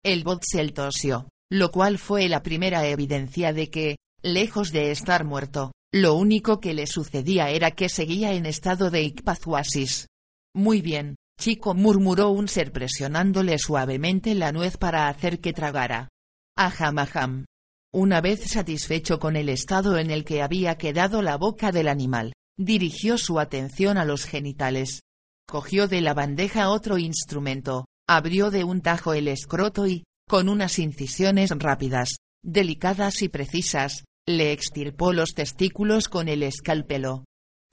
El 0.05 0.23
Botzel 0.23 0.71
tosió, 0.71 1.27
lo 1.51 1.69
cual 1.69 1.97
fue 1.97 2.29
la 2.29 2.43
primera 2.43 2.87
evidencia 2.87 3.51
de 3.51 3.69
que, 3.69 3.97
lejos 4.21 4.71
de 4.71 4.91
estar 4.91 5.25
muerto, 5.25 5.73
lo 5.93 6.15
único 6.15 6.59
que 6.59 6.73
le 6.73 6.85
sucedía 6.85 7.49
era 7.49 7.71
que 7.71 7.89
seguía 7.89 8.33
en 8.33 8.45
estado 8.45 8.91
de 8.91 9.03
icpazuasis. 9.03 10.07
Muy 10.53 10.81
bien, 10.81 11.15
chico 11.39 11.73
murmuró 11.73 12.31
un 12.31 12.47
ser 12.47 12.71
presionándole 12.71 13.57
suavemente 13.57 14.35
la 14.35 14.51
nuez 14.51 14.77
para 14.77 15.07
hacer 15.07 15.39
que 15.39 15.53
tragara. 15.53 16.09
Aham 16.57 17.45
Una 17.93 18.21
vez 18.21 18.41
satisfecho 18.51 19.19
con 19.19 19.35
el 19.35 19.49
estado 19.49 19.97
en 19.97 20.11
el 20.11 20.25
que 20.25 20.41
había 20.41 20.77
quedado 20.77 21.21
la 21.21 21.37
boca 21.37 21.71
del 21.71 21.87
animal, 21.87 22.33
dirigió 22.57 23.17
su 23.17 23.39
atención 23.39 23.97
a 23.97 24.05
los 24.05 24.25
genitales. 24.25 25.01
Cogió 25.47 25.87
de 25.87 26.01
la 26.01 26.13
bandeja 26.13 26.69
otro 26.69 26.97
instrumento, 26.97 27.85
abrió 28.09 28.51
de 28.51 28.63
un 28.63 28.81
tajo 28.81 29.13
el 29.13 29.29
escroto 29.29 29.87
y, 29.87 30.03
con 30.27 30.49
unas 30.49 30.79
incisiones 30.79 31.51
rápidas, 31.51 32.17
delicadas 32.43 33.21
y 33.21 33.29
precisas, 33.29 34.03
le 34.29 34.51
extirpó 34.51 35.13
los 35.13 35.33
testículos 35.33 36.09
con 36.09 36.27
el 36.27 36.43
escalpelo. 36.43 37.23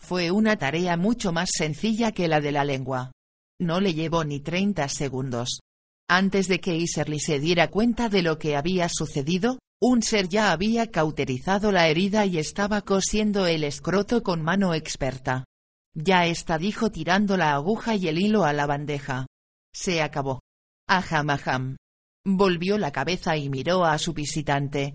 Fue 0.01 0.31
una 0.31 0.57
tarea 0.57 0.97
mucho 0.97 1.33
más 1.33 1.51
sencilla 1.53 2.13
que 2.13 2.29
la 2.29 2.41
de 2.41 2.53
la 2.53 2.65
lengua. 2.65 3.11
No 3.61 3.81
le 3.81 3.95
llevó 3.95 4.25
ni 4.25 4.41
treinta 4.41 4.89
segundos. 4.89 5.61
Antes 6.09 6.47
de 6.47 6.61
que 6.61 6.77
Iserly 6.77 7.19
se 7.19 7.41
diera 7.41 7.71
cuenta 7.71 8.09
de 8.09 8.23
lo 8.23 8.39
que 8.39 8.57
había 8.57 8.89
sucedido, 8.89 9.59
un 9.81 10.03
ser 10.03 10.29
ya 10.29 10.53
había 10.53 10.91
cauterizado 10.91 11.73
la 11.73 11.89
herida 11.89 12.25
y 12.27 12.39
estaba 12.39 12.83
cosiendo 12.83 13.47
el 13.47 13.65
escroto 13.65 14.23
con 14.23 14.43
mano 14.43 14.75
experta. 14.75 15.45
Ya 15.95 16.27
está 16.27 16.59
dijo 16.59 16.91
tirando 16.91 17.37
la 17.37 17.55
aguja 17.55 17.97
y 17.97 18.09
el 18.09 18.19
hilo 18.19 18.45
a 18.45 18.53
la 18.53 18.67
bandeja. 18.67 19.27
Se 19.75 20.03
acabó. 20.03 20.41
Aham. 20.89 21.77
Volvió 22.25 22.79
la 22.79 22.93
cabeza 22.93 23.37
y 23.37 23.49
miró 23.49 23.85
a 23.85 23.99
su 23.99 24.13
visitante. 24.13 24.95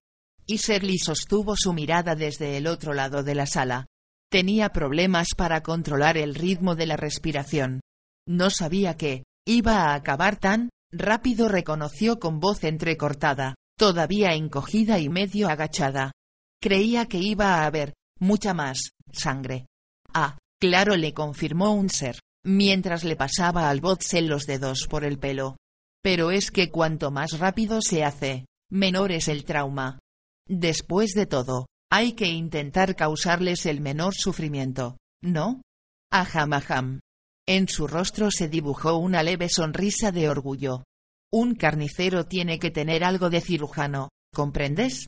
Iserly 0.50 0.98
sostuvo 0.98 1.54
su 1.56 1.74
mirada 1.74 2.16
desde 2.16 2.58
el 2.58 2.66
otro 2.66 2.94
lado 2.94 3.22
de 3.22 3.36
la 3.36 3.46
sala. 3.46 3.86
Tenía 4.32 4.70
problemas 4.70 5.28
para 5.38 5.62
controlar 5.62 6.18
el 6.18 6.34
ritmo 6.34 6.76
de 6.76 6.88
la 6.88 6.98
respiración. 6.98 7.82
No 8.28 8.50
sabía 8.50 8.98
que, 8.98 9.26
iba 9.48 9.84
a 9.84 9.94
acabar 9.94 10.38
tan, 10.38 10.70
rápido 10.92 11.50
reconoció 11.50 12.20
con 12.20 12.40
voz 12.40 12.64
entrecortada, 12.64 13.54
todavía 13.78 14.34
encogida 14.34 14.98
y 14.98 15.08
medio 15.08 15.50
agachada. 15.50 16.14
Creía 16.60 17.06
que 17.06 17.20
iba 17.20 17.56
a 17.56 17.68
haber, 17.68 17.94
mucha 18.20 18.56
más, 18.56 18.94
sangre. 19.12 19.68
Ah, 20.16 20.40
claro 20.60 20.96
le 20.96 21.14
confirmó 21.14 21.76
un 21.76 21.92
ser, 21.92 22.20
mientras 22.44 23.04
le 23.04 23.16
pasaba 23.16 23.70
al 23.70 23.82
Botzel 23.82 24.26
los 24.26 24.48
dedos 24.48 24.88
por 24.90 25.06
el 25.06 25.20
pelo. 25.20 25.58
Pero 26.02 26.32
es 26.32 26.50
que 26.50 26.72
cuanto 26.72 27.12
más 27.12 27.38
rápido 27.38 27.82
se 27.84 28.04
hace, 28.04 28.48
menor 28.72 29.12
es 29.12 29.28
el 29.28 29.46
trauma. 29.46 30.00
Después 30.50 31.12
de 31.12 31.28
todo, 31.28 31.68
hay 31.92 32.14
que 32.14 32.28
intentar 32.28 32.96
causarles 32.96 33.68
el 33.68 33.82
menor 33.82 34.16
sufrimiento, 34.16 34.98
¿no? 35.22 35.62
Aham 36.12 36.54
aham. 36.54 37.00
En 37.48 37.68
su 37.68 37.86
rostro 37.86 38.32
se 38.32 38.50
dibujó 38.50 38.98
una 38.98 39.22
leve 39.22 39.48
sonrisa 39.48 40.12
de 40.12 40.28
orgullo. 40.28 40.84
Un 41.32 41.54
carnicero 41.54 42.26
tiene 42.26 42.58
que 42.58 42.72
tener 42.72 43.04
algo 43.04 43.30
de 43.30 43.42
cirujano, 43.42 44.10
¿comprendes? 44.34 45.06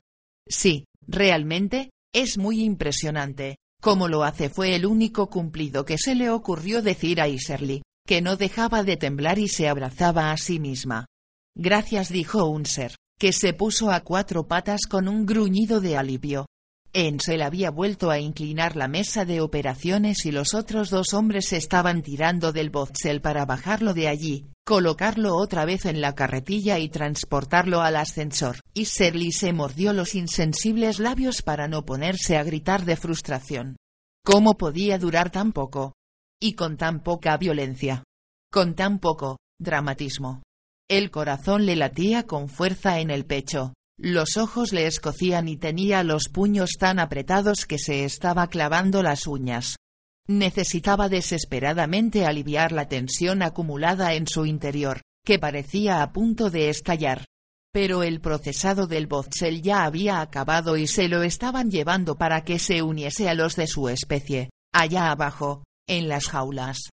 Sí, 0.48 0.84
realmente, 1.08 1.90
es 2.14 2.38
muy 2.38 2.62
impresionante. 2.62 3.56
Como 3.80 4.06
lo 4.06 4.22
hace 4.22 4.48
fue 4.48 4.76
el 4.76 4.86
único 4.86 5.28
cumplido 5.28 5.84
que 5.84 5.98
se 5.98 6.14
le 6.14 6.30
ocurrió 6.30 6.82
decir 6.82 7.20
a 7.20 7.26
Iserly, 7.26 7.82
que 8.06 8.22
no 8.22 8.36
dejaba 8.36 8.84
de 8.84 8.96
temblar 8.96 9.40
y 9.40 9.48
se 9.48 9.68
abrazaba 9.68 10.30
a 10.30 10.36
sí 10.36 10.60
misma. 10.60 11.06
Gracias 11.56 12.10
dijo 12.10 12.44
un 12.44 12.64
ser 12.64 12.94
que 13.18 13.32
se 13.32 13.52
puso 13.52 13.90
a 13.90 14.00
cuatro 14.00 14.46
patas 14.46 14.82
con 14.88 15.08
un 15.08 15.26
gruñido 15.26 15.80
de 15.80 15.96
alivio. 15.96 16.46
Ensel 16.94 17.40
había 17.40 17.70
vuelto 17.70 18.10
a 18.10 18.18
inclinar 18.18 18.76
la 18.76 18.86
mesa 18.86 19.24
de 19.24 19.40
operaciones 19.40 20.26
y 20.26 20.30
los 20.30 20.52
otros 20.52 20.90
dos 20.90 21.14
hombres 21.14 21.52
estaban 21.54 22.02
tirando 22.02 22.52
del 22.52 22.68
Botzel 22.68 23.22
para 23.22 23.46
bajarlo 23.46 23.94
de 23.94 24.08
allí, 24.08 24.50
colocarlo 24.66 25.36
otra 25.36 25.64
vez 25.64 25.86
en 25.86 26.02
la 26.02 26.14
carretilla 26.14 26.78
y 26.78 26.90
transportarlo 26.90 27.80
al 27.80 27.96
ascensor. 27.96 28.60
Y 28.74 28.84
Serly 28.84 29.32
se 29.32 29.54
mordió 29.54 29.94
los 29.94 30.14
insensibles 30.14 30.98
labios 30.98 31.40
para 31.40 31.66
no 31.66 31.86
ponerse 31.86 32.36
a 32.36 32.44
gritar 32.44 32.84
de 32.84 32.96
frustración. 32.96 33.76
¿Cómo 34.22 34.54
podía 34.58 34.98
durar 34.98 35.30
tan 35.30 35.52
poco? 35.52 35.94
Y 36.40 36.52
con 36.52 36.76
tan 36.76 37.02
poca 37.02 37.36
violencia. 37.38 38.04
Con 38.52 38.74
tan 38.74 38.98
poco 38.98 39.38
dramatismo. 39.58 40.42
El 40.92 41.10
corazón 41.10 41.64
le 41.64 41.74
latía 41.74 42.24
con 42.24 42.50
fuerza 42.50 43.00
en 43.00 43.10
el 43.10 43.24
pecho, 43.24 43.72
los 43.98 44.36
ojos 44.36 44.74
le 44.74 44.86
escocían 44.86 45.48
y 45.48 45.56
tenía 45.56 46.04
los 46.04 46.28
puños 46.28 46.72
tan 46.78 46.98
apretados 46.98 47.64
que 47.64 47.78
se 47.78 48.04
estaba 48.04 48.48
clavando 48.48 49.02
las 49.02 49.26
uñas. 49.26 49.76
Necesitaba 50.28 51.08
desesperadamente 51.08 52.26
aliviar 52.26 52.72
la 52.72 52.88
tensión 52.88 53.40
acumulada 53.40 54.12
en 54.12 54.26
su 54.26 54.44
interior, 54.44 55.00
que 55.24 55.38
parecía 55.38 56.02
a 56.02 56.12
punto 56.12 56.50
de 56.50 56.68
estallar. 56.68 57.24
Pero 57.72 58.02
el 58.02 58.20
procesado 58.20 58.86
del 58.86 59.06
Botzel 59.06 59.62
ya 59.62 59.84
había 59.84 60.20
acabado 60.20 60.76
y 60.76 60.86
se 60.86 61.08
lo 61.08 61.22
estaban 61.22 61.70
llevando 61.70 62.18
para 62.18 62.44
que 62.44 62.58
se 62.58 62.82
uniese 62.82 63.30
a 63.30 63.34
los 63.34 63.56
de 63.56 63.66
su 63.66 63.88
especie, 63.88 64.50
allá 64.74 65.10
abajo, 65.10 65.64
en 65.88 66.08
las 66.08 66.28
jaulas. 66.28 66.90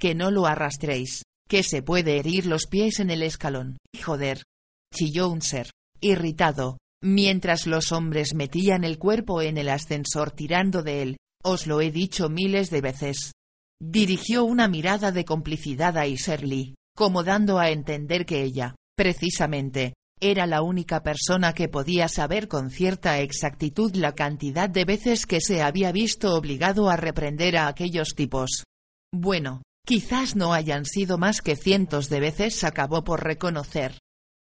Que 0.00 0.14
no 0.14 0.30
lo 0.30 0.46
arrastréis 0.46 1.22
que 1.52 1.62
se 1.62 1.82
puede 1.82 2.16
herir 2.16 2.46
los 2.46 2.66
pies 2.66 2.98
en 2.98 3.10
el 3.10 3.22
escalón. 3.22 3.76
Joder. 4.02 4.42
Chilló 4.90 5.28
un 5.28 5.42
ser, 5.42 5.68
irritado, 6.00 6.78
mientras 7.04 7.66
los 7.66 7.92
hombres 7.92 8.34
metían 8.34 8.84
el 8.84 8.96
cuerpo 8.96 9.42
en 9.42 9.58
el 9.58 9.68
ascensor 9.68 10.30
tirando 10.30 10.82
de 10.82 11.02
él. 11.02 11.16
Os 11.44 11.66
lo 11.66 11.82
he 11.82 11.90
dicho 11.90 12.30
miles 12.30 12.70
de 12.70 12.80
veces. 12.80 13.32
Dirigió 13.78 14.44
una 14.44 14.66
mirada 14.66 15.12
de 15.12 15.26
complicidad 15.26 15.98
a 15.98 16.06
Iserly, 16.06 16.74
como 16.96 17.22
dando 17.22 17.58
a 17.58 17.68
entender 17.68 18.24
que 18.24 18.42
ella, 18.42 18.74
precisamente, 18.96 19.92
era 20.22 20.46
la 20.46 20.62
única 20.62 21.02
persona 21.02 21.52
que 21.52 21.68
podía 21.68 22.08
saber 22.08 22.48
con 22.48 22.70
cierta 22.70 23.20
exactitud 23.20 23.94
la 23.94 24.14
cantidad 24.14 24.70
de 24.70 24.86
veces 24.86 25.26
que 25.26 25.42
se 25.42 25.60
había 25.60 25.92
visto 25.92 26.34
obligado 26.34 26.88
a 26.88 26.96
reprender 26.96 27.58
a 27.58 27.68
aquellos 27.68 28.14
tipos. 28.16 28.64
Bueno, 29.14 29.60
Quizás 29.84 30.36
no 30.36 30.54
hayan 30.54 30.84
sido 30.84 31.18
más 31.18 31.40
que 31.40 31.56
cientos 31.56 32.08
de 32.08 32.20
veces, 32.20 32.62
acabó 32.62 33.02
por 33.02 33.24
reconocer. 33.24 33.98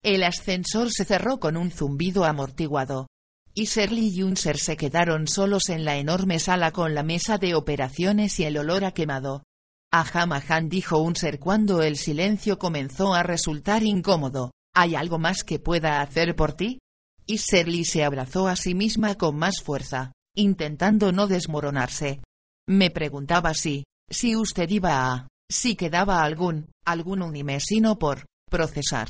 El 0.03 0.23
ascensor 0.23 0.91
se 0.91 1.05
cerró 1.05 1.39
con 1.39 1.57
un 1.57 1.69
zumbido 1.69 2.25
amortiguado. 2.25 3.07
Y 3.53 3.65
Shirley 3.65 4.09
y 4.09 4.23
Unser 4.23 4.57
se 4.57 4.77
quedaron 4.77 5.27
solos 5.27 5.69
en 5.69 5.85
la 5.85 5.97
enorme 5.97 6.39
sala 6.39 6.71
con 6.71 6.93
la 6.95 7.03
mesa 7.03 7.37
de 7.37 7.55
operaciones 7.55 8.39
y 8.39 8.45
el 8.45 8.57
olor 8.57 8.83
a 8.83 8.91
quemado. 8.91 9.43
Aham 9.91 10.33
aham 10.33 10.69
dijo 10.69 10.99
Unser 10.99 11.39
cuando 11.39 11.81
el 11.81 11.97
silencio 11.97 12.59
comenzó 12.59 13.13
a 13.13 13.23
resultar 13.23 13.83
incómodo. 13.83 14.51
¿Hay 14.75 14.95
algo 14.95 15.17
más 15.17 15.43
que 15.43 15.59
pueda 15.59 16.01
hacer 16.01 16.35
por 16.35 16.53
ti? 16.53 16.79
Y 17.25 17.37
Shirley 17.37 17.85
se 17.85 18.03
abrazó 18.03 18.47
a 18.47 18.55
sí 18.55 18.75
misma 18.75 19.15
con 19.15 19.37
más 19.37 19.61
fuerza, 19.63 20.13
intentando 20.35 21.11
no 21.11 21.27
desmoronarse. 21.27 22.21
Me 22.67 22.91
preguntaba 22.91 23.53
si, 23.53 23.85
si 24.09 24.35
usted 24.35 24.69
iba 24.69 25.13
a, 25.13 25.27
si 25.49 25.75
quedaba 25.75 26.23
algún, 26.23 26.71
algún 26.85 27.21
unimesino 27.21 27.97
por, 27.99 28.25
procesar. 28.49 29.09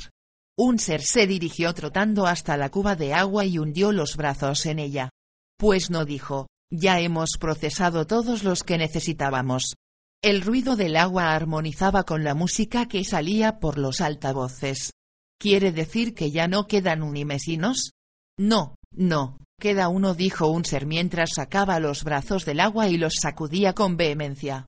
Un 0.58 0.78
ser 0.78 1.02
se 1.02 1.26
dirigió 1.26 1.72
trotando 1.72 2.26
hasta 2.26 2.56
la 2.56 2.70
cuba 2.70 2.96
de 2.96 3.14
agua 3.14 3.44
y 3.44 3.58
hundió 3.58 3.92
los 3.92 4.16
brazos 4.16 4.66
en 4.66 4.80
ella. 4.80 5.10
Pues 5.56 5.90
no 5.90 6.04
dijo, 6.04 6.48
ya 6.70 7.00
hemos 7.00 7.30
procesado 7.38 8.06
todos 8.06 8.42
los 8.42 8.64
que 8.64 8.78
necesitábamos. 8.78 9.74
El 10.22 10.42
ruido 10.42 10.74
del 10.74 10.96
agua 10.96 11.34
armonizaba 11.34 12.02
con 12.02 12.24
la 12.24 12.34
música 12.34 12.88
que 12.88 13.04
salía 13.04 13.60
por 13.60 13.78
los 13.78 14.00
altavoces. 14.00 14.92
¿Quiere 15.40 15.70
decir 15.70 16.14
que 16.14 16.32
ya 16.32 16.48
no 16.48 16.66
quedan 16.66 17.04
unimesinos? 17.04 17.92
No, 18.36 18.74
no, 18.90 19.38
queda 19.60 19.88
uno, 19.88 20.14
dijo 20.14 20.48
un 20.48 20.64
ser 20.64 20.86
mientras 20.86 21.30
sacaba 21.36 21.78
los 21.78 22.02
brazos 22.02 22.44
del 22.44 22.58
agua 22.58 22.88
y 22.88 22.96
los 22.96 23.14
sacudía 23.20 23.74
con 23.74 23.96
vehemencia. 23.96 24.66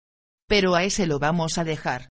Pero 0.50 0.74
a 0.74 0.82
ese 0.82 1.06
lo 1.06 1.20
vamos 1.20 1.58
a 1.58 1.64
dejar. 1.64 2.08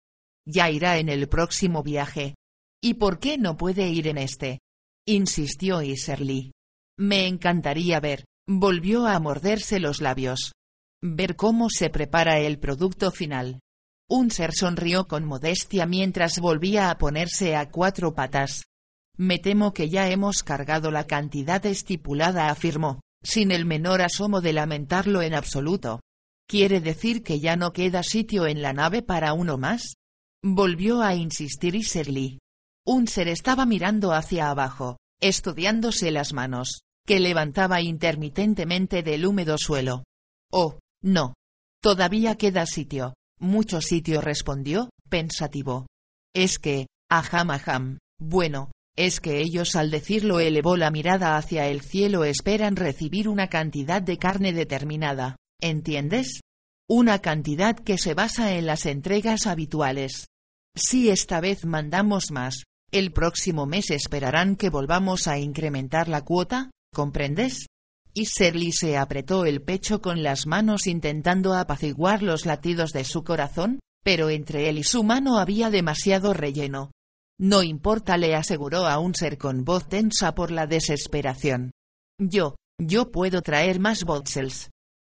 Ya 0.48 0.70
irá 0.70 0.98
en 0.98 1.10
el 1.10 1.28
próximo 1.28 1.84
viaje. 1.84 2.36
¿Y 2.82 2.94
por 2.94 3.20
qué 3.20 3.38
no 3.38 3.58
puede 3.58 3.90
ir 3.90 4.08
en 4.08 4.18
este? 4.18 4.60
insistió 5.06 5.82
Iserly. 5.82 6.54
Me 6.98 7.28
encantaría 7.28 8.00
ver, 8.00 8.24
volvió 8.48 9.08
a 9.08 9.20
morderse 9.20 9.82
los 9.82 10.00
labios. 10.00 10.54
Ver 11.02 11.36
cómo 11.36 11.70
se 11.70 11.90
prepara 11.90 12.40
el 12.40 12.60
producto 12.60 13.12
final. 13.12 13.60
Un 14.10 14.32
ser 14.32 14.54
sonrió 14.54 15.06
con 15.10 15.26
modestia 15.26 15.86
mientras 15.86 16.40
volvía 16.40 16.92
a 16.92 16.98
ponerse 16.98 17.58
a 17.58 17.70
cuatro 17.70 18.16
patas. 18.16 18.64
Me 19.18 19.40
temo 19.40 19.74
que 19.74 19.90
ya 19.90 20.10
hemos 20.10 20.44
cargado 20.44 20.92
la 20.92 21.08
cantidad 21.08 21.66
estipulada, 21.66 22.50
afirmó, 22.50 23.02
sin 23.22 23.52
el 23.52 23.66
menor 23.66 24.02
asomo 24.02 24.40
de 24.40 24.54
lamentarlo 24.54 25.22
en 25.22 25.34
absoluto. 25.34 26.00
¿Quiere 26.50 26.82
decir 26.82 27.22
que 27.22 27.40
ya 27.40 27.56
no 27.56 27.74
queda 27.74 28.02
sitio 28.02 28.48
en 28.48 28.64
la 28.64 28.74
nave 28.74 29.04
para 29.04 29.34
uno 29.34 29.60
más? 29.60 29.98
Volvió 30.44 31.04
a 31.04 31.14
insistir 31.14 31.76
Iserly. 31.76 32.40
Un 32.88 33.08
ser 33.08 33.28
estaba 33.28 33.68
mirando 33.68 34.14
hacia 34.14 34.50
abajo, 34.50 34.98
estudiándose 35.22 36.10
las 36.10 36.34
manos, 36.34 36.82
que 37.06 37.20
levantaba 37.20 37.82
intermitentemente 37.82 39.04
del 39.04 39.28
húmedo 39.28 39.60
suelo. 39.60 40.06
Oh, 40.52 40.80
no. 41.04 41.36
Todavía 41.84 42.36
queda 42.36 42.66
sitio. 42.66 43.14
Mucho 43.40 43.80
sitio 43.80 44.20
respondió, 44.20 44.90
pensativo. 45.08 45.86
Es 46.34 46.58
que, 46.58 46.88
aham 47.12 47.52
aham, 47.52 48.00
bueno, 48.20 48.72
es 48.98 49.20
que 49.20 49.40
ellos 49.40 49.76
al 49.76 49.92
decirlo 49.92 50.40
elevó 50.40 50.78
la 50.78 50.90
mirada 50.90 51.38
hacia 51.38 51.68
el 51.68 51.82
cielo 51.82 52.24
esperan 52.24 52.76
recibir 52.76 53.30
una 53.30 53.50
cantidad 53.50 54.02
de 54.02 54.18
carne 54.18 54.52
determinada, 54.52 55.36
¿entiendes? 55.62 56.42
Una 56.88 57.20
cantidad 57.20 57.76
que 57.76 57.98
se 57.98 58.14
basa 58.14 58.56
en 58.56 58.66
las 58.66 58.86
entregas 58.86 59.48
habituales. 59.48 60.28
Si 60.76 61.10
esta 61.10 61.40
vez 61.40 61.66
mandamos 61.66 62.32
más, 62.32 62.64
el 62.92 63.12
próximo 63.12 63.66
mes 63.66 63.92
esperarán 63.92 64.56
que 64.56 64.70
volvamos 64.70 65.28
a 65.28 65.38
incrementar 65.38 66.08
la 66.08 66.24
cuota, 66.24 66.72
¿comprendes? 66.94 67.68
Y 68.14 68.26
Serly 68.26 68.72
se 68.72 68.98
apretó 68.98 69.46
el 69.46 69.62
pecho 69.62 70.02
con 70.02 70.24
las 70.24 70.48
manos 70.48 70.88
intentando 70.88 71.54
apaciguar 71.54 72.24
los 72.24 72.46
latidos 72.46 72.92
de 72.92 73.04
su 73.04 73.24
corazón, 73.24 73.80
pero 74.04 74.30
entre 74.30 74.70
él 74.70 74.80
y 74.80 74.84
su 74.84 75.04
mano 75.04 75.38
había 75.38 75.70
demasiado 75.70 76.34
relleno. 76.34 76.92
No 77.40 77.64
importa, 77.64 78.18
le 78.18 78.36
aseguró 78.36 78.88
a 78.88 79.00
un 79.00 79.14
ser 79.16 79.38
con 79.38 79.64
voz 79.64 79.88
tensa 79.88 80.34
por 80.34 80.52
la 80.52 80.68
desesperación. 80.68 81.72
Yo, 82.20 82.56
yo 82.82 83.12
puedo 83.12 83.42
traer 83.42 83.80
más 83.80 84.04
botsels. 84.04 84.70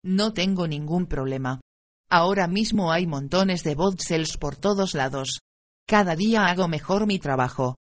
No 0.06 0.32
tengo 0.32 0.68
ningún 0.68 1.06
problema. 1.06 1.60
Ahora 2.08 2.46
mismo 2.46 2.92
hay 2.92 3.08
montones 3.08 3.64
de 3.64 3.74
botsels 3.74 4.36
por 4.36 4.54
todos 4.54 4.94
lados. 4.94 5.40
Cada 5.84 6.14
día 6.14 6.46
hago 6.46 6.68
mejor 6.68 7.08
mi 7.08 7.18
trabajo. 7.18 7.74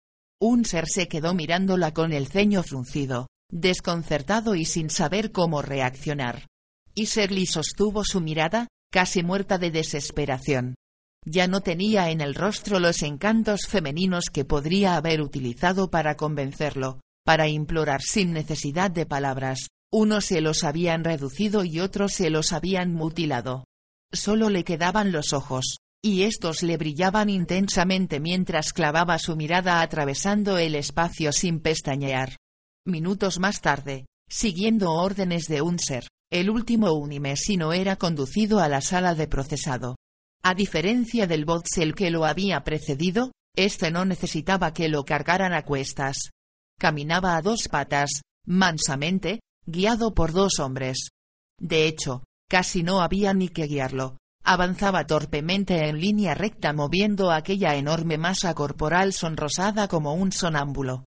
Un 0.41 0.65
ser 0.65 0.87
se 0.87 1.09
quedó 1.09 1.35
mirándola 1.35 1.93
con 1.93 2.13
el 2.13 2.29
ceño 2.29 2.63
fruncido, 2.63 3.27
desconcertado 3.51 4.55
y 4.55 4.67
sin 4.67 4.89
saber 4.89 5.33
cómo 5.33 5.63
reaccionar. 5.63 6.47
Y 6.95 7.07
Serly 7.07 7.45
sostuvo 7.45 8.05
su 8.05 8.21
mirada, 8.21 8.69
casi 8.93 9.25
muerta 9.25 9.59
de 9.59 9.73
desesperación. 9.73 10.77
Ya 11.27 11.49
no 11.49 11.61
tenía 11.61 12.11
en 12.11 12.21
el 12.21 12.37
rostro 12.37 12.79
los 12.79 13.03
encantos 13.03 13.67
femeninos 13.67 14.27
que 14.33 14.45
podría 14.45 14.95
haber 14.95 15.23
utilizado 15.23 15.91
para 15.91 16.17
convencerlo, 16.17 17.01
para 17.25 17.49
implorar 17.49 18.01
sin 18.01 18.33
necesidad 18.33 18.93
de 18.93 19.07
palabras, 19.07 19.71
unos 19.93 20.25
se 20.25 20.41
los 20.41 20.65
habían 20.65 21.05
reducido 21.05 21.65
y 21.65 21.81
otros 21.81 22.15
se 22.15 22.31
los 22.31 22.53
habían 22.53 22.95
mutilado. 22.95 23.65
Solo 24.13 24.49
le 24.49 24.65
quedaban 24.65 25.13
los 25.13 25.33
ojos, 25.33 25.79
y 26.03 26.23
estos 26.23 26.63
le 26.63 26.77
brillaban 26.77 27.31
intensamente 27.31 28.19
mientras 28.19 28.73
clavaba 28.73 29.19
su 29.19 29.37
mirada 29.37 29.81
atravesando 29.81 30.59
el 30.59 30.75
espacio 30.75 31.33
sin 31.33 31.61
pestañear. 31.61 32.37
Minutos 32.85 33.39
más 33.39 33.61
tarde, 33.61 34.07
siguiendo 34.29 34.93
órdenes 34.93 35.47
de 35.47 35.63
un 35.63 35.79
ser, 35.79 36.09
el 36.31 36.51
último 36.51 36.93
unimesino 36.93 37.73
era 37.73 37.97
conducido 37.97 38.61
a 38.61 38.69
la 38.69 38.81
sala 38.81 39.15
de 39.15 39.29
procesado. 39.29 39.97
A 40.43 40.55
diferencia 40.55 41.27
del 41.27 41.45
Botsel 41.45 41.95
que 41.95 42.11
lo 42.11 42.25
había 42.25 42.65
precedido, 42.65 43.31
este 43.55 43.91
no 43.91 44.05
necesitaba 44.05 44.73
que 44.73 44.89
lo 44.89 45.05
cargaran 45.05 45.53
a 45.53 45.63
cuestas. 45.63 46.31
Caminaba 46.79 47.37
a 47.37 47.43
dos 47.43 47.69
patas, 47.69 48.23
mansamente, 48.45 49.41
guiado 49.67 50.15
por 50.15 50.33
dos 50.33 50.59
hombres. 50.59 51.09
De 51.59 51.87
hecho, 51.87 52.25
casi 52.49 52.83
no 52.83 53.01
había 53.01 53.35
ni 53.35 53.49
que 53.49 53.67
guiarlo. 53.67 54.19
Avanzaba 54.45 55.07
torpemente 55.07 55.89
en 55.89 56.01
línea 56.01 56.35
recta 56.35 56.73
moviendo 56.73 57.31
aquella 57.31 57.77
enorme 57.77 58.19
masa 58.19 58.55
corporal 58.55 59.13
sonrosada 59.13 59.87
como 59.87 60.15
un 60.15 60.33
sonámbulo. 60.33 61.05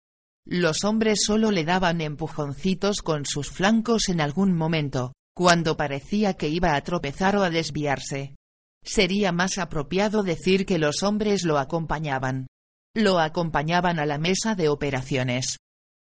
Los 0.47 0.85
hombres 0.85 1.23
solo 1.25 1.51
le 1.51 1.65
daban 1.65 2.01
empujoncitos 2.01 3.03
con 3.03 3.25
sus 3.25 3.51
flancos 3.51 4.09
en 4.09 4.21
algún 4.21 4.55
momento, 4.55 5.15
cuando 5.35 5.77
parecía 5.77 6.35
que 6.35 6.49
iba 6.49 6.77
a 6.77 6.81
tropezar 6.83 7.37
o 7.37 7.43
a 7.43 7.51
desviarse. 7.51 8.37
Sería 8.85 9.33
más 9.33 9.59
apropiado 9.59 10.23
decir 10.23 10.67
que 10.67 10.79
los 10.79 11.03
hombres 11.03 11.45
lo 11.45 11.59
acompañaban. 11.59 12.47
Lo 12.95 13.19
acompañaban 13.19 13.99
a 13.99 14.07
la 14.07 14.19
mesa 14.19 14.55
de 14.55 14.69
operaciones. 14.69 15.57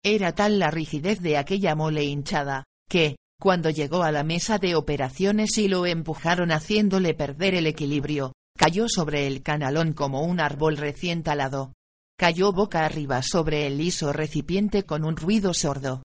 Era 0.04 0.32
tal 0.32 0.58
la 0.58 0.70
rigidez 0.70 1.20
de 1.20 1.36
aquella 1.36 1.76
mole 1.76 2.04
hinchada, 2.04 2.64
que, 2.88 3.16
cuando 3.40 3.70
llegó 3.70 4.02
a 4.02 4.10
la 4.12 4.24
mesa 4.24 4.58
de 4.58 4.74
operaciones 4.74 5.56
y 5.58 5.68
lo 5.68 5.86
empujaron 5.86 6.50
haciéndole 6.50 7.14
perder 7.14 7.54
el 7.54 7.66
equilibrio, 7.66 8.32
cayó 8.56 8.88
sobre 8.88 9.26
el 9.26 9.42
canalón 9.42 9.92
como 9.92 10.22
un 10.22 10.40
árbol 10.40 10.76
recién 10.76 11.22
talado. 11.22 11.72
Cayó 12.18 12.52
boca 12.52 12.84
arriba 12.84 13.22
sobre 13.22 13.66
el 13.66 13.78
liso 13.78 14.12
recipiente 14.12 14.84
con 14.84 15.04
un 15.04 15.16
ruido 15.16 15.54
sordo. 15.54 16.02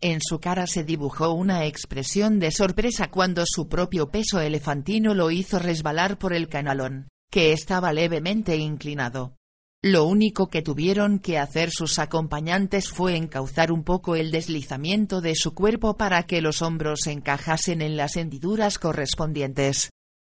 En 0.00 0.20
su 0.22 0.40
cara 0.40 0.66
se 0.66 0.82
dibujó 0.82 1.32
una 1.32 1.66
expresión 1.66 2.38
de 2.38 2.50
sorpresa 2.52 3.10
cuando 3.10 3.44
su 3.46 3.68
propio 3.68 4.10
peso 4.10 4.40
elefantino 4.40 5.14
lo 5.14 5.30
hizo 5.30 5.58
resbalar 5.58 6.18
por 6.18 6.32
el 6.32 6.48
canalón, 6.48 7.08
que 7.30 7.52
estaba 7.52 7.92
levemente 7.92 8.56
inclinado. 8.56 9.36
Lo 9.82 10.04
único 10.04 10.48
que 10.48 10.60
tuvieron 10.60 11.18
que 11.18 11.38
hacer 11.38 11.70
sus 11.70 11.98
acompañantes 11.98 12.90
fue 12.90 13.16
encauzar 13.16 13.72
un 13.72 13.82
poco 13.82 14.14
el 14.14 14.30
deslizamiento 14.30 15.22
de 15.22 15.34
su 15.34 15.54
cuerpo 15.54 15.96
para 15.96 16.24
que 16.24 16.42
los 16.42 16.60
hombros 16.60 17.06
encajasen 17.06 17.80
en 17.80 17.96
las 17.96 18.16
hendiduras 18.16 18.78
correspondientes. 18.78 19.88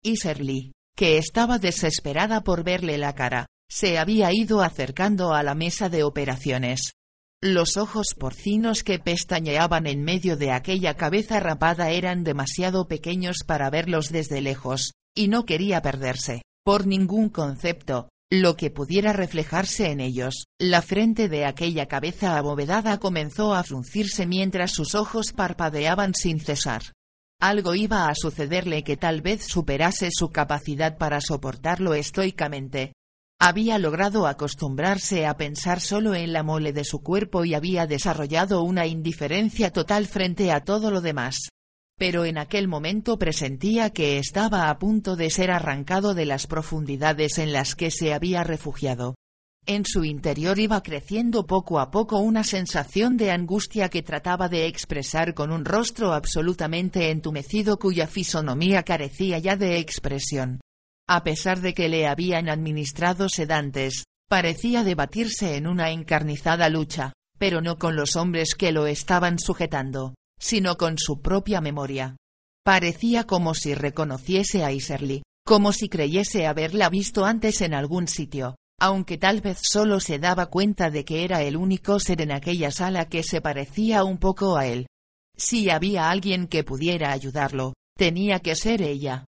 Iserly, 0.04 0.72
que 0.96 1.20
estaba 1.20 1.60
desesperada 1.60 2.42
por 2.42 2.64
verle 2.64 2.98
la 2.98 3.14
cara, 3.14 3.46
se 3.70 4.00
había 4.00 4.34
ido 4.34 4.62
acercando 4.62 5.34
a 5.34 5.44
la 5.44 5.54
mesa 5.54 5.90
de 5.90 6.04
operaciones. 6.04 6.94
Los 7.40 7.78
ojos 7.78 8.16
porcinos 8.18 8.82
que 8.82 8.98
pestañeaban 8.98 9.86
en 9.86 10.02
medio 10.02 10.38
de 10.38 10.52
aquella 10.52 10.96
cabeza 10.96 11.40
rapada 11.40 11.92
eran 11.92 12.24
demasiado 12.24 12.88
pequeños 12.88 13.44
para 13.46 13.70
verlos 13.70 14.12
desde 14.12 14.42
lejos, 14.42 14.94
y 15.16 15.28
no 15.28 15.46
quería 15.46 15.84
perderse, 15.84 16.42
por 16.64 16.88
ningún 16.88 17.30
concepto, 17.30 18.10
lo 18.31 18.56
que 18.56 18.72
pudiera 18.72 19.14
reflejarse 19.14 19.91
en 19.91 19.99
ellos. 19.99 20.45
La 20.60 20.81
frente 20.81 21.30
de 21.30 21.45
aquella 21.45 21.88
cabeza 21.88 22.38
abovedada 22.38 22.97
comenzó 22.99 23.53
a 23.53 23.64
fruncirse 23.64 24.26
mientras 24.26 24.72
sus 24.72 24.95
ojos 24.95 25.34
parpadeaban 25.34 26.14
sin 26.14 26.39
cesar. 26.39 26.81
Algo 27.39 27.76
iba 27.76 28.07
a 28.07 28.15
sucederle 28.15 28.84
que 28.84 28.97
tal 28.97 29.22
vez 29.22 29.45
superase 29.45 30.10
su 30.11 30.30
capacidad 30.30 30.97
para 30.97 31.22
soportarlo 31.22 31.93
estoicamente, 31.93 32.93
había 33.39 33.77
logrado 33.80 34.27
acostumbrarse 34.27 35.26
a 35.26 35.35
pensar 35.35 35.81
solo 35.81 36.15
en 36.15 36.31
la 36.31 36.41
mole 36.41 36.72
de 36.72 36.85
su 36.85 37.03
cuerpo 37.03 37.43
y 37.43 37.53
había 37.53 37.85
desarrollado 37.85 38.64
una 38.64 38.88
indiferencia 38.88 39.72
total 39.72 40.07
frente 40.07 40.52
a 40.52 40.61
todo 40.61 40.89
lo 40.89 41.02
demás. 41.02 41.49
Pero 41.98 42.26
en 42.26 42.38
aquel 42.38 42.68
momento 42.68 43.18
presentía 43.18 43.92
que 43.92 44.18
estaba 44.18 44.70
a 44.70 44.78
punto 44.78 45.16
de 45.16 45.30
ser 45.30 45.50
arrancado 45.50 46.14
de 46.14 46.26
las 46.26 46.46
profundidades 46.46 47.38
en 47.38 47.54
las 47.54 47.76
que 47.76 47.90
se 47.90 48.14
había 48.14 48.44
refugiado. 48.44 49.16
En 49.68 49.84
su 49.86 50.04
interior 50.04 50.60
iba 50.60 50.84
creciendo 50.84 51.48
poco 51.48 51.80
a 51.80 51.90
poco 51.90 52.20
una 52.20 52.44
sensación 52.44 53.18
de 53.18 53.32
angustia 53.32 53.90
que 53.90 54.04
trataba 54.04 54.48
de 54.48 54.68
expresar 54.68 55.34
con 55.34 55.52
un 55.52 55.66
rostro 55.66 56.14
absolutamente 56.14 57.10
entumecido 57.10 57.78
cuya 57.78 58.08
fisonomía 58.08 58.84
carecía 58.84 59.40
ya 59.40 59.56
de 59.56 59.80
expresión. 59.80 60.60
A 61.08 61.24
pesar 61.24 61.62
de 61.62 61.74
que 61.74 61.90
le 61.90 62.08
habían 62.08 62.50
administrado 62.50 63.28
sedantes, 63.30 64.04
parecía 64.28 64.84
debatirse 64.84 65.56
en 65.56 65.66
una 65.66 65.92
encarnizada 65.92 66.70
lucha, 66.70 67.14
pero 67.40 67.62
no 67.62 67.78
con 67.80 67.96
los 67.96 68.16
hombres 68.16 68.54
que 68.54 68.72
lo 68.72 68.86
estaban 68.86 69.40
sujetando, 69.40 70.14
sino 70.40 70.78
con 70.78 70.98
su 70.98 71.22
propia 71.22 71.62
memoria. 71.62 72.18
Parecía 72.64 73.26
como 73.26 73.53
si 73.53 73.76
reconociese 73.76 74.64
a 74.64 74.72
Iserly, 74.72 75.24
como 75.45 75.72
si 75.72 75.90
creyese 75.90 76.48
haberla 76.48 76.90
visto 76.90 77.26
antes 77.26 77.62
en 77.62 77.74
algún 77.74 78.07
sitio, 78.07 78.56
aunque 78.80 79.18
tal 79.18 79.41
vez 79.41 79.60
solo 79.62 79.99
se 79.99 80.20
daba 80.20 80.48
cuenta 80.48 80.90
de 80.90 81.06
que 81.06 81.24
era 81.24 81.44
el 81.44 81.56
único 81.56 81.99
ser 81.99 82.22
en 82.22 82.32
aquella 82.32 82.72
sala 82.72 83.07
que 83.07 83.24
se 83.24 83.41
parecía 83.41 84.03
un 84.03 84.18
poco 84.18 84.57
a 84.57 84.66
él. 84.66 84.88
Si 85.38 85.70
había 85.70 86.10
alguien 86.10 86.48
que 86.48 86.64
pudiera 86.64 87.12
ayudarlo, 87.12 87.74
tenía 87.95 88.40
que 88.40 88.56
ser 88.56 88.82
ella 88.82 89.26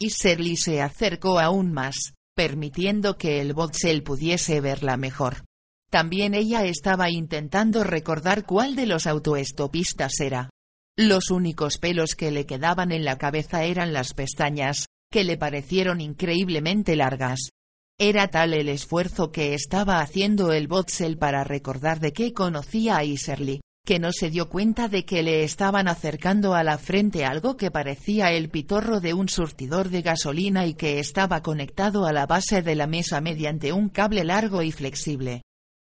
y 0.00 0.10
Serly 0.10 0.56
se 0.56 0.80
acercó 0.80 1.38
aún 1.38 1.72
más, 1.72 2.14
permitiendo 2.34 3.18
que 3.18 3.40
el 3.40 3.52
Botsel 3.52 4.02
pudiese 4.02 4.60
verla 4.60 4.96
mejor. 4.96 5.44
También 5.90 6.34
ella 6.34 6.64
estaba 6.64 7.10
intentando 7.10 7.82
recordar 7.82 8.46
cuál 8.46 8.76
de 8.76 8.86
los 8.86 9.08
autoestopistas 9.08 10.20
era. 10.20 10.50
Los 10.96 11.30
únicos 11.30 11.78
pelos 11.78 12.14
que 12.14 12.30
le 12.30 12.46
quedaban 12.46 12.92
en 12.92 13.04
la 13.04 13.18
cabeza 13.18 13.64
eran 13.64 13.92
las 13.92 14.14
pestañas, 14.14 14.86
que 15.10 15.24
le 15.24 15.36
parecieron 15.36 16.00
increíblemente 16.00 16.94
largas. 16.94 17.50
Era 17.98 18.28
tal 18.28 18.54
el 18.54 18.68
esfuerzo 18.68 19.32
que 19.32 19.52
estaba 19.52 20.00
haciendo 20.00 20.52
el 20.52 20.68
Botzel 20.68 21.18
para 21.18 21.42
recordar 21.42 21.98
de 21.98 22.12
qué 22.12 22.32
conocía 22.32 22.96
a 22.96 23.04
Iserly, 23.04 23.60
que 23.84 23.98
no 23.98 24.12
se 24.12 24.30
dio 24.30 24.48
cuenta 24.48 24.88
de 24.88 25.04
que 25.04 25.24
le 25.24 25.42
estaban 25.42 25.88
acercando 25.88 26.54
a 26.54 26.62
la 26.62 26.78
frente 26.78 27.24
algo 27.24 27.56
que 27.56 27.72
parecía 27.72 28.30
el 28.30 28.48
pitorro 28.48 29.00
de 29.00 29.12
un 29.12 29.28
surtidor 29.28 29.88
de 29.88 30.02
gasolina 30.02 30.66
y 30.66 30.74
que 30.74 31.00
estaba 31.00 31.42
conectado 31.42 32.06
a 32.06 32.12
la 32.12 32.26
base 32.26 32.62
de 32.62 32.76
la 32.76 32.86
mesa 32.86 33.20
mediante 33.20 33.72
un 33.72 33.88
cable 33.88 34.22
largo 34.22 34.62
y 34.62 34.70
flexible. 34.70 35.42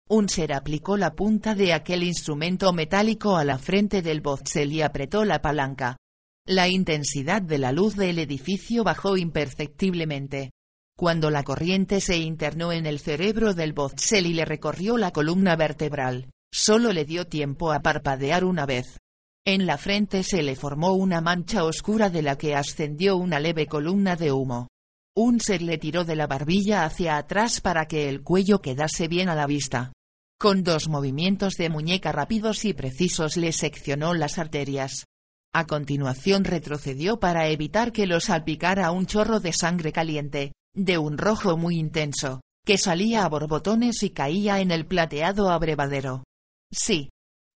Unser 0.09 0.53
aplicó 0.53 0.97
la 0.97 1.13
punta 1.15 1.53
de 1.53 1.73
aquel 1.73 2.03
instrumento 2.03 2.71
metálico 2.73 3.35
a 3.35 3.43
la 3.43 3.57
frente 3.57 4.01
del 4.01 4.21
Botzel 4.21 4.71
y 4.71 4.81
apretó 4.81 5.25
la 5.25 5.41
palanca. 5.41 5.97
La 6.45 6.69
intensidad 6.69 7.41
de 7.41 7.57
la 7.57 7.71
luz 7.71 7.95
del 7.95 8.19
edificio 8.19 8.83
bajó 8.83 9.17
imperceptiblemente. 9.17 10.51
Cuando 10.97 11.29
la 11.29 11.43
corriente 11.43 11.99
se 12.01 12.17
internó 12.17 12.71
en 12.71 12.85
el 12.85 12.99
cerebro 12.99 13.53
del 13.53 13.73
Botzel 13.73 14.25
y 14.25 14.33
le 14.33 14.45
recorrió 14.45 14.97
la 14.97 15.11
columna 15.11 15.55
vertebral, 15.55 16.29
Solo 16.51 16.93
le 16.93 17.05
dio 17.05 17.27
tiempo 17.27 17.71
a 17.71 17.81
parpadear 17.81 18.43
una 18.43 18.65
vez. 18.65 18.99
En 19.45 19.65
la 19.65 19.77
frente 19.77 20.23
se 20.23 20.43
le 20.43 20.55
formó 20.55 20.93
una 20.93 21.21
mancha 21.21 21.63
oscura 21.63 22.09
de 22.09 22.21
la 22.21 22.37
que 22.37 22.55
ascendió 22.55 23.17
una 23.17 23.39
leve 23.39 23.67
columna 23.67 24.15
de 24.15 24.31
humo. 24.31 24.67
Un 25.15 25.39
ser 25.39 25.61
le 25.61 25.77
tiró 25.77 26.03
de 26.03 26.15
la 26.15 26.27
barbilla 26.27 26.85
hacia 26.85 27.17
atrás 27.17 27.61
para 27.61 27.85
que 27.85 28.09
el 28.09 28.23
cuello 28.23 28.59
quedase 28.61 29.07
bien 29.07 29.29
a 29.29 29.35
la 29.35 29.47
vista. 29.47 29.93
Con 30.39 30.63
dos 30.63 30.87
movimientos 30.87 31.55
de 31.55 31.69
muñeca 31.69 32.11
rápidos 32.11 32.63
y 32.63 32.73
precisos 32.73 33.37
le 33.37 33.51
seccionó 33.51 34.13
las 34.13 34.37
arterias. 34.37 35.05
A 35.51 35.65
continuación 35.65 36.43
retrocedió 36.43 37.19
para 37.19 37.47
evitar 37.47 37.91
que 37.91 38.05
lo 38.05 38.19
salpicara 38.19 38.91
un 38.91 39.07
chorro 39.07 39.39
de 39.39 39.51
sangre 39.51 39.91
caliente, 39.91 40.51
de 40.75 40.99
un 40.99 41.17
rojo 41.17 41.57
muy 41.57 41.79
intenso, 41.79 42.41
que 42.63 42.77
salía 42.77 43.25
a 43.25 43.29
borbotones 43.29 44.03
y 44.03 44.11
caía 44.11 44.59
en 44.59 44.69
el 44.69 44.85
plateado 44.85 45.49
abrevadero. 45.49 46.23
Sí. 46.71 47.09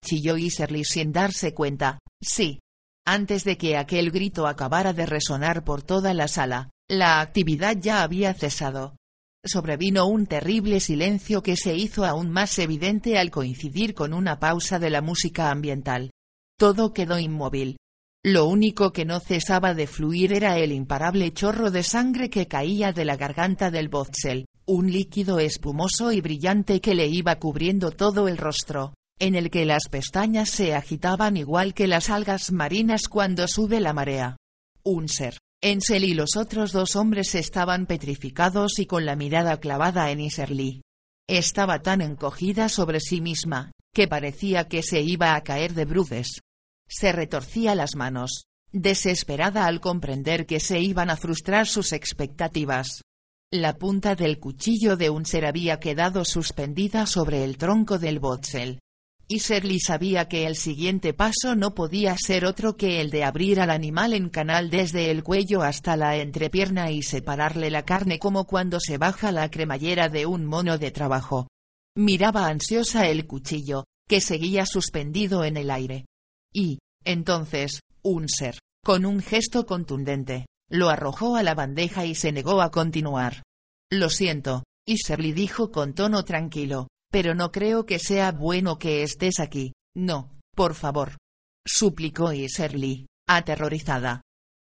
Chilló 0.04 0.36
Iserly 0.36 0.82
sin 0.84 1.12
darse 1.12 1.54
cuenta, 1.54 2.00
sí. 2.20 2.58
Antes 3.06 3.44
de 3.44 3.56
que 3.56 3.76
aquel 3.76 4.10
grito 4.10 4.48
acabara 4.48 4.92
de 4.92 5.06
resonar 5.06 5.62
por 5.62 5.84
toda 5.84 6.14
la 6.14 6.26
sala, 6.26 6.70
la 6.88 7.20
actividad 7.20 7.76
ya 7.76 8.02
había 8.02 8.34
cesado. 8.34 8.96
Sobrevino 9.44 10.06
un 10.06 10.26
terrible 10.26 10.78
silencio 10.78 11.42
que 11.42 11.56
se 11.56 11.74
hizo 11.74 12.04
aún 12.04 12.30
más 12.30 12.58
evidente 12.60 13.18
al 13.18 13.30
coincidir 13.30 13.92
con 13.92 14.14
una 14.14 14.38
pausa 14.38 14.78
de 14.78 14.90
la 14.90 15.02
música 15.02 15.50
ambiental. 15.50 16.12
Todo 16.56 16.92
quedó 16.92 17.18
inmóvil. 17.18 17.76
Lo 18.24 18.46
único 18.46 18.92
que 18.92 19.04
no 19.04 19.18
cesaba 19.18 19.74
de 19.74 19.88
fluir 19.88 20.32
era 20.32 20.58
el 20.58 20.70
imparable 20.70 21.32
chorro 21.32 21.72
de 21.72 21.82
sangre 21.82 22.30
que 22.30 22.46
caía 22.46 22.92
de 22.92 23.04
la 23.04 23.16
garganta 23.16 23.72
del 23.72 23.88
Botzel, 23.88 24.46
un 24.64 24.92
líquido 24.92 25.40
espumoso 25.40 26.12
y 26.12 26.20
brillante 26.20 26.80
que 26.80 26.94
le 26.94 27.08
iba 27.08 27.40
cubriendo 27.40 27.90
todo 27.90 28.28
el 28.28 28.38
rostro 28.38 28.94
en 29.18 29.36
el 29.36 29.50
que 29.50 29.64
las 29.64 29.88
pestañas 29.88 30.50
se 30.50 30.74
agitaban 30.74 31.36
igual 31.36 31.74
que 31.74 31.86
las 31.86 32.10
algas 32.10 32.50
marinas 32.50 33.02
cuando 33.08 33.46
sube 33.46 33.78
la 33.78 33.92
marea. 33.92 34.36
Un 34.82 35.08
ser, 35.08 35.38
Ensel 35.64 36.02
y 36.02 36.14
los 36.14 36.36
otros 36.36 36.72
dos 36.72 36.96
hombres 36.96 37.36
estaban 37.36 37.86
petrificados 37.86 38.80
y 38.80 38.86
con 38.86 39.06
la 39.06 39.14
mirada 39.14 39.60
clavada 39.60 40.10
en 40.10 40.18
Iserly. 40.18 40.82
Estaba 41.28 41.82
tan 41.82 42.00
encogida 42.00 42.68
sobre 42.68 42.98
sí 42.98 43.20
misma, 43.20 43.70
que 43.94 44.08
parecía 44.08 44.66
que 44.66 44.82
se 44.82 45.02
iba 45.02 45.36
a 45.36 45.42
caer 45.44 45.74
de 45.74 45.84
bruces. 45.84 46.40
Se 46.88 47.12
retorcía 47.12 47.76
las 47.76 47.94
manos, 47.94 48.46
desesperada 48.72 49.66
al 49.66 49.80
comprender 49.80 50.46
que 50.46 50.58
se 50.58 50.80
iban 50.80 51.10
a 51.10 51.16
frustrar 51.16 51.68
sus 51.68 51.92
expectativas. 51.92 53.02
La 53.52 53.78
punta 53.78 54.16
del 54.16 54.40
cuchillo 54.40 54.96
de 54.96 55.10
un 55.10 55.24
ser 55.24 55.46
había 55.46 55.78
quedado 55.78 56.24
suspendida 56.24 57.06
sobre 57.06 57.44
el 57.44 57.56
tronco 57.56 58.00
del 58.00 58.18
Botzel, 58.18 58.80
y 59.34 59.80
sabía 59.80 60.28
que 60.28 60.46
el 60.46 60.56
siguiente 60.56 61.14
paso 61.14 61.54
no 61.54 61.74
podía 61.74 62.16
ser 62.18 62.44
otro 62.44 62.76
que 62.76 63.00
el 63.00 63.10
de 63.10 63.24
abrir 63.24 63.60
al 63.60 63.70
animal 63.70 64.12
en 64.12 64.28
canal 64.28 64.68
desde 64.68 65.10
el 65.10 65.22
cuello 65.22 65.62
hasta 65.62 65.96
la 65.96 66.16
entrepierna 66.16 66.90
y 66.90 67.02
separarle 67.02 67.70
la 67.70 67.84
carne 67.84 68.18
como 68.18 68.46
cuando 68.46 68.78
se 68.78 68.98
baja 68.98 69.32
la 69.32 69.50
cremallera 69.50 70.08
de 70.08 70.26
un 70.26 70.44
mono 70.44 70.76
de 70.76 70.90
trabajo. 70.90 71.48
Miraba 71.96 72.46
ansiosa 72.46 73.08
el 73.08 73.26
cuchillo, 73.26 73.84
que 74.08 74.20
seguía 74.20 74.66
suspendido 74.66 75.44
en 75.44 75.56
el 75.56 75.70
aire. 75.70 76.06
Y, 76.52 76.78
entonces, 77.04 77.80
un 78.02 78.28
ser, 78.28 78.58
con 78.84 79.06
un 79.06 79.20
gesto 79.20 79.64
contundente, 79.64 80.46
lo 80.68 80.90
arrojó 80.90 81.36
a 81.36 81.42
la 81.42 81.54
bandeja 81.54 82.04
y 82.04 82.14
se 82.14 82.32
negó 82.32 82.60
a 82.60 82.70
continuar. 82.70 83.42
Lo 83.90 84.10
siento, 84.10 84.64
Iserly 84.86 85.32
dijo 85.32 85.70
con 85.70 85.94
tono 85.94 86.24
tranquilo, 86.24 86.88
pero 87.12 87.34
no 87.34 87.52
creo 87.52 87.84
que 87.84 87.98
sea 87.98 88.32
bueno 88.32 88.78
que 88.78 89.02
estés 89.02 89.38
aquí, 89.38 89.74
no, 89.94 90.40
por 90.56 90.74
favor. 90.74 91.18
Suplicó 91.64 92.32
Iserly, 92.32 93.06
aterrorizada. 93.28 94.22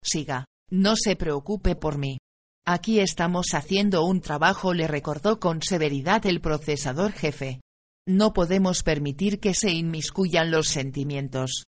Siga, 0.05 0.45
no 0.71 0.95
se 0.95 1.17
preocupe 1.17 1.75
por 1.75 1.97
mí. 1.97 2.19
Aquí 2.67 3.01
estamos 3.01 3.55
haciendo 3.55 4.05
un 4.05 4.21
trabajo, 4.21 4.75
le 4.75 4.87
recordó 4.87 5.41
con 5.41 5.63
severidad 5.63 6.25
el 6.27 6.43
procesador 6.43 7.13
jefe. 7.13 7.63
No 8.07 8.35
podemos 8.35 8.83
permitir 8.83 9.41
que 9.41 9.55
se 9.55 9.71
inmiscuyan 9.73 10.51
los 10.51 10.69
sentimientos. 10.69 11.65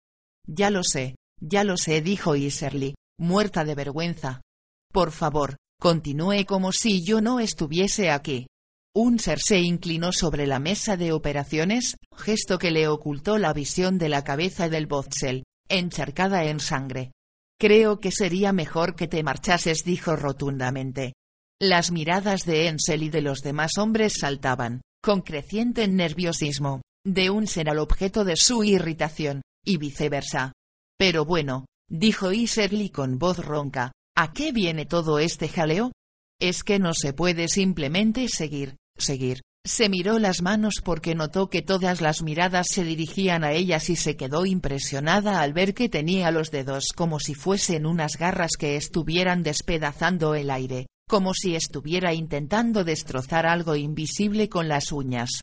Ya 0.45 0.69
lo 0.69 0.83
sé, 0.83 1.15
ya 1.39 1.63
lo 1.63 1.77
sé, 1.77 2.01
dijo 2.01 2.35
Iserly, 2.35 2.95
muerta 3.17 3.63
de 3.63 3.75
vergüenza. 3.75 4.41
Por 4.91 5.11
favor, 5.11 5.55
continúe 5.79 6.45
como 6.45 6.73
si 6.73 7.05
yo 7.05 7.21
no 7.21 7.39
estuviese 7.39 8.11
aquí. 8.11 8.47
Un 8.97 9.19
ser 9.19 9.39
se 9.41 9.59
inclinó 9.59 10.13
sobre 10.13 10.47
la 10.47 10.59
mesa 10.59 10.95
de 10.95 11.11
operaciones, 11.11 11.97
gesto 12.15 12.57
que 12.57 12.71
le 12.71 12.87
ocultó 12.87 13.37
la 13.37 13.51
visión 13.51 13.97
de 13.97 14.07
la 14.07 14.23
cabeza 14.23 14.69
del 14.69 14.87
Botzel, 14.87 15.43
encharcada 15.67 16.45
en 16.45 16.61
sangre. 16.61 17.11
Creo 17.59 17.99
que 17.99 18.11
sería 18.11 18.53
mejor 18.53 18.95
que 18.95 19.09
te 19.09 19.21
marchases, 19.21 19.83
dijo 19.83 20.15
rotundamente. 20.15 21.13
Las 21.61 21.91
miradas 21.91 22.45
de 22.45 22.69
Ensel 22.69 23.03
y 23.03 23.09
de 23.09 23.21
los 23.21 23.41
demás 23.41 23.77
hombres 23.77 24.13
saltaban, 24.17 24.79
con 25.03 25.21
creciente 25.21 25.89
nerviosismo, 25.89 26.81
de 27.05 27.29
un 27.29 27.47
ser 27.47 27.69
al 27.69 27.79
objeto 27.79 28.23
de 28.23 28.37
su 28.37 28.63
irritación, 28.63 29.41
y 29.65 29.75
viceversa. 29.75 30.53
Pero 30.97 31.25
bueno, 31.25 31.65
dijo 31.89 32.31
Iserly 32.31 32.91
con 32.91 33.19
voz 33.19 33.39
ronca, 33.39 33.91
¿a 34.15 34.31
qué 34.31 34.53
viene 34.53 34.85
todo 34.85 35.19
este 35.19 35.49
jaleo? 35.49 35.91
Es 36.39 36.63
que 36.63 36.79
no 36.79 36.93
se 36.93 37.11
puede 37.11 37.49
simplemente 37.49 38.27
seguir, 38.29 38.75
seguir. 38.97 39.41
Se 39.65 39.89
miró 39.89 40.19
las 40.19 40.43
manos 40.43 40.75
porque 40.83 41.15
notó 41.15 41.49
que 41.49 41.63
todas 41.63 41.99
las 41.99 42.21
miradas 42.21 42.67
se 42.69 42.83
dirigían 42.83 43.43
a 43.43 43.51
ellas 43.51 43.89
y 43.89 43.95
se 43.95 44.15
quedó 44.15 44.45
impresionada 44.45 45.41
al 45.41 45.53
ver 45.53 45.73
que 45.73 45.89
tenía 45.89 46.29
los 46.29 46.51
dedos 46.51 46.89
como 46.95 47.19
si 47.19 47.33
fuesen 47.33 47.87
unas 47.87 48.17
garras 48.17 48.51
que 48.59 48.75
estuvieran 48.75 49.41
despedazando 49.41 50.35
el 50.35 50.51
aire, 50.51 50.85
como 51.09 51.33
si 51.33 51.55
estuviera 51.55 52.13
intentando 52.13 52.83
destrozar 52.83 53.47
algo 53.47 53.75
invisible 53.75 54.49
con 54.49 54.67
las 54.67 54.91
uñas. 54.91 55.41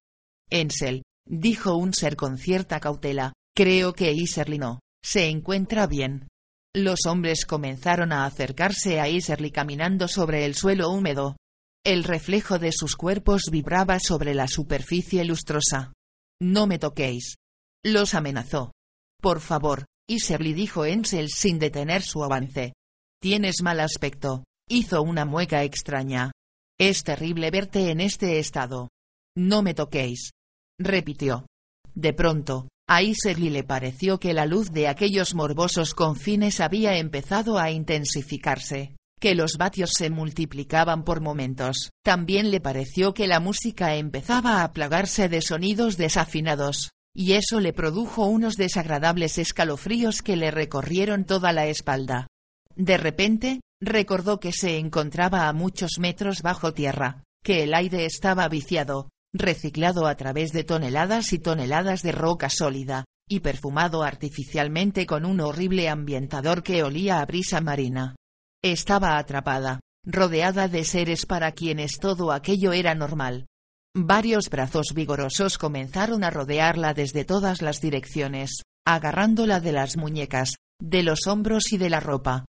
Ensel, 0.50 1.02
dijo 1.26 1.74
un 1.74 1.92
ser 1.92 2.14
con 2.14 2.38
cierta 2.38 2.78
cautela, 2.78 3.32
creo 3.56 3.92
que 3.92 4.12
Iserly 4.12 4.58
no, 4.58 4.78
se 5.02 5.26
encuentra 5.30 5.88
bien. 5.88 6.28
Los 6.74 7.06
hombres 7.06 7.44
comenzaron 7.44 8.12
a 8.12 8.24
acercarse 8.24 9.00
a 9.00 9.08
Iserly 9.08 9.50
caminando 9.50 10.06
sobre 10.06 10.46
el 10.46 10.54
suelo 10.54 10.90
húmedo, 10.90 11.36
el 11.84 12.04
reflejo 12.04 12.58
de 12.60 12.70
sus 12.70 12.94
cuerpos 12.94 13.44
vibraba 13.50 13.98
sobre 13.98 14.34
la 14.34 14.46
superficie 14.46 15.24
lustrosa. 15.24 15.92
No 16.40 16.66
me 16.66 16.78
toquéis. 16.78 17.36
Los 17.84 18.14
amenazó. 18.14 18.72
Por 19.20 19.40
favor, 19.40 19.86
Iserly 20.08 20.52
dijo 20.52 20.84
Ensel 20.84 21.28
sin 21.28 21.58
detener 21.58 22.02
su 22.02 22.22
avance. 22.22 22.74
Tienes 23.20 23.62
mal 23.62 23.80
aspecto, 23.80 24.44
hizo 24.68 25.02
una 25.02 25.24
mueca 25.24 25.64
extraña. 25.64 26.32
Es 26.78 27.02
terrible 27.02 27.50
verte 27.50 27.90
en 27.90 28.00
este 28.00 28.38
estado. 28.38 28.88
No 29.36 29.62
me 29.62 29.74
toquéis. 29.74 30.30
Repitió. 30.78 31.46
De 31.94 32.12
pronto, 32.12 32.68
a 32.88 33.02
Iserly 33.02 33.50
le 33.50 33.64
pareció 33.64 34.18
que 34.18 34.34
la 34.34 34.46
luz 34.46 34.70
de 34.70 34.88
aquellos 34.88 35.34
morbosos 35.34 35.94
confines 35.94 36.60
había 36.60 36.96
empezado 36.96 37.58
a 37.58 37.70
intensificarse 37.70 38.96
que 39.22 39.36
los 39.36 39.56
vatios 39.56 39.92
se 39.96 40.10
multiplicaban 40.10 41.04
por 41.04 41.20
momentos. 41.20 41.92
También 42.02 42.50
le 42.50 42.60
pareció 42.60 43.14
que 43.14 43.28
la 43.28 43.38
música 43.38 43.94
empezaba 43.94 44.64
a 44.64 44.72
plagarse 44.72 45.28
de 45.28 45.40
sonidos 45.42 45.96
desafinados, 45.96 46.90
y 47.14 47.34
eso 47.34 47.60
le 47.60 47.72
produjo 47.72 48.26
unos 48.26 48.56
desagradables 48.56 49.38
escalofríos 49.38 50.22
que 50.22 50.34
le 50.34 50.50
recorrieron 50.50 51.24
toda 51.24 51.52
la 51.52 51.66
espalda. 51.66 52.26
De 52.74 52.96
repente, 52.96 53.60
recordó 53.80 54.40
que 54.40 54.50
se 54.50 54.78
encontraba 54.78 55.46
a 55.46 55.52
muchos 55.52 56.00
metros 56.00 56.42
bajo 56.42 56.74
tierra, 56.74 57.22
que 57.44 57.62
el 57.62 57.74
aire 57.74 58.06
estaba 58.06 58.48
viciado, 58.48 59.08
reciclado 59.32 60.08
a 60.08 60.16
través 60.16 60.50
de 60.50 60.64
toneladas 60.64 61.32
y 61.32 61.38
toneladas 61.38 62.02
de 62.02 62.10
roca 62.10 62.50
sólida, 62.50 63.04
y 63.28 63.38
perfumado 63.38 64.02
artificialmente 64.02 65.06
con 65.06 65.24
un 65.24 65.40
horrible 65.40 65.88
ambientador 65.88 66.64
que 66.64 66.82
olía 66.82 67.20
a 67.20 67.24
brisa 67.24 67.60
marina. 67.60 68.16
Estaba 68.64 69.18
atrapada, 69.18 69.80
rodeada 70.06 70.68
de 70.68 70.84
seres 70.84 71.26
para 71.26 71.50
quienes 71.50 71.98
todo 71.98 72.30
aquello 72.30 72.72
era 72.72 72.94
normal. 72.94 73.46
Varios 73.92 74.50
brazos 74.50 74.92
vigorosos 74.94 75.58
comenzaron 75.58 76.22
a 76.22 76.30
rodearla 76.30 76.94
desde 76.94 77.24
todas 77.24 77.60
las 77.60 77.80
direcciones, 77.80 78.62
agarrándola 78.86 79.58
de 79.58 79.72
las 79.72 79.96
muñecas, 79.96 80.54
de 80.80 81.02
los 81.02 81.26
hombros 81.26 81.72
y 81.72 81.76
de 81.76 81.90
la 81.90 81.98
ropa. 81.98 82.44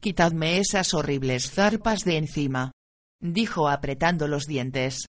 Quitadme 0.00 0.58
esas 0.58 0.94
horribles 0.94 1.50
zarpas 1.50 2.00
de 2.00 2.16
encima. 2.16 2.72
Dijo 3.20 3.68
apretando 3.68 4.26
los 4.26 4.46
dientes. 4.46 5.04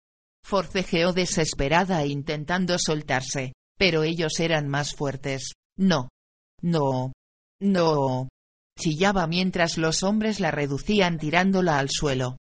Forcejeó 0.42 1.12
desesperada 1.12 2.06
intentando 2.06 2.78
soltarse, 2.78 3.52
pero 3.76 4.04
ellos 4.04 4.40
eran 4.40 4.68
más 4.68 4.94
fuertes. 4.94 5.52
No. 5.76 6.08
No. 6.62 7.12
No. 7.60 8.28
Chillaba 8.78 9.26
mientras 9.26 9.78
los 9.78 10.02
hombres 10.02 10.40
la 10.40 10.50
reducían 10.50 11.18
tirándola 11.18 11.78
al 11.78 11.88
suelo. 11.90 12.36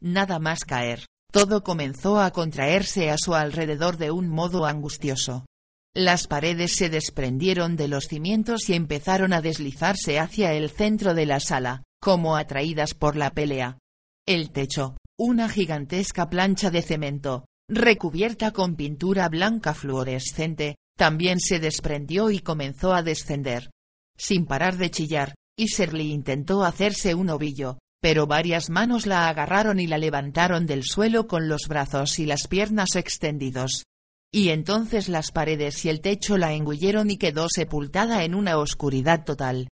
Nada 0.00 0.38
más 0.38 0.64
caer, 0.64 1.06
todo 1.32 1.62
comenzó 1.62 2.20
a 2.20 2.30
contraerse 2.30 3.10
a 3.10 3.18
su 3.18 3.34
alrededor 3.34 3.96
de 3.96 4.10
un 4.10 4.28
modo 4.28 4.66
angustioso. 4.66 5.46
Las 5.94 6.28
paredes 6.28 6.76
se 6.76 6.88
desprendieron 6.88 7.76
de 7.76 7.88
los 7.88 8.06
cimientos 8.06 8.68
y 8.70 8.74
empezaron 8.74 9.32
a 9.32 9.42
deslizarse 9.42 10.20
hacia 10.20 10.52
el 10.52 10.70
centro 10.70 11.14
de 11.14 11.26
la 11.26 11.40
sala, 11.40 11.82
como 12.00 12.36
atraídas 12.36 12.94
por 12.94 13.16
la 13.16 13.30
pelea. 13.30 13.78
El 14.26 14.52
techo, 14.52 14.96
una 15.18 15.48
gigantesca 15.48 16.30
plancha 16.30 16.70
de 16.70 16.82
cemento, 16.82 17.46
recubierta 17.68 18.52
con 18.52 18.76
pintura 18.76 19.28
blanca 19.28 19.74
fluorescente, 19.74 20.76
también 20.96 21.40
se 21.40 21.58
desprendió 21.58 22.30
y 22.30 22.38
comenzó 22.38 22.94
a 22.94 23.02
descender. 23.02 23.70
Sin 24.16 24.46
parar 24.46 24.76
de 24.76 24.90
chillar, 24.90 25.34
Iserly 25.60 26.10
intentó 26.10 26.64
hacerse 26.64 27.14
un 27.14 27.28
ovillo, 27.28 27.76
pero 28.00 28.26
varias 28.26 28.70
manos 28.70 29.04
la 29.04 29.28
agarraron 29.28 29.78
y 29.78 29.86
la 29.86 29.98
levantaron 29.98 30.66
del 30.66 30.84
suelo 30.84 31.26
con 31.26 31.48
los 31.48 31.68
brazos 31.68 32.18
y 32.18 32.24
las 32.24 32.48
piernas 32.48 32.96
extendidos. 32.96 33.84
Y 34.32 34.48
entonces 34.48 35.10
las 35.10 35.32
paredes 35.32 35.84
y 35.84 35.90
el 35.90 36.00
techo 36.00 36.38
la 36.38 36.54
engulleron 36.54 37.10
y 37.10 37.18
quedó 37.18 37.46
sepultada 37.50 38.24
en 38.24 38.34
una 38.34 38.56
oscuridad 38.56 39.24
total. 39.26 39.68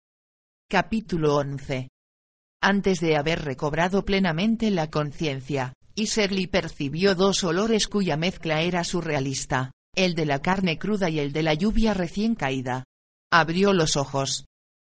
Capítulo 0.69 1.37
11 1.37 1.89
Antes 2.61 3.01
de 3.01 3.17
haber 3.17 3.47
recobrado 3.47 4.05
plenamente 4.05 4.71
la 4.71 4.91
conciencia, 4.91 5.73
Iserly 5.95 6.49
percibió 6.49 7.15
dos 7.15 7.45
olores 7.45 7.89
cuya 7.89 8.19
mezcla 8.19 8.61
era 8.61 8.85
surrealista, 8.85 9.73
el 9.97 10.15
de 10.15 10.27
la 10.27 10.43
carne 10.43 10.79
cruda 10.79 11.09
y 11.09 11.19
el 11.19 11.33
de 11.33 11.45
la 11.45 11.55
lluvia 11.55 11.95
recién 11.95 12.35
caída. 12.35 12.85
Abrió 13.31 13.73
los 13.73 13.97
ojos, 13.97 14.48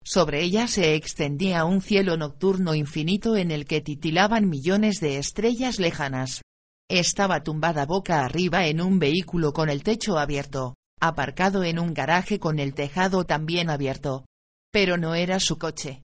sobre 0.07 0.41
ella 0.41 0.67
se 0.67 0.95
extendía 0.95 1.65
un 1.65 1.81
cielo 1.81 2.15
nocturno 2.15 2.73
infinito 2.73 3.35
en 3.35 3.51
el 3.51 3.65
que 3.65 3.81
titilaban 3.81 4.47
millones 4.47 5.01
de 5.01 5.17
estrellas 5.17 5.79
lejanas. 5.79 6.43
Estaba 6.89 7.43
tumbada 7.43 7.85
boca 7.85 8.23
arriba 8.23 8.67
en 8.67 8.79
un 8.79 8.99
vehículo 8.99 9.51
con 9.51 9.69
el 9.69 9.83
techo 9.83 10.17
abierto, 10.17 10.75
aparcado 11.01 11.65
en 11.65 11.77
un 11.77 11.93
garaje 11.93 12.39
con 12.39 12.57
el 12.59 12.73
tejado 12.73 13.25
también 13.25 13.69
abierto. 13.69 14.25
Pero 14.71 14.95
no 14.95 15.13
era 15.13 15.41
su 15.41 15.57
coche. 15.57 16.03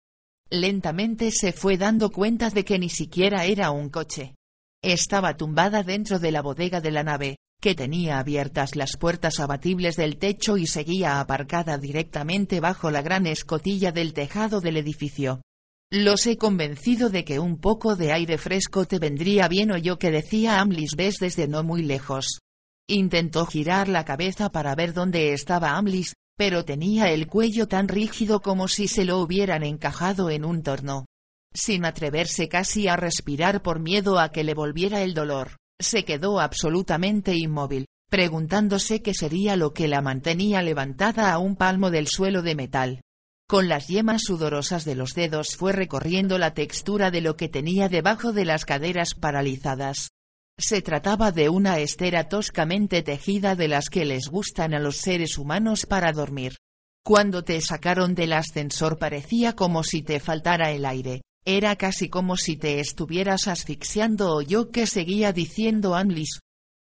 Lentamente 0.49 1.31
se 1.31 1.53
fue 1.53 1.77
dando 1.77 2.11
cuenta 2.11 2.49
de 2.49 2.65
que 2.65 2.79
ni 2.79 2.89
siquiera 2.89 3.45
era 3.45 3.71
un 3.71 3.89
coche. 3.89 4.35
Estaba 4.83 5.37
tumbada 5.37 5.81
dentro 5.81 6.19
de 6.19 6.33
la 6.33 6.41
bodega 6.41 6.81
de 6.81 6.91
la 6.91 7.03
nave, 7.03 7.37
que 7.63 7.75
tenía 7.75 8.19
abiertas 8.19 8.75
las 8.75 8.97
puertas 8.97 9.39
abatibles 9.39 9.95
del 9.95 10.17
techo 10.17 10.57
y 10.57 10.67
seguía 10.67 11.21
aparcada 11.21 11.77
directamente 11.77 12.59
bajo 12.59 12.91
la 12.91 13.01
gran 13.01 13.25
escotilla 13.25 13.93
del 13.93 14.11
tejado 14.11 14.59
del 14.59 14.75
edificio. 14.75 15.41
Los 15.89 16.27
he 16.27 16.35
convencido 16.35 17.09
de 17.09 17.23
que 17.23 17.39
un 17.39 17.57
poco 17.61 17.95
de 17.95 18.11
aire 18.11 18.37
fresco 18.37 18.83
te 18.83 18.99
vendría 18.99 19.47
bien 19.47 19.71
o 19.71 19.77
yo 19.77 19.97
que 19.97 20.11
decía 20.11 20.59
Amlis 20.59 20.97
ves 20.97 21.15
desde 21.21 21.47
no 21.47 21.63
muy 21.63 21.83
lejos. 21.83 22.39
Intentó 22.85 23.45
girar 23.45 23.87
la 23.87 24.03
cabeza 24.03 24.49
para 24.49 24.75
ver 24.75 24.91
dónde 24.93 25.31
estaba 25.31 25.77
Amlis, 25.77 26.15
pero 26.35 26.65
tenía 26.65 27.13
el 27.13 27.27
cuello 27.27 27.69
tan 27.69 27.87
rígido 27.87 28.41
como 28.41 28.67
si 28.67 28.89
se 28.89 29.05
lo 29.05 29.19
hubieran 29.19 29.63
encajado 29.63 30.29
en 30.29 30.43
un 30.43 30.63
torno. 30.63 31.05
Sin 31.53 31.85
atreverse 31.85 32.49
casi 32.49 32.89
a 32.89 32.97
respirar 32.97 33.61
por 33.61 33.79
miedo 33.79 34.19
a 34.19 34.33
que 34.33 34.43
le 34.43 34.53
volviera 34.53 35.01
el 35.01 35.13
dolor, 35.13 35.62
se 35.79 36.05
quedó 36.05 36.39
absolutamente 36.39 37.35
inmóvil, 37.35 37.85
preguntándose 38.09 39.01
qué 39.01 39.13
sería 39.13 39.55
lo 39.55 39.73
que 39.73 39.87
la 39.87 40.01
mantenía 40.01 40.61
levantada 40.61 41.33
a 41.33 41.39
un 41.39 41.55
palmo 41.55 41.89
del 41.91 42.07
suelo 42.07 42.41
de 42.41 42.55
metal. 42.55 43.01
Con 43.47 43.67
las 43.67 43.87
yemas 43.87 44.21
sudorosas 44.23 44.85
de 44.85 44.95
los 44.95 45.13
dedos 45.13 45.55
fue 45.55 45.73
recorriendo 45.73 46.37
la 46.37 46.53
textura 46.53 47.11
de 47.11 47.21
lo 47.21 47.35
que 47.35 47.49
tenía 47.49 47.89
debajo 47.89 48.33
de 48.33 48.45
las 48.45 48.65
caderas 48.65 49.15
paralizadas. 49.15 50.09
Se 50.57 50.81
trataba 50.81 51.31
de 51.31 51.49
una 51.49 51.79
estera 51.79 52.29
toscamente 52.29 53.01
tejida 53.01 53.55
de 53.55 53.67
las 53.67 53.89
que 53.89 54.05
les 54.05 54.27
gustan 54.27 54.73
a 54.73 54.79
los 54.79 54.97
seres 54.97 55.37
humanos 55.37 55.85
para 55.85 56.11
dormir. 56.13 56.55
Cuando 57.03 57.43
te 57.43 57.59
sacaron 57.61 58.15
del 58.15 58.33
ascensor 58.33 58.97
parecía 58.97 59.53
como 59.53 59.83
si 59.83 60.03
te 60.03 60.19
faltara 60.19 60.71
el 60.71 60.85
aire, 60.85 61.21
era 61.45 61.75
casi 61.75 62.09
como 62.09 62.37
si 62.37 62.55
te 62.55 62.79
estuvieras 62.79 63.47
asfixiando 63.47 64.35
o 64.35 64.41
yo 64.41 64.71
que 64.71 64.87
seguía 64.87 65.33
diciendo 65.33 65.95
Anlis. 65.95 66.39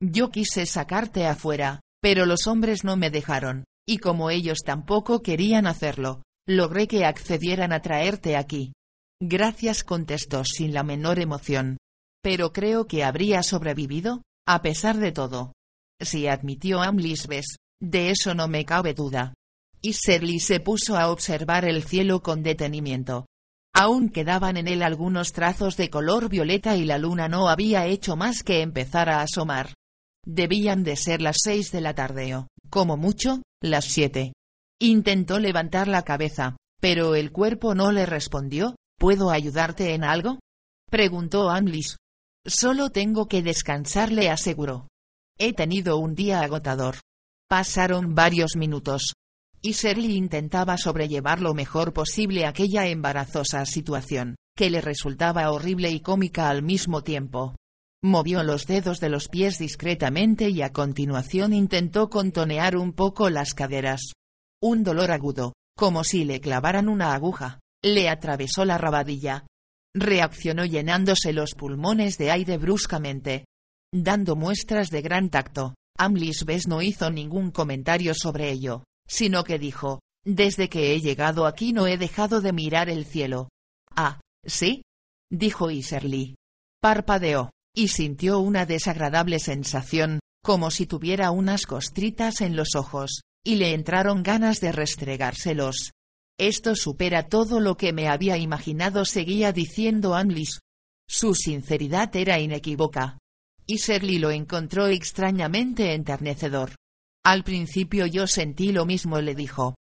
Yo 0.02 0.30
quise 0.30 0.66
sacarte 0.66 1.26
afuera, 1.26 1.82
pero 2.02 2.26
los 2.26 2.48
hombres 2.48 2.84
no 2.84 2.98
me 2.98 3.10
dejaron, 3.10 3.66
y 3.88 3.98
como 3.98 4.30
ellos 4.30 4.60
tampoco 4.66 5.22
querían 5.22 5.68
hacerlo, 5.68 6.24
logré 6.48 6.88
que 6.88 7.06
accedieran 7.06 7.74
a 7.74 7.82
traerte 7.82 8.38
aquí. 8.38 8.74
Gracias 9.22 9.84
contestó 9.84 10.44
sin 10.44 10.74
la 10.74 10.84
menor 10.84 11.20
emoción. 11.20 11.78
Pero 12.22 12.52
creo 12.52 12.88
que 12.88 13.04
habría 13.04 13.44
sobrevivido, 13.44 14.24
a 14.48 14.62
pesar 14.62 14.98
de 14.98 15.12
todo. 15.12 15.54
Sí 16.00 16.28
admitió 16.28 16.82
Amlis 16.82 17.28
Bes, 17.28 17.58
de 17.82 18.10
eso 18.10 18.34
no 18.34 18.48
me 18.48 18.66
cabe 18.66 18.94
duda. 18.94 19.34
Y 19.82 19.94
Serly 19.94 20.40
se 20.40 20.60
puso 20.60 20.98
a 20.98 21.10
observar 21.10 21.66
el 21.66 21.84
cielo 21.84 22.22
con 22.22 22.42
detenimiento. 22.44 23.26
Aún 23.78 24.08
quedaban 24.08 24.56
en 24.56 24.70
él 24.70 24.82
algunos 24.82 25.34
trazos 25.34 25.76
de 25.76 25.90
color 25.90 26.30
violeta 26.30 26.78
y 26.78 26.86
la 26.86 26.98
luna 26.98 27.28
no 27.28 27.50
había 27.50 27.86
hecho 27.88 28.16
más 28.16 28.42
que 28.42 28.62
empezar 28.62 29.10
a 29.10 29.22
asomar. 29.22 29.74
Debían 30.26 30.86
de 30.86 30.96
ser 30.96 31.22
las 31.22 31.36
seis 31.44 31.74
de 31.74 31.82
la 31.82 31.94
tarde 31.94 32.36
o, 32.36 32.48
como 32.70 32.96
mucho, 32.96 33.42
las 33.62 33.84
siete. 33.84 34.32
Intentó 34.80 35.40
levantar 35.40 35.90
la 35.90 36.04
cabeza, 36.04 36.56
pero 36.80 37.16
el 37.16 37.34
cuerpo 37.34 37.76
no 37.76 37.92
le 37.92 38.06
respondió. 38.06 38.76
¿Puedo 38.98 39.30
ayudarte 39.30 39.94
en 39.94 40.06
algo? 40.06 40.40
preguntó 40.90 41.50
Anglis. 41.50 41.98
Solo 42.46 42.92
tengo 42.92 43.28
que 43.28 43.44
descansar, 43.44 44.10
le 44.10 44.30
aseguró. 44.30 44.88
He 45.38 45.52
tenido 45.52 45.98
un 45.98 46.16
día 46.16 46.40
agotador. 46.40 46.96
Pasaron 47.50 48.16
varios 48.16 48.56
minutos, 48.56 49.16
y 49.66 49.72
Shirley 49.72 50.16
intentaba 50.16 50.78
sobrellevar 50.78 51.42
lo 51.42 51.56
mejor 51.56 51.92
posible 51.92 52.46
aquella 52.46 52.86
embarazosa 52.86 53.66
situación, 53.66 54.36
que 54.56 54.70
le 54.70 54.80
resultaba 54.80 55.50
horrible 55.50 55.90
y 55.90 56.02
cómica 56.02 56.50
al 56.50 56.62
mismo 56.62 57.02
tiempo. 57.02 57.56
Movió 58.04 58.44
los 58.44 58.68
dedos 58.68 59.00
de 59.00 59.10
los 59.10 59.28
pies 59.28 59.58
discretamente 59.58 60.50
y 60.50 60.62
a 60.62 60.72
continuación 60.72 61.52
intentó 61.52 62.12
contonear 62.12 62.78
un 62.78 62.94
poco 62.94 63.32
las 63.32 63.56
caderas. 63.56 64.12
Un 64.62 64.84
dolor 64.84 65.10
agudo, 65.10 65.54
como 65.76 66.04
si 66.04 66.26
le 66.26 66.40
clavaran 66.42 66.88
una 66.88 67.16
aguja, 67.16 67.60
le 67.84 68.08
atravesó 68.08 68.66
la 68.66 68.78
rabadilla. 68.78 69.48
Reaccionó 69.96 70.66
llenándose 70.66 71.34
los 71.34 71.56
pulmones 71.58 72.20
de 72.20 72.30
aire 72.30 72.60
bruscamente. 72.60 73.46
Dando 73.92 74.36
muestras 74.36 74.92
de 74.92 75.02
gran 75.02 75.32
tacto, 75.32 75.74
Amlis 75.98 76.46
Bess 76.46 76.68
no 76.68 76.84
hizo 76.84 77.10
ningún 77.10 77.50
comentario 77.50 78.14
sobre 78.14 78.52
ello, 78.52 78.84
sino 79.08 79.44
que 79.44 79.60
dijo, 79.60 80.00
desde 80.24 80.70
que 80.70 80.94
he 80.94 81.02
llegado 81.02 81.46
aquí 81.46 81.72
no 81.72 81.88
he 81.88 81.98
dejado 81.98 82.42
de 82.42 82.52
mirar 82.52 82.90
el 82.90 83.06
cielo. 83.06 83.50
Ah, 83.96 84.20
¿sí? 84.44 84.84
dijo 85.30 85.70
Iserly. 85.70 86.36
Parpadeó, 86.82 87.52
y 87.76 87.90
sintió 87.90 88.40
una 88.40 88.66
desagradable 88.66 89.40
sensación, 89.40 90.20
como 90.44 90.72
si 90.72 90.86
tuviera 90.86 91.32
unas 91.32 91.66
costritas 91.66 92.42
en 92.42 92.56
los 92.56 92.76
ojos, 92.76 93.22
y 93.44 93.56
le 93.56 93.74
entraron 93.74 94.24
ganas 94.24 94.60
de 94.62 94.72
restregárselos. 94.72 95.92
Esto 96.38 96.76
supera 96.76 97.28
todo 97.28 97.60
lo 97.60 97.78
que 97.78 97.94
me 97.94 98.08
había 98.08 98.38
imaginado, 98.38 99.06
seguía 99.06 99.52
diciendo 99.52 100.16
Anlis. 100.16 100.60
Su 101.08 101.36
sinceridad 101.36 102.16
era 102.16 102.40
inequívoca. 102.40 103.20
Iserly 103.68 104.20
lo 104.20 104.32
encontró 104.32 104.88
extrañamente 104.88 105.94
enternecedor. 105.94 106.76
Al 107.26 107.44
principio 107.44 108.06
yo 108.06 108.28
sentí 108.28 108.72
lo 108.72 108.86
mismo, 108.86 109.20
le 109.20 109.36
dijo. 109.36 109.76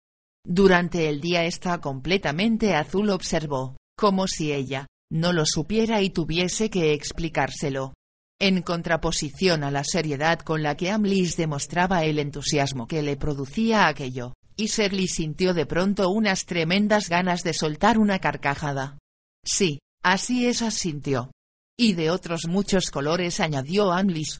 Durante 0.45 1.09
el 1.09 1.21
día 1.21 1.45
está 1.45 1.79
completamente 1.79 2.75
azul, 2.75 3.09
observó, 3.09 3.77
como 3.97 4.27
si 4.27 4.51
ella, 4.51 4.87
no 5.11 5.33
lo 5.33 5.45
supiera 5.45 6.01
y 6.01 6.09
tuviese 6.09 6.69
que 6.69 6.93
explicárselo. 6.93 7.93
En 8.39 8.61
contraposición 8.61 9.63
a 9.63 9.71
la 9.71 9.83
seriedad 9.83 10.39
con 10.39 10.61
la 10.61 10.75
que 10.75 10.91
Amlis 10.91 11.37
demostraba 11.37 12.03
el 12.03 12.19
entusiasmo 12.19 12.87
que 12.87 13.01
le 13.01 13.15
producía 13.15 13.87
aquello, 13.87 14.33
Iserly 14.57 15.07
sintió 15.07 15.53
de 15.53 15.65
pronto 15.65 16.09
unas 16.09 16.45
tremendas 16.45 17.09
ganas 17.09 17.43
de 17.43 17.53
soltar 17.53 17.97
una 17.97 18.19
carcajada. 18.19 18.97
Sí, 19.43 19.79
Así 20.05 20.45
es, 20.45 20.61
asintió. 20.61 21.31
Y 21.75 21.93
de 21.93 22.11
otros 22.11 22.41
muchos 22.47 22.91
colores, 22.91 23.39
añadió 23.39 23.91
Amlis. 23.91 24.37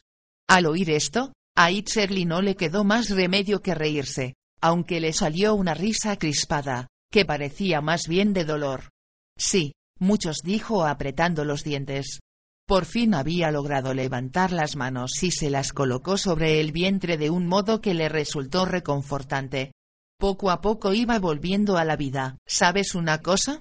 Al 0.48 0.66
oír 0.66 0.90
esto, 0.90 1.32
a 1.56 1.70
Itcherly 1.70 2.26
no 2.26 2.42
le 2.42 2.54
quedó 2.54 2.84
más 2.84 3.08
remedio 3.08 3.62
que 3.62 3.74
reírse, 3.74 4.34
aunque 4.60 5.00
le 5.00 5.12
salió 5.12 5.54
una 5.54 5.74
risa 5.74 6.16
crispada, 6.16 6.88
que 7.10 7.24
parecía 7.24 7.80
más 7.80 8.02
bien 8.08 8.34
de 8.34 8.44
dolor. 8.44 8.90
Sí, 9.38 9.72
muchos 9.98 10.38
dijo 10.44 10.86
apretando 10.86 11.44
los 11.44 11.64
dientes. 11.64 12.20
Por 12.66 12.84
fin 12.84 13.14
había 13.14 13.50
logrado 13.50 13.94
levantar 13.94 14.52
las 14.52 14.76
manos 14.76 15.22
y 15.22 15.30
se 15.30 15.50
las 15.50 15.72
colocó 15.72 16.18
sobre 16.18 16.60
el 16.60 16.72
vientre 16.72 17.16
de 17.16 17.30
un 17.30 17.46
modo 17.46 17.80
que 17.80 17.94
le 17.94 18.08
resultó 18.08 18.66
reconfortante. 18.66 19.72
Poco 20.18 20.50
a 20.50 20.60
poco 20.60 20.92
iba 20.92 21.18
volviendo 21.18 21.78
a 21.78 21.84
la 21.84 21.96
vida. 21.96 22.38
¿Sabes 22.46 22.94
una 22.94 23.22
cosa? 23.22 23.60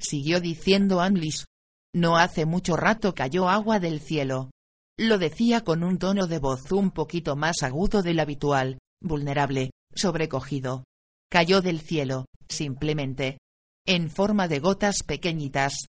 Siguió 0.00 0.40
diciendo 0.40 1.00
Anlis. 1.00 1.46
No 1.94 2.16
hace 2.16 2.46
mucho 2.46 2.76
rato 2.76 3.14
cayó 3.14 3.48
agua 3.48 3.78
del 3.78 4.00
cielo. 4.00 4.50
Lo 4.98 5.18
decía 5.18 5.62
con 5.62 5.84
un 5.84 5.98
tono 5.98 6.26
de 6.26 6.38
voz 6.38 6.72
un 6.72 6.90
poquito 6.90 7.36
más 7.36 7.62
agudo 7.62 8.02
del 8.02 8.18
habitual, 8.18 8.78
vulnerable, 9.02 9.70
sobrecogido. 9.94 10.84
Cayó 11.30 11.60
del 11.60 11.80
cielo, 11.80 12.24
simplemente. 12.48 13.38
En 13.86 14.08
forma 14.08 14.48
de 14.48 14.58
gotas 14.58 15.02
pequeñitas. 15.02 15.86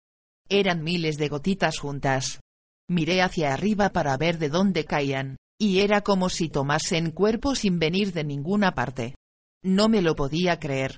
Eran 0.49 0.83
miles 0.83 1.17
de 1.17 1.29
gotitas 1.29 1.79
juntas. 1.79 2.41
Miré 2.89 3.21
hacia 3.21 3.53
arriba 3.53 3.89
para 3.89 4.17
ver 4.17 4.39
de 4.39 4.49
dónde 4.49 4.83
caían, 4.83 5.37
y 5.59 5.79
era 5.79 6.01
como 6.01 6.29
si 6.29 6.49
tomasen 6.49 7.11
cuerpo 7.11 7.55
sin 7.55 7.79
venir 7.79 8.11
de 8.11 8.25
ninguna 8.25 8.73
parte. 8.73 9.15
No 9.63 9.87
me 9.87 10.01
lo 10.01 10.15
podía 10.15 10.59
creer. 10.59 10.97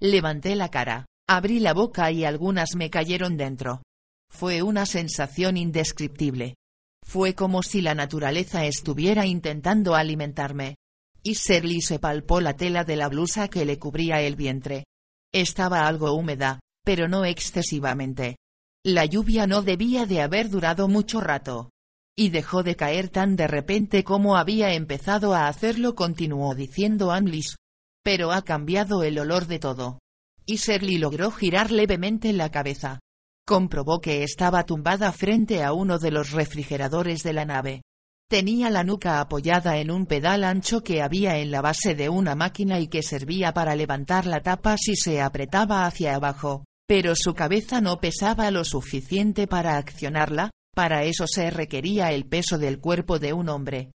Levanté 0.00 0.56
la 0.56 0.70
cara, 0.70 1.06
abrí 1.28 1.60
la 1.60 1.74
boca 1.74 2.10
y 2.10 2.24
algunas 2.24 2.74
me 2.74 2.88
cayeron 2.88 3.36
dentro. 3.36 3.82
Fue 4.30 4.62
una 4.62 4.86
sensación 4.86 5.56
indescriptible. 5.58 6.54
Fue 7.02 7.34
como 7.34 7.62
si 7.62 7.80
la 7.80 7.94
naturaleza 7.94 8.64
estuviera 8.66 9.26
intentando 9.26 9.94
alimentarme. 9.94 10.76
Y 11.22 11.34
Serly 11.34 11.82
se 11.82 11.98
palpó 11.98 12.40
la 12.40 12.56
tela 12.56 12.84
de 12.84 12.96
la 12.96 13.08
blusa 13.08 13.48
que 13.48 13.64
le 13.64 13.78
cubría 13.78 14.20
el 14.22 14.36
vientre. 14.36 14.84
Estaba 15.32 15.86
algo 15.86 16.12
húmeda, 16.12 16.60
pero 16.84 17.08
no 17.08 17.24
excesivamente. 17.24 18.36
La 18.84 19.04
lluvia 19.04 19.46
no 19.46 19.62
debía 19.62 20.06
de 20.06 20.22
haber 20.22 20.48
durado 20.48 20.88
mucho 20.88 21.20
rato. 21.20 21.70
Y 22.16 22.30
dejó 22.30 22.62
de 22.62 22.76
caer 22.76 23.08
tan 23.08 23.36
de 23.36 23.46
repente 23.46 24.04
como 24.04 24.36
había 24.36 24.72
empezado 24.72 25.34
a 25.34 25.48
hacerlo, 25.48 25.94
continuó 25.94 26.54
diciendo 26.54 27.12
Anlis. 27.12 27.56
Pero 28.02 28.32
ha 28.32 28.42
cambiado 28.42 29.02
el 29.02 29.18
olor 29.18 29.46
de 29.46 29.58
todo. 29.58 29.98
Y 30.46 30.56
Shirley 30.56 30.98
logró 30.98 31.30
girar 31.30 31.70
levemente 31.70 32.32
la 32.32 32.50
cabeza. 32.50 33.00
Comprobó 33.46 34.00
que 34.00 34.22
estaba 34.22 34.64
tumbada 34.64 35.12
frente 35.12 35.62
a 35.62 35.72
uno 35.72 35.98
de 35.98 36.10
los 36.10 36.30
refrigeradores 36.30 37.22
de 37.22 37.32
la 37.32 37.44
nave. 37.44 37.82
Tenía 38.28 38.70
la 38.70 38.84
nuca 38.84 39.20
apoyada 39.20 39.78
en 39.78 39.90
un 39.90 40.06
pedal 40.06 40.44
ancho 40.44 40.82
que 40.82 41.02
había 41.02 41.38
en 41.38 41.50
la 41.50 41.62
base 41.62 41.94
de 41.94 42.08
una 42.08 42.34
máquina 42.34 42.78
y 42.78 42.88
que 42.88 43.02
servía 43.02 43.52
para 43.52 43.74
levantar 43.74 44.26
la 44.26 44.40
tapa 44.40 44.76
si 44.76 44.94
se 44.94 45.20
apretaba 45.20 45.84
hacia 45.86 46.14
abajo 46.14 46.64
pero 46.90 47.14
su 47.14 47.34
cabeza 47.34 47.80
no 47.80 48.00
pesaba 48.00 48.50
lo 48.50 48.64
suficiente 48.64 49.46
para 49.46 49.76
accionarla, 49.76 50.50
para 50.74 51.04
eso 51.04 51.28
se 51.28 51.48
requería 51.48 52.10
el 52.10 52.26
peso 52.26 52.58
del 52.58 52.80
cuerpo 52.80 53.20
de 53.20 53.32
un 53.32 53.48
hombre. 53.48 53.92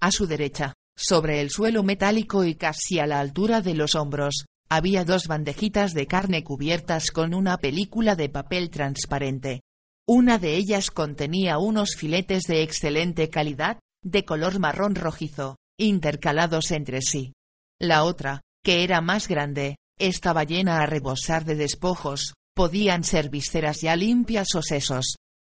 A 0.00 0.10
su 0.10 0.26
derecha, 0.26 0.74
sobre 0.96 1.40
el 1.40 1.50
suelo 1.50 1.84
metálico 1.84 2.42
y 2.42 2.56
casi 2.56 2.98
a 2.98 3.06
la 3.06 3.20
altura 3.20 3.60
de 3.60 3.74
los 3.74 3.94
hombros, 3.94 4.46
había 4.74 5.04
dos 5.04 5.26
bandejitas 5.26 5.92
de 5.92 6.06
carne 6.06 6.42
cubiertas 6.44 7.10
con 7.10 7.34
una 7.34 7.58
película 7.58 8.16
de 8.16 8.30
papel 8.30 8.70
transparente. 8.70 9.60
Una 10.08 10.38
de 10.38 10.56
ellas 10.56 10.90
contenía 10.90 11.58
unos 11.58 11.94
filetes 11.94 12.44
de 12.44 12.62
excelente 12.62 13.28
calidad, 13.28 13.80
de 14.02 14.24
color 14.24 14.60
marrón 14.60 14.94
rojizo, 14.94 15.58
intercalados 15.78 16.70
entre 16.70 17.02
sí. 17.02 17.34
La 17.78 18.04
otra, 18.04 18.40
que 18.64 18.82
era 18.82 19.02
más 19.02 19.28
grande, 19.28 19.76
estaba 19.98 20.44
llena 20.44 20.78
a 20.78 20.86
rebosar 20.86 21.44
de 21.44 21.56
despojos, 21.56 22.32
podían 22.54 23.04
ser 23.04 23.28
vísceras 23.28 23.82
ya 23.82 23.94
limpias 23.94 24.54
o 24.54 24.62
sesos. 24.62 25.16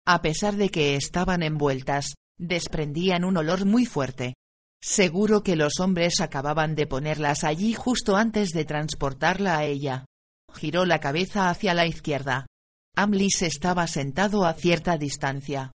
A 0.08 0.24
pesar 0.24 0.56
de 0.56 0.70
que 0.70 0.96
estaban 0.96 1.44
envueltas, 1.44 2.16
desprendían 2.40 3.26
un 3.26 3.38
olor 3.38 3.66
muy 3.66 3.86
fuerte. 3.86 4.34
Seguro 4.86 5.44
que 5.44 5.56
los 5.56 5.80
hombres 5.80 6.20
acababan 6.20 6.76
de 6.76 6.88
ponerlas 6.88 7.46
allí 7.46 7.74
justo 7.74 8.18
antes 8.18 8.50
de 8.50 8.66
transportarla 8.66 9.58
a 9.58 9.64
ella. 9.64 10.06
Giró 10.54 10.86
la 10.86 11.00
cabeza 11.00 11.50
hacia 11.50 11.74
la 11.74 11.88
izquierda. 11.88 12.48
Amlis 12.96 13.42
estaba 13.44 13.88
sentado 13.88 14.46
a 14.46 14.54
cierta 14.54 14.98
distancia. 14.98 15.72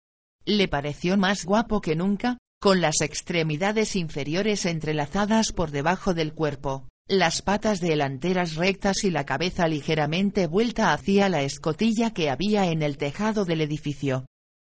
Le 0.46 0.68
pareció 0.68 1.18
más 1.18 1.44
guapo 1.44 1.82
que 1.82 1.96
nunca, 1.96 2.38
con 2.60 2.80
las 2.80 3.02
extremidades 3.02 3.94
inferiores 3.94 4.64
entrelazadas 4.64 5.52
por 5.52 5.70
debajo 5.70 6.14
del 6.14 6.32
cuerpo 6.32 6.88
las 7.06 7.42
patas 7.42 7.80
delanteras 7.80 8.54
rectas 8.54 9.04
y 9.04 9.10
la 9.10 9.26
cabeza 9.26 9.68
ligeramente 9.68 10.46
vuelta 10.46 10.94
hacia 10.94 11.28
la 11.28 11.42
escotilla 11.42 12.14
que 12.14 12.30
había 12.30 12.70
en 12.70 12.82
el 12.82 12.96
tejado 12.96 13.44
del 13.44 13.60
edificio. 13.60 14.24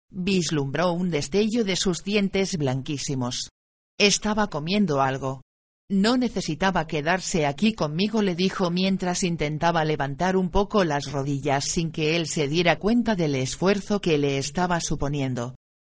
Vislumbró 0.09 0.93
un 0.93 1.09
destello 1.09 1.65
de 1.65 1.75
sus 1.75 2.01
dientes 2.05 2.57
blanquísimos. 2.57 3.49
Estaba 3.99 4.47
comiendo 4.47 5.01
algo. 5.01 5.41
No 5.91 6.15
necesitaba 6.15 6.87
quedarse 6.87 7.45
aquí 7.45 7.73
conmigo, 7.73 8.21
le 8.21 8.33
dijo 8.33 8.71
mientras 8.71 9.23
intentaba 9.23 9.83
levantar 9.83 10.37
un 10.37 10.51
poco 10.51 10.85
las 10.85 11.11
rodillas 11.11 11.65
sin 11.65 11.91
que 11.91 12.15
él 12.15 12.25
se 12.27 12.47
diera 12.47 12.79
cuenta 12.79 13.15
del 13.15 13.35
esfuerzo 13.35 13.99
que 13.99 14.17
le 14.17 14.37
estaba 14.37 14.79
suponiendo. 14.79 15.55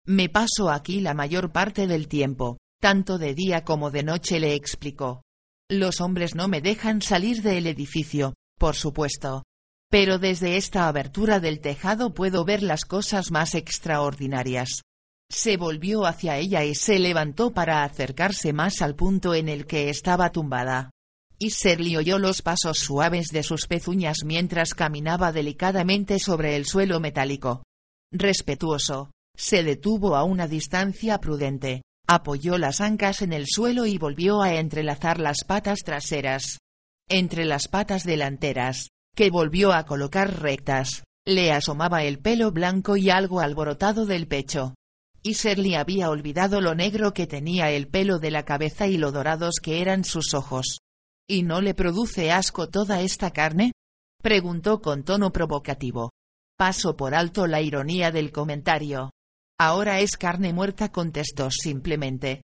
Me 0.07 0.30
paso 0.30 0.72
aquí 0.72 0.99
la 0.99 1.14
mayor 1.14 1.52
parte 1.52 1.86
del 1.86 2.07
tiempo, 2.07 2.57
tanto 2.82 3.19
de 3.19 3.36
día 3.36 3.64
como 3.64 3.91
de 3.91 4.02
noche, 4.02 4.40
le 4.40 4.56
explicó. 4.56 5.22
Los 5.69 6.02
hombres 6.02 6.34
no 6.34 6.48
me 6.48 6.60
dejan 6.60 7.03
salir 7.03 7.44
del 7.44 7.68
edificio, 7.68 8.34
por 8.57 8.76
supuesto. 8.76 9.44
Pero 9.91 10.18
desde 10.18 10.57
esta 10.57 10.88
abertura 10.88 11.40
del 11.40 11.60
tejado 11.60 12.15
puedo 12.15 12.45
ver 12.45 12.64
las 12.64 12.86
cosas 12.86 13.30
más 13.30 13.53
extraordinarias. 13.53 14.82
Se 15.32 15.56
volvió 15.56 16.06
hacia 16.06 16.38
ella 16.38 16.66
y 16.66 16.76
se 16.76 16.99
levantó 16.99 17.53
para 17.53 17.86
acercarse 17.86 18.52
más 18.52 18.82
al 18.82 18.95
punto 18.95 19.34
en 19.34 19.48
el 19.48 19.66
que 19.66 19.90
estaba 19.90 20.30
tumbada. 20.30 20.91
Y 21.40 21.52
Serly 21.52 21.95
oyó 21.95 22.20
los 22.20 22.41
pasos 22.41 22.80
suaves 22.80 23.30
de 23.30 23.41
sus 23.41 23.66
pezuñas 23.66 24.26
mientras 24.26 24.74
caminaba 24.74 25.32
delicadamente 25.32 26.20
sobre 26.20 26.58
el 26.58 26.66
suelo 26.66 26.99
metálico. 26.99 27.64
Respetuoso, 28.12 29.12
se 29.38 29.64
detuvo 29.64 30.18
a 30.18 30.26
una 30.26 30.49
distancia 30.49 31.18
prudente, 31.20 31.82
apoyó 32.08 32.58
las 32.58 32.82
ancas 32.82 33.22
en 33.22 33.32
el 33.32 33.45
suelo 33.48 33.86
y 33.86 33.98
volvió 33.98 34.41
a 34.41 34.56
entrelazar 34.56 35.18
las 35.18 35.45
patas 35.45 35.80
traseras. 35.80 36.58
Entre 37.08 37.45
las 37.45 37.70
patas 37.70 38.03
delanteras, 38.03 38.90
que 39.16 39.30
volvió 39.30 39.72
a 39.72 39.86
colocar 39.86 40.41
rectas, 40.41 41.03
le 41.26 41.53
asomaba 41.53 42.03
el 42.03 42.20
pelo 42.20 42.52
blanco 42.52 42.98
y 42.98 43.10
algo 43.10 43.40
alborotado 43.40 44.06
del 44.06 44.28
pecho. 44.28 44.74
Y 45.23 45.35
había 45.76 46.10
olvidado 46.10 46.61
lo 46.61 46.73
negro 46.73 47.14
que 47.14 47.27
tenía 47.27 47.69
el 47.69 47.88
pelo 47.88 48.18
de 48.18 48.31
la 48.31 48.43
cabeza 48.43 48.88
y 48.88 48.98
lo 48.98 49.11
dorados 49.11 49.56
que 49.61 49.81
eran 49.81 50.03
sus 50.03 50.34
ojos. 50.34 50.80
¿Y 51.27 51.43
no 51.43 51.61
le 51.61 51.73
produce 51.73 52.31
asco 52.31 52.69
toda 52.69 53.02
esta 53.02 53.31
carne? 53.31 53.72
preguntó 54.22 54.81
con 54.81 55.03
tono 55.03 55.31
provocativo. 55.31 56.11
Paso 56.57 56.95
por 56.95 57.15
alto 57.15 57.48
la 57.48 57.61
ironía 57.61 58.11
del 58.11 58.31
comentario. 58.31 59.11
Ahora 59.60 59.99
es 59.99 60.18
carne 60.18 60.53
muerta, 60.53 60.91
contestó 60.91 61.52
simplemente. 61.52 62.41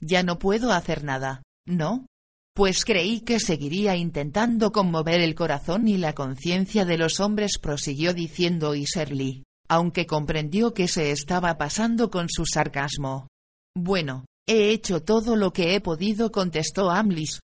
Ya 0.00 0.22
no 0.22 0.38
puedo 0.38 0.72
hacer 0.72 1.04
nada, 1.04 1.42
¿no? 1.66 2.06
Pues 2.54 2.84
creí 2.84 3.20
que 3.20 3.40
seguiría 3.40 3.96
intentando 3.96 4.72
conmover 4.72 5.20
el 5.20 5.34
corazón 5.34 5.88
y 5.88 5.98
la 5.98 6.14
conciencia 6.14 6.84
de 6.84 6.98
los 6.98 7.20
hombres, 7.20 7.58
prosiguió 7.58 8.14
diciendo 8.14 8.74
Iserly, 8.74 9.44
aunque 9.70 10.04
comprendió 10.04 10.74
que 10.74 10.88
se 10.88 11.12
estaba 11.12 11.56
pasando 11.56 12.10
con 12.10 12.28
su 12.28 12.44
sarcasmo. 12.44 13.28
Bueno, 13.72 14.24
he 14.48 14.70
hecho 14.70 15.00
todo 15.00 15.36
lo 15.36 15.52
que 15.52 15.76
he 15.76 15.80
podido, 15.80 16.32
contestó 16.32 16.90
Amlis. 16.90 17.38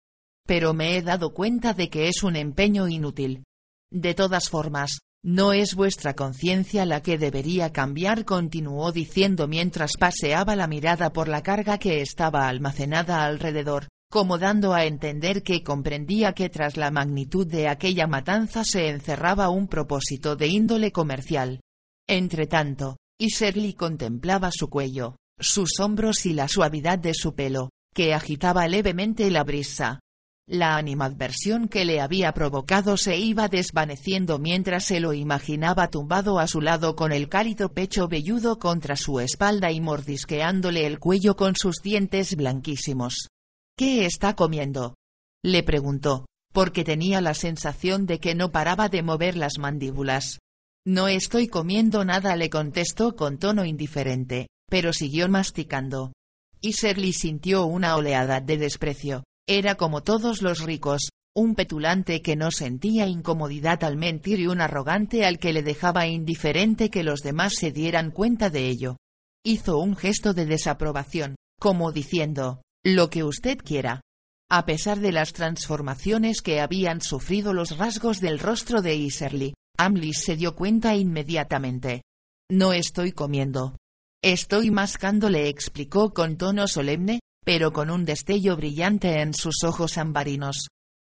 Pero 0.44 0.74
me 0.74 0.96
he 0.96 1.02
dado 1.02 1.32
cuenta 1.32 1.72
de 1.72 1.88
que 1.88 2.08
es 2.08 2.24
un 2.24 2.34
empeño 2.34 2.88
inútil. 2.88 3.44
De 3.92 4.12
todas 4.14 4.48
formas, 4.48 4.98
no 5.24 5.52
es 5.52 5.76
vuestra 5.76 6.14
conciencia 6.14 6.84
la 6.84 7.00
que 7.00 7.16
debería 7.16 7.72
cambiar, 7.72 8.24
continuó 8.24 8.90
diciendo 8.90 9.46
mientras 9.46 9.92
paseaba 9.96 10.56
la 10.56 10.66
mirada 10.66 11.12
por 11.12 11.28
la 11.28 11.44
carga 11.44 11.78
que 11.78 12.00
estaba 12.00 12.48
almacenada 12.48 13.24
alrededor, 13.24 13.86
como 14.10 14.38
dando 14.38 14.74
a 14.74 14.84
entender 14.84 15.44
que 15.44 15.62
comprendía 15.62 16.32
que 16.32 16.48
tras 16.48 16.76
la 16.76 16.90
magnitud 16.90 17.46
de 17.46 17.68
aquella 17.68 18.08
matanza 18.08 18.64
se 18.64 18.88
encerraba 18.88 19.48
un 19.48 19.68
propósito 19.68 20.34
de 20.34 20.48
índole 20.48 20.90
comercial. 20.90 21.60
Entretanto, 22.08 22.96
Iserly 23.18 23.74
contemplaba 23.74 24.50
su 24.52 24.68
cuello, 24.68 25.16
sus 25.38 25.80
hombros 25.80 26.26
y 26.26 26.32
la 26.32 26.48
suavidad 26.48 26.98
de 26.98 27.14
su 27.14 27.34
pelo, 27.34 27.70
que 27.94 28.14
agitaba 28.14 28.68
levemente 28.68 29.30
la 29.30 29.42
brisa. 29.42 30.00
La 30.48 30.76
animadversión 30.76 31.66
que 31.66 31.84
le 31.84 32.00
había 32.00 32.32
provocado 32.32 32.96
se 32.96 33.16
iba 33.16 33.48
desvaneciendo 33.48 34.38
mientras 34.38 34.84
se 34.84 35.00
lo 35.00 35.12
imaginaba 35.12 35.88
tumbado 35.88 36.38
a 36.38 36.46
su 36.46 36.60
lado 36.60 36.94
con 36.94 37.10
el 37.10 37.28
cálido 37.28 37.72
pecho 37.72 38.06
velludo 38.06 38.60
contra 38.60 38.94
su 38.94 39.18
espalda 39.18 39.72
y 39.72 39.80
mordisqueándole 39.80 40.86
el 40.86 41.00
cuello 41.00 41.34
con 41.34 41.56
sus 41.56 41.82
dientes 41.82 42.36
blanquísimos. 42.36 43.28
¿Qué 43.76 44.06
está 44.06 44.36
comiendo? 44.36 44.94
le 45.42 45.64
preguntó, 45.64 46.26
porque 46.52 46.84
tenía 46.84 47.20
la 47.20 47.34
sensación 47.34 48.06
de 48.06 48.20
que 48.20 48.36
no 48.36 48.52
paraba 48.52 48.88
de 48.88 49.02
mover 49.02 49.36
las 49.36 49.58
mandíbulas. 49.58 50.38
No 50.86 51.08
estoy 51.08 51.48
comiendo 51.48 52.04
nada, 52.04 52.36
le 52.36 52.48
contestó 52.48 53.16
con 53.16 53.38
tono 53.38 53.64
indiferente, 53.64 54.46
pero 54.70 54.92
siguió 54.92 55.28
masticando. 55.28 56.12
Y 56.60 56.74
sintió 56.74 57.66
una 57.66 57.96
oleada 57.96 58.40
de 58.40 58.56
desprecio. 58.56 59.24
Era 59.48 59.74
como 59.74 60.04
todos 60.04 60.42
los 60.42 60.60
ricos, 60.60 61.08
un 61.34 61.56
petulante 61.56 62.22
que 62.22 62.36
no 62.36 62.52
sentía 62.52 63.08
incomodidad 63.08 63.82
al 63.82 63.96
mentir 63.96 64.38
y 64.38 64.46
un 64.46 64.60
arrogante 64.60 65.26
al 65.26 65.40
que 65.40 65.52
le 65.52 65.64
dejaba 65.64 66.06
indiferente 66.06 66.88
que 66.88 67.02
los 67.02 67.20
demás 67.20 67.54
se 67.56 67.72
dieran 67.72 68.12
cuenta 68.12 68.48
de 68.48 68.68
ello. 68.68 68.96
Hizo 69.44 69.78
un 69.78 69.96
gesto 69.96 70.34
de 70.34 70.46
desaprobación, 70.46 71.34
como 71.58 71.90
diciendo, 71.90 72.62
lo 72.84 73.10
que 73.10 73.24
usted 73.24 73.58
quiera. 73.58 74.02
A 74.48 74.64
pesar 74.64 75.00
de 75.00 75.10
las 75.10 75.32
transformaciones 75.32 76.42
que 76.42 76.60
habían 76.60 77.00
sufrido 77.00 77.52
los 77.52 77.76
rasgos 77.76 78.20
del 78.20 78.38
rostro 78.38 78.82
de 78.82 78.94
Iserly, 78.94 79.54
Amlis 79.78 80.22
se 80.24 80.36
dio 80.36 80.54
cuenta 80.54 80.94
inmediatamente. 80.94 82.02
No 82.50 82.72
estoy 82.72 83.12
comiendo. 83.12 83.76
Estoy 84.22 84.70
mascando, 84.70 85.28
le 85.28 85.48
explicó 85.48 86.12
con 86.12 86.36
tono 86.36 86.66
solemne, 86.66 87.20
pero 87.44 87.72
con 87.72 87.90
un 87.90 88.04
destello 88.04 88.56
brillante 88.56 89.20
en 89.20 89.34
sus 89.34 89.62
ojos 89.64 89.98
ambarinos. 89.98 90.68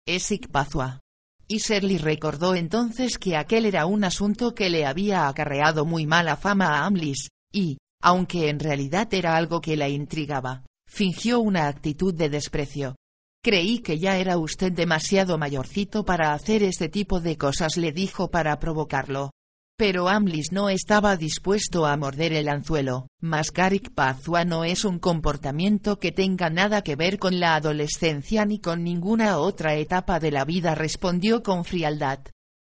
Es 0.06 0.30
Icpazua. 0.30 1.00
Y 1.46 1.58
Shirley 1.58 1.98
recordó 1.98 2.54
entonces 2.54 3.18
que 3.18 3.36
aquel 3.36 3.66
era 3.66 3.86
un 3.86 4.02
asunto 4.04 4.54
que 4.54 4.70
le 4.70 4.86
había 4.86 5.28
acarreado 5.28 5.84
muy 5.84 6.06
mala 6.06 6.36
fama 6.36 6.78
a 6.78 6.86
Amlis, 6.86 7.28
y, 7.52 7.76
aunque 8.02 8.48
en 8.48 8.58
realidad 8.58 9.12
era 9.12 9.36
algo 9.36 9.60
que 9.60 9.76
la 9.76 9.88
intrigaba, 9.88 10.64
fingió 10.88 11.40
una 11.40 11.68
actitud 11.68 12.14
de 12.14 12.30
desprecio. 12.30 12.96
Creí 13.44 13.80
que 13.80 13.98
ya 13.98 14.16
era 14.16 14.38
usted 14.38 14.72
demasiado 14.72 15.36
mayorcito 15.36 16.06
para 16.06 16.32
hacer 16.32 16.62
este 16.62 16.88
tipo 16.88 17.20
de 17.20 17.36
cosas, 17.36 17.76
le 17.76 17.92
dijo 17.92 18.30
para 18.30 18.58
provocarlo. 18.58 19.32
Pero 19.76 20.08
Amlis 20.08 20.50
no 20.50 20.70
estaba 20.70 21.14
dispuesto 21.18 21.84
a 21.84 21.94
morder 21.98 22.32
el 22.32 22.48
anzuelo. 22.48 23.08
Mascarik 23.20 23.92
Pazua 23.92 24.46
no 24.46 24.64
es 24.64 24.86
un 24.86 24.98
comportamiento 24.98 25.98
que 25.98 26.10
tenga 26.10 26.48
nada 26.48 26.80
que 26.80 26.96
ver 26.96 27.18
con 27.18 27.38
la 27.38 27.54
adolescencia 27.54 28.46
ni 28.46 28.60
con 28.60 28.82
ninguna 28.82 29.36
otra 29.36 29.74
etapa 29.74 30.20
de 30.20 30.30
la 30.30 30.46
vida, 30.46 30.74
respondió 30.74 31.42
con 31.42 31.66
frialdad. 31.66 32.20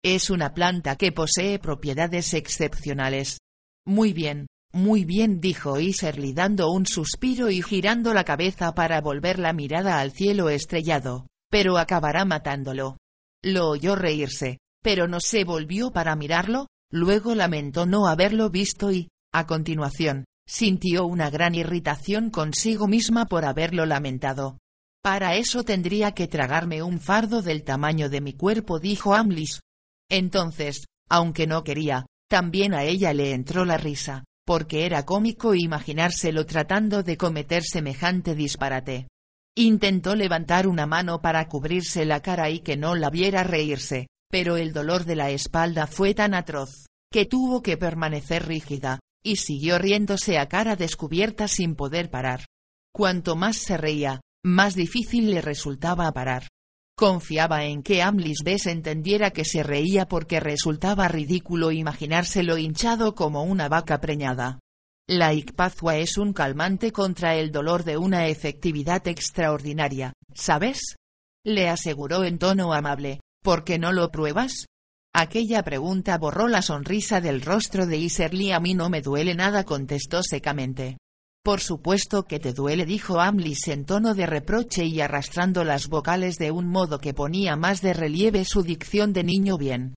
Es 0.05 0.31
una 0.31 0.55
planta 0.55 0.95
que 0.95 1.11
posee 1.11 1.59
propiedades 1.59 2.33
excepcionales. 2.33 3.41
Muy 3.85 4.13
bien, 4.13 4.47
muy 4.73 5.05
bien, 5.05 5.41
dijo 5.41 5.79
Iserly 5.81 6.33
dando 6.33 6.71
un 6.71 6.87
suspiro 6.87 7.51
y 7.51 7.63
girando 7.63 8.15
la 8.15 8.25
cabeza 8.25 8.73
para 8.75 9.01
volver 9.01 9.39
la 9.39 9.53
mirada 9.53 10.01
al 10.01 10.13
cielo 10.13 10.49
estrellado. 10.49 11.27
Pero 11.51 11.79
acabará 11.79 12.25
matándolo. 12.25 12.99
Lo 13.43 13.69
oyó 13.69 13.97
reírse, 13.97 14.59
pero 14.83 15.09
no 15.09 15.19
se 15.21 15.45
volvió 15.45 15.91
para 15.91 16.15
mirarlo, 16.15 16.69
Luego 16.93 17.37
lamentó 17.37 17.87
no 17.87 18.09
haberlo 18.09 18.51
visto 18.51 18.91
y, 18.91 19.11
a 19.33 19.47
continuación, 19.47 20.25
sintió 20.47 21.07
una 21.07 21.31
gran 21.31 21.55
irritación 21.55 22.31
consigo 22.31 22.89
misma 22.89 23.27
por 23.27 23.45
haberlo 23.45 23.87
lamentado. 23.87 24.59
Para 25.01 25.37
eso 25.37 25.63
tendría 25.63 26.13
que 26.13 26.27
tragarme 26.27 26.83
un 26.83 27.01
fardo 27.01 27.43
del 27.43 27.63
tamaño 27.63 28.11
de 28.11 28.21
mi 28.21 28.33
cuerpo, 28.33 28.81
dijo 28.81 29.15
Amlis. 29.15 29.61
Entonces, 30.11 30.87
aunque 31.09 31.47
no 31.47 31.63
quería, 31.63 32.07
también 32.29 32.75
a 32.75 32.83
ella 32.83 33.15
le 33.15 33.33
entró 33.33 33.65
la 33.65 33.77
risa, 33.77 34.25
porque 34.51 34.85
era 34.85 35.05
cómico 35.05 35.55
imaginárselo 35.55 36.45
tratando 36.45 37.05
de 37.05 37.17
cometer 37.17 37.63
semejante 37.63 38.35
disparate. 38.35 39.07
Intentó 39.57 40.17
levantar 40.17 40.67
una 40.67 40.87
mano 40.87 41.23
para 41.23 41.47
cubrirse 41.47 42.05
la 42.05 42.21
cara 42.21 42.51
y 42.51 42.59
que 42.59 42.77
no 42.77 42.97
la 42.97 43.11
viera 43.11 43.45
reírse, 43.45 44.09
pero 44.29 44.57
el 44.57 44.73
dolor 44.73 45.05
de 45.05 45.15
la 45.15 45.31
espalda 45.31 45.87
fue 45.87 46.15
tan 46.15 46.35
atroz, 46.35 46.87
que 47.13 47.27
tuvo 47.27 47.63
que 47.63 47.77
permanecer 47.77 48.49
rígida, 48.49 48.99
y 49.23 49.37
siguió 49.37 49.79
riéndose 49.79 50.37
a 50.37 50.49
cara 50.49 50.75
descubierta 50.75 51.47
sin 51.47 51.77
poder 51.77 52.11
parar. 52.11 52.45
Cuanto 52.93 53.37
más 53.37 53.57
se 53.57 53.77
reía, 53.77 54.21
más 54.45 54.75
difícil 54.75 55.31
le 55.31 55.43
resultaba 55.43 56.11
parar. 56.11 56.49
Confiaba 57.01 57.65
en 57.65 57.83
que 57.83 58.03
Amlis 58.03 58.43
Bess 58.45 58.67
entendiera 58.67 59.31
que 59.31 59.47
se 59.47 59.63
reía 59.63 60.05
porque 60.05 60.39
resultaba 60.39 61.09
ridículo 61.09 61.73
imaginárselo 61.73 62.59
hinchado 62.59 63.15
como 63.15 63.43
una 63.43 63.71
vaca 63.71 64.03
preñada. 64.03 64.61
La 65.09 65.33
Icpazua 65.33 65.97
es 65.97 66.19
un 66.19 66.35
calmante 66.35 66.93
contra 66.93 67.37
el 67.37 67.53
dolor 67.53 67.85
de 67.85 67.97
una 67.97 68.27
efectividad 68.27 69.09
extraordinaria, 69.09 70.13
¿sabes? 70.35 70.97
Le 71.43 71.71
aseguró 71.71 72.23
en 72.23 72.39
tono 72.39 72.75
amable, 72.75 73.21
¿Por 73.43 73.65
qué 73.65 73.79
no 73.79 73.93
lo 73.93 74.11
pruebas? 74.11 74.67
Aquella 75.15 75.63
pregunta 75.63 76.19
borró 76.19 76.49
la 76.49 76.61
sonrisa 76.61 77.23
del 77.23 77.41
rostro 77.41 77.87
de 77.87 77.97
Iserly. 77.97 78.53
A 78.53 78.61
mí 78.61 78.75
no 78.75 78.91
me 78.91 79.01
duele 79.01 79.35
nada, 79.35 79.65
contestó 79.65 80.23
secamente. 80.23 80.99
Por 81.43 81.61
supuesto 81.61 82.25
que 82.25 82.39
te 82.39 82.53
duele, 82.53 82.85
dijo 82.85 83.19
Amlis 83.19 83.69
en 83.69 83.87
tono 83.87 84.15
de 84.15 84.27
reproche 84.27 84.85
y 84.85 85.01
arrastrando 85.01 85.65
las 85.65 85.89
vocales 85.89 86.37
de 86.37 86.51
un 86.51 86.69
modo 86.69 86.99
que 86.99 87.15
ponía 87.15 87.57
más 87.57 87.81
de 87.81 87.95
relieve 87.95 88.45
su 88.45 88.63
dicción 88.63 89.15
de 89.15 89.25
niño 89.25 89.57
bien. 89.57 89.95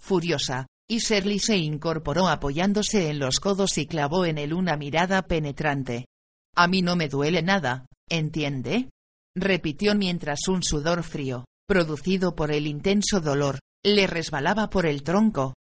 Furiosa, 0.00 0.66
Iserly 0.88 1.38
se 1.38 1.58
incorporó 1.58 2.28
apoyándose 2.28 3.10
en 3.10 3.18
los 3.18 3.40
codos 3.40 3.76
y 3.76 3.86
clavó 3.86 4.24
en 4.24 4.38
él 4.38 4.54
una 4.54 4.78
mirada 4.78 5.20
penetrante. 5.22 6.06
A 6.54 6.66
mí 6.66 6.80
no 6.80 6.96
me 6.96 7.08
duele 7.08 7.42
nada, 7.42 7.86
¿entiende? 8.08 8.88
repitió 9.36 9.94
mientras 9.94 10.48
un 10.48 10.62
sudor 10.62 11.02
frío, 11.02 11.44
producido 11.68 12.34
por 12.34 12.50
el 12.50 12.66
intenso 12.66 13.20
dolor, 13.20 13.58
le 13.84 14.06
resbalaba 14.06 14.70
por 14.70 14.86
el 14.86 15.02
tronco. 15.02 15.54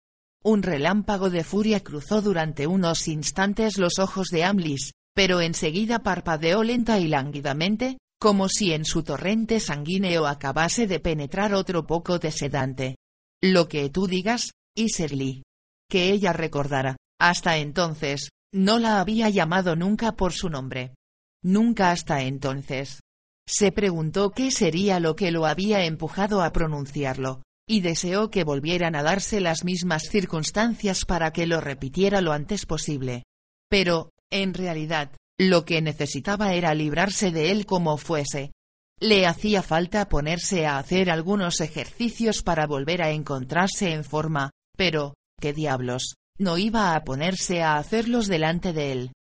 Un 0.45 0.63
relámpago 0.63 1.29
de 1.29 1.43
furia 1.43 1.81
cruzó 1.81 2.21
durante 2.21 2.67
unos 2.67 3.09
instantes 3.09 3.77
los 3.77 3.99
ojos 3.99 4.27
de 4.29 4.45
Amlis, 4.45 4.91
pero 5.15 5.41
enseguida 5.41 5.99
parpadeó 5.99 6.63
lenta 6.63 6.99
y 6.99 7.07
lánguidamente, 7.07 7.97
como 8.19 8.49
si 8.49 8.73
en 8.73 8.85
su 8.85 9.03
torrente 9.03 9.59
sanguíneo 9.59 10.27
acabase 10.27 10.87
de 10.87 10.99
penetrar 10.99 11.53
otro 11.53 11.87
poco 11.87 12.19
de 12.19 12.31
sedante. 12.31 12.97
Lo 13.41 13.67
que 13.67 13.89
tú 13.89 14.07
digas, 14.07 14.51
Iserly. 14.75 15.43
Que 15.89 16.11
ella 16.11 16.33
recordara, 16.33 16.97
hasta 17.19 17.57
entonces, 17.57 18.29
no 18.53 18.79
la 18.79 18.99
había 18.99 19.29
llamado 19.29 19.75
nunca 19.75 20.13
por 20.13 20.33
su 20.33 20.49
nombre. 20.49 20.95
Nunca 21.43 21.91
hasta 21.91 22.23
entonces. 22.23 22.99
Se 23.47 23.71
preguntó 23.71 24.31
qué 24.31 24.51
sería 24.51 24.99
lo 24.99 25.15
que 25.15 25.31
lo 25.31 25.45
había 25.45 25.85
empujado 25.85 26.41
a 26.41 26.51
pronunciarlo, 26.51 27.43
y 27.67 27.81
deseó 27.81 28.31
que 28.31 28.43
volvieran 28.43 28.95
a 28.95 29.03
darse 29.03 29.39
las 29.39 29.63
mismas 29.63 30.03
circunstancias 30.09 31.05
para 31.05 31.31
que 31.31 31.45
lo 31.45 31.61
repitiera 31.61 32.21
lo 32.21 32.31
antes 32.33 32.65
posible. 32.65 33.23
Pero, 33.69 34.09
en 34.31 34.53
realidad, 34.53 35.11
lo 35.37 35.65
que 35.65 35.81
necesitaba 35.81 36.53
era 36.53 36.73
librarse 36.73 37.31
de 37.31 37.51
él 37.51 37.65
como 37.65 37.97
fuese. 37.97 38.51
Le 38.99 39.25
hacía 39.27 39.61
falta 39.61 40.07
ponerse 40.07 40.65
a 40.65 40.77
hacer 40.77 41.09
algunos 41.09 41.59
ejercicios 41.59 42.41
para 42.41 42.65
volver 42.65 43.01
a 43.01 43.11
encontrarse 43.11 43.91
en 43.91 44.03
forma, 44.03 44.51
pero, 44.77 45.15
¿qué 45.39 45.51
diablos? 45.51 46.15
No 46.37 46.57
iba 46.57 46.95
a 46.95 47.03
ponerse 47.03 47.61
a 47.61 47.75
hacerlos 47.75 48.27
delante 48.27 48.71
de 48.71 48.91
él. 48.91 49.11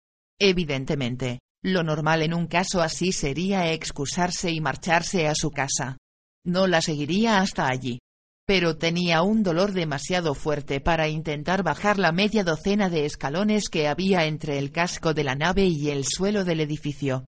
Evidentemente, 0.40 1.40
lo 1.62 1.82
normal 1.82 2.22
en 2.22 2.34
un 2.34 2.46
caso 2.46 2.82
así 2.82 3.12
sería 3.12 3.72
excusarse 3.72 4.50
y 4.50 4.60
marcharse 4.60 5.26
a 5.26 5.34
su 5.34 5.50
casa. 5.50 5.96
No 6.44 6.66
la 6.66 6.82
seguiría 6.82 7.38
hasta 7.38 7.68
allí. 7.68 8.00
Pero 8.46 8.76
tenía 8.76 9.22
un 9.22 9.42
dolor 9.42 9.72
demasiado 9.72 10.34
fuerte 10.34 10.80
para 10.80 11.08
intentar 11.08 11.62
bajar 11.62 11.98
la 11.98 12.12
media 12.12 12.44
docena 12.44 12.90
de 12.90 13.06
escalones 13.06 13.68
que 13.68 13.88
había 13.88 14.26
entre 14.26 14.58
el 14.58 14.70
casco 14.70 15.14
de 15.14 15.24
la 15.24 15.34
nave 15.34 15.64
y 15.64 15.88
el 15.88 16.04
suelo 16.04 16.44
del 16.44 16.60
edificio. 16.60 17.24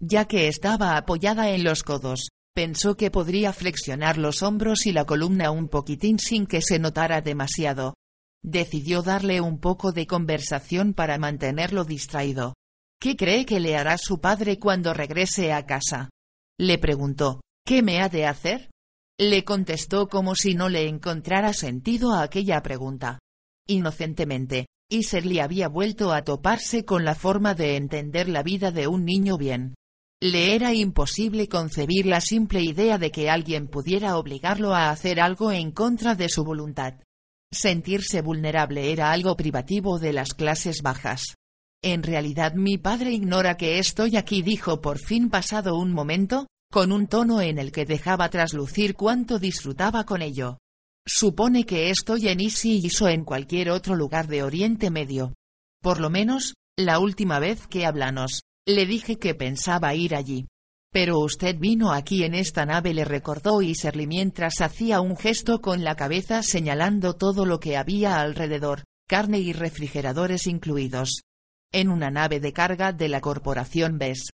Ya 0.00 0.26
que 0.26 0.46
estaba 0.46 0.96
apoyada 0.96 1.50
en 1.50 1.64
los 1.64 1.82
codos, 1.82 2.28
pensó 2.54 2.96
que 2.96 3.10
podría 3.10 3.52
flexionar 3.52 4.16
los 4.16 4.42
hombros 4.42 4.86
y 4.86 4.92
la 4.92 5.04
columna 5.04 5.50
un 5.50 5.68
poquitín 5.68 6.18
sin 6.18 6.46
que 6.46 6.62
se 6.62 6.78
notara 6.78 7.20
demasiado. 7.20 7.94
Decidió 8.42 9.02
darle 9.02 9.40
un 9.40 9.58
poco 9.58 9.92
de 9.92 10.06
conversación 10.06 10.94
para 10.94 11.18
mantenerlo 11.18 11.84
distraído. 11.84 12.54
¿Qué 13.00 13.16
cree 13.16 13.44
que 13.44 13.60
le 13.60 13.76
hará 13.76 13.98
su 13.98 14.20
padre 14.20 14.58
cuando 14.58 14.94
regrese 14.94 15.52
a 15.52 15.66
casa? 15.66 16.10
Le 16.58 16.78
preguntó. 16.78 17.40
¿Qué 17.66 17.82
me 17.82 18.00
ha 18.00 18.08
de 18.08 18.26
hacer? 18.26 18.70
Le 19.20 19.44
contestó 19.44 20.08
como 20.08 20.34
si 20.34 20.54
no 20.54 20.70
le 20.70 20.88
encontrara 20.88 21.52
sentido 21.52 22.14
a 22.14 22.22
aquella 22.22 22.62
pregunta. 22.62 23.18
Inocentemente, 23.68 24.64
Iserly 24.90 25.40
había 25.40 25.68
vuelto 25.68 26.14
a 26.14 26.22
toparse 26.24 26.86
con 26.86 27.04
la 27.04 27.14
forma 27.14 27.54
de 27.54 27.76
entender 27.76 28.30
la 28.30 28.42
vida 28.42 28.70
de 28.70 28.86
un 28.86 29.04
niño 29.04 29.36
bien. 29.36 29.74
Le 30.22 30.54
era 30.54 30.72
imposible 30.72 31.48
concebir 31.48 32.06
la 32.06 32.22
simple 32.22 32.62
idea 32.62 32.96
de 32.96 33.10
que 33.10 33.28
alguien 33.28 33.68
pudiera 33.68 34.16
obligarlo 34.16 34.74
a 34.74 34.88
hacer 34.88 35.20
algo 35.20 35.52
en 35.52 35.70
contra 35.70 36.14
de 36.14 36.30
su 36.30 36.42
voluntad. 36.42 36.94
Sentirse 37.52 38.22
vulnerable 38.22 38.90
era 38.90 39.12
algo 39.12 39.36
privativo 39.36 39.98
de 39.98 40.14
las 40.14 40.32
clases 40.32 40.80
bajas. 40.80 41.34
En 41.82 42.02
realidad 42.02 42.54
mi 42.54 42.78
padre 42.78 43.12
ignora 43.12 43.58
que 43.58 43.80
estoy 43.80 44.16
aquí, 44.16 44.40
dijo 44.40 44.80
por 44.80 44.98
fin 44.98 45.28
pasado 45.28 45.76
un 45.76 45.92
momento, 45.92 46.46
con 46.72 46.92
un 46.92 47.08
tono 47.08 47.40
en 47.40 47.58
el 47.58 47.72
que 47.72 47.84
dejaba 47.84 48.28
traslucir 48.28 48.94
cuánto 48.94 49.40
disfrutaba 49.40 50.04
con 50.04 50.22
ello. 50.22 50.58
Supone 51.04 51.64
que 51.64 51.90
estoy 51.90 52.28
en 52.28 52.40
Isi 52.40 52.88
o 53.00 53.08
en 53.08 53.24
cualquier 53.24 53.70
otro 53.70 53.96
lugar 53.96 54.28
de 54.28 54.44
Oriente 54.44 54.90
Medio. 54.90 55.34
Por 55.82 55.98
lo 55.98 56.10
menos, 56.10 56.54
la 56.78 57.00
última 57.00 57.40
vez 57.40 57.66
que 57.66 57.86
hablamos, 57.86 58.42
le 58.66 58.86
dije 58.86 59.18
que 59.18 59.34
pensaba 59.34 59.94
ir 59.94 60.14
allí. 60.14 60.46
Pero 60.92 61.18
usted 61.18 61.56
vino 61.58 61.92
aquí 61.92 62.22
en 62.24 62.34
esta 62.34 62.66
nave, 62.66 62.94
le 62.94 63.04
recordó 63.04 63.62
Iserly 63.62 64.06
mientras 64.06 64.60
hacía 64.60 65.00
un 65.00 65.16
gesto 65.16 65.60
con 65.60 65.82
la 65.82 65.96
cabeza 65.96 66.42
señalando 66.42 67.14
todo 67.14 67.46
lo 67.46 67.58
que 67.58 67.76
había 67.76 68.20
alrededor, 68.20 68.84
carne 69.08 69.40
y 69.40 69.52
refrigeradores 69.52 70.46
incluidos. 70.46 71.22
En 71.72 71.88
una 71.88 72.10
nave 72.10 72.40
de 72.40 72.52
carga 72.52 72.92
de 72.92 73.08
la 73.08 73.20
corporación 73.20 73.98
BES. 73.98 74.30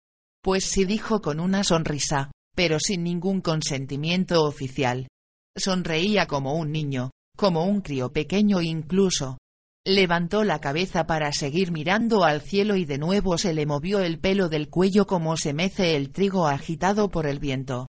Pues 0.44 0.66
sí 0.66 0.84
dijo 0.84 1.22
con 1.22 1.40
una 1.40 1.64
sonrisa, 1.64 2.30
pero 2.54 2.78
sin 2.78 3.02
ningún 3.02 3.40
consentimiento 3.40 4.44
oficial. 4.44 5.08
Sonreía 5.56 6.26
como 6.26 6.52
un 6.52 6.70
niño, 6.70 7.12
como 7.34 7.64
un 7.64 7.80
crío 7.80 8.12
pequeño 8.12 8.60
incluso. 8.60 9.38
Levantó 9.86 10.44
la 10.44 10.60
cabeza 10.60 11.06
para 11.06 11.32
seguir 11.32 11.72
mirando 11.72 12.24
al 12.24 12.42
cielo 12.42 12.76
y 12.76 12.84
de 12.84 12.98
nuevo 12.98 13.38
se 13.38 13.54
le 13.54 13.64
movió 13.64 14.00
el 14.00 14.18
pelo 14.18 14.50
del 14.50 14.68
cuello 14.68 15.06
como 15.06 15.38
se 15.38 15.54
mece 15.54 15.96
el 15.96 16.12
trigo 16.12 16.46
agitado 16.46 17.08
por 17.08 17.26
el 17.26 17.38
viento. 17.38 17.86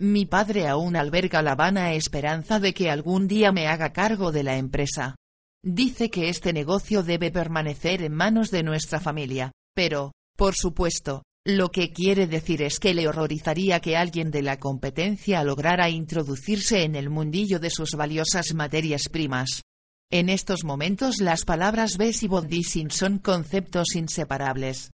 Mi 0.00 0.24
padre 0.24 0.66
aún 0.66 0.96
alberga 0.96 1.42
la 1.42 1.56
vana 1.56 1.92
esperanza 1.92 2.58
de 2.58 2.72
que 2.72 2.90
algún 2.90 3.28
día 3.28 3.52
me 3.52 3.66
haga 3.66 3.92
cargo 3.92 4.32
de 4.32 4.44
la 4.44 4.56
empresa. 4.56 5.14
Dice 5.62 6.08
que 6.08 6.30
este 6.30 6.54
negocio 6.54 7.02
debe 7.02 7.30
permanecer 7.30 8.00
en 8.00 8.14
manos 8.14 8.50
de 8.50 8.62
nuestra 8.62 8.98
familia, 8.98 9.52
pero, 9.74 10.12
por 10.38 10.54
supuesto, 10.54 11.24
lo 11.48 11.70
que 11.70 11.94
quiere 11.94 12.26
decir 12.26 12.60
es 12.60 12.78
que 12.78 12.92
le 12.92 13.08
horrorizaría 13.08 13.80
que 13.80 13.96
alguien 13.96 14.30
de 14.30 14.42
la 14.42 14.58
competencia 14.58 15.42
lograra 15.42 15.88
introducirse 15.88 16.82
en 16.82 16.94
el 16.94 17.08
mundillo 17.08 17.58
de 17.58 17.70
sus 17.70 17.92
valiosas 17.92 18.52
materias 18.52 19.08
primas. 19.08 19.62
En 20.10 20.28
estos 20.28 20.62
momentos 20.64 21.22
las 21.22 21.46
palabras 21.46 21.96
Bes 21.96 22.22
y 22.22 22.28
bondissing 22.28 22.90
son 22.90 23.18
conceptos 23.18 23.96
inseparables. 23.96 24.90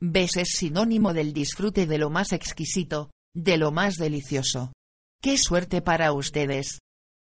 Bes 0.00 0.38
es 0.38 0.48
sinónimo 0.52 1.12
del 1.12 1.34
disfrute 1.34 1.86
de 1.86 1.98
lo 1.98 2.08
más 2.08 2.32
exquisito, 2.32 3.10
de 3.34 3.58
lo 3.58 3.70
más 3.70 3.96
delicioso. 3.96 4.72
¡Qué 5.20 5.36
suerte 5.36 5.82
para 5.82 6.12
ustedes! 6.12 6.78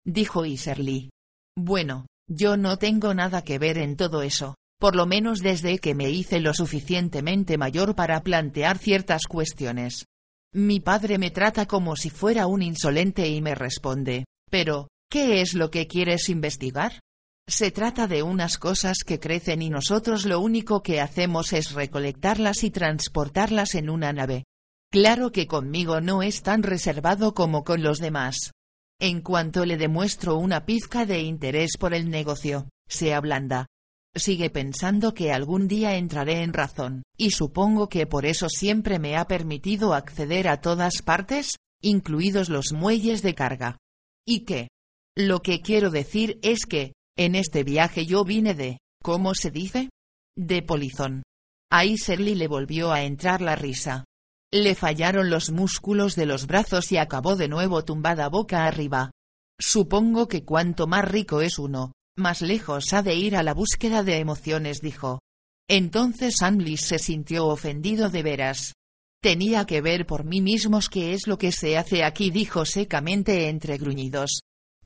dijo 0.05 0.45
Iserly. 0.45 1.09
Bueno, 1.57 2.05
yo 2.29 2.55
no 2.55 2.77
tengo 2.77 3.15
nada 3.15 3.43
que 3.43 3.57
ver 3.57 3.79
en 3.79 3.95
todo 3.95 4.21
eso, 4.21 4.53
por 4.79 4.95
lo 4.95 5.05
menos 5.05 5.39
desde 5.39 5.79
que 5.79 5.95
me 5.95 6.09
hice 6.09 6.39
lo 6.39 6.53
suficientemente 6.53 7.57
mayor 7.57 7.95
para 7.95 8.21
plantear 8.21 8.77
ciertas 8.77 9.23
cuestiones. 9.27 10.05
Mi 10.53 10.79
padre 10.79 11.17
me 11.17 11.31
trata 11.31 11.65
como 11.65 11.95
si 11.95 12.09
fuera 12.09 12.47
un 12.47 12.61
insolente 12.61 13.27
y 13.27 13.41
me 13.41 13.55
responde, 13.55 14.25
pero, 14.49 14.87
¿qué 15.09 15.41
es 15.41 15.53
lo 15.53 15.69
que 15.69 15.87
quieres 15.87 16.29
investigar? 16.29 16.99
Se 17.47 17.71
trata 17.71 18.07
de 18.07 18.23
unas 18.23 18.57
cosas 18.57 18.99
que 19.05 19.19
crecen 19.19 19.61
y 19.61 19.69
nosotros 19.69 20.25
lo 20.25 20.39
único 20.39 20.81
que 20.81 20.99
hacemos 20.99 21.53
es 21.53 21.73
recolectarlas 21.73 22.63
y 22.63 22.71
transportarlas 22.71 23.75
en 23.75 23.89
una 23.89 24.13
nave. 24.13 24.45
Claro 24.91 25.31
que 25.31 25.45
conmigo 25.45 26.01
no 26.01 26.23
es 26.23 26.41
tan 26.41 26.63
reservado 26.63 27.33
como 27.33 27.63
con 27.63 27.83
los 27.83 27.99
demás. 27.99 28.51
En 28.99 29.21
cuanto 29.21 29.65
le 29.65 29.77
demuestro 29.77 30.37
una 30.37 30.65
pizca 30.65 31.05
de 31.05 31.19
interés 31.19 31.71
por 31.77 31.93
el 31.93 32.09
negocio, 32.09 32.69
se 32.87 33.13
ablanda. 33.13 33.67
Sigue 34.17 34.49
pensando 34.49 35.13
que 35.13 35.33
algún 35.33 35.67
día 35.67 35.97
entraré 35.97 36.41
en 36.41 36.53
razón, 36.53 37.03
y 37.17 37.31
supongo 37.31 37.89
que 37.89 38.07
por 38.07 38.25
eso 38.25 38.47
siempre 38.47 38.97
me 38.97 39.17
ha 39.17 39.25
permitido 39.25 39.93
acceder 39.93 40.47
a 40.47 40.61
todas 40.61 41.01
partes, 41.01 41.57
incluidos 41.81 42.47
los 42.47 42.71
muelles 42.71 43.21
de 43.21 43.35
carga. 43.35 43.77
¿Y 44.25 44.45
qué? 44.45 44.69
Lo 45.17 45.41
que 45.41 45.61
quiero 45.61 45.91
decir 45.91 46.39
es 46.43 46.65
que, 46.65 46.93
en 47.17 47.35
este 47.35 47.63
viaje 47.65 48.05
yo 48.05 48.23
vine 48.23 48.53
de, 48.53 48.79
¿cómo 49.03 49.35
se 49.35 49.51
dice? 49.51 49.89
De 50.37 50.61
polizón. 50.61 51.23
A 51.69 51.83
Iserly 51.83 52.35
le 52.35 52.47
volvió 52.47 52.93
a 52.93 53.03
entrar 53.03 53.41
la 53.41 53.57
risa. 53.57 54.05
Le 54.53 54.75
fallaron 54.75 55.29
los 55.29 55.51
músculos 55.51 56.15
de 56.15 56.25
los 56.25 56.47
brazos 56.47 56.91
y 56.93 56.97
acabó 56.97 57.35
de 57.35 57.49
nuevo 57.49 57.83
tumbada 57.83 58.29
boca 58.29 58.65
arriba. 58.65 59.11
Supongo 59.59 60.27
que 60.27 60.45
cuanto 60.45 60.87
más 60.87 61.05
rico 61.05 61.41
es 61.41 61.59
uno, 61.59 61.93
más 62.17 62.41
lejos 62.41 62.93
ha 62.93 63.01
de 63.01 63.15
ir 63.15 63.35
a 63.35 63.43
la 63.43 63.53
búsqueda 63.53 64.03
de 64.03 64.17
emociones, 64.17 64.81
dijo. 64.81 65.19
Entonces 65.69 66.41
Amlis 66.41 66.81
se 66.81 66.99
sintió 66.99 67.47
ofendido 67.47 68.09
de 68.09 68.23
veras. 68.23 68.73
Tenía 69.21 69.65
que 69.65 69.81
ver 69.81 70.05
por 70.05 70.23
mí 70.23 70.41
mismos 70.41 70.89
qué 70.89 71.13
es 71.13 71.27
lo 71.27 71.37
que 71.37 71.51
se 71.51 71.77
hace 71.77 72.03
aquí, 72.03 72.29
dijo 72.29 72.65
secamente 72.65 73.49
entre 73.49 73.77
gruñidos 73.77 74.41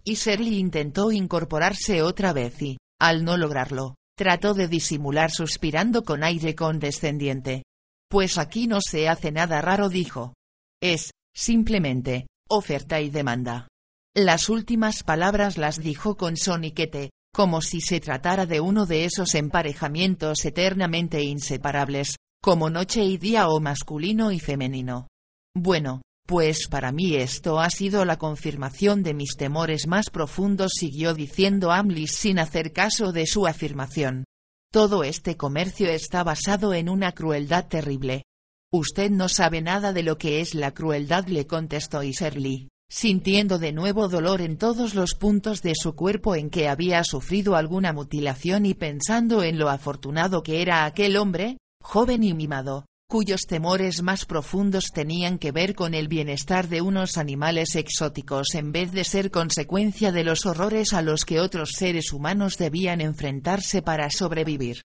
y 0.09 0.15
Shirley 0.15 0.57
intentó 0.57 1.11
incorporarse 1.11 2.01
otra 2.01 2.33
vez 2.33 2.61
y, 2.61 2.77
al 2.99 3.23
no 3.23 3.37
lograrlo, 3.37 3.95
trató 4.17 4.53
de 4.53 4.67
disimular 4.67 5.31
suspirando 5.31 6.03
con 6.03 6.23
aire 6.23 6.55
condescendiente. 6.55 7.63
Pues 8.09 8.37
aquí 8.37 8.65
no 8.65 8.81
se 8.81 9.07
hace 9.07 9.31
nada 9.31 9.61
raro, 9.61 9.87
dijo. 9.87 10.33
Es, 10.81 11.11
simplemente, 11.35 12.27
oferta 12.49 13.01
y 13.01 13.09
demanda. 13.09 13.67
Las 14.15 14.49
últimas 14.49 15.03
palabras 15.03 15.57
las 15.57 15.77
dijo 15.77 16.17
con 16.17 16.35
soniquete, 16.35 17.11
como 17.33 17.61
si 17.61 17.81
se 17.81 17.99
tratara 17.99 18.45
de 18.45 18.59
uno 18.59 18.85
de 18.85 19.05
esos 19.05 19.35
emparejamientos 19.35 20.43
eternamente 20.45 21.23
inseparables, 21.23 22.15
como 22.41 22.69
noche 22.69 23.03
y 23.03 23.17
día 23.17 23.49
o 23.49 23.59
masculino 23.59 24.31
y 24.31 24.39
femenino. 24.39 25.07
Bueno, 25.55 26.01
pues 26.25 26.67
para 26.67 26.91
mí 26.91 27.15
esto 27.15 27.59
ha 27.59 27.69
sido 27.69 28.05
la 28.05 28.17
confirmación 28.17 29.03
de 29.03 29.13
mis 29.13 29.35
temores 29.35 29.87
más 29.87 30.09
profundos, 30.09 30.73
siguió 30.75 31.13
diciendo 31.13 31.71
Amlis 31.71 32.11
sin 32.11 32.39
hacer 32.39 32.71
caso 32.71 33.11
de 33.11 33.25
su 33.25 33.47
afirmación. 33.47 34.25
Todo 34.71 35.03
este 35.03 35.35
comercio 35.35 35.89
está 35.89 36.23
basado 36.23 36.73
en 36.75 36.89
una 36.89 37.13
crueldad 37.13 37.67
terrible. 37.67 38.23
Usted 38.71 39.09
no 39.09 39.27
sabe 39.27 39.61
nada 39.61 39.93
de 39.93 40.03
lo 40.03 40.19
que 40.19 40.41
es 40.41 40.53
la 40.53 40.71
crueldad, 40.71 41.25
le 41.27 41.47
contestó 41.47 42.03
Iserly, 42.03 42.69
sintiendo 42.89 43.59
de 43.59 43.71
nuevo 43.71 44.09
dolor 44.09 44.41
en 44.41 44.57
todos 44.57 44.95
los 44.95 45.13
puntos 45.13 45.61
de 45.61 45.73
su 45.75 45.95
cuerpo 45.95 46.35
en 46.35 46.49
que 46.49 46.67
había 46.67 47.03
sufrido 47.03 47.55
alguna 47.55 47.93
mutilación 47.93 48.65
y 48.65 48.73
pensando 48.73 49.43
en 49.43 49.59
lo 49.59 49.69
afortunado 49.69 50.41
que 50.41 50.61
era 50.61 50.85
aquel 50.85 51.15
hombre, 51.17 51.57
joven 51.81 52.23
y 52.23 52.33
mimado, 52.33 52.85
cuyos 53.07 53.41
temores 53.47 54.01
más 54.01 54.25
profundos 54.25 54.91
tenían 54.93 55.37
que 55.37 55.51
ver 55.51 55.75
con 55.75 55.93
el 55.93 56.07
bienestar 56.07 56.67
de 56.67 56.81
unos 56.81 57.17
animales 57.17 57.75
exóticos 57.75 58.53
en 58.55 58.71
vez 58.71 58.91
de 58.91 59.03
ser 59.03 59.31
consecuencia 59.31 60.11
de 60.11 60.23
los 60.23 60.45
horrores 60.45 60.93
a 60.93 61.01
los 61.01 61.25
que 61.25 61.39
otros 61.39 61.71
seres 61.75 62.11
humanos 62.11 62.57
debían 62.57 63.01
enfrentarse 63.01 63.81
para 63.81 64.09
sobrevivir. 64.09 64.81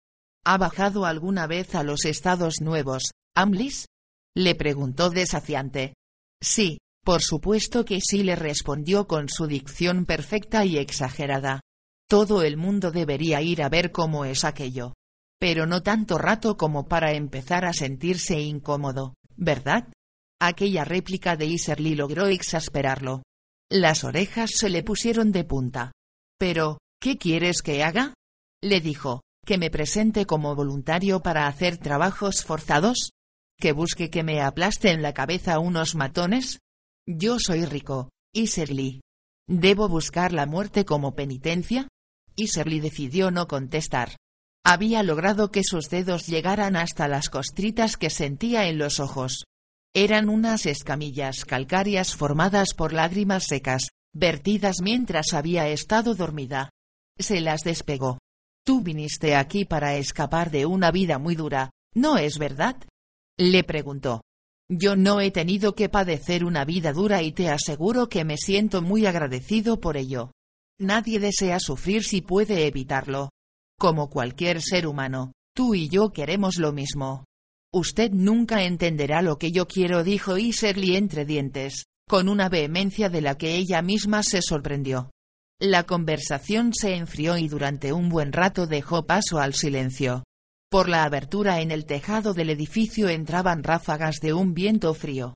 ¿Ha 0.43 0.57
bajado 0.57 1.05
alguna 1.05 1.45
vez 1.45 1.75
a 1.75 1.83
los 1.83 2.05
estados 2.05 2.61
nuevos, 2.61 3.11
Amlis? 3.35 3.85
le 4.35 4.55
preguntó 4.55 5.09
desafiante. 5.09 5.93
Sí, 6.41 6.77
por 7.03 7.21
supuesto 7.21 7.85
que 7.85 7.99
sí 8.01 8.23
le 8.23 8.35
respondió 8.35 9.07
con 9.07 9.29
su 9.29 9.47
dicción 9.47 10.05
perfecta 10.05 10.65
y 10.65 10.77
exagerada. 10.77 11.61
Todo 12.09 12.43
el 12.43 12.57
mundo 12.57 12.91
debería 12.91 13.41
ir 13.41 13.63
a 13.63 13.69
ver 13.69 13.91
cómo 13.91 14.25
es 14.25 14.43
aquello 14.43 14.93
pero 15.41 15.65
no 15.65 15.81
tanto 15.81 16.19
rato 16.19 16.55
como 16.55 16.87
para 16.87 17.13
empezar 17.13 17.65
a 17.65 17.73
sentirse 17.73 18.39
incómodo, 18.39 19.15
¿verdad? 19.35 19.91
Aquella 20.39 20.85
réplica 20.85 21.35
de 21.35 21.47
Iserly 21.47 21.95
logró 21.95 22.27
exasperarlo. 22.27 23.23
Las 23.67 24.03
orejas 24.03 24.51
se 24.53 24.69
le 24.69 24.83
pusieron 24.83 25.31
de 25.31 25.43
punta. 25.43 25.93
Pero, 26.37 26.77
¿qué 27.01 27.17
quieres 27.17 27.63
que 27.63 27.83
haga? 27.83 28.13
le 28.61 28.81
dijo, 28.81 29.21
que 29.43 29.57
me 29.57 29.71
presente 29.71 30.27
como 30.27 30.53
voluntario 30.53 31.21
para 31.21 31.47
hacer 31.47 31.79
trabajos 31.79 32.43
forzados, 32.43 33.09
que 33.59 33.71
busque 33.71 34.11
que 34.11 34.21
me 34.21 34.41
aplaste 34.41 34.91
en 34.91 35.01
la 35.01 35.15
cabeza 35.15 35.57
unos 35.57 35.95
matones. 35.95 36.59
Yo 37.07 37.37
soy 37.39 37.65
rico, 37.65 38.09
Iserly. 38.33 39.01
¿Debo 39.47 39.89
buscar 39.89 40.33
la 40.33 40.45
muerte 40.45 40.85
como 40.85 41.15
penitencia? 41.15 41.87
Iserly 42.35 42.79
decidió 42.79 43.31
no 43.31 43.47
contestar. 43.47 44.17
Había 44.63 45.01
logrado 45.01 45.49
que 45.49 45.63
sus 45.63 45.89
dedos 45.89 46.27
llegaran 46.27 46.75
hasta 46.75 47.07
las 47.07 47.29
costritas 47.29 47.97
que 47.97 48.11
sentía 48.11 48.67
en 48.67 48.77
los 48.77 48.99
ojos. 48.99 49.45
Eran 49.95 50.29
unas 50.29 50.67
escamillas 50.67 51.43
calcáreas 51.43 52.15
formadas 52.15 52.75
por 52.75 52.93
lágrimas 52.93 53.45
secas, 53.47 53.89
vertidas 54.13 54.77
mientras 54.81 55.33
había 55.33 55.67
estado 55.67 56.13
dormida. 56.13 56.69
Se 57.17 57.41
las 57.41 57.61
despegó. 57.61 58.19
Tú 58.63 58.81
viniste 58.81 59.35
aquí 59.35 59.65
para 59.65 59.95
escapar 59.95 60.51
de 60.51 60.67
una 60.67 60.91
vida 60.91 61.17
muy 61.17 61.35
dura, 61.35 61.71
¿no 61.95 62.17
es 62.17 62.37
verdad? 62.37 62.77
Le 63.37 63.63
preguntó. 63.63 64.21
Yo 64.73 64.95
no 64.95 65.19
he 65.19 65.31
tenido 65.31 65.75
que 65.75 65.89
padecer 65.89 66.45
una 66.45 66.63
vida 66.63 66.93
dura 66.93 67.21
y 67.21 67.33
te 67.33 67.49
aseguro 67.49 68.07
que 68.07 68.23
me 68.23 68.37
siento 68.37 68.81
muy 68.81 69.05
agradecido 69.05 69.81
por 69.81 69.97
ello. 69.97 70.31
Nadie 70.79 71.19
desea 71.19 71.59
sufrir 71.59 72.05
si 72.05 72.21
puede 72.21 72.67
evitarlo. 72.67 73.31
Como 73.77 74.09
cualquier 74.09 74.61
ser 74.61 74.87
humano, 74.87 75.33
tú 75.53 75.75
y 75.75 75.89
yo 75.89 76.13
queremos 76.13 76.55
lo 76.55 76.71
mismo. 76.71 77.25
Usted 77.73 78.11
nunca 78.11 78.63
entenderá 78.63 79.21
lo 79.21 79.37
que 79.37 79.51
yo 79.51 79.67
quiero, 79.67 80.05
dijo 80.05 80.37
Iserly 80.37 80.95
entre 80.95 81.25
dientes, 81.25 81.83
con 82.07 82.29
una 82.29 82.47
vehemencia 82.47 83.09
de 83.09 83.19
la 83.19 83.37
que 83.37 83.57
ella 83.57 83.81
misma 83.81 84.23
se 84.23 84.41
sorprendió. 84.41 85.11
La 85.59 85.83
conversación 85.83 86.73
se 86.73 86.95
enfrió 86.95 87.37
y 87.37 87.49
durante 87.49 87.91
un 87.91 88.07
buen 88.07 88.31
rato 88.31 88.67
dejó 88.67 89.05
paso 89.05 89.39
al 89.39 89.53
silencio. 89.53 90.23
Por 90.71 90.87
la 90.87 91.03
abertura 91.03 91.59
en 91.59 91.69
el 91.69 91.85
tejado 91.85 92.33
del 92.33 92.49
edificio 92.49 93.09
entraban 93.09 93.61
ráfagas 93.61 94.21
de 94.21 94.31
un 94.31 94.53
viento 94.53 94.93
frío. 94.93 95.33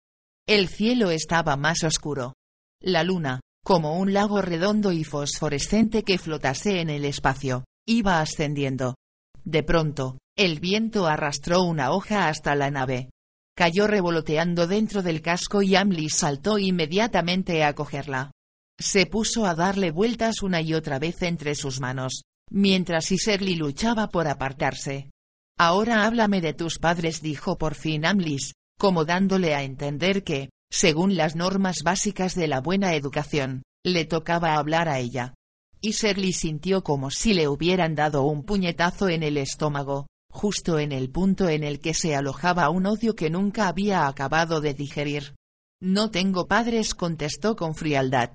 El 0.48 0.70
cielo 0.70 1.12
estaba 1.12 1.58
más 1.58 1.84
oscuro. 1.84 2.36
La 2.82 3.04
luna, 3.04 3.42
como 3.62 4.00
un 4.00 4.14
lago 4.14 4.42
redondo 4.42 4.94
y 4.94 5.04
fosforescente 5.04 6.04
que 6.04 6.18
flotase 6.20 6.80
en 6.80 6.90
el 6.90 7.04
espacio, 7.04 7.66
iba 7.86 8.22
ascendiendo. 8.22 8.96
De 9.44 9.62
pronto, 9.62 10.20
el 10.38 10.62
viento 10.62 11.06
arrastró 11.06 11.64
una 11.64 11.92
hoja 11.92 12.30
hasta 12.30 12.56
la 12.56 12.72
nave. 12.72 13.10
Cayó 13.58 13.88
revoloteando 13.88 14.68
dentro 14.68 15.04
del 15.04 15.22
casco 15.22 15.62
y 15.62 15.76
Amlis 15.76 16.16
saltó 16.16 16.60
inmediatamente 16.60 17.66
a 17.66 17.76
cogerla. 17.76 18.32
Se 18.80 19.06
puso 19.06 19.46
a 19.46 19.54
darle 19.54 19.92
vueltas 19.92 20.42
una 20.44 20.62
y 20.62 20.74
otra 20.74 20.98
vez 20.98 21.22
entre 21.24 21.56
sus 21.56 21.82
manos, 21.82 22.22
mientras 22.50 23.12
Iserly 23.12 23.56
luchaba 23.56 24.08
por 24.08 24.30
apartarse. 24.30 25.10
Ahora 25.58 26.06
háblame 26.06 26.42
de 26.42 26.54
tus 26.54 26.80
padres, 26.80 27.22
dijo 27.22 27.58
por 27.58 27.76
fin 27.76 28.06
Amlis, 28.06 28.54
como 28.78 29.06
dándole 29.06 29.56
a 29.56 29.64
entender 29.64 30.24
que, 30.24 30.50
según 30.70 31.16
las 31.16 31.38
normas 31.38 31.78
básicas 31.84 32.36
de 32.36 32.48
la 32.48 32.60
buena 32.60 32.94
educación, 32.96 33.64
le 33.86 34.04
tocaba 34.04 34.56
hablar 34.56 34.90
a 34.90 35.00
ella. 35.00 35.34
Y 35.80 35.92
Shirley 35.92 36.34
sintió 36.34 36.84
como 36.84 37.10
si 37.10 37.34
le 37.34 37.48
hubieran 37.48 37.96
dado 37.96 38.24
un 38.24 38.44
puñetazo 38.44 39.08
en 39.08 39.24
el 39.24 39.38
estómago, 39.38 40.08
justo 40.30 40.78
en 40.80 40.92
el 40.92 41.10
punto 41.10 41.48
en 41.48 41.64
el 41.64 41.80
que 41.80 41.94
se 41.94 42.16
alojaba 42.16 42.70
un 42.70 42.86
odio 42.86 43.16
que 43.16 43.30
nunca 43.30 43.70
había 43.70 44.08
acabado 44.08 44.60
de 44.60 44.74
digerir. 44.74 45.36
No 45.82 46.12
tengo 46.12 46.48
padres, 46.48 46.96
contestó 46.96 47.56
con 47.56 47.76
frialdad. 47.76 48.32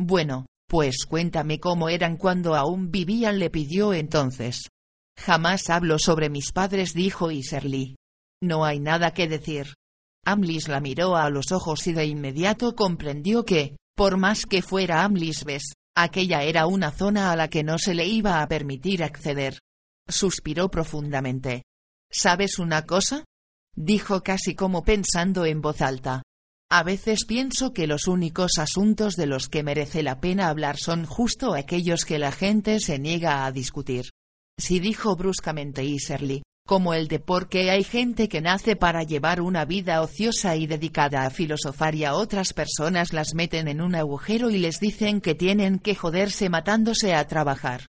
Bueno, 0.00 0.46
pues 0.68 1.06
cuéntame 1.06 1.60
cómo 1.60 1.88
eran 1.88 2.16
cuando 2.16 2.56
aún 2.56 2.90
vivían, 2.90 3.38
le 3.38 3.50
pidió 3.50 3.92
entonces. 3.92 4.68
Jamás 5.18 5.70
hablo 5.70 5.98
sobre 5.98 6.30
mis 6.30 6.52
padres, 6.52 6.92
dijo 6.94 7.30
Iserly. 7.30 7.96
No 8.42 8.64
hay 8.64 8.80
nada 8.80 9.12
que 9.12 9.28
decir. 9.28 9.74
Amlis 10.24 10.68
la 10.68 10.80
miró 10.80 11.16
a 11.16 11.30
los 11.30 11.52
ojos 11.52 11.86
y 11.86 11.92
de 11.92 12.04
inmediato 12.06 12.74
comprendió 12.74 13.44
que, 13.44 13.76
por 13.94 14.16
más 14.16 14.44
que 14.44 14.60
fuera 14.60 15.04
Amlis 15.04 15.44
Bes, 15.44 15.72
aquella 15.96 16.42
era 16.42 16.66
una 16.66 16.90
zona 16.90 17.32
a 17.32 17.36
la 17.36 17.48
que 17.48 17.62
no 17.64 17.78
se 17.78 17.94
le 17.94 18.06
iba 18.06 18.42
a 18.42 18.48
permitir 18.48 19.02
acceder. 19.02 19.60
Suspiró 20.08 20.70
profundamente. 20.70 21.62
¿Sabes 22.10 22.58
una 22.58 22.84
cosa? 22.84 23.24
dijo 23.74 24.22
casi 24.22 24.54
como 24.54 24.82
pensando 24.82 25.44
en 25.44 25.60
voz 25.60 25.80
alta. 25.80 26.22
A 26.70 26.82
veces 26.82 27.24
pienso 27.26 27.72
que 27.72 27.86
los 27.86 28.08
únicos 28.08 28.58
asuntos 28.58 29.14
de 29.14 29.26
los 29.26 29.48
que 29.48 29.62
merece 29.62 30.02
la 30.02 30.20
pena 30.20 30.48
hablar 30.48 30.76
son 30.78 31.06
justo 31.06 31.54
aquellos 31.54 32.04
que 32.04 32.18
la 32.18 32.32
gente 32.32 32.80
se 32.80 32.98
niega 32.98 33.46
a 33.46 33.52
discutir. 33.52 34.10
Sí 34.58 34.80
dijo 34.80 35.16
bruscamente 35.16 35.84
Iserly, 35.84 36.42
como 36.66 36.94
el 36.94 37.08
de 37.08 37.20
por 37.20 37.48
qué 37.48 37.70
hay 37.70 37.84
gente 37.84 38.28
que 38.28 38.40
nace 38.40 38.74
para 38.74 39.02
llevar 39.02 39.40
una 39.40 39.64
vida 39.64 40.00
ociosa 40.00 40.56
y 40.56 40.66
dedicada 40.66 41.26
a 41.26 41.30
filosofar 41.30 41.94
y 41.94 42.04
a 42.04 42.14
otras 42.14 42.54
personas 42.54 43.12
las 43.12 43.34
meten 43.34 43.68
en 43.68 43.80
un 43.82 43.94
agujero 43.94 44.50
y 44.50 44.58
les 44.58 44.80
dicen 44.80 45.20
que 45.20 45.34
tienen 45.34 45.78
que 45.78 45.94
joderse 45.94 46.48
matándose 46.48 47.14
a 47.14 47.26
trabajar. 47.26 47.86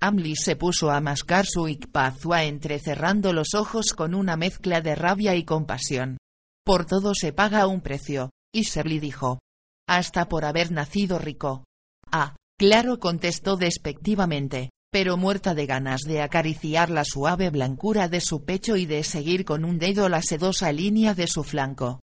Amlis 0.00 0.40
se 0.44 0.56
puso 0.56 0.90
a 0.90 1.00
mascar 1.00 1.46
su 1.46 1.68
ikpazua 1.68 2.44
entrecerrando 2.44 3.32
los 3.32 3.54
ojos 3.54 3.92
con 3.92 4.14
una 4.14 4.36
mezcla 4.36 4.80
de 4.80 4.94
rabia 4.94 5.34
y 5.34 5.44
compasión. 5.44 6.18
Por 6.64 6.86
todo 6.86 7.14
se 7.14 7.32
paga 7.32 7.66
un 7.66 7.80
precio, 7.80 8.30
Iserly 8.52 9.00
dijo. 9.00 9.40
Hasta 9.88 10.28
por 10.28 10.44
haber 10.44 10.70
nacido 10.70 11.18
rico. 11.18 11.64
Ah, 12.12 12.36
claro 12.58 12.98
contestó 12.98 13.56
despectivamente 13.56 14.70
pero 14.90 15.16
muerta 15.16 15.54
de 15.54 15.66
ganas 15.66 16.00
de 16.02 16.20
acariciar 16.20 16.90
la 16.90 17.04
suave 17.04 17.50
blancura 17.50 18.08
de 18.08 18.20
su 18.20 18.44
pecho 18.44 18.76
y 18.76 18.86
de 18.86 19.04
seguir 19.04 19.44
con 19.44 19.64
un 19.64 19.78
dedo 19.78 20.08
la 20.08 20.22
sedosa 20.22 20.72
línea 20.72 21.14
de 21.14 21.26
su 21.26 21.44
flanco. 21.44 22.00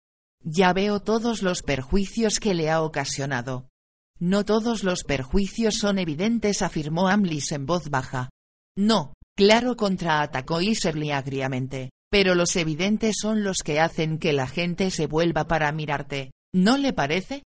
Ya 0.44 0.72
veo 0.72 1.00
todos 1.00 1.42
los 1.42 1.62
perjuicios 1.62 2.40
que 2.40 2.54
le 2.54 2.70
ha 2.70 2.82
ocasionado. 2.82 3.68
No 4.18 4.44
todos 4.44 4.82
los 4.82 5.04
perjuicios 5.04 5.76
son 5.78 5.98
evidentes, 5.98 6.62
afirmó 6.62 7.09
Amlis 7.09 7.52
en 7.52 7.66
voz 7.66 7.88
baja. 7.90 8.30
No, 8.76 9.14
claro, 9.36 9.76
contraatacó 9.76 10.60
Iserly 10.60 11.12
agriamente, 11.12 11.90
pero 12.10 12.34
los 12.34 12.56
evidentes 12.56 13.16
son 13.20 13.44
los 13.44 13.59
que 13.59 13.80
hacen 13.80 14.18
que 14.18 14.32
la 14.32 14.46
gente 14.46 14.90
se 14.90 15.06
vuelva 15.06 15.46
para 15.46 15.70
mirarte, 15.72 16.32
¿no 16.52 16.78
le 16.78 16.92
parece? 16.92 17.42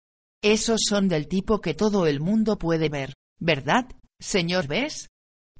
Esos 0.43 0.81
son 0.87 1.07
del 1.07 1.27
tipo 1.27 1.61
que 1.61 1.73
todo 1.73 2.05
el 2.05 2.19
mundo 2.19 2.57
puede 2.57 2.89
ver, 2.89 3.13
¿verdad, 3.39 3.87
señor 4.19 4.67
Bess? 4.67 5.07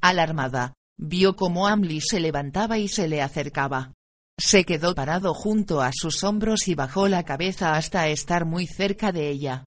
Alarmada, 0.04 0.74
vio 0.98 1.38
cómo 1.38 1.66
Amli 1.66 2.02
se 2.02 2.20
levantaba 2.20 2.78
y 2.78 2.90
se 2.90 3.08
le 3.08 3.22
acercaba. 3.22 3.94
Se 4.38 4.66
quedó 4.66 4.94
parado 4.94 5.34
junto 5.34 5.82
a 5.82 5.92
sus 5.94 6.26
hombros 6.26 6.68
y 6.68 6.76
bajó 6.76 7.08
la 7.08 7.24
cabeza 7.24 7.76
hasta 7.76 8.10
estar 8.10 8.44
muy 8.46 8.68
cerca 8.68 9.14
de 9.14 9.30
ella. 9.30 9.64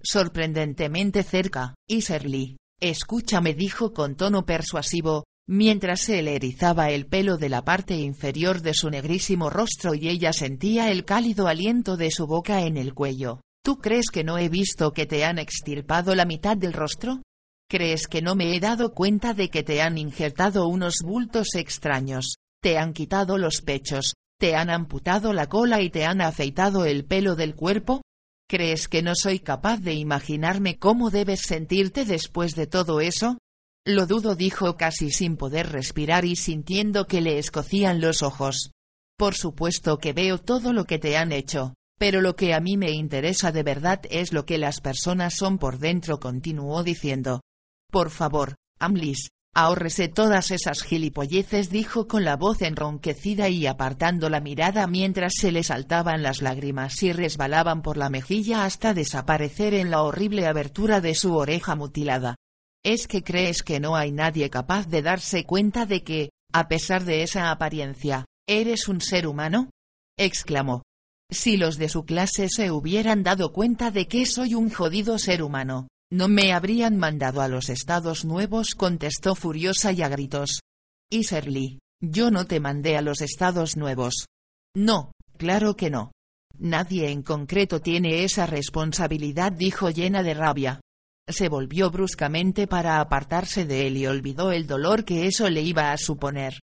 Sorprendentemente 0.00 1.24
cerca, 1.24 1.74
Iserly, 1.88 2.56
escúchame 2.80 3.54
dijo 3.54 3.92
con 3.92 4.14
tono 4.14 4.46
persuasivo, 4.46 5.24
mientras 5.48 6.02
se 6.02 6.22
le 6.22 6.36
erizaba 6.36 6.90
el 6.90 7.06
pelo 7.06 7.36
de 7.36 7.48
la 7.48 7.64
parte 7.64 7.96
inferior 7.96 8.62
de 8.62 8.74
su 8.74 8.90
negrísimo 8.90 9.50
rostro 9.50 9.96
y 9.96 10.08
ella 10.08 10.32
sentía 10.32 10.92
el 10.92 11.04
cálido 11.04 11.48
aliento 11.48 11.96
de 11.96 12.12
su 12.12 12.28
boca 12.28 12.62
en 12.62 12.76
el 12.76 12.94
cuello. 12.94 13.40
¿Tú 13.64 13.78
crees 13.78 14.06
que 14.12 14.22
no 14.22 14.38
he 14.38 14.48
visto 14.48 14.92
que 14.92 15.06
te 15.06 15.24
han 15.24 15.40
extirpado 15.40 16.14
la 16.14 16.26
mitad 16.26 16.56
del 16.56 16.74
rostro? 16.74 17.22
¿Crees 17.70 18.08
que 18.08 18.20
no 18.20 18.34
me 18.34 18.56
he 18.56 18.58
dado 18.58 18.94
cuenta 18.94 19.32
de 19.32 19.48
que 19.48 19.62
te 19.62 19.80
han 19.80 19.96
injertado 19.96 20.66
unos 20.66 20.96
bultos 21.04 21.54
extraños? 21.54 22.34
Te 22.60 22.78
han 22.78 22.92
quitado 22.92 23.38
los 23.38 23.62
pechos, 23.62 24.14
te 24.40 24.56
han 24.56 24.70
amputado 24.70 25.32
la 25.32 25.48
cola 25.48 25.80
y 25.80 25.88
te 25.88 26.04
han 26.04 26.20
afeitado 26.20 26.84
el 26.84 27.04
pelo 27.04 27.36
del 27.36 27.54
cuerpo? 27.54 28.02
¿Crees 28.48 28.88
que 28.88 29.02
no 29.02 29.14
soy 29.14 29.38
capaz 29.38 29.78
de 29.78 29.94
imaginarme 29.94 30.78
cómo 30.80 31.10
debes 31.10 31.42
sentirte 31.42 32.04
después 32.04 32.56
de 32.56 32.66
todo 32.66 33.00
eso? 33.00 33.38
Lo 33.86 34.06
dudo, 34.06 34.34
dijo 34.34 34.76
casi 34.76 35.12
sin 35.12 35.36
poder 35.36 35.70
respirar 35.70 36.24
y 36.24 36.34
sintiendo 36.34 37.06
que 37.06 37.20
le 37.20 37.38
escocían 37.38 38.00
los 38.00 38.22
ojos. 38.22 38.72
Por 39.16 39.36
supuesto 39.36 39.98
que 39.98 40.12
veo 40.12 40.38
todo 40.38 40.72
lo 40.72 40.86
que 40.86 40.98
te 40.98 41.16
han 41.16 41.30
hecho, 41.30 41.74
pero 42.00 42.20
lo 42.20 42.34
que 42.34 42.52
a 42.52 42.58
mí 42.58 42.76
me 42.76 42.90
interesa 42.90 43.52
de 43.52 43.62
verdad 43.62 44.00
es 44.10 44.32
lo 44.32 44.44
que 44.44 44.58
las 44.58 44.80
personas 44.80 45.36
son 45.36 45.58
por 45.58 45.78
dentro, 45.78 46.18
continuó 46.18 46.82
diciendo. 46.82 47.42
Por 47.90 48.10
favor, 48.10 48.54
Amlis, 48.78 49.30
ahórrese 49.52 50.08
todas 50.08 50.52
esas 50.52 50.82
gilipolleces 50.82 51.70
dijo 51.70 52.06
con 52.06 52.24
la 52.24 52.36
voz 52.36 52.62
enronquecida 52.62 53.48
y 53.48 53.66
apartando 53.66 54.30
la 54.30 54.40
mirada 54.40 54.86
mientras 54.86 55.32
se 55.36 55.50
le 55.50 55.64
saltaban 55.64 56.22
las 56.22 56.40
lágrimas 56.40 57.02
y 57.02 57.12
resbalaban 57.12 57.82
por 57.82 57.96
la 57.96 58.08
mejilla 58.08 58.64
hasta 58.64 58.94
desaparecer 58.94 59.74
en 59.74 59.90
la 59.90 60.02
horrible 60.02 60.46
abertura 60.46 61.00
de 61.00 61.16
su 61.16 61.34
oreja 61.34 61.74
mutilada. 61.74 62.36
¿Es 62.84 63.08
que 63.08 63.24
crees 63.24 63.62
que 63.64 63.80
no 63.80 63.96
hay 63.96 64.12
nadie 64.12 64.48
capaz 64.50 64.86
de 64.86 65.02
darse 65.02 65.44
cuenta 65.44 65.84
de 65.84 66.04
que, 66.04 66.30
a 66.52 66.68
pesar 66.68 67.04
de 67.04 67.24
esa 67.24 67.50
apariencia, 67.50 68.24
eres 68.48 68.88
un 68.88 69.00
ser 69.00 69.26
humano? 69.26 69.70
exclamó. 70.16 70.82
Si 71.30 71.56
los 71.56 71.76
de 71.76 71.88
su 71.88 72.04
clase 72.04 72.48
se 72.48 72.70
hubieran 72.70 73.22
dado 73.22 73.52
cuenta 73.52 73.90
de 73.90 74.08
que 74.08 74.26
soy 74.26 74.54
un 74.54 74.70
jodido 74.70 75.18
ser 75.18 75.42
humano, 75.42 75.88
no 76.12 76.26
me 76.26 76.52
habrían 76.52 76.96
mandado 76.96 77.40
a 77.40 77.48
los 77.48 77.68
Estados 77.68 78.24
Nuevos, 78.24 78.74
contestó 78.74 79.36
furiosa 79.36 79.92
y 79.92 80.02
a 80.02 80.08
gritos. 80.08 80.60
Iserly, 81.08 81.78
yo 82.00 82.30
no 82.30 82.46
te 82.46 82.58
mandé 82.58 82.96
a 82.96 83.02
los 83.02 83.20
Estados 83.20 83.76
Nuevos. 83.76 84.26
No, 84.74 85.12
claro 85.36 85.76
que 85.76 85.88
no. 85.90 86.12
Nadie 86.58 87.10
en 87.10 87.22
concreto 87.22 87.80
tiene 87.80 88.24
esa 88.24 88.46
responsabilidad, 88.46 89.52
dijo 89.52 89.90
llena 89.90 90.22
de 90.22 90.34
rabia. 90.34 90.80
Se 91.28 91.48
volvió 91.48 91.90
bruscamente 91.90 92.66
para 92.66 93.00
apartarse 93.00 93.64
de 93.64 93.86
él 93.86 93.96
y 93.96 94.06
olvidó 94.06 94.50
el 94.50 94.66
dolor 94.66 95.04
que 95.04 95.26
eso 95.26 95.48
le 95.48 95.62
iba 95.62 95.92
a 95.92 95.96
suponer. 95.96 96.58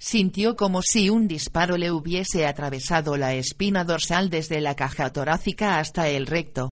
Sintió 0.00 0.56
como 0.56 0.80
si 0.82 1.10
un 1.10 1.28
disparo 1.28 1.76
le 1.76 1.90
hubiese 1.90 2.46
atravesado 2.46 3.16
la 3.16 3.34
espina 3.34 3.84
dorsal 3.84 4.30
desde 4.30 4.60
la 4.60 4.74
caja 4.74 5.12
torácica 5.12 5.78
hasta 5.78 6.08
el 6.08 6.26
recto. 6.26 6.70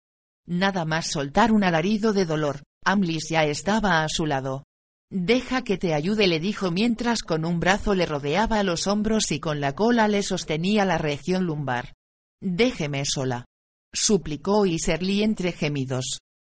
Nada 0.49 0.83
más 0.83 1.11
soltar 1.11 1.51
un 1.51 1.63
alarido 1.63 2.11
de 2.11 2.25
dolor, 2.25 2.63
Amlis 2.83 3.29
ya 3.29 3.43
estaba 3.43 4.03
a 4.03 4.09
su 4.09 4.25
lado. 4.25 4.63
Deja 5.11 5.63
que 5.63 5.77
te 5.77 5.93
ayude, 5.93 6.25
le 6.25 6.39
dijo 6.39 6.71
mientras 6.71 7.21
con 7.21 7.45
un 7.45 7.59
brazo 7.59 7.93
le 7.93 8.07
rodeaba 8.07 8.63
los 8.63 8.87
hombros 8.87 9.31
y 9.31 9.39
con 9.39 9.61
la 9.61 9.75
cola 9.75 10.07
le 10.07 10.23
sostenía 10.23 10.85
la 10.85 10.97
región 10.97 11.45
lumbar. 11.45 11.93
Déjeme 12.41 13.05
sola. 13.05 13.45
Suplicó 13.93 14.65
Iserly 14.65 15.21
entre 15.21 15.51
gemidos. 15.51 16.17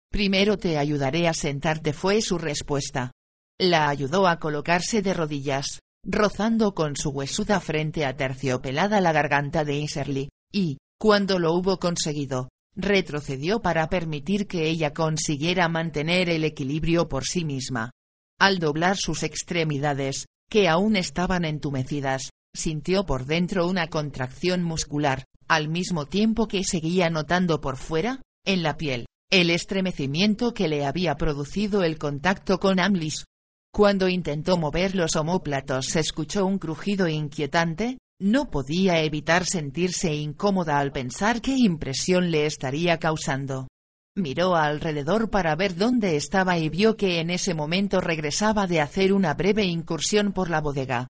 Primero 0.10 0.58
te 0.58 0.78
ayudaré 0.78 1.28
a 1.28 1.34
sentarte 1.34 1.92
fue 1.92 2.22
su 2.22 2.38
respuesta. 2.38 3.12
La 3.60 3.90
ayudó 3.90 4.26
a 4.26 4.40
colocarse 4.40 5.02
de 5.02 5.14
rodillas, 5.14 5.80
rozando 6.06 6.74
con 6.74 6.96
su 6.96 7.10
huesuda 7.10 7.60
frente 7.60 8.06
a 8.06 8.16
terciopelada 8.16 9.02
la 9.02 9.12
garganta 9.12 9.66
de 9.66 9.76
Iserly, 9.80 10.30
y, 10.50 10.78
cuando 10.98 11.40
lo 11.40 11.54
hubo 11.54 11.78
conseguido, 11.78 12.50
retrocedió 12.76 13.62
para 13.62 13.90
permitir 13.90 14.48
que 14.48 14.68
ella 14.68 14.94
consiguiera 14.94 15.68
mantener 15.68 16.30
el 16.30 16.44
equilibrio 16.44 17.08
por 17.08 17.26
sí 17.26 17.46
misma. 17.46 17.92
Al 18.40 18.60
doblar 18.60 18.98
sus 18.98 19.24
extremidades, 19.24 20.26
que 20.50 20.68
aún 20.68 20.96
estaban 20.96 21.46
entumecidas, 21.46 22.30
sintió 22.54 23.06
por 23.06 23.26
dentro 23.26 23.68
una 23.68 23.88
contracción 23.88 24.64
muscular, 24.64 25.26
al 25.48 25.70
mismo 25.70 26.06
tiempo 26.06 26.48
que 26.48 26.64
seguía 26.64 27.10
notando 27.10 27.62
por 27.62 27.78
fuera, 27.78 28.22
en 28.46 28.64
la 28.64 28.78
piel, 28.78 29.06
el 29.30 29.50
estremecimiento 29.50 30.54
que 30.54 30.68
le 30.68 30.86
había 30.86 31.16
producido 31.16 31.84
el 31.84 31.98
contacto 31.98 32.60
con 32.60 32.80
Amlis. 32.80 33.26
Cuando 33.74 34.10
intentó 34.10 34.58
mover 34.58 34.96
los 34.96 35.16
omóplatos 35.16 35.86
se 35.86 36.02
escuchó 36.02 36.46
un 36.46 36.58
crujido 36.58 37.08
inquietante, 37.08 37.98
no 38.22 38.52
podía 38.52 39.02
evitar 39.02 39.46
sentirse 39.46 40.14
incómoda 40.14 40.78
al 40.78 40.92
pensar 40.92 41.42
qué 41.42 41.56
impresión 41.58 42.30
le 42.30 42.46
estaría 42.46 43.00
causando. 43.00 43.68
Miró 44.16 44.56
alrededor 44.56 45.32
para 45.32 45.56
ver 45.56 45.76
dónde 45.76 46.16
estaba 46.16 46.60
y 46.60 46.70
vio 46.70 46.96
que 46.98 47.20
en 47.20 47.32
ese 47.32 47.56
momento 47.56 48.00
regresaba 48.00 48.68
de 48.68 48.80
hacer 48.80 49.12
una 49.12 49.34
breve 49.34 49.64
incursión 49.64 50.34
por 50.34 50.52
la 50.52 50.62
bodega. 50.62 51.08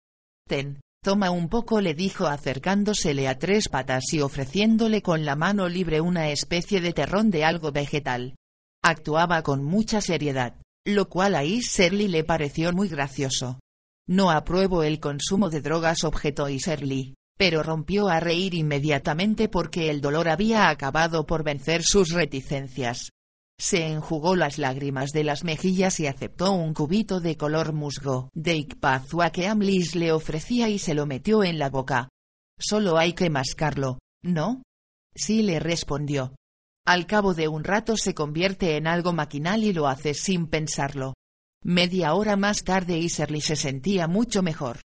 Ten, 0.47 0.79
toma 1.03 1.31
un 1.31 1.49
poco 1.49 1.81
le 1.81 1.95
dijo 1.95 2.27
acercándosele 2.27 3.27
a 3.27 3.37
tres 3.37 3.67
patas 3.67 4.13
y 4.13 4.21
ofreciéndole 4.21 5.01
con 5.01 5.25
la 5.25 5.35
mano 5.35 5.67
libre 5.67 5.99
una 5.99 6.29
especie 6.29 6.79
de 6.79 6.93
terrón 6.93 7.29
de 7.29 7.43
algo 7.43 7.73
vegetal. 7.73 8.35
Actuaba 8.81 9.41
con 9.41 9.65
mucha 9.65 9.99
seriedad, 9.99 10.55
lo 10.85 11.09
cual 11.09 11.35
a 11.35 11.43
Iserly 11.43 12.07
le 12.07 12.23
pareció 12.23 12.71
muy 12.71 12.87
gracioso. 12.87 13.59
No 14.07 14.31
apruebo 14.31 14.83
el 14.83 14.99
consumo 14.99 15.49
de 15.49 15.61
drogas 15.61 16.03
objetó 16.03 16.49
Iserly, 16.49 17.15
pero 17.37 17.63
rompió 17.63 18.07
a 18.07 18.19
reír 18.19 18.53
inmediatamente 18.53 19.49
porque 19.49 19.89
el 19.89 20.01
dolor 20.01 20.29
había 20.29 20.69
acabado 20.69 21.25
por 21.25 21.43
vencer 21.43 21.83
sus 21.83 22.09
reticencias. 22.09 23.11
Se 23.59 23.85
enjugó 23.85 24.35
las 24.35 24.57
lágrimas 24.57 25.11
de 25.11 25.23
las 25.23 25.43
mejillas 25.43 25.99
y 25.99 26.07
aceptó 26.07 26.51
un 26.51 26.73
cubito 26.73 27.19
de 27.19 27.37
color 27.37 27.73
musgo 27.73 28.29
de 28.33 28.55
Ikpazua 28.55 29.29
que 29.31 29.47
Amlis 29.47 29.95
le 29.95 30.11
ofrecía 30.11 30.67
y 30.67 30.79
se 30.79 30.95
lo 30.95 31.05
metió 31.05 31.43
en 31.43 31.59
la 31.59 31.69
boca. 31.69 32.09
Solo 32.59 32.97
hay 32.97 33.13
que 33.13 33.29
mascarlo, 33.29 33.99
¿no? 34.23 34.63
Sí 35.15 35.43
le 35.43 35.59
respondió. 35.59 36.35
Al 36.85 37.05
cabo 37.05 37.35
de 37.35 37.47
un 37.47 37.63
rato 37.63 37.97
se 37.97 38.15
convierte 38.15 38.77
en 38.77 38.87
algo 38.87 39.13
maquinal 39.13 39.63
y 39.63 39.73
lo 39.73 39.87
hace 39.87 40.15
sin 40.15 40.47
pensarlo. 40.47 41.13
Media 41.63 42.15
hora 42.15 42.35
más 42.37 42.63
tarde 42.63 42.97
Iserly 42.97 43.39
se 43.39 43.55
sentía 43.55 44.07
mucho 44.07 44.41
mejor. 44.41 44.79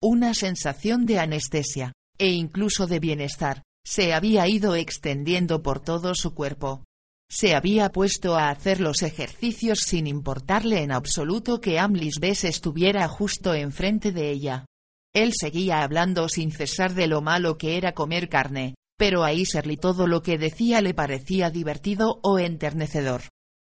Una 0.00 0.32
sensación 0.32 1.04
de 1.04 1.18
anestesia, 1.18 1.92
e 2.18 2.30
incluso 2.30 2.86
de 2.86 3.00
bienestar, 3.00 3.62
se 3.84 4.14
había 4.14 4.48
ido 4.48 4.74
extendiendo 4.74 5.62
por 5.62 5.80
todo 5.80 6.14
su 6.14 6.34
cuerpo. 6.34 6.84
Se 7.30 7.54
había 7.54 7.90
puesto 7.90 8.34
a 8.36 8.48
hacer 8.48 8.80
los 8.80 9.02
ejercicios 9.02 9.80
sin 9.80 10.06
importarle 10.06 10.82
en 10.82 10.92
absoluto 10.92 11.60
que 11.60 11.78
Amlis 11.78 12.18
Bess 12.18 12.44
estuviera 12.44 13.06
justo 13.08 13.52
enfrente 13.52 14.10
de 14.10 14.30
ella. 14.30 14.66
Él 15.14 15.32
seguía 15.38 15.82
hablando 15.82 16.30
sin 16.30 16.50
cesar 16.50 16.94
de 16.94 17.08
lo 17.08 17.20
malo 17.20 17.58
que 17.58 17.76
era 17.76 17.92
comer 17.92 18.30
carne, 18.30 18.74
pero 18.96 19.22
a 19.22 19.34
Iserly 19.34 19.76
todo 19.76 20.06
lo 20.06 20.22
que 20.22 20.38
decía 20.38 20.80
le 20.80 20.94
parecía 20.94 21.50
divertido 21.50 22.20
o 22.22 22.38
enternecedor. 22.38 23.22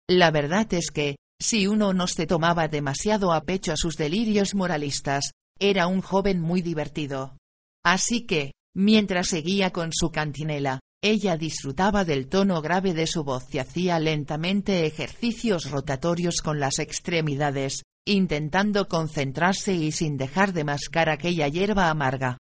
La 0.10 0.31
verdad 0.31 0.73
es 0.73 0.91
que, 0.91 1.15
si 1.44 1.68
uno 1.68 1.94
no 1.94 2.07
se 2.07 2.26
tomaba 2.26 2.70
demasiado 2.70 3.34
a 3.34 3.41
pecho 3.44 3.74
a 3.74 3.78
sus 3.78 3.98
delirios 3.98 4.56
moralistas, 4.56 5.34
era 5.60 5.88
un 5.88 6.02
joven 6.02 6.40
muy 6.40 6.61
divertido. 6.61 7.38
Así 7.84 8.26
que, 8.26 8.53
mientras 8.74 9.28
seguía 9.28 9.72
con 9.72 9.91
su 9.91 10.10
cantinela, 10.10 10.80
ella 11.03 11.36
disfrutaba 11.36 12.06
del 12.06 12.30
tono 12.30 12.61
grave 12.61 12.94
de 12.94 13.07
su 13.07 13.26
voz 13.26 13.53
y 13.53 13.60
hacía 13.60 13.99
lentamente 13.99 14.86
ejercicios 14.86 15.70
rotatorios 15.70 16.38
con 16.41 16.61
las 16.61 16.80
extremidades, 16.80 17.84
intentando 18.06 18.88
concentrarse 18.88 19.74
y 19.74 19.91
sin 19.91 20.15
dejar 20.15 20.53
de 20.53 20.64
mascar 20.64 21.10
aquella 21.10 21.49
hierba 21.49 21.90
amarga. 21.90 22.38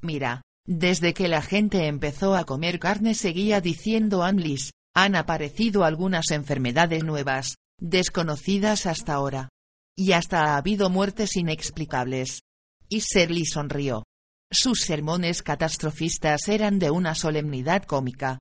Mira, 0.00 0.40
desde 0.64 1.12
que 1.12 1.28
la 1.28 1.42
gente 1.42 1.88
empezó 1.88 2.34
a 2.34 2.44
comer 2.44 2.78
carne 2.78 3.14
seguía 3.14 3.60
diciendo 3.60 4.22
Anlis, 4.22 4.70
han 4.94 5.14
aparecido 5.14 5.84
algunas 5.84 6.30
enfermedades 6.30 7.04
nuevas, 7.04 7.56
desconocidas 7.78 8.86
hasta 8.86 9.14
ahora. 9.14 9.48
Y 9.96 10.12
hasta 10.12 10.42
ha 10.42 10.56
habido 10.56 10.90
muertes 10.90 11.36
inexplicables. 11.36 12.40
Y 12.88 13.00
Serly 13.00 13.46
sonrió. 13.46 14.04
Sus 14.50 14.80
sermones 14.82 15.42
catastrofistas 15.42 16.48
eran 16.48 16.78
de 16.78 16.90
una 16.90 17.14
solemnidad 17.14 17.84
cómica. 17.84 18.38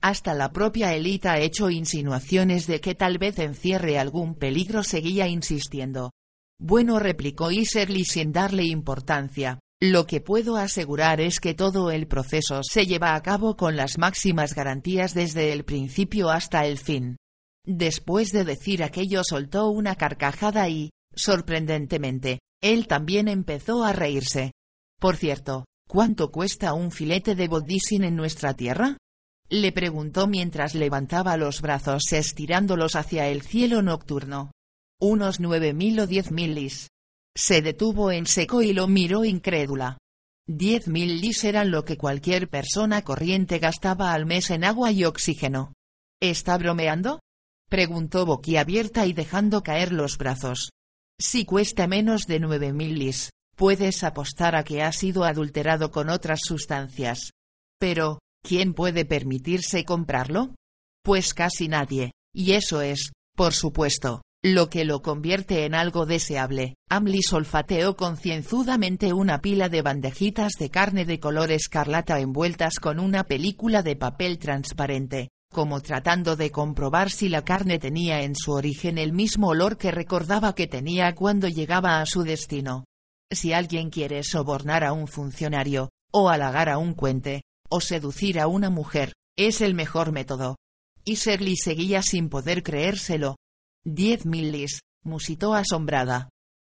Hasta 0.00 0.34
la 0.34 0.52
propia 0.52 0.94
élite 0.94 1.28
ha 1.28 1.38
hecho 1.38 1.70
insinuaciones 1.70 2.66
de 2.66 2.80
que 2.80 2.94
tal 2.94 3.18
vez 3.18 3.38
encierre 3.38 3.98
algún 3.98 4.34
peligro 4.36 4.84
seguía 4.84 5.26
insistiendo. 5.26 6.12
Bueno 6.60 6.98
replicó 6.98 7.50
Iserly 7.50 8.04
sin 8.04 8.32
darle 8.32 8.64
importancia, 8.64 9.58
lo 9.80 10.06
que 10.06 10.20
puedo 10.20 10.56
asegurar 10.56 11.20
es 11.20 11.38
que 11.38 11.54
todo 11.54 11.92
el 11.92 12.08
proceso 12.08 12.62
se 12.64 12.84
lleva 12.84 13.14
a 13.14 13.22
cabo 13.22 13.56
con 13.56 13.76
las 13.76 13.96
máximas 13.96 14.52
garantías 14.52 15.14
desde 15.14 15.52
el 15.52 15.64
principio 15.64 16.30
hasta 16.30 16.66
el 16.66 16.78
fin. 16.78 17.16
Después 17.70 18.32
de 18.32 18.44
decir 18.44 18.82
aquello 18.82 19.20
soltó 19.22 19.68
una 19.68 19.94
carcajada 19.94 20.70
y, 20.70 20.88
sorprendentemente, 21.14 22.38
él 22.62 22.86
también 22.86 23.28
empezó 23.28 23.84
a 23.84 23.92
reírse. 23.92 24.52
Por 24.98 25.16
cierto, 25.16 25.66
¿cuánto 25.86 26.30
cuesta 26.30 26.72
un 26.72 26.90
filete 26.90 27.34
de 27.34 27.46
bodicin 27.46 28.04
en 28.04 28.16
nuestra 28.16 28.54
tierra? 28.54 28.96
Le 29.50 29.70
preguntó 29.72 30.26
mientras 30.26 30.74
levantaba 30.74 31.36
los 31.36 31.60
brazos 31.60 32.10
estirándolos 32.10 32.96
hacia 32.96 33.28
el 33.28 33.42
cielo 33.42 33.82
nocturno. 33.82 34.50
Unos 34.98 35.38
nueve 35.38 35.74
mil 35.74 36.00
o 36.00 36.06
diez 36.06 36.30
mil 36.30 36.54
lis. 36.54 36.88
Se 37.36 37.60
detuvo 37.60 38.10
en 38.12 38.24
seco 38.24 38.62
y 38.62 38.72
lo 38.72 38.88
miró 38.88 39.26
incrédula. 39.26 39.98
Diez 40.46 40.88
mil 40.88 41.20
lis 41.20 41.44
eran 41.44 41.70
lo 41.70 41.84
que 41.84 41.98
cualquier 41.98 42.48
persona 42.48 43.02
corriente 43.02 43.58
gastaba 43.58 44.14
al 44.14 44.24
mes 44.24 44.48
en 44.48 44.64
agua 44.64 44.90
y 44.90 45.04
oxígeno. 45.04 45.74
¿Está 46.18 46.56
bromeando? 46.56 47.20
Preguntó 47.68 48.24
boquiabierta 48.24 49.06
y 49.06 49.12
dejando 49.12 49.62
caer 49.62 49.92
los 49.92 50.16
brazos. 50.16 50.70
Si 51.20 51.44
cuesta 51.44 51.86
menos 51.86 52.22
de 52.26 52.40
nueve 52.40 52.72
mil 52.72 52.98
lis, 52.98 53.30
puedes 53.56 54.04
apostar 54.04 54.56
a 54.56 54.64
que 54.64 54.82
ha 54.82 54.92
sido 54.92 55.24
adulterado 55.24 55.90
con 55.90 56.08
otras 56.08 56.40
sustancias. 56.42 57.32
Pero, 57.78 58.20
¿quién 58.42 58.72
puede 58.72 59.04
permitirse 59.04 59.84
comprarlo? 59.84 60.54
Pues 61.04 61.34
casi 61.34 61.68
nadie, 61.68 62.12
y 62.34 62.52
eso 62.52 62.80
es, 62.80 63.12
por 63.36 63.52
supuesto, 63.52 64.22
lo 64.42 64.70
que 64.70 64.84
lo 64.84 65.02
convierte 65.02 65.64
en 65.64 65.74
algo 65.74 66.06
deseable. 66.06 66.76
Amlis 66.88 67.32
olfateó 67.32 67.96
concienzudamente 67.96 69.12
una 69.12 69.40
pila 69.40 69.68
de 69.68 69.82
bandejitas 69.82 70.52
de 70.58 70.70
carne 70.70 71.04
de 71.04 71.20
color 71.20 71.50
escarlata 71.50 72.18
envueltas 72.20 72.78
con 72.80 72.98
una 72.98 73.24
película 73.24 73.82
de 73.82 73.96
papel 73.96 74.38
transparente, 74.38 75.28
como 75.52 75.80
tratando 75.80 76.36
de 76.36 76.50
comprobar 76.50 77.10
si 77.10 77.28
la 77.28 77.44
carne 77.44 77.78
tenía 77.78 78.22
en 78.22 78.36
su 78.36 78.52
origen 78.52 78.98
el 78.98 79.12
mismo 79.12 79.48
olor 79.48 79.76
que 79.76 79.90
recordaba 79.90 80.54
que 80.54 80.66
tenía 80.66 81.14
cuando 81.14 81.48
llegaba 81.48 82.00
a 82.00 82.06
su 82.06 82.22
destino. 82.22 82.84
Si 83.30 83.52
alguien 83.52 83.90
quiere 83.90 84.22
sobornar 84.24 84.84
a 84.84 84.92
un 84.92 85.06
funcionario, 85.06 85.90
o 86.12 86.28
halagar 86.28 86.68
a 86.68 86.78
un 86.78 86.94
cuente, 86.94 87.42
o 87.68 87.80
seducir 87.80 88.40
a 88.40 88.46
una 88.46 88.70
mujer, 88.70 89.12
es 89.36 89.60
el 89.60 89.74
mejor 89.74 90.12
método. 90.12 90.56
Y 91.04 91.16
seguía 91.16 92.02
sin 92.02 92.28
poder 92.28 92.62
creérselo. 92.62 93.36
Diez 93.84 94.26
mil 94.26 94.52
lis, 94.52 94.80
musitó 95.04 95.54
asombrada. 95.54 96.28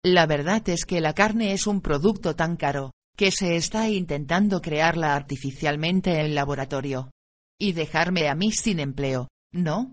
La 0.04 0.26
verdad 0.26 0.68
es 0.68 0.84
que 0.84 1.00
la 1.00 1.14
carne 1.14 1.52
es 1.52 1.66
un 1.66 1.80
producto 1.80 2.34
tan 2.34 2.56
caro, 2.56 2.92
que 3.16 3.30
se 3.30 3.56
está 3.56 3.88
intentando 3.88 4.60
crearla 4.60 5.14
artificialmente 5.14 6.20
en 6.20 6.34
laboratorio. 6.34 7.10
Y 7.58 7.72
dejarme 7.72 8.28
a 8.28 8.34
mí 8.34 8.52
sin 8.52 8.80
empleo, 8.80 9.28
¿no? 9.52 9.92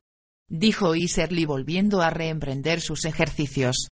Dijo 0.50 0.96
Iserly 0.96 1.46
volviendo 1.46 2.02
a 2.02 2.10
reemprender 2.10 2.82
sus 2.82 3.06
ejercicios. 3.06 3.88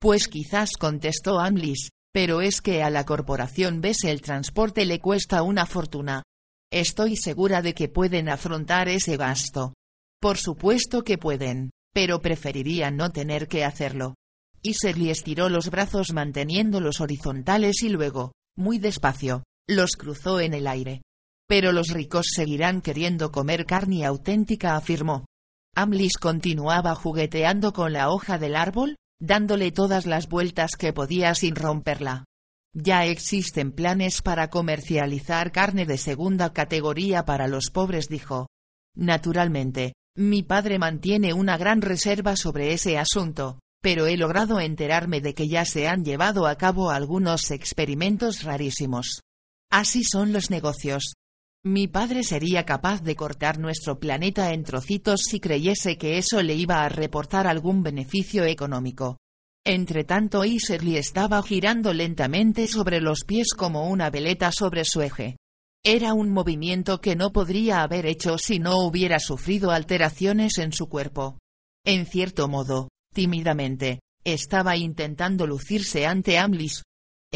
Pues 0.00 0.28
quizás 0.28 0.70
contestó 0.78 1.40
Amlis, 1.40 1.88
pero 2.12 2.40
es 2.40 2.60
que 2.60 2.82
a 2.82 2.90
la 2.90 3.04
corporación 3.04 3.80
ves 3.80 4.04
el 4.04 4.20
transporte 4.20 4.84
le 4.84 5.00
cuesta 5.00 5.42
una 5.42 5.66
fortuna. 5.66 6.22
Estoy 6.70 7.16
segura 7.16 7.62
de 7.62 7.74
que 7.74 7.88
pueden 7.88 8.28
afrontar 8.28 8.88
ese 8.88 9.16
gasto. 9.16 9.74
Por 10.20 10.38
supuesto 10.38 11.02
que 11.02 11.18
pueden, 11.18 11.70
pero 11.92 12.20
preferiría 12.20 12.90
no 12.90 13.10
tener 13.10 13.48
que 13.48 13.64
hacerlo. 13.64 14.14
Iserly 14.62 15.10
estiró 15.10 15.48
los 15.48 15.70
brazos 15.70 16.12
manteniéndolos 16.12 17.00
horizontales 17.00 17.82
y 17.82 17.88
luego, 17.88 18.32
muy 18.56 18.78
despacio, 18.78 19.44
los 19.68 19.92
cruzó 19.92 20.40
en 20.40 20.54
el 20.54 20.66
aire. 20.66 21.02
Pero 21.46 21.72
los 21.72 21.88
ricos 21.88 22.26
seguirán 22.34 22.80
queriendo 22.80 23.30
comer 23.30 23.66
carne 23.66 24.04
auténtica, 24.04 24.76
afirmó. 24.76 25.26
Amlis 25.74 26.16
continuaba 26.18 26.94
jugueteando 26.94 27.72
con 27.72 27.92
la 27.92 28.10
hoja 28.10 28.38
del 28.38 28.56
árbol, 28.56 28.96
dándole 29.20 29.72
todas 29.72 30.06
las 30.06 30.28
vueltas 30.28 30.72
que 30.76 30.92
podía 30.92 31.34
sin 31.34 31.56
romperla. 31.56 32.24
Ya 32.74 33.04
existen 33.06 33.72
planes 33.72 34.22
para 34.22 34.50
comercializar 34.50 35.52
carne 35.52 35.86
de 35.86 35.98
segunda 35.98 36.52
categoría 36.52 37.24
para 37.24 37.46
los 37.46 37.70
pobres, 37.70 38.08
dijo. 38.08 38.48
Naturalmente, 38.96 39.94
mi 40.16 40.42
padre 40.42 40.78
mantiene 40.78 41.32
una 41.32 41.56
gran 41.56 41.82
reserva 41.82 42.36
sobre 42.36 42.72
ese 42.72 42.98
asunto, 42.98 43.58
pero 43.80 44.06
he 44.06 44.16
logrado 44.16 44.60
enterarme 44.60 45.20
de 45.20 45.34
que 45.34 45.48
ya 45.48 45.64
se 45.64 45.88
han 45.88 46.04
llevado 46.04 46.46
a 46.46 46.56
cabo 46.56 46.90
algunos 46.90 47.50
experimentos 47.50 48.42
rarísimos. 48.42 49.20
Así 49.70 50.04
son 50.04 50.32
los 50.32 50.50
negocios. 50.50 51.14
Mi 51.66 51.88
padre 51.88 52.24
sería 52.24 52.66
capaz 52.66 53.02
de 53.02 53.16
cortar 53.16 53.58
nuestro 53.58 53.98
planeta 53.98 54.52
en 54.52 54.64
trocitos 54.64 55.22
si 55.22 55.40
creyese 55.40 55.96
que 55.96 56.18
eso 56.18 56.42
le 56.42 56.54
iba 56.54 56.84
a 56.84 56.90
reportar 56.90 57.46
algún 57.46 57.82
beneficio 57.82 58.44
económico. 58.44 59.16
Entretanto 59.64 60.44
Iserly 60.44 60.98
estaba 60.98 61.42
girando 61.42 61.94
lentamente 61.94 62.68
sobre 62.68 63.00
los 63.00 63.24
pies 63.24 63.54
como 63.54 63.88
una 63.88 64.10
veleta 64.10 64.52
sobre 64.52 64.84
su 64.84 65.00
eje. 65.00 65.38
Era 65.82 66.12
un 66.12 66.32
movimiento 66.32 67.00
que 67.00 67.16
no 67.16 67.32
podría 67.32 67.80
haber 67.82 68.04
hecho 68.04 68.36
si 68.36 68.58
no 68.58 68.80
hubiera 68.84 69.18
sufrido 69.18 69.70
alteraciones 69.70 70.58
en 70.58 70.70
su 70.72 70.86
cuerpo. 70.90 71.38
En 71.86 72.04
cierto 72.04 72.46
modo, 72.46 72.90
tímidamente, 73.14 74.00
estaba 74.22 74.76
intentando 74.76 75.46
lucirse 75.46 76.04
ante 76.04 76.36
Amlis. 76.36 76.82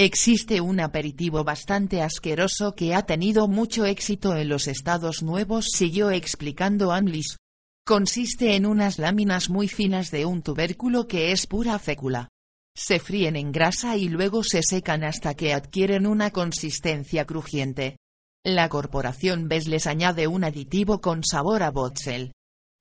Existe 0.01 0.61
un 0.61 0.79
aperitivo 0.79 1.43
bastante 1.43 2.03
asqueroso 2.03 2.77
que 2.77 2.95
ha 2.95 3.03
tenido 3.03 3.49
mucho 3.49 3.85
éxito 3.85 4.37
en 4.37 4.49
los 4.49 4.69
Estados 4.69 5.25
Nuevos, 5.25 5.71
siguió 5.73 6.13
explicando 6.13 6.93
Amlis. 6.93 7.37
Consiste 7.85 8.55
en 8.55 8.65
unas 8.65 9.01
láminas 9.01 9.51
muy 9.51 9.67
finas 9.67 10.13
de 10.13 10.25
un 10.25 10.43
tubérculo 10.43 11.09
que 11.09 11.33
es 11.33 11.49
pura 11.49 11.81
fécula. 11.81 12.29
Se 12.77 13.01
fríen 13.01 13.35
en 13.35 13.51
grasa 13.51 13.97
y 13.97 14.09
luego 14.09 14.45
se 14.45 14.61
secan 14.63 15.03
hasta 15.03 15.35
que 15.35 15.53
adquieren 15.53 16.07
una 16.07 16.31
consistencia 16.31 17.25
crujiente. 17.25 17.97
La 18.45 18.69
corporación 18.69 19.49
BES 19.49 19.67
les 19.67 19.89
añade 19.89 20.29
un 20.29 20.45
aditivo 20.45 21.01
con 21.01 21.25
sabor 21.25 21.65
a 21.65 21.73
botzel. 21.73 22.35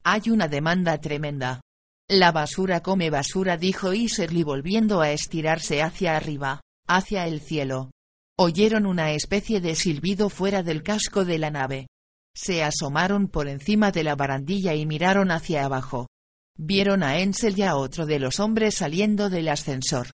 Hay 0.03 0.29
una 0.29 0.47
demanda 0.47 0.99
tremenda. 0.99 1.61
La 2.07 2.31
basura 2.31 2.81
come 2.81 3.09
basura, 3.09 3.57
dijo 3.57 3.91
Iserly 3.91 4.43
volviendo 4.43 5.01
a 5.01 5.11
estirarse 5.11 5.81
hacia 5.81 6.15
arriba, 6.15 6.61
hacia 6.87 7.27
el 7.27 7.41
cielo. 7.41 7.91
Oyeron 8.39 8.85
una 8.85 9.11
especie 9.11 9.61
de 9.61 9.75
silbido 9.75 10.29
fuera 10.29 10.63
del 10.63 10.83
casco 10.83 11.25
de 11.25 11.39
la 11.39 11.51
nave. 11.51 11.87
Se 12.35 12.63
asomaron 12.63 13.27
por 13.27 13.47
encima 13.47 13.91
de 13.91 14.03
la 14.03 14.15
barandilla 14.15 14.75
y 14.75 14.85
miraron 14.85 15.31
hacia 15.31 15.65
abajo. 15.65 16.07
Vieron 16.55 17.03
a 17.03 17.19
Ensel 17.19 17.57
y 17.57 17.63
a 17.63 17.75
otro 17.75 18.05
de 18.05 18.19
los 18.19 18.39
hombres 18.39 18.75
saliendo 18.75 19.29
del 19.29 19.47
ascensor. 19.49 20.11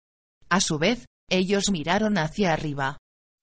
A 0.49 0.61
su 0.61 0.77
vez, 0.77 1.05
ellos 1.29 1.69
miraron 1.71 2.17
hacia 2.17 2.53
arriba. 2.53 2.97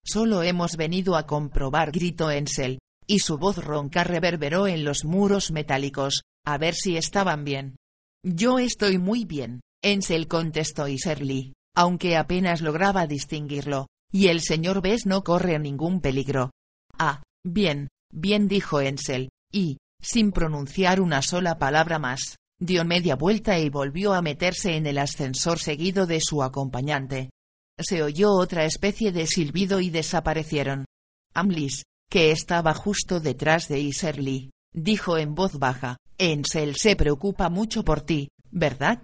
Solo 0.05 0.43
hemos 0.43 0.77
venido 0.77 1.17
a 1.17 1.27
comprobar, 1.27 1.91
gritó 1.91 2.31
Ensel, 2.31 2.79
y 3.07 3.21
su 3.21 3.39
voz 3.39 3.59
ronca 3.59 4.05
reverberó 4.05 4.67
en 4.67 4.85
los 4.85 5.05
muros 5.05 5.51
metálicos, 5.51 6.23
a 6.45 6.59
ver 6.59 6.75
si 6.75 6.97
estaban 6.97 7.45
bien. 7.45 7.77
Yo 8.23 8.59
estoy 8.59 8.99
muy 8.99 9.25
bien, 9.25 9.61
Ensel 9.83 10.27
contestó 10.29 10.89
Iserly, 10.89 11.53
aunque 11.77 12.17
apenas 12.17 12.61
lograba 12.61 13.07
distinguirlo, 13.07 13.87
y 14.11 14.29
el 14.29 14.41
señor 14.41 14.83
Bess 14.83 15.07
no 15.07 15.23
corre 15.23 15.59
ningún 15.61 16.01
peligro. 16.01 16.51
Ah, 16.99 17.23
bien, 17.45 17.89
Bien 18.13 18.49
dijo 18.49 18.81
Ensel, 18.81 19.31
y, 19.53 19.79
sin 20.01 20.33
pronunciar 20.33 21.01
una 21.01 21.23
sola 21.23 21.59
palabra 21.59 21.99
más, 21.99 22.37
dio 22.59 22.85
media 22.85 23.17
vuelta 23.17 23.59
y 23.59 23.69
volvió 23.69 24.15
a 24.15 24.23
meterse 24.23 24.77
en 24.77 24.87
el 24.87 24.99
ascensor 24.99 25.59
seguido 25.59 26.07
de 26.07 26.21
su 26.23 26.43
acompañante. 26.43 27.31
Se 27.79 28.03
oyó 28.03 28.33
otra 28.33 28.65
especie 28.65 29.13
de 29.13 29.27
silbido 29.27 29.81
y 29.81 29.91
desaparecieron. 29.91 30.87
Amlis, 31.35 31.83
que 32.11 32.31
estaba 32.31 32.73
justo 32.73 33.21
detrás 33.21 33.69
de 33.69 33.81
Iserly, 33.81 34.51
dijo 34.73 35.19
en 35.19 35.35
voz 35.35 35.59
baja, 35.59 35.99
Ensel 36.17 36.77
se 36.77 36.97
preocupa 36.97 37.51
mucho 37.51 37.85
por 37.85 38.01
ti, 38.01 38.29
¿verdad? 38.51 39.03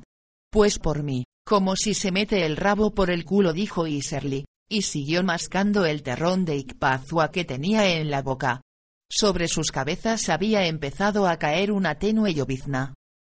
Pues 0.50 0.78
por 0.78 1.02
mí, 1.02 1.24
como 1.44 1.76
si 1.76 1.94
se 1.94 2.12
mete 2.12 2.46
el 2.46 2.56
rabo 2.56 2.94
por 2.94 3.10
el 3.10 3.24
culo 3.24 3.52
dijo 3.52 3.86
Iserly, 3.86 4.44
y 4.68 4.82
siguió 4.82 5.22
mascando 5.22 5.84
el 5.84 6.02
terrón 6.02 6.44
de 6.44 6.56
Icpazua 6.56 7.30
que 7.30 7.44
tenía 7.44 7.96
en 7.96 8.10
la 8.10 8.22
boca. 8.22 8.62
Sobre 9.10 9.48
sus 9.48 9.70
cabezas 9.70 10.28
había 10.30 10.66
empezado 10.66 11.26
a 11.26 11.36
caer 11.36 11.70
una 11.72 11.98
tenue 11.98 12.32
llovizna. 12.32 12.94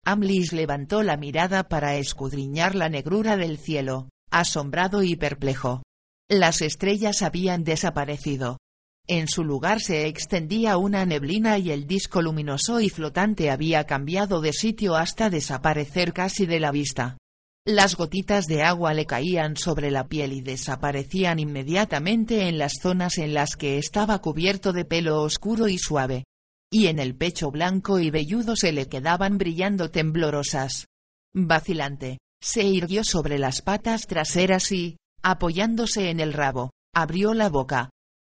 Amlis 0.04 0.52
levantó 0.52 1.02
la 1.02 1.16
mirada 1.16 1.68
para 1.68 1.96
escudriñar 1.96 2.74
la 2.74 2.88
negrura 2.88 3.36
del 3.36 3.56
cielo, 3.56 4.10
asombrado 4.30 5.02
y 5.02 5.16
perplejo. 5.16 5.82
Las 6.28 6.60
estrellas 6.60 7.22
habían 7.22 7.64
desaparecido. 7.64 8.58
En 9.06 9.28
su 9.28 9.44
lugar 9.44 9.80
se 9.80 10.06
extendía 10.06 10.76
una 10.76 11.06
neblina 11.06 11.58
y 11.58 11.70
el 11.70 11.86
disco 11.86 12.20
luminoso 12.20 12.80
y 12.80 12.88
flotante 12.88 13.50
había 13.50 13.84
cambiado 13.84 14.40
de 14.40 14.52
sitio 14.52 14.96
hasta 14.96 15.30
desaparecer 15.30 16.12
casi 16.12 16.46
de 16.46 16.60
la 16.60 16.70
vista. 16.70 17.16
Las 17.64 17.94
gotitas 17.94 18.46
de 18.46 18.64
agua 18.64 18.92
le 18.92 19.06
caían 19.06 19.56
sobre 19.56 19.92
la 19.92 20.08
piel 20.08 20.32
y 20.32 20.40
desaparecían 20.40 21.38
inmediatamente 21.38 22.48
en 22.48 22.58
las 22.58 22.80
zonas 22.82 23.18
en 23.18 23.34
las 23.34 23.54
que 23.54 23.78
estaba 23.78 24.18
cubierto 24.18 24.72
de 24.72 24.84
pelo 24.84 25.22
oscuro 25.22 25.68
y 25.68 25.78
suave. 25.78 26.24
Y 26.72 26.88
en 26.88 26.98
el 26.98 27.14
pecho 27.14 27.52
blanco 27.52 28.00
y 28.00 28.10
velludo 28.10 28.56
se 28.56 28.72
le 28.72 28.88
quedaban 28.88 29.38
brillando 29.38 29.92
temblorosas. 29.92 30.88
Vacilante, 31.34 32.18
se 32.42 32.64
irguió 32.64 33.04
sobre 33.04 33.38
las 33.38 33.62
patas 33.62 34.08
traseras 34.08 34.72
y, 34.72 34.96
apoyándose 35.22 36.10
en 36.10 36.18
el 36.18 36.32
rabo, 36.32 36.72
abrió 36.92 37.32
la 37.32 37.48
boca. 37.48 37.90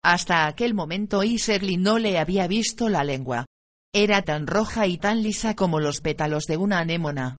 Hasta 0.06 0.48
aquel 0.48 0.74
momento 0.74 1.22
Iserly 1.22 1.76
no 1.76 1.99
le 1.99 2.18
había 2.18 2.48
visto 2.48 2.88
la 2.88 3.04
lengua. 3.04 3.45
Era 3.94 4.22
tan 4.22 4.48
roja 4.48 4.88
y 4.88 4.98
tan 4.98 5.22
lisa 5.22 5.54
como 5.54 5.82
los 5.82 5.99
pétalos 5.99 6.45
de 6.45 6.56
una 6.56 6.80
anémona. 6.80 7.36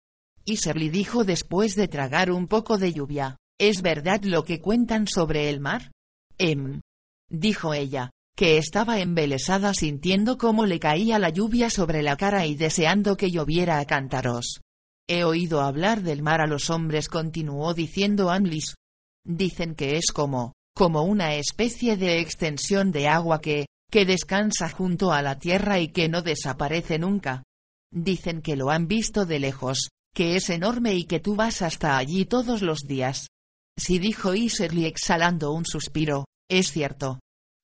Iserly 0.49 0.89
dijo 0.89 1.25
después 1.25 1.75
de 1.75 1.89
tragar 1.89 2.31
un 2.31 2.49
poco 2.49 2.79
de 2.79 2.95
lluvia, 2.95 3.37
¿es 3.61 3.83
verdad 3.83 4.23
lo 4.23 4.45
que 4.45 4.61
cuentan 4.61 5.07
sobre 5.07 5.51
el 5.51 5.61
mar? 5.61 5.93
Em. 6.39 6.81
Dijo 7.31 7.75
ella, 7.75 8.11
que 8.35 8.57
estaba 8.57 8.99
embelesada 9.01 9.75
sintiendo 9.75 10.39
cómo 10.39 10.65
le 10.65 10.81
caía 10.81 11.19
la 11.19 11.29
lluvia 11.29 11.69
sobre 11.69 12.03
la 12.03 12.17
cara 12.17 12.47
y 12.47 12.55
deseando 12.55 13.17
que 13.19 13.31
lloviera 13.31 13.79
a 13.79 13.85
cántaros. 13.85 14.61
He 15.07 15.25
oído 15.25 15.61
hablar 15.61 16.03
del 16.03 16.23
mar 16.23 16.41
a 16.41 16.47
los 16.47 16.71
hombres, 16.71 17.09
continuó 17.09 17.75
diciendo 17.75 18.31
Amlis. 18.31 18.75
Dicen 19.27 19.75
que 19.75 19.97
es 19.97 20.13
como, 20.13 20.55
como 20.75 21.03
una 21.03 21.35
especie 21.35 21.99
de 21.99 22.21
extensión 22.21 22.91
de 22.91 23.09
agua 23.09 23.41
que, 23.43 23.67
que 23.91 24.07
descansa 24.07 24.71
junto 24.71 25.13
a 25.13 25.21
la 25.21 25.39
tierra 25.39 25.79
y 25.79 25.89
que 25.89 26.09
no 26.09 26.23
desaparece 26.23 26.99
nunca. 26.99 27.43
Dicen 27.93 28.41
que 28.41 28.57
lo 28.57 28.71
han 28.71 28.87
visto 28.87 29.27
de 29.27 29.41
lejos, 29.41 29.89
que 30.19 30.35
es 30.35 30.51
enorme 30.51 30.95
y 30.95 31.05
que 31.05 31.21
tú 31.21 31.37
vas 31.37 31.63
hasta 31.63 31.97
allí 31.97 32.25
todos 32.25 32.61
los 32.61 32.81
días. 32.81 33.29
Sí 33.79 34.01
dijo 34.01 34.35
Iserly 34.35 34.85
exhalando 34.85 35.53
un 35.53 35.65
suspiro, 35.65 36.25
es 36.51 36.73
cierto. 36.73 37.21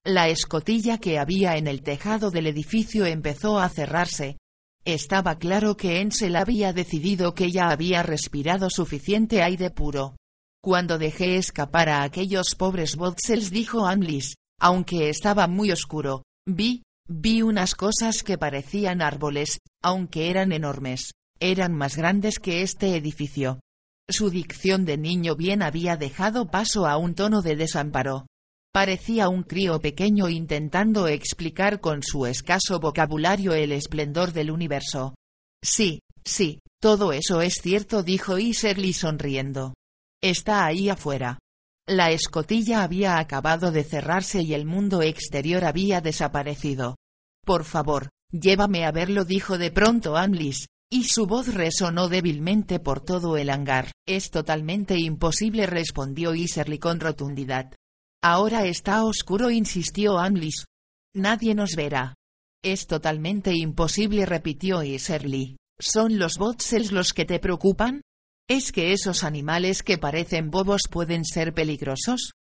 La 0.06 0.28
escotilla 0.28 0.98
que 0.98 1.18
había 1.18 1.56
en 1.56 1.66
el 1.66 1.82
tejado 1.82 2.30
del 2.30 2.46
edificio 2.46 3.06
empezó 3.06 3.58
a 3.58 3.68
cerrarse. 3.68 4.36
Estaba 4.84 5.36
claro 5.36 5.76
que 5.76 6.00
Ensel 6.00 6.36
había 6.36 6.72
decidido 6.72 7.34
que 7.34 7.50
ya 7.50 7.70
había 7.70 8.04
respirado 8.04 8.70
suficiente 8.70 9.42
aire 9.42 9.70
puro. 9.70 10.14
Cuando 10.62 10.96
dejé 10.96 11.38
escapar 11.38 11.88
a 11.88 12.04
aquellos 12.04 12.54
pobres 12.54 12.94
Botzels 12.94 13.50
dijo 13.50 13.84
Amlis, 13.84 14.36
aunque 14.60 15.08
estaba 15.08 15.48
muy 15.48 15.72
oscuro, 15.72 16.22
vi, 16.46 16.84
vi 17.08 17.42
unas 17.42 17.74
cosas 17.74 18.22
que 18.22 18.38
parecían 18.38 19.02
árboles, 19.02 19.58
aunque 19.82 20.30
eran 20.30 20.52
enormes 20.52 21.10
eran 21.50 21.74
más 21.74 21.96
grandes 21.96 22.38
que 22.38 22.62
este 22.62 22.96
edificio. 22.96 23.60
Su 24.08 24.30
dicción 24.30 24.84
de 24.84 24.96
niño 24.96 25.36
bien 25.36 25.62
había 25.62 25.96
dejado 25.96 26.50
paso 26.50 26.86
a 26.86 26.96
un 26.96 27.14
tono 27.14 27.42
de 27.42 27.56
desamparo. 27.56 28.26
Parecía 28.72 29.28
un 29.28 29.42
crío 29.42 29.78
pequeño 29.80 30.28
intentando 30.28 31.06
explicar 31.06 31.80
con 31.80 32.02
su 32.02 32.26
escaso 32.26 32.80
vocabulario 32.80 33.52
el 33.52 33.72
esplendor 33.72 34.32
del 34.32 34.50
universo. 34.50 35.14
Sí, 35.62 36.00
sí, 36.24 36.60
todo 36.80 37.12
eso 37.12 37.40
es 37.40 37.54
cierto, 37.62 38.02
dijo 38.02 38.38
Iserly 38.38 38.92
sonriendo. 38.92 39.74
Está 40.22 40.64
ahí 40.64 40.88
afuera. 40.88 41.38
La 41.86 42.10
escotilla 42.10 42.82
había 42.82 43.18
acabado 43.18 43.70
de 43.70 43.84
cerrarse 43.84 44.42
y 44.42 44.54
el 44.54 44.64
mundo 44.64 45.02
exterior 45.02 45.64
había 45.64 46.00
desaparecido. 46.00 46.96
Por 47.44 47.64
favor, 47.64 48.08
llévame 48.32 48.86
a 48.86 48.92
verlo, 48.92 49.26
dijo 49.26 49.58
de 49.58 49.70
pronto 49.70 50.16
Amlis, 50.16 50.66
y 50.94 51.02
su 51.02 51.26
voz 51.26 51.52
resonó 51.52 52.08
débilmente 52.08 52.78
por 52.78 53.00
todo 53.00 53.36
el 53.36 53.50
hangar. 53.50 53.90
Es 54.06 54.30
totalmente 54.30 54.96
imposible, 54.96 55.66
respondió 55.66 56.36
Iserly 56.36 56.78
con 56.78 57.00
rotundidad. 57.00 57.74
Ahora 58.22 58.64
está 58.66 59.04
oscuro, 59.04 59.50
insistió 59.50 60.20
Amlis. 60.20 60.66
Nadie 61.12 61.56
nos 61.56 61.74
verá. 61.74 62.14
Es 62.62 62.86
totalmente 62.86 63.56
imposible, 63.56 64.24
repitió 64.24 64.84
Iserly. 64.84 65.56
¿Son 65.80 66.16
los 66.16 66.38
botsels 66.38 66.92
los 66.92 67.12
que 67.12 67.24
te 67.24 67.40
preocupan? 67.40 68.00
¿Es 68.48 68.70
que 68.70 68.92
esos 68.92 69.24
animales 69.24 69.82
que 69.82 69.98
parecen 69.98 70.52
bobos 70.52 70.82
pueden 70.88 71.24
ser 71.24 71.54
peligrosos? 71.54 72.34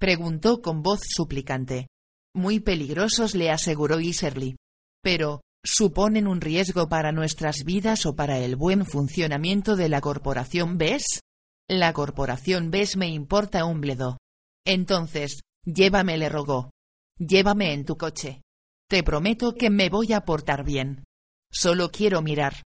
Preguntó 0.00 0.62
con 0.62 0.82
voz 0.82 0.98
suplicante. 1.08 1.86
Muy 2.34 2.58
peligrosos, 2.58 3.36
le 3.36 3.52
aseguró 3.52 4.00
Iserly. 4.00 4.56
Pero, 5.00 5.42
¿suponen 5.64 6.26
un 6.26 6.40
riesgo 6.40 6.88
para 6.88 7.12
nuestras 7.12 7.64
vidas 7.64 8.06
o 8.06 8.14
para 8.14 8.38
el 8.38 8.56
buen 8.56 8.86
funcionamiento 8.86 9.76
de 9.76 9.88
la 9.88 10.00
corporación 10.00 10.78
BES? 10.78 11.20
La 11.68 11.92
corporación 11.92 12.70
BES 12.70 12.96
me 12.96 13.08
importa 13.08 13.64
un 13.64 13.80
bledo. 13.80 14.18
Entonces, 14.66 15.40
llévame, 15.64 16.18
le 16.18 16.28
rogó. 16.28 16.70
Llévame 17.18 17.72
en 17.72 17.84
tu 17.84 17.96
coche. 17.96 18.42
Te 18.88 19.02
prometo 19.02 19.54
que 19.54 19.70
me 19.70 19.88
voy 19.88 20.12
a 20.12 20.22
portar 20.22 20.64
bien. 20.64 21.04
Solo 21.52 21.90
quiero 21.90 22.22
mirar. 22.22 22.62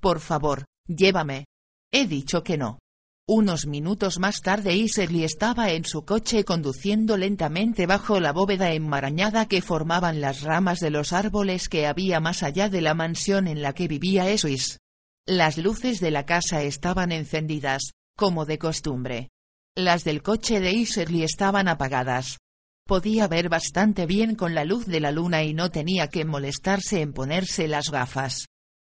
Por 0.00 0.20
favor, 0.20 0.64
llévame. 0.86 1.44
He 1.92 2.06
dicho 2.06 2.42
que 2.42 2.56
no. 2.56 2.78
Unos 3.30 3.66
minutos 3.66 4.18
más 4.18 4.40
tarde 4.40 4.74
Iserly 4.74 5.22
estaba 5.22 5.70
en 5.72 5.84
su 5.84 6.02
coche 6.06 6.46
conduciendo 6.46 7.18
lentamente 7.18 7.84
bajo 7.84 8.20
la 8.20 8.32
bóveda 8.32 8.72
enmarañada 8.72 9.44
que 9.44 9.60
formaban 9.60 10.22
las 10.22 10.40
ramas 10.40 10.80
de 10.80 10.88
los 10.88 11.12
árboles 11.12 11.68
que 11.68 11.86
había 11.86 12.20
más 12.20 12.42
allá 12.42 12.70
de 12.70 12.80
la 12.80 12.94
mansión 12.94 13.46
en 13.46 13.60
la 13.60 13.74
que 13.74 13.86
vivía 13.86 14.30
Esuis. 14.30 14.78
Las 15.26 15.58
luces 15.58 16.00
de 16.00 16.10
la 16.10 16.24
casa 16.24 16.62
estaban 16.62 17.12
encendidas, 17.12 17.90
como 18.16 18.46
de 18.46 18.58
costumbre. 18.58 19.28
Las 19.76 20.04
del 20.04 20.22
coche 20.22 20.60
de 20.60 20.72
Iserly 20.72 21.22
estaban 21.22 21.68
apagadas. 21.68 22.38
Podía 22.86 23.28
ver 23.28 23.50
bastante 23.50 24.06
bien 24.06 24.36
con 24.36 24.54
la 24.54 24.64
luz 24.64 24.86
de 24.86 25.00
la 25.00 25.12
luna 25.12 25.44
y 25.44 25.52
no 25.52 25.70
tenía 25.70 26.08
que 26.08 26.24
molestarse 26.24 27.02
en 27.02 27.12
ponerse 27.12 27.68
las 27.68 27.90
gafas. 27.90 28.46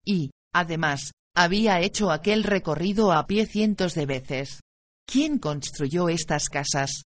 Y, 0.05 0.29
además, 0.53 1.13
había 1.37 1.79
hecho 1.81 2.09
aquel 2.09 2.43
recorrido 2.43 3.11
a 3.11 3.27
pie 3.27 3.45
cientos 3.45 3.93
de 3.93 4.07
veces. 4.07 4.61
¿Quién 5.05 5.37
construyó 5.37 6.09
estas 6.09 6.49
casas? 6.49 7.03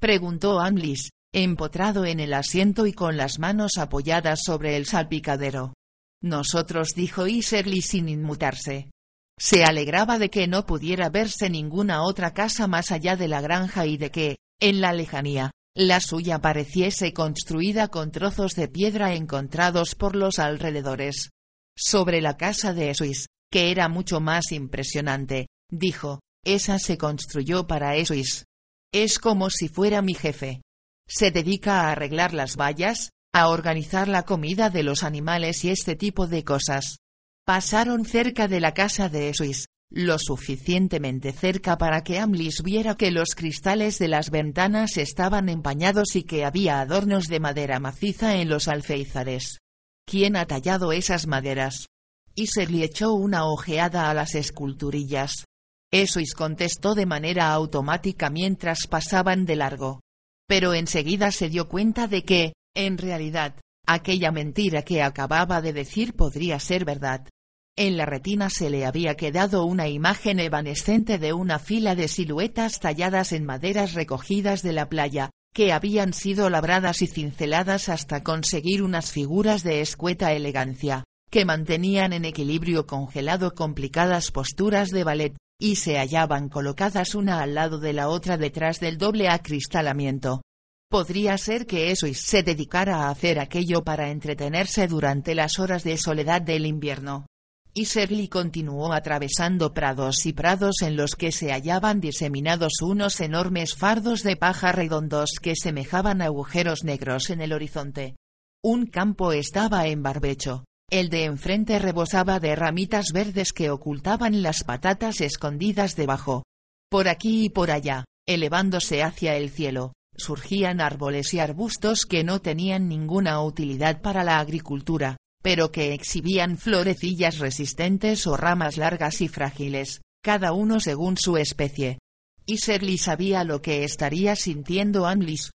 preguntó 0.00 0.60
Amlis, 0.60 1.10
empotrado 1.34 2.04
en 2.04 2.20
el 2.20 2.32
asiento 2.32 2.86
y 2.86 2.92
con 2.92 3.16
las 3.16 3.40
manos 3.40 3.78
apoyadas 3.78 4.40
sobre 4.44 4.76
el 4.76 4.86
salpicadero. 4.86 5.74
Nosotros 6.22 6.90
dijo 6.94 7.26
Iserly 7.26 7.82
sin 7.82 8.08
inmutarse. 8.08 8.88
Se 9.36 9.64
alegraba 9.64 10.20
de 10.20 10.30
que 10.30 10.46
no 10.46 10.64
pudiera 10.64 11.08
verse 11.08 11.50
ninguna 11.50 12.04
otra 12.04 12.32
casa 12.32 12.68
más 12.68 12.92
allá 12.92 13.16
de 13.16 13.26
la 13.26 13.40
granja 13.40 13.84
y 13.86 13.96
de 13.96 14.12
que, 14.12 14.36
en 14.60 14.80
la 14.80 14.92
lejanía, 14.92 15.50
la 15.74 15.98
suya 15.98 16.38
pareciese 16.38 17.12
construida 17.12 17.88
con 17.88 18.12
trozos 18.12 18.52
de 18.52 18.68
piedra 18.68 19.14
encontrados 19.14 19.96
por 19.96 20.14
los 20.14 20.38
alrededores. 20.38 21.30
Sobre 21.76 22.20
la 22.20 22.36
casa 22.36 22.72
de 22.74 22.90
Esuis, 22.90 23.26
que 23.52 23.70
era 23.70 23.88
mucho 23.88 24.18
más 24.18 24.50
impresionante, 24.50 25.46
dijo, 25.70 26.20
esa 26.44 26.78
se 26.78 26.96
construyó 26.96 27.66
para 27.66 27.94
Esuis. 27.94 28.46
Es 28.92 29.18
como 29.18 29.50
si 29.50 29.68
fuera 29.68 30.00
mi 30.00 30.14
jefe. 30.14 30.62
Se 31.06 31.30
dedica 31.30 31.82
a 31.82 31.92
arreglar 31.92 32.32
las 32.32 32.56
vallas, 32.56 33.10
a 33.34 33.48
organizar 33.48 34.08
la 34.08 34.22
comida 34.22 34.70
de 34.70 34.82
los 34.82 35.04
animales 35.04 35.64
y 35.64 35.70
este 35.70 35.96
tipo 35.96 36.26
de 36.26 36.44
cosas. 36.44 36.96
Pasaron 37.44 38.06
cerca 38.06 38.48
de 38.48 38.60
la 38.60 38.72
casa 38.72 39.10
de 39.10 39.28
Esuis, 39.28 39.66
lo 39.90 40.18
suficientemente 40.18 41.32
cerca 41.32 41.76
para 41.76 42.02
que 42.02 42.18
Amlis 42.18 42.62
viera 42.62 42.94
que 42.94 43.10
los 43.10 43.34
cristales 43.34 43.98
de 43.98 44.08
las 44.08 44.30
ventanas 44.30 44.96
estaban 44.96 45.50
empañados 45.50 46.16
y 46.16 46.22
que 46.22 46.46
había 46.46 46.80
adornos 46.80 47.26
de 47.26 47.40
madera 47.40 47.80
maciza 47.80 48.36
en 48.36 48.48
los 48.48 48.68
alféizares. 48.68 49.58
¿Quién 50.06 50.36
ha 50.36 50.46
tallado 50.46 50.92
esas 50.92 51.26
maderas? 51.26 51.88
Y 52.34 52.46
se 52.46 52.66
le 52.66 52.84
echó 52.84 53.12
una 53.12 53.46
ojeada 53.46 54.10
a 54.10 54.14
las 54.14 54.34
esculturillas. 54.34 55.44
Esois 55.92 56.34
contestó 56.34 56.94
de 56.94 57.06
manera 57.06 57.52
automática 57.52 58.30
mientras 58.30 58.86
pasaban 58.88 59.44
de 59.44 59.56
largo. 59.56 60.00
Pero 60.48 60.74
enseguida 60.74 61.30
se 61.32 61.48
dio 61.48 61.68
cuenta 61.68 62.08
de 62.08 62.24
que, 62.24 62.54
en 62.74 62.96
realidad, 62.96 63.56
aquella 63.86 64.32
mentira 64.32 64.82
que 64.82 65.02
acababa 65.02 65.60
de 65.60 65.72
decir 65.72 66.14
podría 66.14 66.58
ser 66.58 66.84
verdad. 66.84 67.28
En 67.76 67.96
la 67.96 68.06
retina 68.06 68.50
se 68.50 68.70
le 68.70 68.86
había 68.86 69.16
quedado 69.16 69.64
una 69.64 69.88
imagen 69.88 70.40
evanescente 70.40 71.18
de 71.18 71.32
una 71.32 71.58
fila 71.58 71.94
de 71.94 72.08
siluetas 72.08 72.80
talladas 72.80 73.32
en 73.32 73.44
maderas 73.44 73.94
recogidas 73.94 74.62
de 74.62 74.72
la 74.72 74.88
playa, 74.88 75.30
que 75.54 75.72
habían 75.72 76.12
sido 76.12 76.48
labradas 76.48 77.02
y 77.02 77.06
cinceladas 77.06 77.88
hasta 77.88 78.22
conseguir 78.22 78.82
unas 78.82 79.12
figuras 79.12 79.62
de 79.62 79.80
escueta 79.82 80.32
elegancia 80.32 81.04
que 81.32 81.46
mantenían 81.46 82.12
en 82.12 82.26
equilibrio 82.26 82.86
congelado 82.86 83.54
complicadas 83.54 84.30
posturas 84.30 84.90
de 84.90 85.02
ballet, 85.02 85.34
y 85.58 85.76
se 85.76 85.96
hallaban 85.96 86.50
colocadas 86.50 87.14
una 87.14 87.40
al 87.40 87.54
lado 87.54 87.78
de 87.78 87.94
la 87.94 88.10
otra 88.10 88.36
detrás 88.36 88.80
del 88.80 88.98
doble 88.98 89.30
acristalamiento. 89.30 90.42
Podría 90.90 91.38
ser 91.38 91.64
que 91.66 91.90
Esois 91.90 92.20
se 92.20 92.42
dedicara 92.42 93.04
a 93.04 93.08
hacer 93.10 93.40
aquello 93.40 93.82
para 93.82 94.10
entretenerse 94.10 94.86
durante 94.88 95.34
las 95.34 95.58
horas 95.58 95.84
de 95.84 95.96
soledad 95.96 96.42
del 96.42 96.66
invierno. 96.66 97.24
Y 97.72 97.86
Serly 97.86 98.28
continuó 98.28 98.92
atravesando 98.92 99.72
prados 99.72 100.26
y 100.26 100.34
prados 100.34 100.82
en 100.82 100.96
los 100.96 101.16
que 101.16 101.32
se 101.32 101.50
hallaban 101.50 102.00
diseminados 102.00 102.82
unos 102.82 103.18
enormes 103.22 103.74
fardos 103.74 104.22
de 104.22 104.36
paja 104.36 104.72
redondos 104.72 105.30
que 105.40 105.56
semejaban 105.56 106.20
agujeros 106.20 106.84
negros 106.84 107.30
en 107.30 107.40
el 107.40 107.54
horizonte. 107.54 108.16
Un 108.62 108.84
campo 108.84 109.32
estaba 109.32 109.86
en 109.86 110.02
barbecho, 110.02 110.64
el 110.92 111.08
de 111.08 111.24
enfrente 111.24 111.78
rebosaba 111.78 112.38
de 112.38 112.54
ramitas 112.54 113.12
verdes 113.14 113.54
que 113.54 113.70
ocultaban 113.70 114.42
las 114.42 114.62
patatas 114.62 115.22
escondidas 115.22 115.96
debajo. 115.96 116.42
Por 116.90 117.08
aquí 117.08 117.46
y 117.46 117.48
por 117.48 117.70
allá, 117.70 118.04
elevándose 118.28 119.02
hacia 119.02 119.34
el 119.36 119.48
cielo, 119.48 119.94
surgían 120.14 120.82
árboles 120.82 121.32
y 121.32 121.38
arbustos 121.38 122.04
que 122.04 122.24
no 122.24 122.42
tenían 122.42 122.90
ninguna 122.90 123.42
utilidad 123.42 124.02
para 124.02 124.22
la 124.22 124.38
agricultura, 124.38 125.16
pero 125.42 125.72
que 125.72 125.94
exhibían 125.94 126.58
florecillas 126.58 127.38
resistentes 127.38 128.26
o 128.26 128.36
ramas 128.36 128.76
largas 128.76 129.22
y 129.22 129.28
frágiles, 129.28 130.02
cada 130.22 130.52
uno 130.52 130.78
según 130.78 131.16
su 131.16 131.38
especie. 131.38 132.00
Y 132.44 132.58
Serly 132.58 132.98
sabía 132.98 133.44
lo 133.44 133.62
que 133.62 133.84
estaría 133.84 134.36
sintiendo 134.36 135.06
Amlis, 135.06 135.52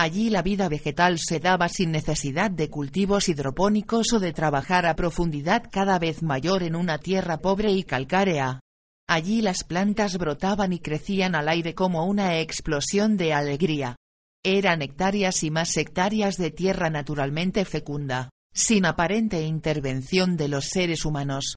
Allí 0.00 0.30
la 0.30 0.42
vida 0.42 0.68
vegetal 0.68 1.18
se 1.18 1.40
daba 1.40 1.68
sin 1.68 1.90
necesidad 1.90 2.52
de 2.52 2.70
cultivos 2.70 3.28
hidropónicos 3.28 4.12
o 4.12 4.20
de 4.20 4.32
trabajar 4.32 4.86
a 4.86 4.94
profundidad 4.94 5.64
cada 5.72 5.98
vez 5.98 6.22
mayor 6.22 6.62
en 6.62 6.76
una 6.76 6.98
tierra 6.98 7.38
pobre 7.38 7.72
y 7.72 7.82
calcárea. 7.82 8.60
Allí 9.08 9.42
las 9.42 9.64
plantas 9.64 10.16
brotaban 10.16 10.72
y 10.72 10.78
crecían 10.78 11.34
al 11.34 11.48
aire 11.48 11.74
como 11.74 12.04
una 12.04 12.38
explosión 12.38 13.16
de 13.16 13.32
alegría. 13.32 13.96
Eran 14.44 14.82
hectáreas 14.82 15.42
y 15.42 15.50
más 15.50 15.76
hectáreas 15.76 16.36
de 16.36 16.52
tierra 16.52 16.90
naturalmente 16.90 17.64
fecunda, 17.64 18.30
sin 18.54 18.86
aparente 18.86 19.42
intervención 19.42 20.36
de 20.36 20.46
los 20.46 20.66
seres 20.66 21.04
humanos. 21.04 21.56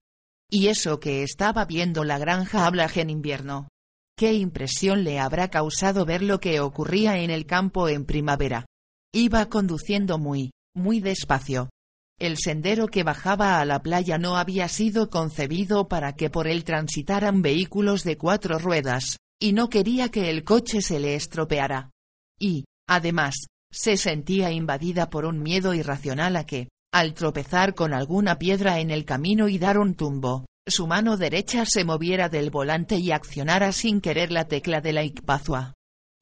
Y 0.50 0.70
eso 0.70 1.00
que 1.00 1.22
estaba 1.22 1.66
viendo 1.66 2.04
la 2.04 2.18
granja 2.18 2.66
Ablage 2.66 3.02
en 3.02 3.12
invierno, 3.12 3.68
¿Qué 4.22 4.34
impresión 4.34 5.04
le 5.04 5.18
habrá 5.18 5.50
causado 5.50 6.06
ver 6.06 6.22
lo 6.22 6.40
que 6.40 6.60
ocurría 6.60 7.18
en 7.18 7.32
el 7.32 7.48
campo 7.48 7.90
en 7.90 8.06
primavera? 8.06 8.68
Iba 9.12 9.48
conduciendo 9.48 10.20
muy, 10.20 10.52
muy 10.76 11.00
despacio. 11.00 11.72
El 12.20 12.38
sendero 12.38 12.86
que 12.86 13.02
bajaba 13.02 13.60
a 13.60 13.66
la 13.66 13.82
playa 13.82 14.20
no 14.20 14.38
había 14.38 14.68
sido 14.68 15.10
concebido 15.10 15.88
para 15.88 16.14
que 16.14 16.30
por 16.30 16.48
él 16.48 16.64
transitaran 16.64 17.42
vehículos 17.42 18.04
de 18.04 18.20
cuatro 18.20 18.60
ruedas, 18.60 19.18
y 19.42 19.54
no 19.54 19.70
quería 19.70 20.10
que 20.10 20.30
el 20.30 20.44
coche 20.44 20.84
se 20.84 21.00
le 21.00 21.16
estropeara. 21.16 21.90
Y, 22.40 22.66
además, 22.88 23.48
se 23.72 23.98
sentía 23.98 24.52
invadida 24.52 25.10
por 25.10 25.26
un 25.26 25.42
miedo 25.42 25.74
irracional 25.74 26.36
a 26.36 26.46
que, 26.46 26.68
al 26.94 27.16
tropezar 27.16 27.74
con 27.74 27.92
alguna 27.92 28.38
piedra 28.38 28.82
en 28.82 28.92
el 28.92 29.04
camino 29.04 29.48
y 29.48 29.58
dar 29.58 29.80
un 29.80 29.96
tumbo, 29.96 30.46
su 30.68 30.86
mano 30.86 31.18
derecha 31.18 31.66
se 31.66 31.84
moviera 31.84 32.30
del 32.30 32.52
volante 32.52 32.98
y 32.98 33.12
accionara 33.12 33.72
sin 33.72 34.00
querer 34.00 34.32
la 34.32 34.48
tecla 34.48 34.80
de 34.80 34.94
la 34.94 35.04
Icpazua. 35.04 35.74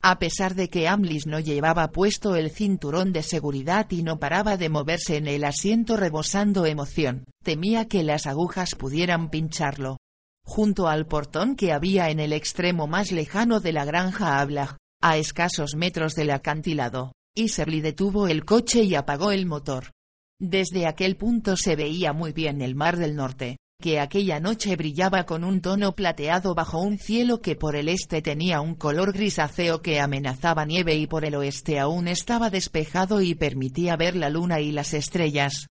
A 0.01 0.17
pesar 0.17 0.55
de 0.55 0.69
que 0.69 0.87
Amlis 0.87 1.27
no 1.27 1.41
llevaba 1.41 1.91
puesto 1.91 2.37
el 2.37 2.51
cinturón 2.51 3.11
de 3.11 3.21
seguridad 3.21 3.91
y 3.91 4.01
no 4.01 4.17
paraba 4.17 4.55
de 4.55 4.69
moverse 4.69 5.17
en 5.17 5.27
el 5.27 5.43
asiento 5.43 5.97
rebosando 5.97 6.65
emoción, 6.65 7.25
temía 7.43 7.89
que 7.89 8.03
las 8.03 8.25
agujas 8.25 8.75
pudieran 8.75 9.29
pincharlo. 9.29 9.97
Junto 10.45 10.87
al 10.87 11.05
portón 11.05 11.57
que 11.57 11.73
había 11.73 12.09
en 12.09 12.21
el 12.21 12.31
extremo 12.31 12.87
más 12.87 13.11
lejano 13.11 13.59
de 13.59 13.73
la 13.73 13.83
granja 13.83 14.39
Ablag, 14.39 14.77
a 15.01 15.17
escasos 15.17 15.75
metros 15.75 16.15
del 16.15 16.31
acantilado, 16.31 17.11
Iserly 17.35 17.81
detuvo 17.81 18.27
el 18.27 18.45
coche 18.45 18.83
y 18.83 18.95
apagó 18.95 19.31
el 19.31 19.45
motor. 19.45 19.91
Desde 20.39 20.87
aquel 20.87 21.17
punto 21.17 21.57
se 21.57 21.75
veía 21.75 22.13
muy 22.13 22.31
bien 22.31 22.61
el 22.61 22.73
mar 22.73 22.95
del 22.95 23.15
norte, 23.15 23.57
que 23.81 24.01
aquella 24.01 24.41
noche 24.41 24.75
brillaba 24.75 25.25
con 25.25 25.45
un 25.45 25.61
tono 25.61 25.95
plateado 25.95 26.53
bajo 26.53 26.81
un 26.81 26.97
cielo 26.97 27.39
que 27.39 27.55
por 27.55 27.77
el 27.77 27.87
este 27.87 28.21
tenía 28.21 28.59
un 28.59 28.75
color 28.75 29.13
grisáceo 29.13 29.81
que 29.81 30.01
amenazaba 30.01 30.65
nieve 30.65 30.95
y 30.95 31.07
por 31.07 31.23
el 31.23 31.35
oeste 31.35 31.79
aún 31.79 32.09
estaba 32.09 32.49
despejado 32.49 33.21
y 33.21 33.35
permitía 33.35 33.95
ver 33.95 34.17
la 34.17 34.29
luna 34.29 34.59
y 34.59 34.73
las 34.73 34.93
estrellas. 34.93 35.67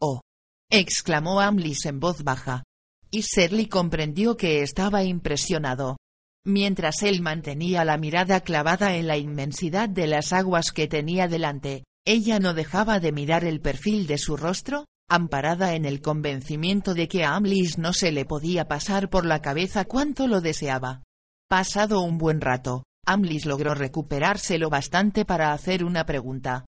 ¡Oh! 0.00 0.22
exclamó 0.70 1.40
Amlis 1.40 1.86
en 1.86 2.00
voz 2.00 2.24
baja. 2.24 2.64
Y 3.12 3.22
Serly 3.22 3.66
comprendió 3.66 4.36
que 4.36 4.62
estaba 4.62 5.04
impresionado. 5.04 5.98
Mientras 6.44 7.02
él 7.04 7.20
mantenía 7.20 7.84
la 7.84 7.96
mirada 7.96 8.40
clavada 8.40 8.96
en 8.96 9.06
la 9.06 9.18
inmensidad 9.18 9.88
de 9.88 10.08
las 10.08 10.32
aguas 10.32 10.72
que 10.72 10.88
tenía 10.88 11.28
delante, 11.28 11.84
ella 12.04 12.40
no 12.40 12.54
dejaba 12.54 12.98
de 12.98 13.12
mirar 13.12 13.44
el 13.44 13.60
perfil 13.60 14.08
de 14.08 14.18
su 14.18 14.36
rostro, 14.36 14.86
amparada 15.08 15.74
en 15.74 15.84
el 15.84 16.00
convencimiento 16.00 16.94
de 16.94 17.08
que 17.08 17.24
a 17.24 17.34
Amlis 17.34 17.78
no 17.78 17.92
se 17.92 18.12
le 18.12 18.24
podía 18.24 18.66
pasar 18.66 19.10
por 19.10 19.26
la 19.26 19.42
cabeza 19.42 19.84
cuánto 19.84 20.26
lo 20.26 20.40
deseaba. 20.40 21.02
Pasado 21.48 22.00
un 22.00 22.18
buen 22.18 22.40
rato, 22.40 22.84
Amlis 23.06 23.46
logró 23.46 23.74
recuperarse 23.74 24.58
lo 24.58 24.70
bastante 24.70 25.24
para 25.24 25.52
hacer 25.52 25.84
una 25.84 26.06
pregunta. 26.06 26.64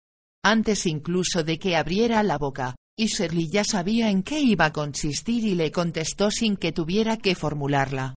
Antes 0.44 0.86
incluso 0.86 1.44
de 1.44 1.58
que 1.58 1.76
abriera 1.76 2.22
la 2.22 2.36
boca, 2.36 2.74
Iserly 2.98 3.48
ya 3.48 3.64
sabía 3.64 4.10
en 4.10 4.22
qué 4.22 4.40
iba 4.40 4.66
a 4.66 4.72
consistir 4.72 5.44
y 5.44 5.54
le 5.54 5.70
contestó 5.70 6.30
sin 6.30 6.56
que 6.56 6.72
tuviera 6.72 7.16
que 7.16 7.34
formularla. 7.34 8.14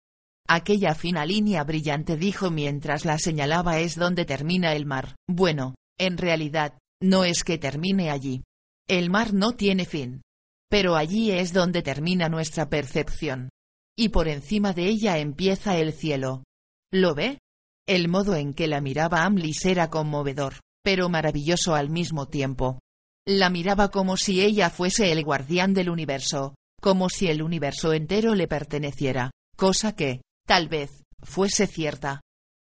Aquella 0.48 0.94
fina 0.94 1.24
línea 1.24 1.64
brillante 1.64 2.16
dijo 2.16 2.50
mientras 2.50 3.04
la 3.04 3.18
señalaba 3.18 3.78
es 3.78 3.96
donde 3.96 4.24
termina 4.24 4.74
el 4.74 4.84
mar. 4.84 5.16
Bueno, 5.28 5.74
en 5.98 6.18
realidad, 6.18 6.78
no 7.02 7.24
es 7.24 7.44
que 7.44 7.58
termine 7.58 8.10
allí, 8.10 8.42
el 8.88 9.10
mar 9.10 9.32
no 9.32 9.52
tiene 9.52 9.84
fin. 9.84 10.22
Pero 10.70 10.96
allí 10.96 11.30
es 11.30 11.52
donde 11.52 11.82
termina 11.82 12.28
nuestra 12.28 12.68
percepción. 12.68 13.50
Y 13.96 14.08
por 14.08 14.28
encima 14.28 14.72
de 14.72 14.86
ella 14.86 15.18
empieza 15.18 15.76
el 15.78 15.92
cielo. 15.92 16.44
¿Lo 16.92 17.14
ve? 17.14 17.38
El 17.86 18.08
modo 18.08 18.34
en 18.34 18.54
que 18.54 18.66
la 18.66 18.80
miraba 18.80 19.24
Amlis 19.24 19.64
era 19.66 19.90
conmovedor, 19.90 20.54
pero 20.82 21.08
maravilloso 21.08 21.74
al 21.74 21.90
mismo 21.90 22.26
tiempo. 22.26 22.80
La 23.26 23.50
miraba 23.50 23.90
como 23.90 24.16
si 24.16 24.42
ella 24.42 24.70
fuese 24.70 25.12
el 25.12 25.22
guardián 25.22 25.74
del 25.74 25.90
universo, 25.90 26.54
como 26.80 27.08
si 27.08 27.28
el 27.28 27.42
universo 27.42 27.92
entero 27.92 28.34
le 28.34 28.48
perteneciera, 28.48 29.30
cosa 29.56 29.94
que, 29.94 30.22
tal 30.46 30.68
vez, 30.68 31.02
fuese 31.22 31.66
cierta. 31.66 32.20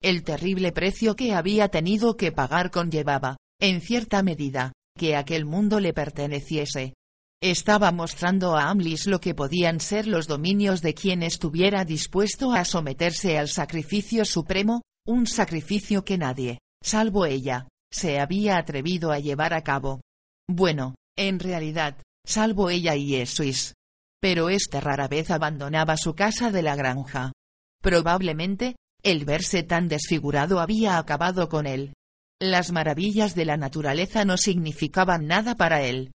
El 0.02 0.22
terrible 0.22 0.72
precio 0.72 1.16
que 1.16 1.34
había 1.34 1.68
tenido 1.68 2.16
que 2.16 2.32
pagar 2.32 2.70
conllevaba, 2.70 3.36
en 3.60 3.80
cierta 3.80 4.22
medida, 4.22 4.72
que 4.96 5.14
aquel 5.14 5.44
mundo 5.44 5.78
le 5.78 5.92
perteneciese. 5.92 6.94
Estaba 7.42 7.92
mostrando 7.92 8.56
a 8.56 8.70
Amlis 8.70 9.06
lo 9.06 9.20
que 9.20 9.34
podían 9.34 9.78
ser 9.78 10.06
los 10.06 10.26
dominios 10.26 10.80
de 10.80 10.94
quien 10.94 11.22
estuviera 11.22 11.84
dispuesto 11.84 12.52
a 12.52 12.64
someterse 12.64 13.38
al 13.38 13.48
sacrificio 13.48 14.24
supremo, 14.24 14.82
un 15.06 15.26
sacrificio 15.26 16.04
que 16.04 16.18
nadie, 16.18 16.58
salvo 16.82 17.26
ella, 17.26 17.68
se 17.92 18.18
había 18.18 18.56
atrevido 18.56 19.12
a 19.12 19.18
llevar 19.18 19.52
a 19.52 19.62
cabo. 19.62 20.00
Bueno, 20.48 20.94
en 21.16 21.38
realidad, 21.38 21.98
salvo 22.26 22.70
ella 22.70 22.96
y 22.96 23.14
Esuis. 23.16 23.74
Pero 24.20 24.48
este 24.48 24.80
rara 24.80 25.06
vez 25.06 25.30
abandonaba 25.30 25.96
su 25.96 26.14
casa 26.14 26.50
de 26.50 26.62
la 26.62 26.74
granja. 26.74 27.32
Probablemente, 27.82 28.76
el 29.02 29.24
verse 29.24 29.62
tan 29.62 29.88
desfigurado 29.88 30.58
había 30.58 30.98
acabado 30.98 31.48
con 31.48 31.66
él, 31.66 31.92
las 32.40 32.70
maravillas 32.70 33.34
de 33.34 33.44
la 33.46 33.56
naturaleza 33.56 34.24
no 34.24 34.36
significaban 34.36 35.26
nada 35.26 35.54
para 35.54 35.82
él. 35.82 36.12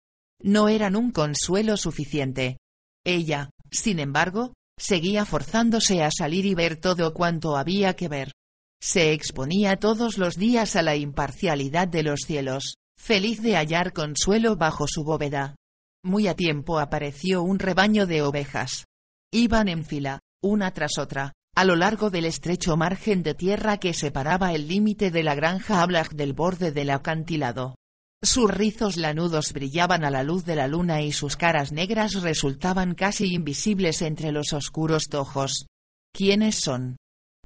No 0.43 0.69
eran 0.69 0.97
un 0.97 1.11
consuelo 1.11 1.77
suficiente. 1.77 2.59
Ella, 3.05 3.51
sin 3.71 3.99
embargo, 3.99 4.55
seguía 4.79 5.25
forzándose 5.25 6.03
a 6.03 6.11
salir 6.11 6.47
y 6.47 6.55
ver 6.55 6.77
todo 6.77 7.13
cuanto 7.13 7.57
había 7.57 7.95
que 7.95 8.09
ver. 8.09 8.33
Se 8.81 9.13
exponía 9.13 9.77
todos 9.77 10.19
los 10.19 10.37
días 10.37 10.77
a 10.77 10.83
la 10.83 10.97
imparcialidad 10.97 11.89
de 11.89 12.03
los 12.03 12.21
cielos, 12.27 12.77
feliz 12.99 13.43
de 13.43 13.57
hallar 13.57 13.93
consuelo 13.93 14.57
bajo 14.57 14.87
su 14.87 15.05
bóveda. 15.05 15.57
Muy 16.05 16.29
a 16.29 16.35
tiempo 16.35 16.79
apareció 16.79 17.43
un 17.43 17.59
rebaño 17.59 18.07
de 18.07 18.23
ovejas. 18.23 18.85
Iban 19.33 19.69
en 19.69 19.85
fila, 19.85 20.21
una 20.43 20.71
tras 20.73 20.99
otra, 20.99 21.33
a 21.57 21.65
lo 21.65 21.74
largo 21.74 22.11
del 22.11 22.27
estrecho 22.27 22.77
margen 22.77 23.23
de 23.23 23.35
tierra 23.35 23.78
que 23.78 23.95
separaba 23.95 24.53
el 24.53 24.69
límite 24.69 25.11
de 25.11 25.23
la 25.23 25.35
granja 25.35 25.81
Ablag 25.81 26.11
del 26.15 26.35
borde 26.35 26.70
del 26.70 26.91
acantilado. 26.91 27.77
Sus 28.23 28.51
rizos 28.51 28.99
lanudos 28.99 29.55
brillaban 29.55 30.05
a 30.05 30.11
la 30.11 30.23
luz 30.23 30.45
de 30.45 30.55
la 30.55 30.69
luna 30.69 31.01
y 31.01 31.12
sus 31.12 31.37
caras 31.37 31.73
negras 31.73 32.20
resultaban 32.20 32.95
casi 32.95 33.33
invisibles 33.33 34.03
entre 34.03 34.33
los 34.33 34.53
oscuros 34.53 35.09
tojos. 35.09 35.66
¿Quiénes 36.12 36.57
son? 36.57 36.97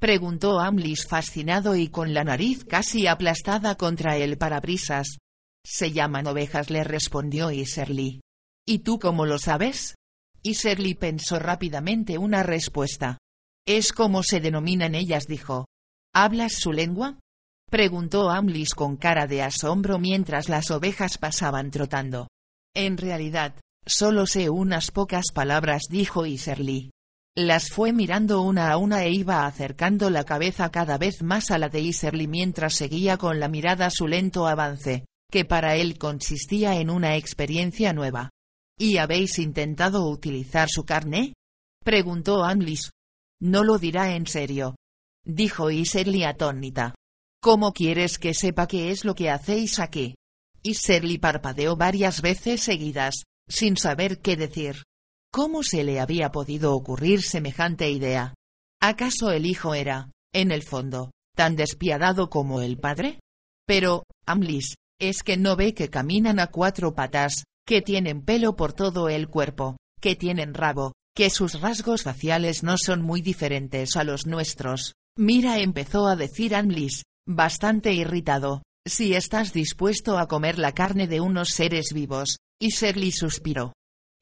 preguntó 0.00 0.58
Amlis 0.58 1.06
fascinado 1.06 1.76
y 1.76 1.88
con 1.88 2.12
la 2.12 2.24
nariz 2.24 2.64
casi 2.64 3.06
aplastada 3.06 3.76
contra 3.76 4.16
el 4.16 4.38
parabrisas. 4.38 5.18
Se 5.64 5.92
llaman 5.92 6.26
ovejas 6.26 6.70
le 6.70 6.82
respondió 6.82 7.52
Iserly. 7.52 8.22
¿Y 8.66 8.80
tú 8.80 8.98
cómo 8.98 9.24
lo 9.24 9.38
sabes? 9.38 9.94
Iserly 10.42 10.94
pensó 10.94 11.38
rápidamente 11.38 12.18
una 12.18 12.42
respuesta. 12.42 13.18
Es 13.72 13.92
como 13.92 14.24
se 14.24 14.40
denominan 14.40 14.96
ellas, 14.96 15.28
dijo. 15.28 15.68
¿Hablas 16.12 16.54
su 16.54 16.72
lengua? 16.72 17.20
preguntó 17.70 18.28
Amlis 18.28 18.74
con 18.74 18.96
cara 18.96 19.28
de 19.28 19.42
asombro 19.42 20.00
mientras 20.00 20.48
las 20.48 20.72
ovejas 20.72 21.18
pasaban 21.18 21.70
trotando. 21.70 22.26
En 22.74 22.96
realidad, 22.96 23.54
solo 23.86 24.26
sé 24.26 24.50
unas 24.50 24.90
pocas 24.90 25.26
palabras, 25.32 25.82
dijo 25.88 26.26
Iserly. 26.26 26.90
Las 27.36 27.70
fue 27.70 27.92
mirando 27.92 28.42
una 28.42 28.72
a 28.72 28.76
una 28.76 29.04
e 29.04 29.12
iba 29.12 29.46
acercando 29.46 30.10
la 30.10 30.24
cabeza 30.24 30.72
cada 30.72 30.98
vez 30.98 31.22
más 31.22 31.52
a 31.52 31.58
la 31.58 31.68
de 31.68 31.78
Iserly 31.78 32.26
mientras 32.26 32.74
seguía 32.74 33.18
con 33.18 33.38
la 33.38 33.46
mirada 33.46 33.88
su 33.90 34.08
lento 34.08 34.48
avance, 34.48 35.04
que 35.30 35.44
para 35.44 35.76
él 35.76 35.96
consistía 35.96 36.80
en 36.80 36.90
una 36.90 37.14
experiencia 37.14 37.92
nueva. 37.92 38.30
¿Y 38.76 38.96
habéis 38.96 39.38
intentado 39.38 40.08
utilizar 40.08 40.68
su 40.68 40.82
carne? 40.82 41.34
preguntó 41.84 42.42
Amlis, 42.42 42.90
no 43.40 43.64
lo 43.64 43.78
dirá 43.78 44.14
en 44.14 44.26
serio. 44.26 44.76
Dijo 45.24 45.70
Iserly 45.70 46.24
atónita. 46.24 46.94
¿Cómo 47.42 47.72
quieres 47.72 48.18
que 48.18 48.34
sepa 48.34 48.66
qué 48.66 48.90
es 48.90 49.04
lo 49.04 49.14
que 49.14 49.30
hacéis 49.30 49.78
aquí? 49.78 50.14
Iserly 50.62 51.18
parpadeó 51.18 51.76
varias 51.76 52.20
veces 52.20 52.62
seguidas, 52.62 53.24
sin 53.48 53.76
saber 53.76 54.20
qué 54.20 54.36
decir. 54.36 54.82
¿Cómo 55.32 55.62
se 55.62 55.84
le 55.84 56.00
había 56.00 56.30
podido 56.32 56.74
ocurrir 56.74 57.22
semejante 57.22 57.90
idea? 57.90 58.34
¿Acaso 58.80 59.30
el 59.30 59.46
hijo 59.46 59.74
era, 59.74 60.10
en 60.34 60.50
el 60.50 60.62
fondo, 60.62 61.12
tan 61.34 61.56
despiadado 61.56 62.28
como 62.28 62.60
el 62.60 62.78
padre? 62.78 63.20
Pero, 63.66 64.04
Amlis, 64.26 64.74
es 64.98 65.22
que 65.22 65.36
no 65.36 65.56
ve 65.56 65.72
que 65.72 65.88
caminan 65.88 66.40
a 66.40 66.48
cuatro 66.48 66.94
patas, 66.94 67.44
que 67.66 67.80
tienen 67.80 68.22
pelo 68.22 68.56
por 68.56 68.72
todo 68.72 69.08
el 69.08 69.28
cuerpo, 69.28 69.76
que 70.00 70.16
tienen 70.16 70.52
rabo, 70.54 70.92
que 71.20 71.28
sus 71.28 71.60
rasgos 71.60 72.04
faciales 72.04 72.62
no 72.62 72.76
son 72.78 73.02
muy 73.02 73.20
diferentes 73.20 73.94
a 73.96 74.04
los 74.04 74.24
nuestros. 74.24 74.94
Mira, 75.18 75.58
empezó 75.58 76.06
a 76.06 76.16
decir 76.16 76.54
Amlis, 76.54 77.02
bastante 77.26 77.92
irritado, 77.92 78.62
si 78.86 79.12
estás 79.12 79.52
dispuesto 79.52 80.16
a 80.16 80.28
comer 80.28 80.58
la 80.58 80.72
carne 80.72 81.06
de 81.08 81.20
unos 81.20 81.50
seres 81.50 81.92
vivos, 81.92 82.38
y 82.58 82.68
Shirley 82.70 83.12
suspiró. 83.12 83.74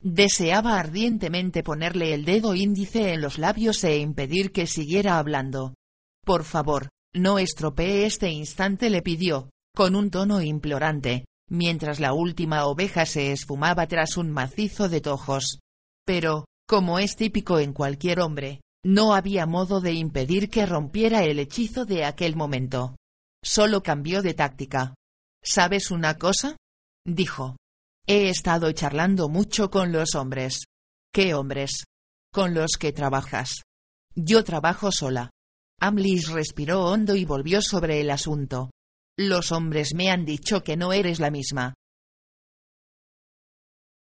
Deseaba 0.03 0.81
ardientemente 0.81 1.62
ponerle 1.62 2.15
el 2.15 2.25
dedo 2.25 2.57
índice 2.57 3.12
en 3.12 3.20
los 3.20 3.39
labios 3.39 3.85
e 3.85 3.99
impedir 3.99 4.51
que 4.51 4.66
siguiera 4.66 5.20
hablando. 5.20 5.75
Por 6.25 6.43
favor, 6.43 6.89
no 7.15 7.39
estropee 7.39 8.07
este 8.07 8.29
instante 8.31 8.91
le 8.91 9.03
pidió, 9.03 9.51
con 9.73 9.95
un 9.95 10.11
tono 10.11 10.43
implorante, 10.43 11.27
mientras 11.49 12.01
la 12.01 12.12
última 12.12 12.66
oveja 12.66 13.07
se 13.07 13.31
esfumaba 13.31 13.87
tras 13.87 14.16
un 14.16 14.33
macizo 14.33 14.89
de 14.89 15.01
tojos. 15.01 15.61
Pero, 16.05 16.45
como 16.69 16.99
es 16.99 17.16
típico 17.16 17.59
en 17.59 17.73
cualquier 17.73 18.20
hombre, 18.20 18.61
no 18.85 19.15
había 19.15 19.47
modo 19.47 19.81
de 19.81 19.95
impedir 19.95 20.51
que 20.51 20.66
rompiera 20.66 21.24
el 21.24 21.39
hechizo 21.39 21.86
de 21.86 22.05
aquel 22.05 22.36
momento. 22.36 22.95
Solo 23.43 23.82
cambió 23.82 24.20
de 24.20 24.35
táctica. 24.35 24.95
¿Sabes 25.43 25.90
una 25.90 26.19
cosa? 26.19 26.59
dijo. 27.07 27.57
He 28.07 28.28
estado 28.28 28.70
charlando 28.73 29.31
mucho 29.31 29.70
con 29.70 29.93
los 29.93 30.15
hombres. 30.15 30.65
¿Qué 31.11 31.32
hombres? 31.32 31.85
Con 32.32 32.53
los 32.53 32.73
que 32.78 32.93
trabajas. 32.93 33.62
Yo 34.15 34.45
trabajo 34.45 34.93
sola. 34.93 35.31
Amlis 35.81 36.28
respiró 36.28 36.85
hondo 36.85 37.16
y 37.16 37.24
volvió 37.24 37.62
sobre 37.62 38.01
el 38.03 38.11
asunto. 38.11 38.70
Los 39.16 39.53
hombres 39.53 39.95
me 39.95 40.11
han 40.11 40.27
dicho 40.27 40.62
que 40.62 40.77
no 40.77 40.93
eres 40.93 41.19
la 41.19 41.31
misma, 41.31 41.74